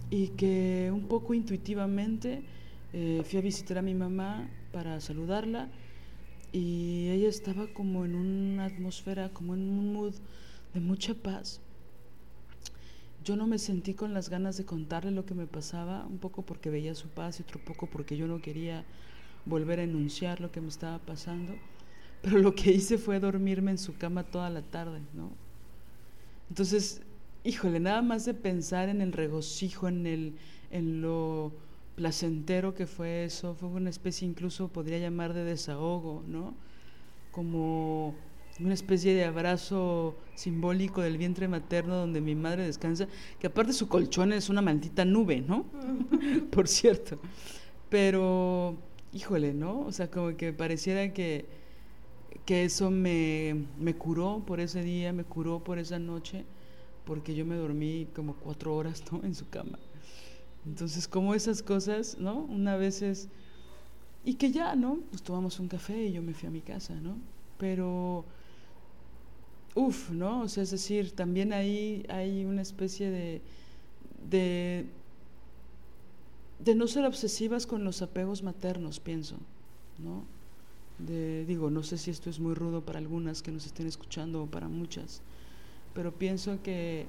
y 0.09 0.29
que 0.29 0.89
un 0.93 1.09
poco 1.09 1.33
intuitivamente 1.33 2.43
eh, 2.93 3.23
fui 3.25 3.39
a 3.39 3.41
visitar 3.41 3.77
a 3.77 3.81
mi 3.81 3.93
mamá 3.93 4.49
para 4.71 5.01
saludarla 5.01 5.67
y 6.53 7.09
ella 7.09 7.27
estaba 7.27 7.67
como 7.73 8.05
en 8.05 8.15
una 8.15 8.65
atmósfera, 8.65 9.33
como 9.33 9.53
en 9.53 9.67
un 9.67 9.93
mood 9.93 10.13
de 10.73 10.79
mucha 10.79 11.13
paz 11.13 11.61
yo 13.23 13.35
no 13.35 13.47
me 13.47 13.59
sentí 13.59 13.93
con 13.93 14.13
las 14.13 14.29
ganas 14.29 14.57
de 14.57 14.65
contarle 14.65 15.11
lo 15.11 15.25
que 15.25 15.35
me 15.35 15.45
pasaba, 15.45 16.05
un 16.07 16.17
poco 16.17 16.41
porque 16.41 16.69
veía 16.69 16.95
su 16.95 17.07
paz 17.09 17.39
y 17.39 17.43
otro 17.43 17.59
poco 17.59 17.87
porque 17.87 18.17
yo 18.17 18.27
no 18.27 18.41
quería 18.41 18.83
volver 19.45 19.79
a 19.79 19.83
enunciar 19.83 20.41
lo 20.41 20.51
que 20.51 20.61
me 20.61 20.69
estaba 20.69 20.97
pasando, 20.99 21.53
pero 22.21 22.39
lo 22.39 22.55
que 22.55 22.71
hice 22.71 22.97
fue 22.97 23.19
dormirme 23.19 23.71
en 23.71 23.77
su 23.77 23.95
cama 23.95 24.23
toda 24.23 24.49
la 24.49 24.63
tarde, 24.63 25.01
¿no? 25.13 25.31
Entonces, 26.49 27.01
híjole, 27.43 27.79
nada 27.79 28.01
más 28.01 28.25
de 28.25 28.33
pensar 28.33 28.89
en 28.89 29.01
el 29.01 29.13
regocijo, 29.13 29.87
en, 29.87 30.07
el, 30.07 30.35
en 30.71 31.01
lo 31.01 31.51
placentero 31.95 32.73
que 32.73 32.87
fue 32.87 33.25
eso, 33.25 33.53
fue 33.53 33.69
una 33.69 33.89
especie 33.89 34.27
incluso, 34.27 34.67
podría 34.67 34.97
llamar 34.97 35.33
de 35.33 35.43
desahogo, 35.43 36.23
¿no? 36.27 36.55
Como 37.31 38.15
una 38.63 38.73
especie 38.73 39.13
de 39.13 39.25
abrazo 39.25 40.15
simbólico 40.35 41.01
del 41.01 41.17
vientre 41.17 41.47
materno 41.47 41.95
donde 41.95 42.21
mi 42.21 42.35
madre 42.35 42.65
descansa, 42.65 43.07
que 43.39 43.47
aparte 43.47 43.73
su 43.73 43.87
colchón 43.87 44.33
es 44.33 44.49
una 44.49 44.61
maldita 44.61 45.05
nube, 45.05 45.41
¿no? 45.41 45.65
Por 46.51 46.67
cierto. 46.67 47.19
Pero, 47.89 48.77
híjole, 49.13 49.53
¿no? 49.53 49.81
O 49.81 49.91
sea, 49.91 50.09
como 50.09 50.35
que 50.37 50.53
pareciera 50.53 51.13
que, 51.13 51.45
que 52.45 52.63
eso 52.63 52.89
me, 52.89 53.65
me 53.79 53.95
curó 53.95 54.43
por 54.45 54.59
ese 54.59 54.81
día, 54.81 55.11
me 55.11 55.25
curó 55.25 55.63
por 55.63 55.77
esa 55.77 55.99
noche, 55.99 56.45
porque 57.05 57.35
yo 57.35 57.45
me 57.45 57.55
dormí 57.55 58.07
como 58.15 58.35
cuatro 58.35 58.75
horas, 58.75 59.03
¿no? 59.11 59.21
En 59.23 59.35
su 59.35 59.49
cama. 59.49 59.77
Entonces, 60.65 61.07
como 61.07 61.35
esas 61.35 61.61
cosas, 61.61 62.17
¿no? 62.17 62.39
Una 62.39 62.77
vez 62.77 63.01
es... 63.01 63.29
Y 64.23 64.35
que 64.35 64.51
ya, 64.51 64.75
¿no? 64.75 64.99
Pues 65.09 65.23
tomamos 65.23 65.59
un 65.59 65.67
café 65.67 66.05
y 66.05 66.13
yo 66.13 66.21
me 66.21 66.33
fui 66.33 66.47
a 66.47 66.51
mi 66.51 66.61
casa, 66.61 66.93
¿no? 66.93 67.17
Pero 67.57 68.25
Uf, 69.75 70.11
¿no? 70.11 70.41
O 70.41 70.47
sea, 70.49 70.63
es 70.63 70.71
decir, 70.71 71.11
también 71.15 71.53
ahí 71.53 72.05
hay 72.09 72.45
una 72.45 72.61
especie 72.61 73.09
de, 73.09 73.41
de, 74.29 74.85
de 76.59 76.75
no 76.75 76.87
ser 76.87 77.05
obsesivas 77.05 77.65
con 77.65 77.83
los 77.83 78.01
apegos 78.01 78.43
maternos, 78.43 78.99
pienso, 78.99 79.37
¿no? 79.97 80.23
De, 80.99 81.45
digo, 81.45 81.69
no 81.71 81.83
sé 81.83 81.97
si 81.97 82.11
esto 82.11 82.29
es 82.29 82.39
muy 82.39 82.53
rudo 82.55 82.85
para 82.85 82.99
algunas 82.99 83.41
que 83.41 83.51
nos 83.51 83.65
estén 83.65 83.87
escuchando 83.87 84.43
o 84.43 84.47
para 84.47 84.69
muchas, 84.69 85.21
pero 85.93 86.13
pienso 86.17 86.61
que 86.63 87.07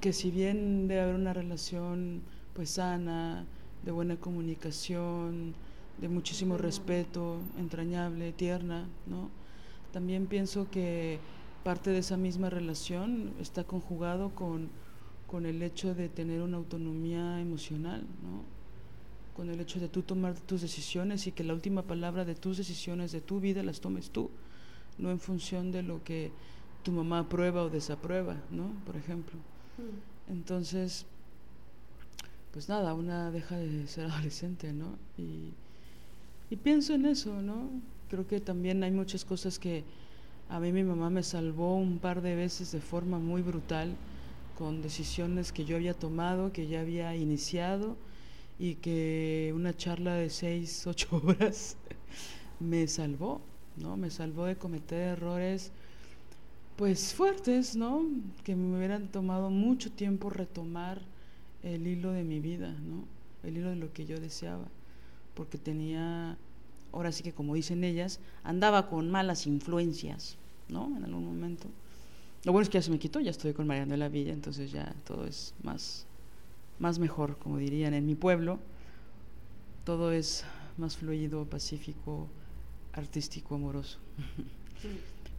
que 0.00 0.12
si 0.12 0.30
bien 0.30 0.88
debe 0.88 1.00
haber 1.02 1.14
una 1.14 1.32
relación 1.32 2.22
pues 2.54 2.70
sana, 2.70 3.44
de 3.84 3.90
buena 3.92 4.16
comunicación, 4.16 5.54
de 6.00 6.08
muchísimo 6.08 6.56
respeto, 6.58 7.38
entrañable, 7.58 8.32
tierna, 8.32 8.88
¿no? 9.06 9.30
También 9.96 10.26
pienso 10.26 10.68
que 10.70 11.18
parte 11.64 11.88
de 11.88 12.00
esa 12.00 12.18
misma 12.18 12.50
relación 12.50 13.32
está 13.40 13.64
conjugado 13.64 14.28
con, 14.34 14.68
con 15.26 15.46
el 15.46 15.62
hecho 15.62 15.94
de 15.94 16.10
tener 16.10 16.42
una 16.42 16.58
autonomía 16.58 17.40
emocional, 17.40 18.02
¿no? 18.22 18.42
con 19.34 19.48
el 19.48 19.58
hecho 19.58 19.80
de 19.80 19.88
tú 19.88 20.02
tomar 20.02 20.38
tus 20.38 20.60
decisiones 20.60 21.26
y 21.26 21.32
que 21.32 21.44
la 21.44 21.54
última 21.54 21.80
palabra 21.80 22.26
de 22.26 22.34
tus 22.34 22.58
decisiones 22.58 23.10
de 23.10 23.22
tu 23.22 23.40
vida 23.40 23.62
las 23.62 23.80
tomes 23.80 24.10
tú, 24.10 24.28
no 24.98 25.10
en 25.10 25.18
función 25.18 25.72
de 25.72 25.82
lo 25.82 26.04
que 26.04 26.30
tu 26.82 26.92
mamá 26.92 27.20
aprueba 27.20 27.62
o 27.62 27.70
desaprueba, 27.70 28.36
¿no? 28.50 28.72
Por 28.84 28.96
ejemplo. 28.96 29.38
Mm. 29.78 30.30
Entonces, 30.32 31.06
pues 32.52 32.68
nada, 32.68 32.92
una 32.92 33.30
deja 33.30 33.56
de 33.56 33.86
ser 33.86 34.04
adolescente, 34.10 34.74
¿no? 34.74 34.98
Y, 35.16 35.54
y 36.50 36.56
pienso 36.56 36.92
en 36.92 37.06
eso, 37.06 37.40
¿no? 37.40 37.70
Creo 38.08 38.26
que 38.26 38.40
también 38.40 38.82
hay 38.84 38.90
muchas 38.90 39.24
cosas 39.24 39.58
que 39.58 39.84
a 40.48 40.60
mí 40.60 40.72
mi 40.72 40.84
mamá 40.84 41.10
me 41.10 41.22
salvó 41.22 41.76
un 41.76 41.98
par 41.98 42.22
de 42.22 42.36
veces 42.36 42.72
de 42.72 42.80
forma 42.80 43.18
muy 43.18 43.42
brutal 43.42 43.96
con 44.56 44.80
decisiones 44.80 45.52
que 45.52 45.64
yo 45.64 45.76
había 45.76 45.94
tomado, 45.94 46.52
que 46.52 46.66
ya 46.66 46.80
había 46.80 47.14
iniciado 47.16 47.96
y 48.58 48.76
que 48.76 49.52
una 49.54 49.76
charla 49.76 50.14
de 50.14 50.30
seis, 50.30 50.86
ocho 50.86 51.20
horas 51.24 51.76
me 52.60 52.86
salvó, 52.88 53.40
¿no? 53.76 53.96
Me 53.96 54.10
salvó 54.10 54.46
de 54.46 54.56
cometer 54.56 55.18
errores 55.18 55.72
pues 56.76 57.14
fuertes, 57.14 57.74
¿no? 57.74 58.04
Que 58.44 58.54
me 58.54 58.76
hubieran 58.76 59.08
tomado 59.08 59.50
mucho 59.50 59.90
tiempo 59.90 60.28
retomar 60.28 61.00
el 61.62 61.86
hilo 61.86 62.12
de 62.12 62.22
mi 62.22 62.38
vida, 62.38 62.70
¿no? 62.70 63.04
El 63.42 63.56
hilo 63.56 63.70
de 63.70 63.76
lo 63.76 63.92
que 63.92 64.04
yo 64.04 64.20
deseaba, 64.20 64.68
porque 65.34 65.56
tenía, 65.56 66.36
ahora 66.96 67.12
sí 67.12 67.22
que 67.22 67.32
como 67.32 67.54
dicen 67.54 67.84
ellas, 67.84 68.20
andaba 68.42 68.88
con 68.88 69.10
malas 69.10 69.46
influencias, 69.46 70.36
¿no? 70.68 70.96
En 70.96 71.04
algún 71.04 71.24
momento. 71.24 71.68
Lo 72.44 72.52
bueno 72.52 72.62
es 72.62 72.68
que 72.68 72.78
ya 72.78 72.82
se 72.82 72.90
me 72.90 72.98
quitó, 72.98 73.20
ya 73.20 73.30
estoy 73.30 73.52
con 73.52 73.66
Mariano 73.66 73.92
de 73.92 73.98
la 73.98 74.08
Villa, 74.08 74.32
entonces 74.32 74.72
ya 74.72 74.94
todo 75.04 75.26
es 75.26 75.54
más, 75.62 76.06
más 76.78 76.98
mejor, 76.98 77.38
como 77.38 77.58
dirían 77.58 77.92
en 77.92 78.06
mi 78.06 78.14
pueblo. 78.14 78.58
Todo 79.84 80.10
es 80.10 80.44
más 80.78 80.96
fluido, 80.96 81.44
pacífico, 81.44 82.28
artístico, 82.92 83.54
amoroso. 83.56 83.98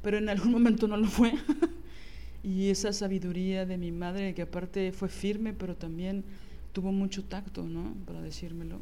pero 0.03 0.17
en 0.17 0.29
algún 0.29 0.51
momento 0.51 0.87
no 0.87 0.97
lo 0.97 1.07
fue. 1.07 1.33
y 2.43 2.69
esa 2.69 2.93
sabiduría 2.93 3.65
de 3.65 3.77
mi 3.77 3.91
madre, 3.91 4.33
que 4.33 4.43
aparte 4.43 4.91
fue 4.91 5.09
firme, 5.09 5.53
pero 5.53 5.75
también 5.75 6.23
tuvo 6.71 6.91
mucho 6.91 7.23
tacto, 7.23 7.63
¿no? 7.63 7.93
Para 8.05 8.21
decírmelo. 8.21 8.79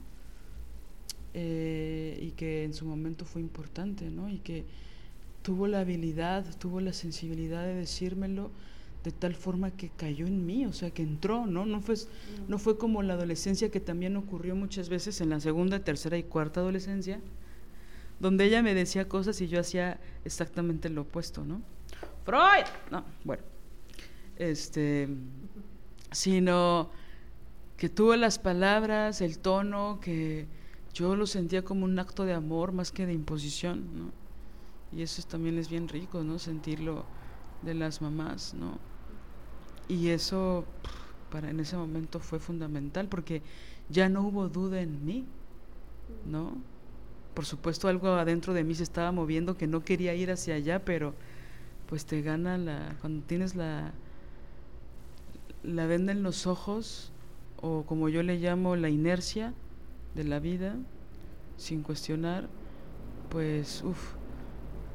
Eh, 1.38 2.18
y 2.22 2.32
que 2.32 2.64
en 2.64 2.74
su 2.74 2.86
momento 2.86 3.26
fue 3.26 3.42
importante, 3.42 4.10
¿no? 4.10 4.30
Y 4.30 4.38
que 4.38 4.64
tuvo 5.42 5.68
la 5.68 5.82
habilidad, 5.82 6.46
tuvo 6.60 6.80
la 6.80 6.94
sensibilidad 6.94 7.66
de 7.66 7.76
decírmelo 7.76 8.52
de 9.04 9.12
tal 9.12 9.36
forma 9.36 9.72
que 9.72 9.90
cayó 9.90 10.28
en 10.28 10.46
mí, 10.46 10.66
o 10.66 10.72
sea, 10.72 10.92
que 10.92 11.04
entró, 11.04 11.46
¿no? 11.46 11.66
No 11.66 11.82
fue, 11.82 11.96
no 12.48 12.58
fue 12.58 12.78
como 12.78 13.04
la 13.04 13.16
adolescencia 13.16 13.70
que 13.70 13.82
también 13.82 14.16
ocurrió 14.16 14.56
muchas 14.56 14.88
veces 14.88 15.20
en 15.20 15.30
la 15.30 15.42
segunda, 15.42 15.84
tercera 15.84 16.18
y 16.18 16.24
cuarta 16.24 16.62
adolescencia, 16.62 17.20
donde 18.22 18.46
ella 18.46 18.64
me 18.64 18.74
decía 18.74 19.10
cosas 19.10 19.42
y 19.42 19.50
yo 19.50 19.60
hacía 19.60 20.00
exactamente 20.24 20.90
lo 20.90 21.02
opuesto, 21.02 21.44
¿no? 21.44 21.62
Freud, 22.24 22.66
no, 22.92 23.04
bueno, 23.26 23.44
este, 24.38 25.10
sino 26.14 26.92
que 27.76 27.90
tuvo 27.90 28.16
las 28.16 28.40
palabras, 28.40 29.20
el 29.20 29.38
tono, 29.40 30.00
que 30.00 30.48
yo 30.96 31.16
lo 31.16 31.28
sentía 31.28 31.64
como 31.64 31.86
un 31.86 32.00
acto 32.00 32.26
de 32.26 32.34
amor 32.34 32.72
más 32.72 32.92
que 32.92 33.06
de 33.06 33.14
imposición, 33.14 33.86
¿no? 33.96 34.98
Y 34.98 35.04
eso 35.04 35.22
también 35.28 35.60
es 35.60 35.70
bien 35.70 35.88
rico, 35.88 36.24
¿no? 36.24 36.40
Sentirlo 36.40 37.06
de 37.62 37.76
las 37.76 38.02
mamás, 38.02 38.56
¿no? 38.56 38.80
Y 39.88 40.10
eso 40.10 40.66
para 41.30 41.52
en 41.52 41.60
ese 41.60 41.78
momento 41.78 42.20
fue 42.20 42.40
fundamental 42.40 43.08
porque 43.08 43.44
ya 43.90 44.10
no 44.10 44.24
hubo 44.24 44.50
duda 44.50 44.82
en 44.82 45.06
mí, 45.06 45.26
¿no? 46.26 46.54
por 47.36 47.46
supuesto 47.46 47.90
algo 47.90 48.08
adentro 48.08 48.54
de 48.54 48.64
mí 48.64 48.74
se 48.74 48.84
estaba 48.84 49.12
moviendo 49.12 49.58
que 49.58 49.68
no 49.68 49.84
quería 49.84 50.16
ir 50.16 50.32
hacia 50.32 50.56
allá, 50.56 50.84
pero 50.84 51.14
pues 51.88 52.06
te 52.06 52.22
gana 52.22 52.58
la 52.58 52.96
cuando 53.02 53.24
tienes 53.28 53.56
la 53.56 53.92
la 55.62 55.86
venda 55.86 56.12
en 56.14 56.24
los 56.24 56.48
ojos 56.48 57.12
o 57.62 57.84
como 57.84 58.08
yo 58.10 58.24
le 58.24 58.38
llamo 58.38 58.76
la 58.76 58.90
inercia 58.90 59.54
de 60.16 60.24
la 60.24 60.40
vida 60.40 60.76
sin 61.58 61.84
cuestionar, 61.84 62.50
pues 63.30 63.84
uff, 63.84 64.14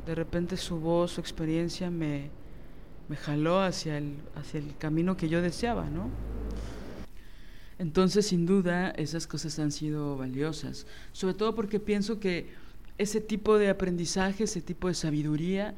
de 0.06 0.14
repente 0.14 0.56
su 0.56 0.80
voz, 0.80 1.12
su 1.12 1.20
experiencia 1.20 1.90
me 1.90 2.30
me 3.08 3.16
jaló 3.16 3.60
hacia 3.60 3.98
el 3.98 4.16
hacia 4.36 4.60
el 4.60 4.76
camino 4.76 5.16
que 5.16 5.28
yo 5.28 5.42
deseaba, 5.42 5.90
¿no? 5.90 6.10
Entonces, 7.80 8.26
sin 8.26 8.44
duda, 8.44 8.90
esas 8.90 9.26
cosas 9.26 9.58
han 9.58 9.72
sido 9.72 10.16
valiosas, 10.18 10.86
sobre 11.12 11.32
todo 11.32 11.54
porque 11.54 11.80
pienso 11.80 12.20
que 12.20 12.50
ese 12.98 13.22
tipo 13.22 13.56
de 13.56 13.70
aprendizaje, 13.70 14.44
ese 14.44 14.60
tipo 14.60 14.88
de 14.88 14.92
sabiduría 14.92 15.74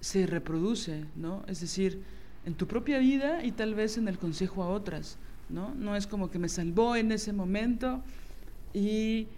se 0.00 0.26
reproduce, 0.26 1.06
¿no? 1.16 1.44
Es 1.48 1.62
decir, 1.62 2.02
en 2.44 2.52
tu 2.52 2.66
propia 2.66 2.98
vida 2.98 3.42
y 3.44 3.52
tal 3.52 3.74
vez 3.74 3.96
en 3.96 4.08
el 4.08 4.18
consejo 4.18 4.62
a 4.62 4.68
otras, 4.68 5.16
¿no? 5.48 5.74
No 5.74 5.96
es 5.96 6.06
como 6.06 6.30
que 6.30 6.38
me 6.38 6.50
salvó 6.50 6.96
en 6.96 7.12
ese 7.12 7.32
momento 7.32 8.02
y 8.72 9.28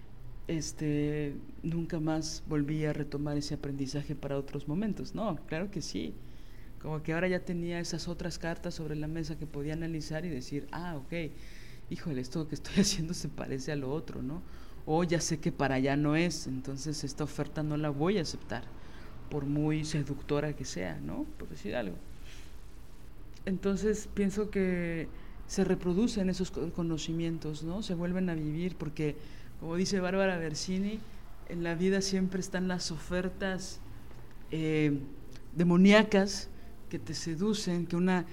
este 0.49 1.35
nunca 1.63 2.01
más 2.01 2.43
volví 2.49 2.85
a 2.85 2.93
retomar 2.93 3.37
ese 3.37 3.55
aprendizaje 3.55 4.15
para 4.15 4.37
otros 4.37 4.69
momentos. 4.69 5.15
No, 5.15 5.37
claro 5.47 5.71
que 5.71 5.83
sí. 5.83 6.15
Como 6.83 7.03
que 7.03 7.13
ahora 7.13 7.29
ya 7.29 7.41
tenía 7.41 7.79
esas 7.79 8.09
otras 8.09 8.39
cartas 8.39 8.75
sobre 8.75 8.97
la 8.97 9.07
mesa 9.07 9.39
que 9.39 9.47
podía 9.47 9.75
analizar 9.75 10.25
y 10.25 10.31
decir, 10.31 10.67
ah, 10.73 10.97
ok, 10.97 11.31
híjole, 11.91 12.21
esto 12.21 12.49
que 12.49 12.55
estoy 12.55 12.75
haciendo 12.81 13.15
se 13.15 13.29
parece 13.29 13.73
a 13.73 13.77
lo 13.77 13.93
otro, 13.93 14.23
¿no? 14.23 14.43
O 14.87 15.05
ya 15.05 15.21
sé 15.21 15.39
que 15.39 15.53
para 15.53 15.75
allá 15.77 15.97
no 15.97 16.17
es, 16.17 16.47
entonces 16.47 17.05
esta 17.05 17.25
oferta 17.25 17.63
no 17.63 17.77
la 17.77 17.91
voy 17.91 18.19
a 18.19 18.23
aceptar, 18.23 18.65
por 19.29 19.45
muy 19.45 19.85
seductora 19.85 20.55
que 20.55 20.65
sea, 20.65 20.99
¿no? 21.01 21.27
Por 21.39 21.49
decir 21.49 21.77
algo. 21.77 21.97
Entonces 23.45 24.09
pienso 24.15 24.51
que 24.51 25.09
se 25.51 25.65
reproducen 25.65 26.31
esos 26.31 26.53
conocimientos, 26.53 27.65
¿no? 27.65 27.83
Se 27.83 27.97
vuelven 27.97 28.31
a 28.31 28.35
vivir 28.35 28.77
porque, 28.77 29.17
como 29.59 29.75
dice 29.75 29.99
Bárbara 29.99 30.39
Bersini, 30.39 31.01
en 31.49 31.65
la 31.65 31.75
vida 31.75 32.03
siempre 32.03 32.39
están 32.39 32.69
las 32.69 32.93
ofertas 32.93 33.81
eh, 34.53 35.01
demoníacas 35.57 36.51
que 36.89 37.01
te 37.01 37.15
seducen, 37.15 37.89
que 37.89 37.97
una 37.97 38.27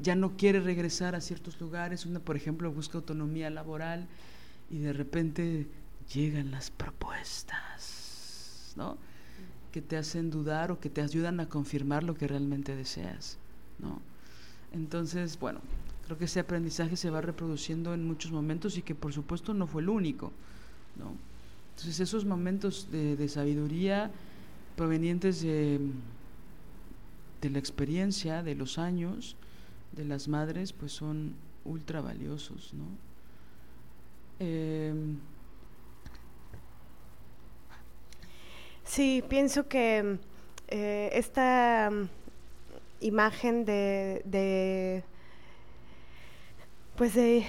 ya 0.00 0.14
no 0.14 0.36
quiere 0.36 0.60
regresar 0.60 1.16
a 1.16 1.20
ciertos 1.20 1.60
lugares, 1.60 2.06
una 2.06 2.20
por 2.20 2.36
ejemplo 2.36 2.70
busca 2.70 2.98
autonomía 2.98 3.50
laboral 3.50 4.06
y 4.70 4.78
de 4.78 4.92
repente 4.92 5.66
llegan 6.14 6.52
las 6.52 6.70
propuestas, 6.70 8.74
¿no? 8.76 8.96
que 9.72 9.82
te 9.82 9.96
hacen 9.96 10.30
dudar 10.30 10.70
o 10.70 10.78
que 10.78 10.88
te 10.88 11.02
ayudan 11.02 11.40
a 11.40 11.48
confirmar 11.48 12.04
lo 12.04 12.14
que 12.14 12.28
realmente 12.28 12.76
deseas, 12.76 13.38
¿no? 13.80 14.00
Entonces, 14.72 15.36
bueno, 15.36 15.60
creo 16.10 16.18
que 16.18 16.24
ese 16.24 16.40
aprendizaje 16.40 16.96
se 16.96 17.08
va 17.08 17.20
reproduciendo 17.20 17.94
en 17.94 18.04
muchos 18.04 18.32
momentos 18.32 18.76
y 18.76 18.82
que 18.82 18.96
por 18.96 19.12
supuesto 19.12 19.54
no 19.54 19.68
fue 19.68 19.82
el 19.82 19.88
único. 19.88 20.32
Entonces 21.70 22.00
esos 22.00 22.24
momentos 22.24 22.88
de, 22.90 23.28
sabiduría 23.28 24.10
provenientes 24.74 25.40
de, 25.40 25.78
de 27.40 27.50
la 27.50 27.60
experiencia, 27.60 28.42
de 28.42 28.56
los 28.56 28.76
años, 28.76 29.36
de 29.92 30.04
las 30.04 30.26
madres 30.26 30.72
pues 30.72 30.90
son 30.90 31.34
ultra 31.64 32.00
valiosos. 32.00 32.72
Em, 34.40 35.16
sí, 38.82 39.22
pienso 39.28 39.68
que 39.68 40.18
eh, 40.66 41.10
esta 41.12 41.88
mm, 41.88 42.08
imagen 43.00 43.64
de 43.64 45.04
pues 47.00 47.16
eh, 47.16 47.46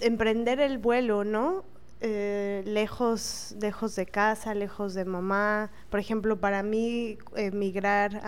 emprender 0.00 0.58
el 0.58 0.78
vuelo, 0.78 1.22
¿no? 1.22 1.64
Eh, 2.00 2.62
lejos, 2.64 3.54
lejos 3.60 3.94
de 3.94 4.06
casa, 4.06 4.54
lejos 4.54 4.94
de 4.94 5.04
mamá. 5.04 5.70
Por 5.90 6.00
ejemplo, 6.00 6.40
para 6.40 6.62
mí 6.62 7.18
emigrar 7.36 8.22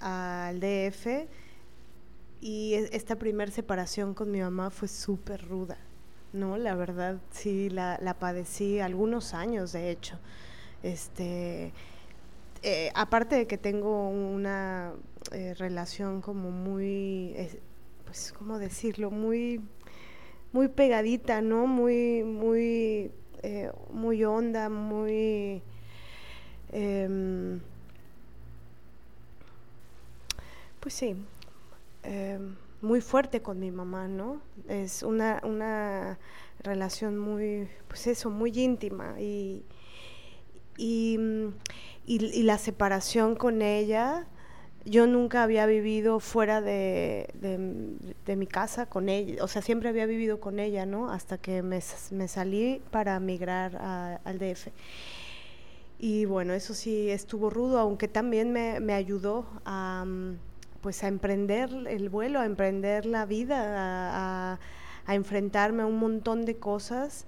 al 0.00 0.58
DF 0.58 1.28
y 2.40 2.74
e, 2.74 2.88
esta 2.90 3.14
primera 3.14 3.52
separación 3.52 4.14
con 4.14 4.32
mi 4.32 4.40
mamá 4.40 4.70
fue 4.70 4.88
súper 4.88 5.46
ruda, 5.46 5.78
¿no? 6.32 6.56
La 6.56 6.74
verdad, 6.74 7.18
sí, 7.30 7.70
la, 7.70 8.00
la, 8.02 8.14
padecí 8.14 8.80
algunos 8.80 9.32
años, 9.32 9.70
de 9.70 9.92
hecho. 9.92 10.18
Este, 10.82 11.72
eh, 12.64 12.90
aparte 12.96 13.36
de 13.36 13.46
que 13.46 13.58
tengo 13.58 14.08
una 14.08 14.92
relación 15.56 16.20
como 16.20 16.50
muy 16.50 17.36
pues, 18.14 18.32
¿cómo 18.38 18.60
decirlo? 18.60 19.10
Muy, 19.10 19.60
muy 20.52 20.68
pegadita, 20.68 21.40
¿no? 21.40 21.66
Muy, 21.66 22.22
muy, 22.22 23.10
eh, 23.42 23.72
muy 23.90 24.22
honda, 24.22 24.68
muy... 24.68 25.60
Em, 26.70 27.60
pues 30.78 30.94
sí, 30.94 31.16
em, 32.04 32.54
muy 32.82 33.00
fuerte 33.00 33.42
con 33.42 33.58
mi 33.58 33.72
mamá, 33.72 34.06
¿no? 34.06 34.40
Es 34.68 35.02
una, 35.02 35.40
una 35.42 36.16
relación 36.60 37.18
muy, 37.18 37.68
pues 37.88 38.06
eso, 38.06 38.30
muy 38.30 38.52
íntima 38.56 39.20
y, 39.20 39.64
y, 40.76 41.18
y, 42.06 42.42
la 42.44 42.58
separación 42.58 43.34
con 43.34 43.60
ella, 43.60 44.28
yo 44.84 45.06
nunca 45.06 45.42
había 45.42 45.66
vivido 45.66 46.20
fuera 46.20 46.60
de, 46.60 47.28
de, 48.24 48.36
mi 48.36 48.46
casa 48.46 48.86
con 48.86 49.08
ella, 49.08 49.42
o 49.42 49.48
sea, 49.48 49.62
siempre 49.62 49.88
había 49.88 50.06
vivido 50.06 50.40
con 50.40 50.60
ella, 50.60 50.86
¿no? 50.86 51.10
Hasta 51.10 51.38
que 51.38 51.62
me, 51.62 51.80
me 52.10 52.28
salí 52.28 52.82
para 52.90 53.18
migrar 53.20 53.76
al 54.24 54.38
DF. 54.38 54.68
Y 55.98 56.26
bueno, 56.26 56.52
eso 56.52 56.74
sí 56.74 57.10
estuvo 57.10 57.50
rudo, 57.50 57.78
aunque 57.78 58.08
también 58.08 58.52
me, 58.52 58.80
me 58.80 58.92
ayudó 58.92 59.46
a 59.64 60.04
pues 60.84 61.02
a 61.02 61.08
emprender 61.08 61.70
el 61.88 62.10
vuelo, 62.10 62.40
a 62.40 62.44
emprender 62.44 63.06
la 63.06 63.24
vida, 63.24 64.52
a, 64.52 64.58
enfrentarme 65.08 65.82
a 65.82 65.86
un 65.86 65.96
montón 65.96 66.44
de 66.44 66.56
cosas 66.58 67.24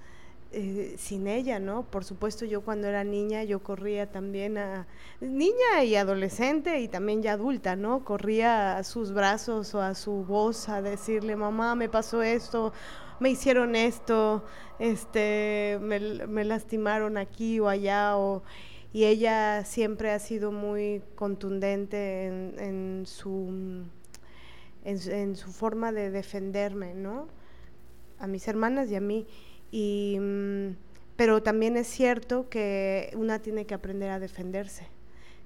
eh, 0.56 0.94
sin 0.98 1.26
ella, 1.26 1.58
¿no? 1.58 1.84
Por 1.84 2.04
supuesto, 2.04 2.44
yo 2.44 2.62
cuando 2.62 2.88
era 2.88 3.04
niña, 3.04 3.44
yo 3.44 3.62
corría 3.62 4.10
también 4.10 4.56
a 4.58 4.86
niña 5.20 5.84
y 5.84 5.96
adolescente 5.96 6.80
y 6.80 6.88
también 6.88 7.22
ya 7.22 7.34
adulta, 7.34 7.76
¿no? 7.76 8.04
Corría 8.04 8.78
a 8.78 8.82
sus 8.82 9.12
brazos 9.12 9.74
o 9.74 9.82
a 9.82 9.94
su 9.94 10.24
voz 10.24 10.68
a 10.68 10.80
decirle, 10.80 11.36
mamá, 11.36 11.74
me 11.74 11.88
pasó 11.88 12.22
esto, 12.22 12.72
me 13.20 13.30
hicieron 13.30 13.76
esto, 13.76 14.44
este, 14.78 15.78
me, 15.82 16.00
me 16.26 16.44
lastimaron 16.44 17.18
aquí 17.18 17.60
o 17.60 17.68
allá, 17.68 18.16
o, 18.16 18.42
y 18.96 19.04
ella 19.04 19.62
siempre 19.66 20.10
ha 20.10 20.18
sido 20.18 20.52
muy 20.52 21.02
contundente 21.16 22.24
en, 22.24 23.02
su, 23.04 23.84
en, 24.84 25.36
su 25.36 25.52
forma 25.52 25.92
de 25.92 26.10
defenderme, 26.10 26.94
¿no? 26.94 27.28
A 28.18 28.26
mis 28.26 28.48
hermanas 28.48 28.90
y 28.90 28.96
a 28.96 29.02
mí. 29.02 29.26
Mm, 29.72 30.76
pero 31.16 31.42
también 31.42 31.76
es 31.76 31.86
cierto 31.86 32.48
que 32.48 33.10
una 33.16 33.38
tiene 33.40 33.64
que 33.64 33.74
aprender 33.74 34.10
a 34.10 34.18
defenderse. 34.18 34.86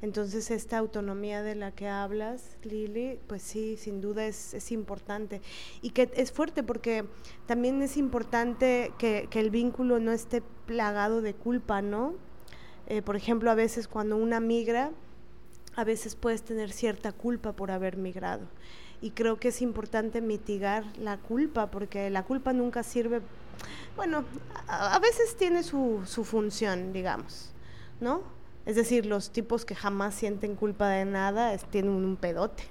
Entonces 0.03 0.51
esta 0.51 0.79
autonomía 0.79 1.43
de 1.43 1.55
la 1.55 1.73
que 1.73 1.87
hablas, 1.87 2.57
Lili, 2.63 3.19
pues 3.27 3.43
sí, 3.43 3.77
sin 3.77 4.01
duda 4.01 4.25
es, 4.27 4.55
es 4.55 4.73
importante. 4.73 5.43
Y 5.83 5.91
que 5.91 6.11
es 6.15 6.33
fuerte 6.33 6.63
porque 6.63 7.05
también 7.47 7.83
es 7.83 7.99
importante 7.99 8.93
que, 8.99 9.29
que, 9.31 9.41
el 9.41 9.51
vínculo 9.51 9.99
no 10.01 10.13
esté 10.13 10.43
plagado 10.65 11.21
de 11.21 11.35
culpa, 11.35 11.83
¿no? 11.83 12.15
Eh, 12.87 13.03
por 13.03 13.15
ejemplo, 13.15 13.51
a 13.51 13.55
veces 13.55 13.89
cuando 13.89 14.17
una 14.17 14.41
migra, 14.41 14.91
a 15.77 15.85
veces 15.85 16.17
puedes 16.17 16.43
tener 16.43 16.73
cierta 16.73 17.13
culpa 17.13 17.53
por 17.53 17.71
haber 17.71 17.99
migrado. 17.99 18.49
Y 19.03 19.11
creo 19.11 19.39
que 19.39 19.49
es 19.49 19.63
importante 19.63 20.21
mitigar 20.21 20.85
la 20.99 21.19
culpa, 21.19 21.71
porque 21.71 22.11
la 22.11 22.25
culpa 22.25 22.53
nunca 22.53 22.83
sirve, 22.83 23.21
bueno, 23.97 24.25
a, 24.69 24.99
veces 24.99 25.37
tiene 25.37 25.63
su, 25.63 26.03
su 26.07 26.25
función, 26.25 26.93
digamos, 26.93 27.53
¿no? 28.01 28.23
Es 28.67 28.77
decir, 28.77 29.07
los 29.07 29.31
tipos 29.31 29.65
que 29.65 29.75
jamás 29.75 30.15
sienten 30.15 30.55
culpa 30.55 30.89
de 30.89 31.05
nada 31.05 31.57
tienen 31.59 31.93
un 31.93 32.17
pedote, 32.17 32.65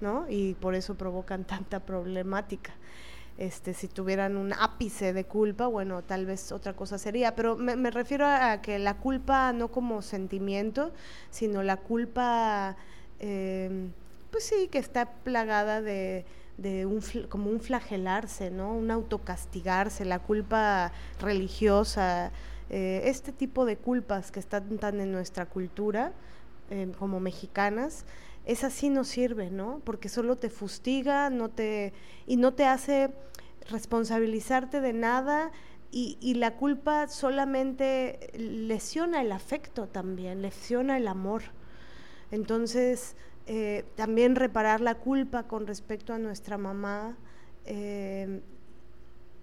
¿no? 0.00 0.26
Y 0.28 0.54
por 0.54 0.74
eso 0.74 0.94
provocan 0.94 1.44
tanta 1.46 1.80
problemática. 1.80 2.72
Este, 3.38 3.74
si 3.74 3.86
tuvieran 3.88 4.36
un 4.38 4.54
ápice 4.54 5.12
de 5.12 5.24
culpa, 5.24 5.66
bueno, 5.66 6.02
tal 6.02 6.24
vez 6.24 6.52
otra 6.52 6.72
cosa 6.72 6.96
sería, 6.96 7.36
pero 7.36 7.56
me, 7.56 7.90
refiero 7.90 8.24
a, 8.26 8.62
que 8.62 8.78
la 8.78 8.96
culpa 8.96 9.52
no 9.52 9.68
como 9.68 10.00
sentimiento, 10.00 10.92
sino 11.30 11.62
la 11.62 11.76
culpa, 11.76 12.76
em, 13.18 13.92
pues 14.30 14.44
sí, 14.44 14.68
que 14.68 14.78
está 14.78 15.10
plagada 15.10 15.82
de, 15.82 16.24
un, 16.58 17.00
como 17.28 17.50
un 17.50 17.60
flagelarse, 17.60 18.50
¿no? 18.50 18.72
Un 18.72 18.90
autocastigarse, 18.90 20.04
la 20.04 20.18
culpa 20.18 20.92
religiosa, 21.20 22.32
eh, 22.70 23.02
este 23.04 23.32
tipo 23.32 23.64
de 23.64 23.76
culpas 23.76 24.32
que 24.32 24.40
están 24.40 24.78
tan 24.78 25.00
en 25.00 25.12
nuestra 25.12 25.46
cultura 25.46 26.12
em, 26.70 26.92
como 26.92 27.20
mexicanas, 27.20 28.04
esa 28.44 28.70
sí 28.70 28.88
no 28.88 29.04
sirve, 29.04 29.50
¿no? 29.50 29.80
Porque 29.84 30.08
solo 30.08 30.36
te 30.36 30.50
fustiga, 30.50 31.30
no 31.30 31.48
te 31.50 31.92
y 32.26 32.36
no 32.36 32.54
te 32.54 32.64
hace 32.64 33.10
responsabilizarte 33.70 34.80
de 34.80 34.92
nada 34.92 35.52
y, 35.92 36.34
la 36.34 36.56
culpa 36.56 37.08
solamente 37.08 38.30
lesiona 38.36 39.22
el 39.22 39.32
afecto 39.32 39.86
también, 39.86 40.42
lesiona 40.42 40.98
el 40.98 41.08
amor. 41.08 41.42
Entonces, 42.30 43.16
eh, 43.48 43.84
también 43.94 44.34
reparar 44.34 44.80
la 44.80 44.96
culpa 44.96 45.44
con 45.44 45.68
respecto 45.68 46.12
a 46.12 46.18
nuestra 46.18 46.58
mamá 46.58 47.16
eh, 47.64 48.40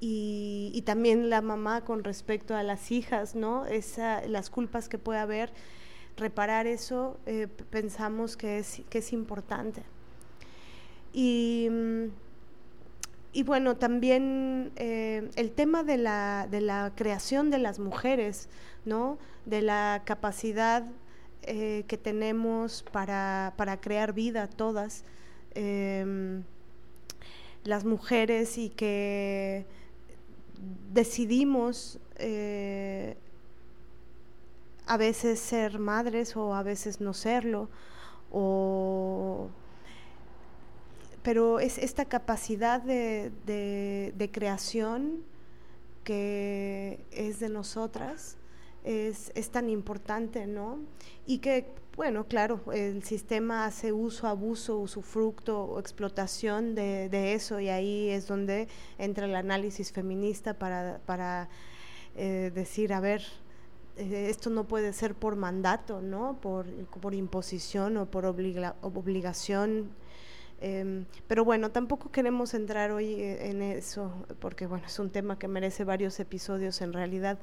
y, 0.02 0.84
también 0.86 1.30
la 1.30 1.42
mamá 1.42 1.86
con 1.86 2.04
respecto 2.04 2.54
a 2.56 2.64
las 2.64 2.92
hijas, 2.92 3.36
¿no? 3.36 3.66
Esa, 3.66 4.28
las 4.28 4.50
culpas 4.50 4.90
que 4.90 4.98
puede 4.98 5.20
haber 5.20 5.54
reparar 6.18 6.68
eso 6.68 7.18
eh, 7.26 7.48
pensamos 7.70 8.36
que 8.36 8.60
es, 8.60 8.82
que 8.90 8.98
es 8.98 9.14
importante. 9.14 9.84
Y, 11.14 11.70
y 13.32 13.44
bueno, 13.44 13.78
también 13.78 14.74
el 14.76 15.52
tema 15.52 15.84
de 15.84 15.98
la, 15.98 16.48
de 16.52 16.60
la, 16.60 16.92
creación 16.96 17.50
de 17.50 17.60
las 17.60 17.80
mujeres, 17.80 18.50
¿no? 18.84 19.18
de 19.46 19.62
la 19.62 20.02
capacidad 20.06 20.84
eh, 21.45 21.86
que 21.88 21.98
tenemos 21.98 22.84
para, 22.91 23.53
para, 23.57 23.80
crear 23.80 24.14
vida 24.14 24.48
todas, 24.48 25.03
em, 25.56 26.44
las 27.64 27.86
mujeres 27.86 28.57
y 28.57 28.70
que 28.70 29.65
decidimos 30.91 31.99
a 34.86 34.98
veces 34.98 35.40
ser 35.40 35.80
madres 35.80 36.36
o 36.36 36.53
a 36.53 36.64
veces 36.64 37.02
no 37.02 37.14
serlo, 37.14 37.70
o 38.32 39.49
pero 41.24 41.60
es 41.60 41.78
esta 41.78 42.06
capacidad 42.06 42.82
de, 42.82 43.32
de, 43.45 44.32
creación 44.32 45.24
que 46.03 47.06
es 47.11 47.40
de 47.40 47.48
nosotras 47.48 48.38
es, 48.84 49.32
es, 49.36 49.50
tan 49.50 49.70
importante, 49.70 50.48
¿no? 50.48 50.80
Y 51.26 51.40
que, 51.40 51.68
bueno, 51.96 52.26
claro, 52.28 52.62
el 52.74 53.04
sistema 53.04 53.66
hace 53.66 53.92
uso, 53.92 54.28
abuso, 54.28 54.78
usufructo 54.78 55.64
o 55.64 55.80
explotación 55.80 56.76
de, 56.76 57.10
de 57.10 57.34
eso 57.34 57.60
y 57.60 57.70
ahí 57.70 58.10
es 58.10 58.28
donde 58.28 58.68
entra 58.98 59.26
el 59.26 59.36
análisis 59.36 59.92
feminista 59.92 60.54
para, 60.54 61.00
para 61.06 61.50
eh, 62.16 62.52
decir, 62.54 62.94
a 62.94 63.00
ver, 63.00 63.24
eh, 63.98 64.28
esto 64.30 64.50
no 64.50 64.66
puede 64.66 64.94
ser 64.94 65.16
por 65.16 65.36
mandato, 65.36 66.02
¿no? 66.02 66.38
Por, 66.42 66.66
por 66.86 67.14
imposición 67.14 67.98
o 67.98 68.06
por 68.06 68.26
obligación. 68.26 69.90
Em, 70.65 71.06
pero 71.27 71.44
bueno, 71.44 71.72
tampoco 71.72 72.10
queremos 72.10 72.53
entrar 72.53 72.91
hoy 72.91 73.15
eh, 73.15 73.49
en 73.49 73.61
eso, 73.61 74.14
porque 74.40 74.65
bueno, 74.65 74.85
es 74.88 74.98
un 74.98 75.10
tema 75.10 75.38
que 75.38 75.49
merece 75.49 75.84
varios 75.84 76.18
episodios 76.22 76.81
en 76.81 76.94
realidad. 76.94 77.38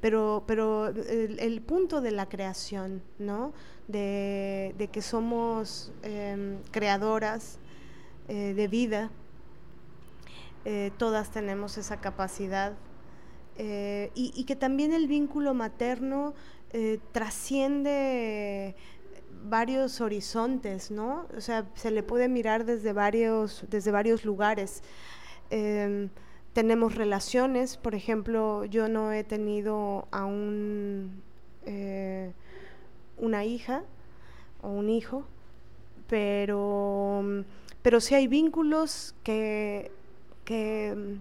Pero, 0.00 0.44
pero 0.46 0.88
el, 0.88 1.60
punto 1.60 2.00
de 2.00 2.12
la 2.12 2.30
creación, 2.30 3.02
¿no? 3.18 3.52
De, 3.88 4.88
que 4.90 5.02
somos 5.02 5.92
em, 6.02 6.62
creadoras 6.70 7.58
eh, 8.28 8.54
de 8.54 8.68
vida, 8.68 9.10
todas 10.96 11.32
tenemos 11.32 11.76
esa 11.76 12.00
capacidad 12.00 12.74
eh, 13.58 14.10
y, 14.14 14.44
que 14.44 14.56
también 14.56 14.94
el 14.94 15.06
vínculo 15.06 15.52
materno 15.52 16.32
eh, 16.72 17.00
trasciende 17.12 18.74
varios 19.44 20.00
horizontes, 20.00 20.90
¿no? 20.90 21.26
O 21.36 21.40
sea, 21.40 21.66
se 21.74 21.90
le 21.90 22.02
puede 22.02 22.28
mirar 22.28 22.64
desde 22.64 22.92
varios, 22.92 23.64
desde 23.68 23.90
varios 23.90 24.24
lugares. 24.24 24.82
Em, 25.50 26.10
tenemos 26.52 26.94
relaciones, 26.94 27.76
por 27.76 27.94
ejemplo, 27.94 28.64
yo 28.66 28.88
no 28.88 29.12
he 29.12 29.24
tenido 29.24 30.06
aún 30.10 31.22
eh, 31.66 32.32
una 33.18 33.44
hija 33.44 33.84
o 34.62 34.70
un 34.70 34.88
hijo, 34.90 35.24
pero, 36.08 37.44
pero 37.82 38.00
sí 38.00 38.14
hay 38.14 38.26
vínculos 38.28 39.14
que, 39.24 39.90
que 40.44 41.18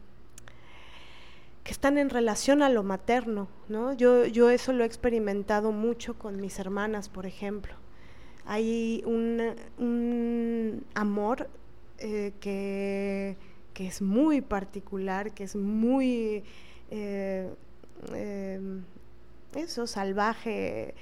que 1.64 1.72
están 1.72 1.98
en 1.98 2.10
relación 2.10 2.64
a 2.64 2.70
lo 2.70 2.84
materno, 2.84 3.48
¿no? 3.70 3.94
Yo, 3.94 4.26
yo 4.26 4.50
eso 4.50 4.74
lo 4.74 4.84
he 4.84 4.88
experimentado 4.88 5.72
mucho 5.72 6.16
con 6.16 6.38
mis 6.38 6.58
hermanas, 6.60 7.10
por 7.10 7.26
ejemplo. 7.26 7.81
Hay 8.46 9.04
un, 9.06 10.84
amor 10.94 11.50
eh, 12.00 12.34
que, 12.40 13.38
que 13.74 13.88
es 13.88 14.02
muy 14.02 14.42
particular, 14.42 15.34
que 15.34 15.44
es 15.44 15.56
muy, 15.56 16.44
eh, 16.90 17.54
em, 18.14 18.84
eso, 19.56 19.88
salvaje, 19.88 20.96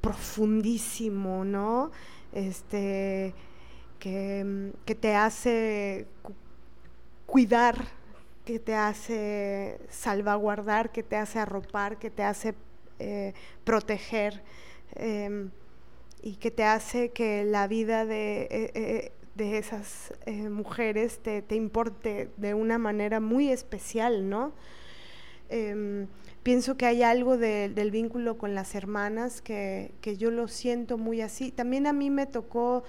profundísimo, 0.00 1.44
¿no? 1.44 1.90
Este, 2.32 3.34
que, 3.98 4.72
que 4.84 4.94
te 4.94 5.14
hace 5.14 6.06
cuidar, 7.26 7.76
que 8.44 8.58
te 8.58 8.74
hace 8.74 9.80
salvaguardar, 9.88 10.92
que 10.92 11.02
te 11.02 11.16
hace 11.16 11.38
arropar, 11.38 11.98
que 11.98 12.10
te 12.10 12.22
hace 12.22 12.54
eh, 12.98 13.32
proteger 13.64 14.42
em, 14.94 15.50
y 16.26 16.36
que 16.36 16.50
te 16.50 16.64
hace 16.64 17.10
que 17.10 17.44
la 17.44 17.68
vida 17.68 18.06
de, 18.06 18.48
eh, 18.50 18.70
eh, 18.74 19.12
de 19.34 19.58
esas 19.58 20.14
mujeres 20.26 21.18
te, 21.18 21.42
te, 21.42 21.54
importe 21.54 22.30
de 22.38 22.54
una 22.54 22.78
manera 22.78 23.20
muy 23.20 23.50
especial, 23.50 24.30
¿no? 24.30 24.52
Em, 25.50 26.06
pienso 26.42 26.78
que 26.78 26.86
hay 26.86 27.02
algo 27.02 27.36
del 27.36 27.90
vínculo 27.90 28.38
con 28.38 28.54
las 28.54 28.74
hermanas 28.74 29.42
que, 29.42 29.92
que, 30.00 30.16
yo 30.16 30.30
lo 30.30 30.48
siento 30.48 30.96
muy 30.96 31.20
así. 31.20 31.50
También 31.50 31.86
a 31.86 31.92
mí 31.92 32.08
me 32.08 32.24
tocó 32.24 32.84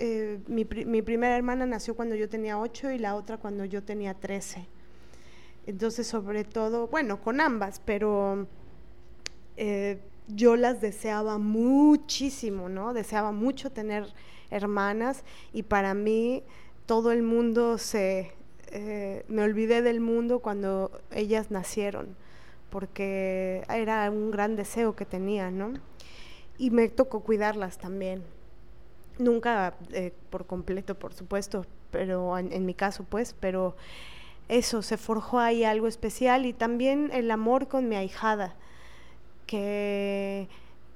eh, 0.00 0.40
mi, 0.48 0.64
mi, 0.64 1.02
primera 1.02 1.36
hermana 1.36 1.66
nació 1.66 1.94
cuando 1.94 2.14
yo 2.14 2.30
tenía 2.30 2.58
8 2.58 2.92
y 2.92 2.98
la 2.98 3.14
otra 3.14 3.36
cuando 3.36 3.66
yo 3.66 3.82
tenía 3.82 4.14
13. 4.14 4.66
Entonces, 5.66 6.06
sobre 6.06 6.44
todo, 6.44 6.86
bueno, 6.86 7.20
con 7.20 7.42
ambas, 7.42 7.82
pero 7.84 8.46
eh, 9.58 9.98
yo 10.34 10.56
las 10.56 10.80
deseaba 10.80 11.38
muchísimo, 11.38 12.68
¿no? 12.68 12.92
Deseaba 12.92 13.32
mucho 13.32 13.70
tener 13.70 14.06
hermanas 14.50 15.24
y 15.52 15.62
para 15.62 15.94
mí 15.94 16.42
todo 16.86 17.12
el 17.12 17.22
mundo 17.22 17.78
se... 17.78 18.32
Eh, 18.72 19.24
me 19.28 19.42
olvidé 19.42 19.82
del 19.82 20.00
mundo 20.00 20.38
cuando 20.38 20.92
ellas 21.10 21.50
nacieron, 21.50 22.14
porque 22.70 23.64
era 23.68 24.08
un 24.10 24.30
gran 24.30 24.54
deseo 24.54 24.94
que 24.94 25.04
tenía, 25.04 25.50
¿no? 25.50 25.72
Y 26.56 26.70
me 26.70 26.88
tocó 26.88 27.20
cuidarlas 27.20 27.78
también 27.78 28.22
Nunca 29.20 29.74
eh, 29.92 30.14
por 30.30 30.46
completo, 30.46 30.94
por 30.94 31.12
supuesto, 31.12 31.66
pero 31.90 32.38
en, 32.38 32.64
mi 32.64 32.72
caso, 32.72 33.04
pues, 33.04 33.34
pero 33.38 33.76
eso, 34.48 34.80
se 34.80 34.96
forjó 34.96 35.40
ahí 35.40 35.62
algo 35.62 35.86
especial 35.86 36.46
y 36.46 36.54
también 36.54 37.10
el 37.12 37.30
amor 37.30 37.68
con 37.68 37.86
mi 37.86 37.96
ahijada, 37.96 38.54
que, 39.50 40.46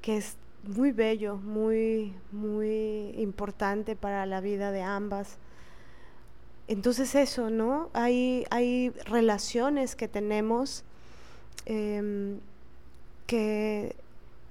que 0.01 0.17
es 0.17 0.37
muy 0.63 0.93
bello, 0.93 1.39
muy, 1.39 2.15
muy 2.31 3.13
importante 3.17 3.97
para 3.97 4.27
la 4.27 4.41
vida 4.41 4.71
de 4.71 4.81
ambas. 4.81 5.39
Entonces 6.69 7.17
eso, 7.17 7.51
¿no? 7.51 7.91
Hay, 7.95 8.45
hay 8.51 8.91
relaciones 9.07 9.97
que 9.97 10.07
tenemos 10.07 10.85
em, 11.67 12.39
que, 13.27 13.97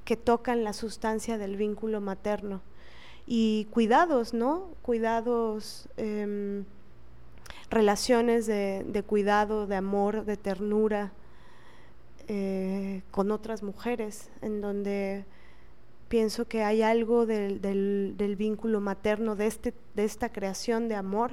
que 0.03 0.17
tocan 0.17 0.65
la 0.65 0.73
sustancia 0.73 1.37
del 1.37 1.55
vínculo 1.55 2.01
materno 2.01 2.59
y 3.25 3.69
cuidados, 3.71 4.33
¿no? 4.33 4.67
Cuidados, 4.81 5.87
em, 5.95 6.65
relaciones 7.69 8.47
de, 8.47 9.03
cuidado, 9.07 9.65
de 9.65 9.77
amor, 9.77 10.25
de 10.25 10.35
ternura 10.35 11.13
eh, 12.27 13.03
con 13.11 13.31
otras 13.31 13.63
mujeres, 13.63 14.29
en 14.41 14.61
donde 14.61 15.25
pienso 16.07 16.45
que 16.45 16.63
hay 16.63 16.81
algo 16.81 17.25
del, 17.25 17.61
del, 17.61 18.35
vínculo 18.35 18.79
materno, 18.79 19.35
de, 19.35 19.47
este, 19.47 19.73
de 19.95 20.05
esta 20.05 20.31
creación 20.31 20.87
de 20.87 20.95
amor 20.95 21.31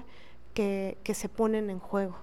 que, 0.54 0.98
que 1.04 1.14
se 1.14 1.28
ponen 1.28 1.70
en 1.70 1.78
juego. 1.78 2.16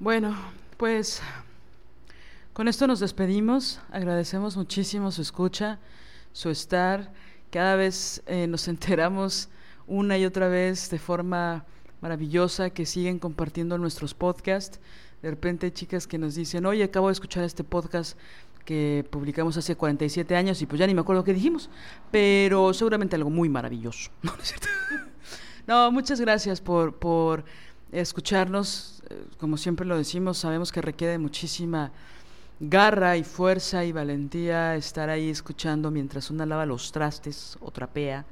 Bueno, 0.00 0.36
pues 0.76 1.20
con 2.58 2.66
esto 2.66 2.88
nos 2.88 2.98
despedimos, 2.98 3.80
agradecemos 3.90 4.56
muchísimo 4.56 5.12
su 5.12 5.22
escucha, 5.22 5.78
su 6.32 6.50
estar. 6.50 7.12
Cada 7.52 7.76
vez 7.76 8.20
eh, 8.26 8.46
nos 8.48 8.66
enteramos 8.68 9.48
una 9.86 10.18
y 10.18 10.24
otra 10.24 10.48
vez 10.48 10.90
de 10.90 10.98
forma 10.98 11.64
maravillosa 12.00 12.70
que 12.70 12.86
siguen 12.86 13.18
compartiendo 13.18 13.78
nuestros 13.78 14.14
podcasts. 14.14 14.80
De 15.22 15.30
repente 15.30 15.66
hay 15.66 15.72
chicas 15.72 16.06
que 16.06 16.18
nos 16.18 16.34
dicen, 16.34 16.66
oye, 16.66 16.84
acabo 16.84 17.08
de 17.08 17.12
escuchar 17.12 17.44
este 17.44 17.64
podcast 17.64 18.18
que 18.64 19.06
publicamos 19.10 19.56
hace 19.56 19.76
47 19.76 20.36
años 20.36 20.60
y 20.60 20.66
pues 20.66 20.78
ya 20.78 20.86
ni 20.86 20.94
me 20.94 21.00
acuerdo 21.00 21.24
qué 21.24 21.32
dijimos, 21.32 21.70
pero 22.10 22.74
seguramente 22.74 23.16
algo 23.16 23.30
muy 23.30 23.48
maravilloso. 23.48 24.10
No, 24.22 24.32
¿no, 24.32 24.42
es 24.42 24.48
cierto? 24.48 24.68
no 25.66 25.90
muchas 25.90 26.20
gracias 26.20 26.60
por, 26.60 26.96
por 26.96 27.44
escucharnos. 27.92 29.02
Eh, 29.08 29.24
como 29.38 29.56
siempre 29.56 29.86
lo 29.86 29.96
decimos, 29.96 30.38
sabemos 30.38 30.70
que 30.70 30.82
requiere 30.82 31.18
muchísima 31.18 31.92
garra 32.60 33.16
y 33.16 33.24
fuerza 33.24 33.84
y 33.84 33.92
valentía 33.92 34.76
estar 34.76 35.08
ahí 35.10 35.30
escuchando 35.30 35.90
mientras 35.90 36.30
una 36.30 36.44
lava 36.44 36.66
los 36.66 36.92
trastes 36.92 37.56
o 37.60 37.70
trapea 37.70 38.26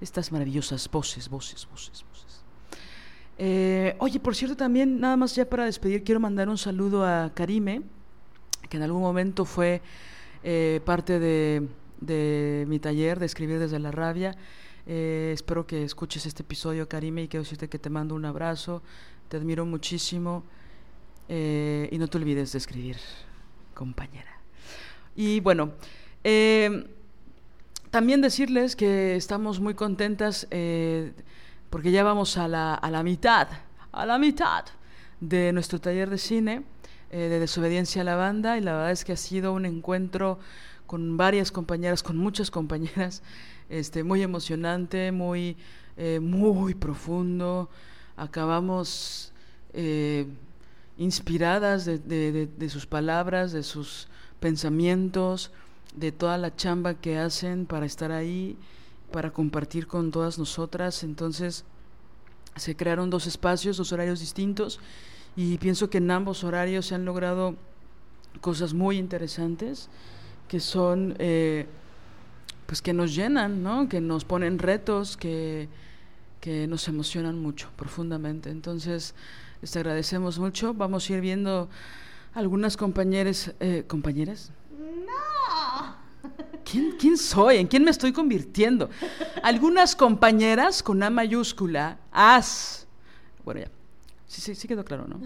estas 0.00 0.32
maravillosas 0.32 0.90
voces, 0.90 1.28
voces, 1.28 1.66
voces, 1.70 2.04
voces. 2.08 2.29
Eh, 3.42 3.96
oye, 4.00 4.20
por 4.20 4.36
cierto, 4.36 4.54
también, 4.54 5.00
nada 5.00 5.16
más 5.16 5.34
ya 5.34 5.48
para 5.48 5.64
despedir, 5.64 6.04
quiero 6.04 6.20
mandar 6.20 6.50
un 6.50 6.58
saludo 6.58 7.06
a 7.06 7.32
Karime, 7.32 7.80
que 8.68 8.76
en 8.76 8.82
algún 8.82 9.00
momento 9.00 9.46
fue 9.46 9.80
eh, 10.44 10.82
parte 10.84 11.18
de, 11.18 12.66
mi 12.68 12.78
taller 12.80 13.18
de 13.18 13.24
escribir 13.24 13.58
desde 13.58 13.78
la 13.78 13.92
rabia. 13.92 14.36
Eh, 14.86 15.30
espero 15.32 15.66
que 15.66 15.84
escuches 15.84 16.26
este 16.26 16.42
episodio, 16.42 16.86
Karime, 16.86 17.22
y 17.22 17.28
quiero 17.28 17.44
decirte 17.44 17.70
que 17.70 17.78
te 17.78 17.88
mando 17.88 18.14
un 18.14 18.26
abrazo, 18.26 18.82
te 19.28 19.38
admiro 19.38 19.64
muchísimo 19.64 20.44
y 21.30 21.96
no 21.96 22.08
te 22.08 22.18
olvides 22.18 22.52
de 22.52 22.58
escribir 22.58 22.96
compañera. 23.72 24.38
Y 25.16 25.40
bueno, 25.40 25.72
también 27.90 28.20
decirles 28.20 28.76
que 28.76 29.16
estamos 29.16 29.60
muy 29.60 29.72
contentas 29.72 30.46
porque 31.70 31.90
ya 31.92 32.04
vamos 32.04 32.36
a 32.36 32.48
la, 32.48 32.74
a 32.74 32.90
la, 32.90 33.02
mitad, 33.02 33.48
a 33.92 34.06
la 34.06 34.18
mitad 34.18 34.64
de 35.20 35.52
nuestro 35.52 35.80
taller 35.80 36.10
de 36.10 36.18
cine 36.18 36.62
eh, 37.10 37.18
de 37.18 37.40
desobediencia 37.40 38.02
a 38.02 38.04
la 38.04 38.16
banda 38.16 38.58
y 38.58 38.60
la 38.60 38.72
verdad 38.72 38.90
es 38.90 39.04
que 39.04 39.12
ha 39.12 39.16
sido 39.16 39.52
un 39.52 39.64
encuentro 39.64 40.38
con 40.86 41.16
varias 41.16 41.52
compañeras, 41.52 42.02
con 42.02 42.16
muchas 42.16 42.50
compañeras, 42.50 43.22
este, 43.68 44.02
muy 44.02 44.22
emocionante, 44.22 45.12
muy, 45.12 45.56
muy 46.20 46.74
profundo. 46.74 47.70
Acabamos 48.16 49.32
inspiradas 51.00 51.86
de, 51.86 52.68
sus 52.68 52.86
palabras, 52.86 53.52
de 53.52 53.62
sus 53.62 54.06
pensamientos, 54.38 55.50
de 55.96 56.12
toda 56.12 56.36
la 56.36 56.54
chamba 56.54 56.92
que 56.94 57.16
hacen 57.16 57.64
para 57.64 57.86
estar 57.86 58.12
ahí, 58.12 58.58
para 59.10 59.32
compartir 59.32 59.86
con 59.86 60.10
todas 60.10 60.38
nosotras. 60.38 61.02
Entonces 61.02 61.64
se 62.56 62.76
crearon 62.76 63.10
dos 63.10 63.26
espacios, 63.26 63.76
dos 63.76 63.92
horarios 63.92 64.20
distintos 64.20 64.80
y 65.36 65.58
pienso 65.58 65.90
que 65.90 65.98
en 65.98 66.10
ambos 66.10 66.44
horarios 66.44 66.86
se 66.86 66.94
han 66.94 67.04
logrado 67.04 67.56
cosas 68.40 68.74
muy 68.74 68.98
interesantes 68.98 69.88
que 70.48 70.60
son 70.60 71.14
eh, 71.18 71.66
pues 72.66 72.82
que 72.82 72.92
nos 72.92 73.14
llenan, 73.14 73.62
¿no? 73.62 73.88
que 73.88 74.00
nos 74.00 74.24
ponen 74.24 74.58
retos, 74.58 75.16
que, 75.16 75.68
que 76.40 76.66
nos 76.66 76.86
emocionan 76.88 77.38
mucho 77.38 77.68
profundamente. 77.76 78.50
Entonces, 78.50 79.14
les 79.60 79.76
agradecemos 79.76 80.38
mucho. 80.38 80.72
Vamos 80.74 81.08
a 81.08 81.12
ir 81.14 81.20
viendo 81.20 81.68
algunas 82.32 82.76
compañeras. 82.76 83.52
Eh, 83.60 83.84
¿Compañeras? 83.86 84.52
¿Quién, 86.64 86.92
¿Quién 86.98 87.16
soy? 87.16 87.56
¿En 87.56 87.66
quién 87.66 87.84
me 87.84 87.90
estoy 87.90 88.12
convirtiendo? 88.12 88.90
Algunas 89.42 89.96
compañeras 89.96 90.82
con 90.82 91.02
A 91.02 91.10
mayúscula, 91.10 91.98
as. 92.12 92.86
Bueno, 93.44 93.60
ya. 93.60 93.70
Sí, 94.26 94.40
sí, 94.40 94.54
sí 94.54 94.68
quedó 94.68 94.84
claro, 94.84 95.08
¿no? 95.08 95.20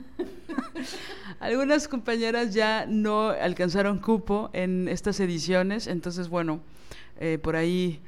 Algunas 1.40 1.88
compañeras 1.88 2.54
ya 2.54 2.86
no 2.86 3.28
alcanzaron 3.28 3.98
cupo 3.98 4.48
en 4.54 4.88
estas 4.88 5.20
ediciones, 5.20 5.86
entonces, 5.86 6.28
bueno, 6.28 6.60
eh, 7.20 7.38
por 7.42 7.54
ahí 7.54 8.00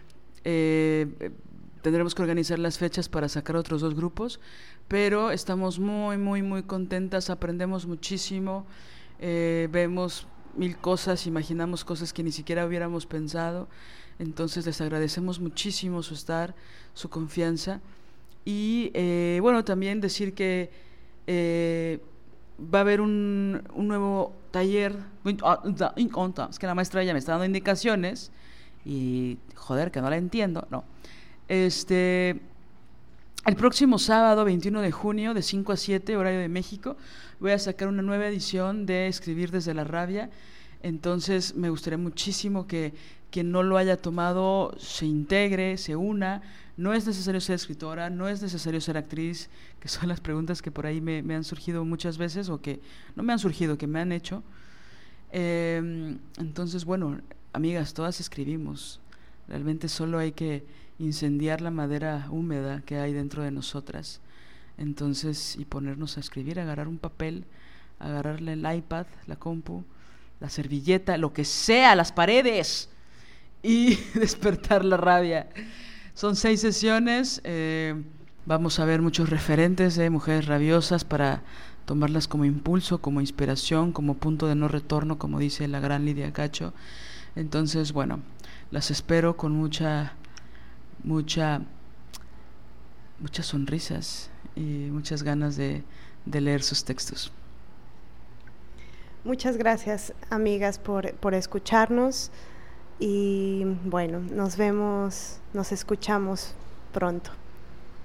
eh, 0.45 1.07
tendremos 1.83 2.15
que 2.15 2.23
organizar 2.23 2.59
las 2.59 2.79
fechas 2.79 3.11
para 3.11 3.29
sacar 3.29 3.57
otros 3.57 3.83
dos 3.83 3.95
grupos 3.95 4.41
pero 4.89 5.31
estamos 5.31 5.79
muy, 5.79 6.17
muy, 6.17 6.43
muy 6.43 6.63
contentas, 6.63 7.31
aprendemos 7.31 7.87
muchísimo, 7.87 8.67
eh, 9.19 9.69
vemos 9.71 10.27
mil 10.57 10.77
cosas, 10.77 11.27
imaginamos 11.27 11.85
cosas 11.85 12.13
que 12.13 12.23
ni 12.23 12.33
siquiera 12.33 12.67
hubiéramos 12.67 13.07
pensado, 13.07 13.69
entonces 14.19 14.67
les 14.67 14.81
agradecemos 14.81 15.41
muchísimo 15.41 16.03
su 16.03 16.15
estar, 16.15 16.55
su 16.95 17.09
confianza 17.09 17.81
y 18.45 18.91
eh, 18.95 19.39
bueno, 19.43 19.65
también 19.65 20.01
decir 20.01 20.35
que 20.35 20.71
eh, 21.27 22.01
va 22.73 22.79
a 22.79 22.83
haber 22.83 23.01
un, 23.01 23.63
un 23.75 23.89
nuevo 23.89 24.33
taller, 24.51 24.97
es 25.25 26.59
que 26.59 26.67
la 26.67 26.75
maestra 26.75 27.03
ya 27.05 27.13
me 27.13 27.19
está 27.19 27.33
dando 27.33 27.45
indicaciones 27.45 28.31
y 28.85 29.39
joder, 29.55 29.91
que 29.91 30.01
no 30.01 30.09
la 30.09 30.17
entiendo. 30.17 30.67
No. 30.71 30.85
Este, 31.49 32.41
el 33.47 33.55
próximo 33.55 34.01
sábado, 34.01 34.45
21 34.45 34.81
de 34.81 34.91
junio, 34.91 35.33
de 35.33 35.41
5 35.41 35.73
a 35.73 35.77
7, 35.77 36.17
horario 36.17 36.41
de 36.41 36.49
México, 36.49 36.97
voy 37.39 37.53
a 37.53 37.59
sacar 37.61 37.87
una 37.87 38.03
nueva 38.03 38.27
edición 38.27 38.87
de 38.87 39.07
Escribir 39.07 39.53
desde 39.53 39.73
la 39.73 39.85
rabia. 39.85 40.31
Entonces 40.83 41.55
me 41.55 41.71
gustaría 41.71 41.97
muchísimo 41.97 42.67
que 42.67 42.93
quien 43.31 43.53
no 43.53 43.63
lo 43.63 43.77
haya 43.77 43.97
tomado 43.97 44.75
se 44.79 45.07
integre, 45.07 45.79
se 45.79 45.95
una. 45.95 46.43
No 46.77 46.93
es 46.93 47.07
necesario 47.07 47.41
ser 47.41 47.55
escritora, 47.55 48.11
no 48.11 48.29
es 48.29 48.43
necesario 48.43 48.81
ser 48.81 48.97
actriz, 48.97 49.49
que 49.79 49.87
son 49.89 50.09
las 50.09 50.21
preguntas 50.21 50.61
que 50.61 50.73
por 50.73 50.85
ahí 50.85 51.01
me, 51.01 51.23
han 51.33 51.45
surgido 51.45 51.85
muchas 51.85 52.19
veces 52.19 52.49
o 52.49 52.61
que 52.61 52.81
no 53.15 53.23
me 53.23 53.33
han 53.33 53.39
surgido, 53.39 53.79
que 53.79 53.87
me 53.87 54.01
han 54.01 54.11
hecho. 54.11 54.43
Em, 55.31 56.19
entonces, 56.39 56.85
bueno, 56.85 57.21
amigas, 57.53 57.95
todas 57.95 58.21
escribimos. 58.21 59.01
Realmente 59.47 59.89
solo 59.89 60.19
hay 60.19 60.33
que 60.33 60.65
incendiar 60.99 61.61
la 61.61 61.71
madera 61.71 62.27
húmeda 62.31 62.83
que 62.83 62.99
hay 62.99 63.13
dentro 63.13 63.43
de 63.43 63.51
nosotras. 63.51 64.21
Entonces, 64.79 65.57
y 65.59 65.65
ponernos 65.65 66.17
a 66.17 66.21
escribir, 66.21 66.61
agarrar 66.61 66.89
un 66.89 66.99
papel, 66.99 67.45
agarrarle 67.99 68.55
el 68.55 68.77
iPad, 68.77 69.07
la 69.27 69.37
compu, 69.37 69.85
la 70.41 70.51
servilleta, 70.51 71.17
lo 71.17 71.33
que 71.33 71.45
sea, 71.45 71.95
las 71.95 72.13
paredes 72.13 72.91
y 73.63 73.95
despertar 74.15 74.85
la 74.85 74.97
rabia. 74.97 75.49
Son 76.15 76.37
seis 76.37 76.61
sesiones. 76.61 77.41
Eh, 77.45 77.95
vamos 78.45 78.79
a 78.79 78.85
ver 78.85 79.03
muchos 79.03 79.29
referentes 79.29 79.97
de 79.97 80.11
mujeres 80.11 80.47
rabiosas 80.47 81.05
para 81.05 81.43
tomarlas 81.85 82.29
como 82.29 82.45
impulso, 82.45 82.99
como 82.99 83.21
inspiración, 83.21 83.93
como 83.93 84.15
punto 84.15 84.47
de 84.47 84.55
no 84.55 84.69
retorno, 84.69 85.19
como 85.19 85.39
dice 85.39 85.69
la 85.69 85.81
gran 85.81 86.05
Lidia 86.05 86.33
Cacho. 86.33 86.75
Entonces, 87.35 87.93
bueno, 87.93 88.21
las 88.71 88.91
espero 88.91 89.37
con 89.37 89.53
mucha, 89.53 90.15
mucha, 91.07 91.63
muchas 93.19 93.47
sonrisas 93.47 94.29
y 94.55 94.91
muchas 94.91 95.23
ganas 95.23 95.57
de, 95.57 95.83
de 96.27 96.41
leer 96.43 96.63
sus 96.63 96.85
textos. 96.85 97.33
Muchas 99.25 99.57
gracias, 99.57 100.13
amigas, 100.29 100.79
por, 100.79 101.15
por 101.15 101.35
escucharnos 101.35 102.31
y 102.99 103.65
bueno, 103.85 104.21
nos 104.21 104.57
vemos, 104.57 105.39
nos 105.55 105.73
escuchamos 105.73 106.55
pronto. 106.93 107.31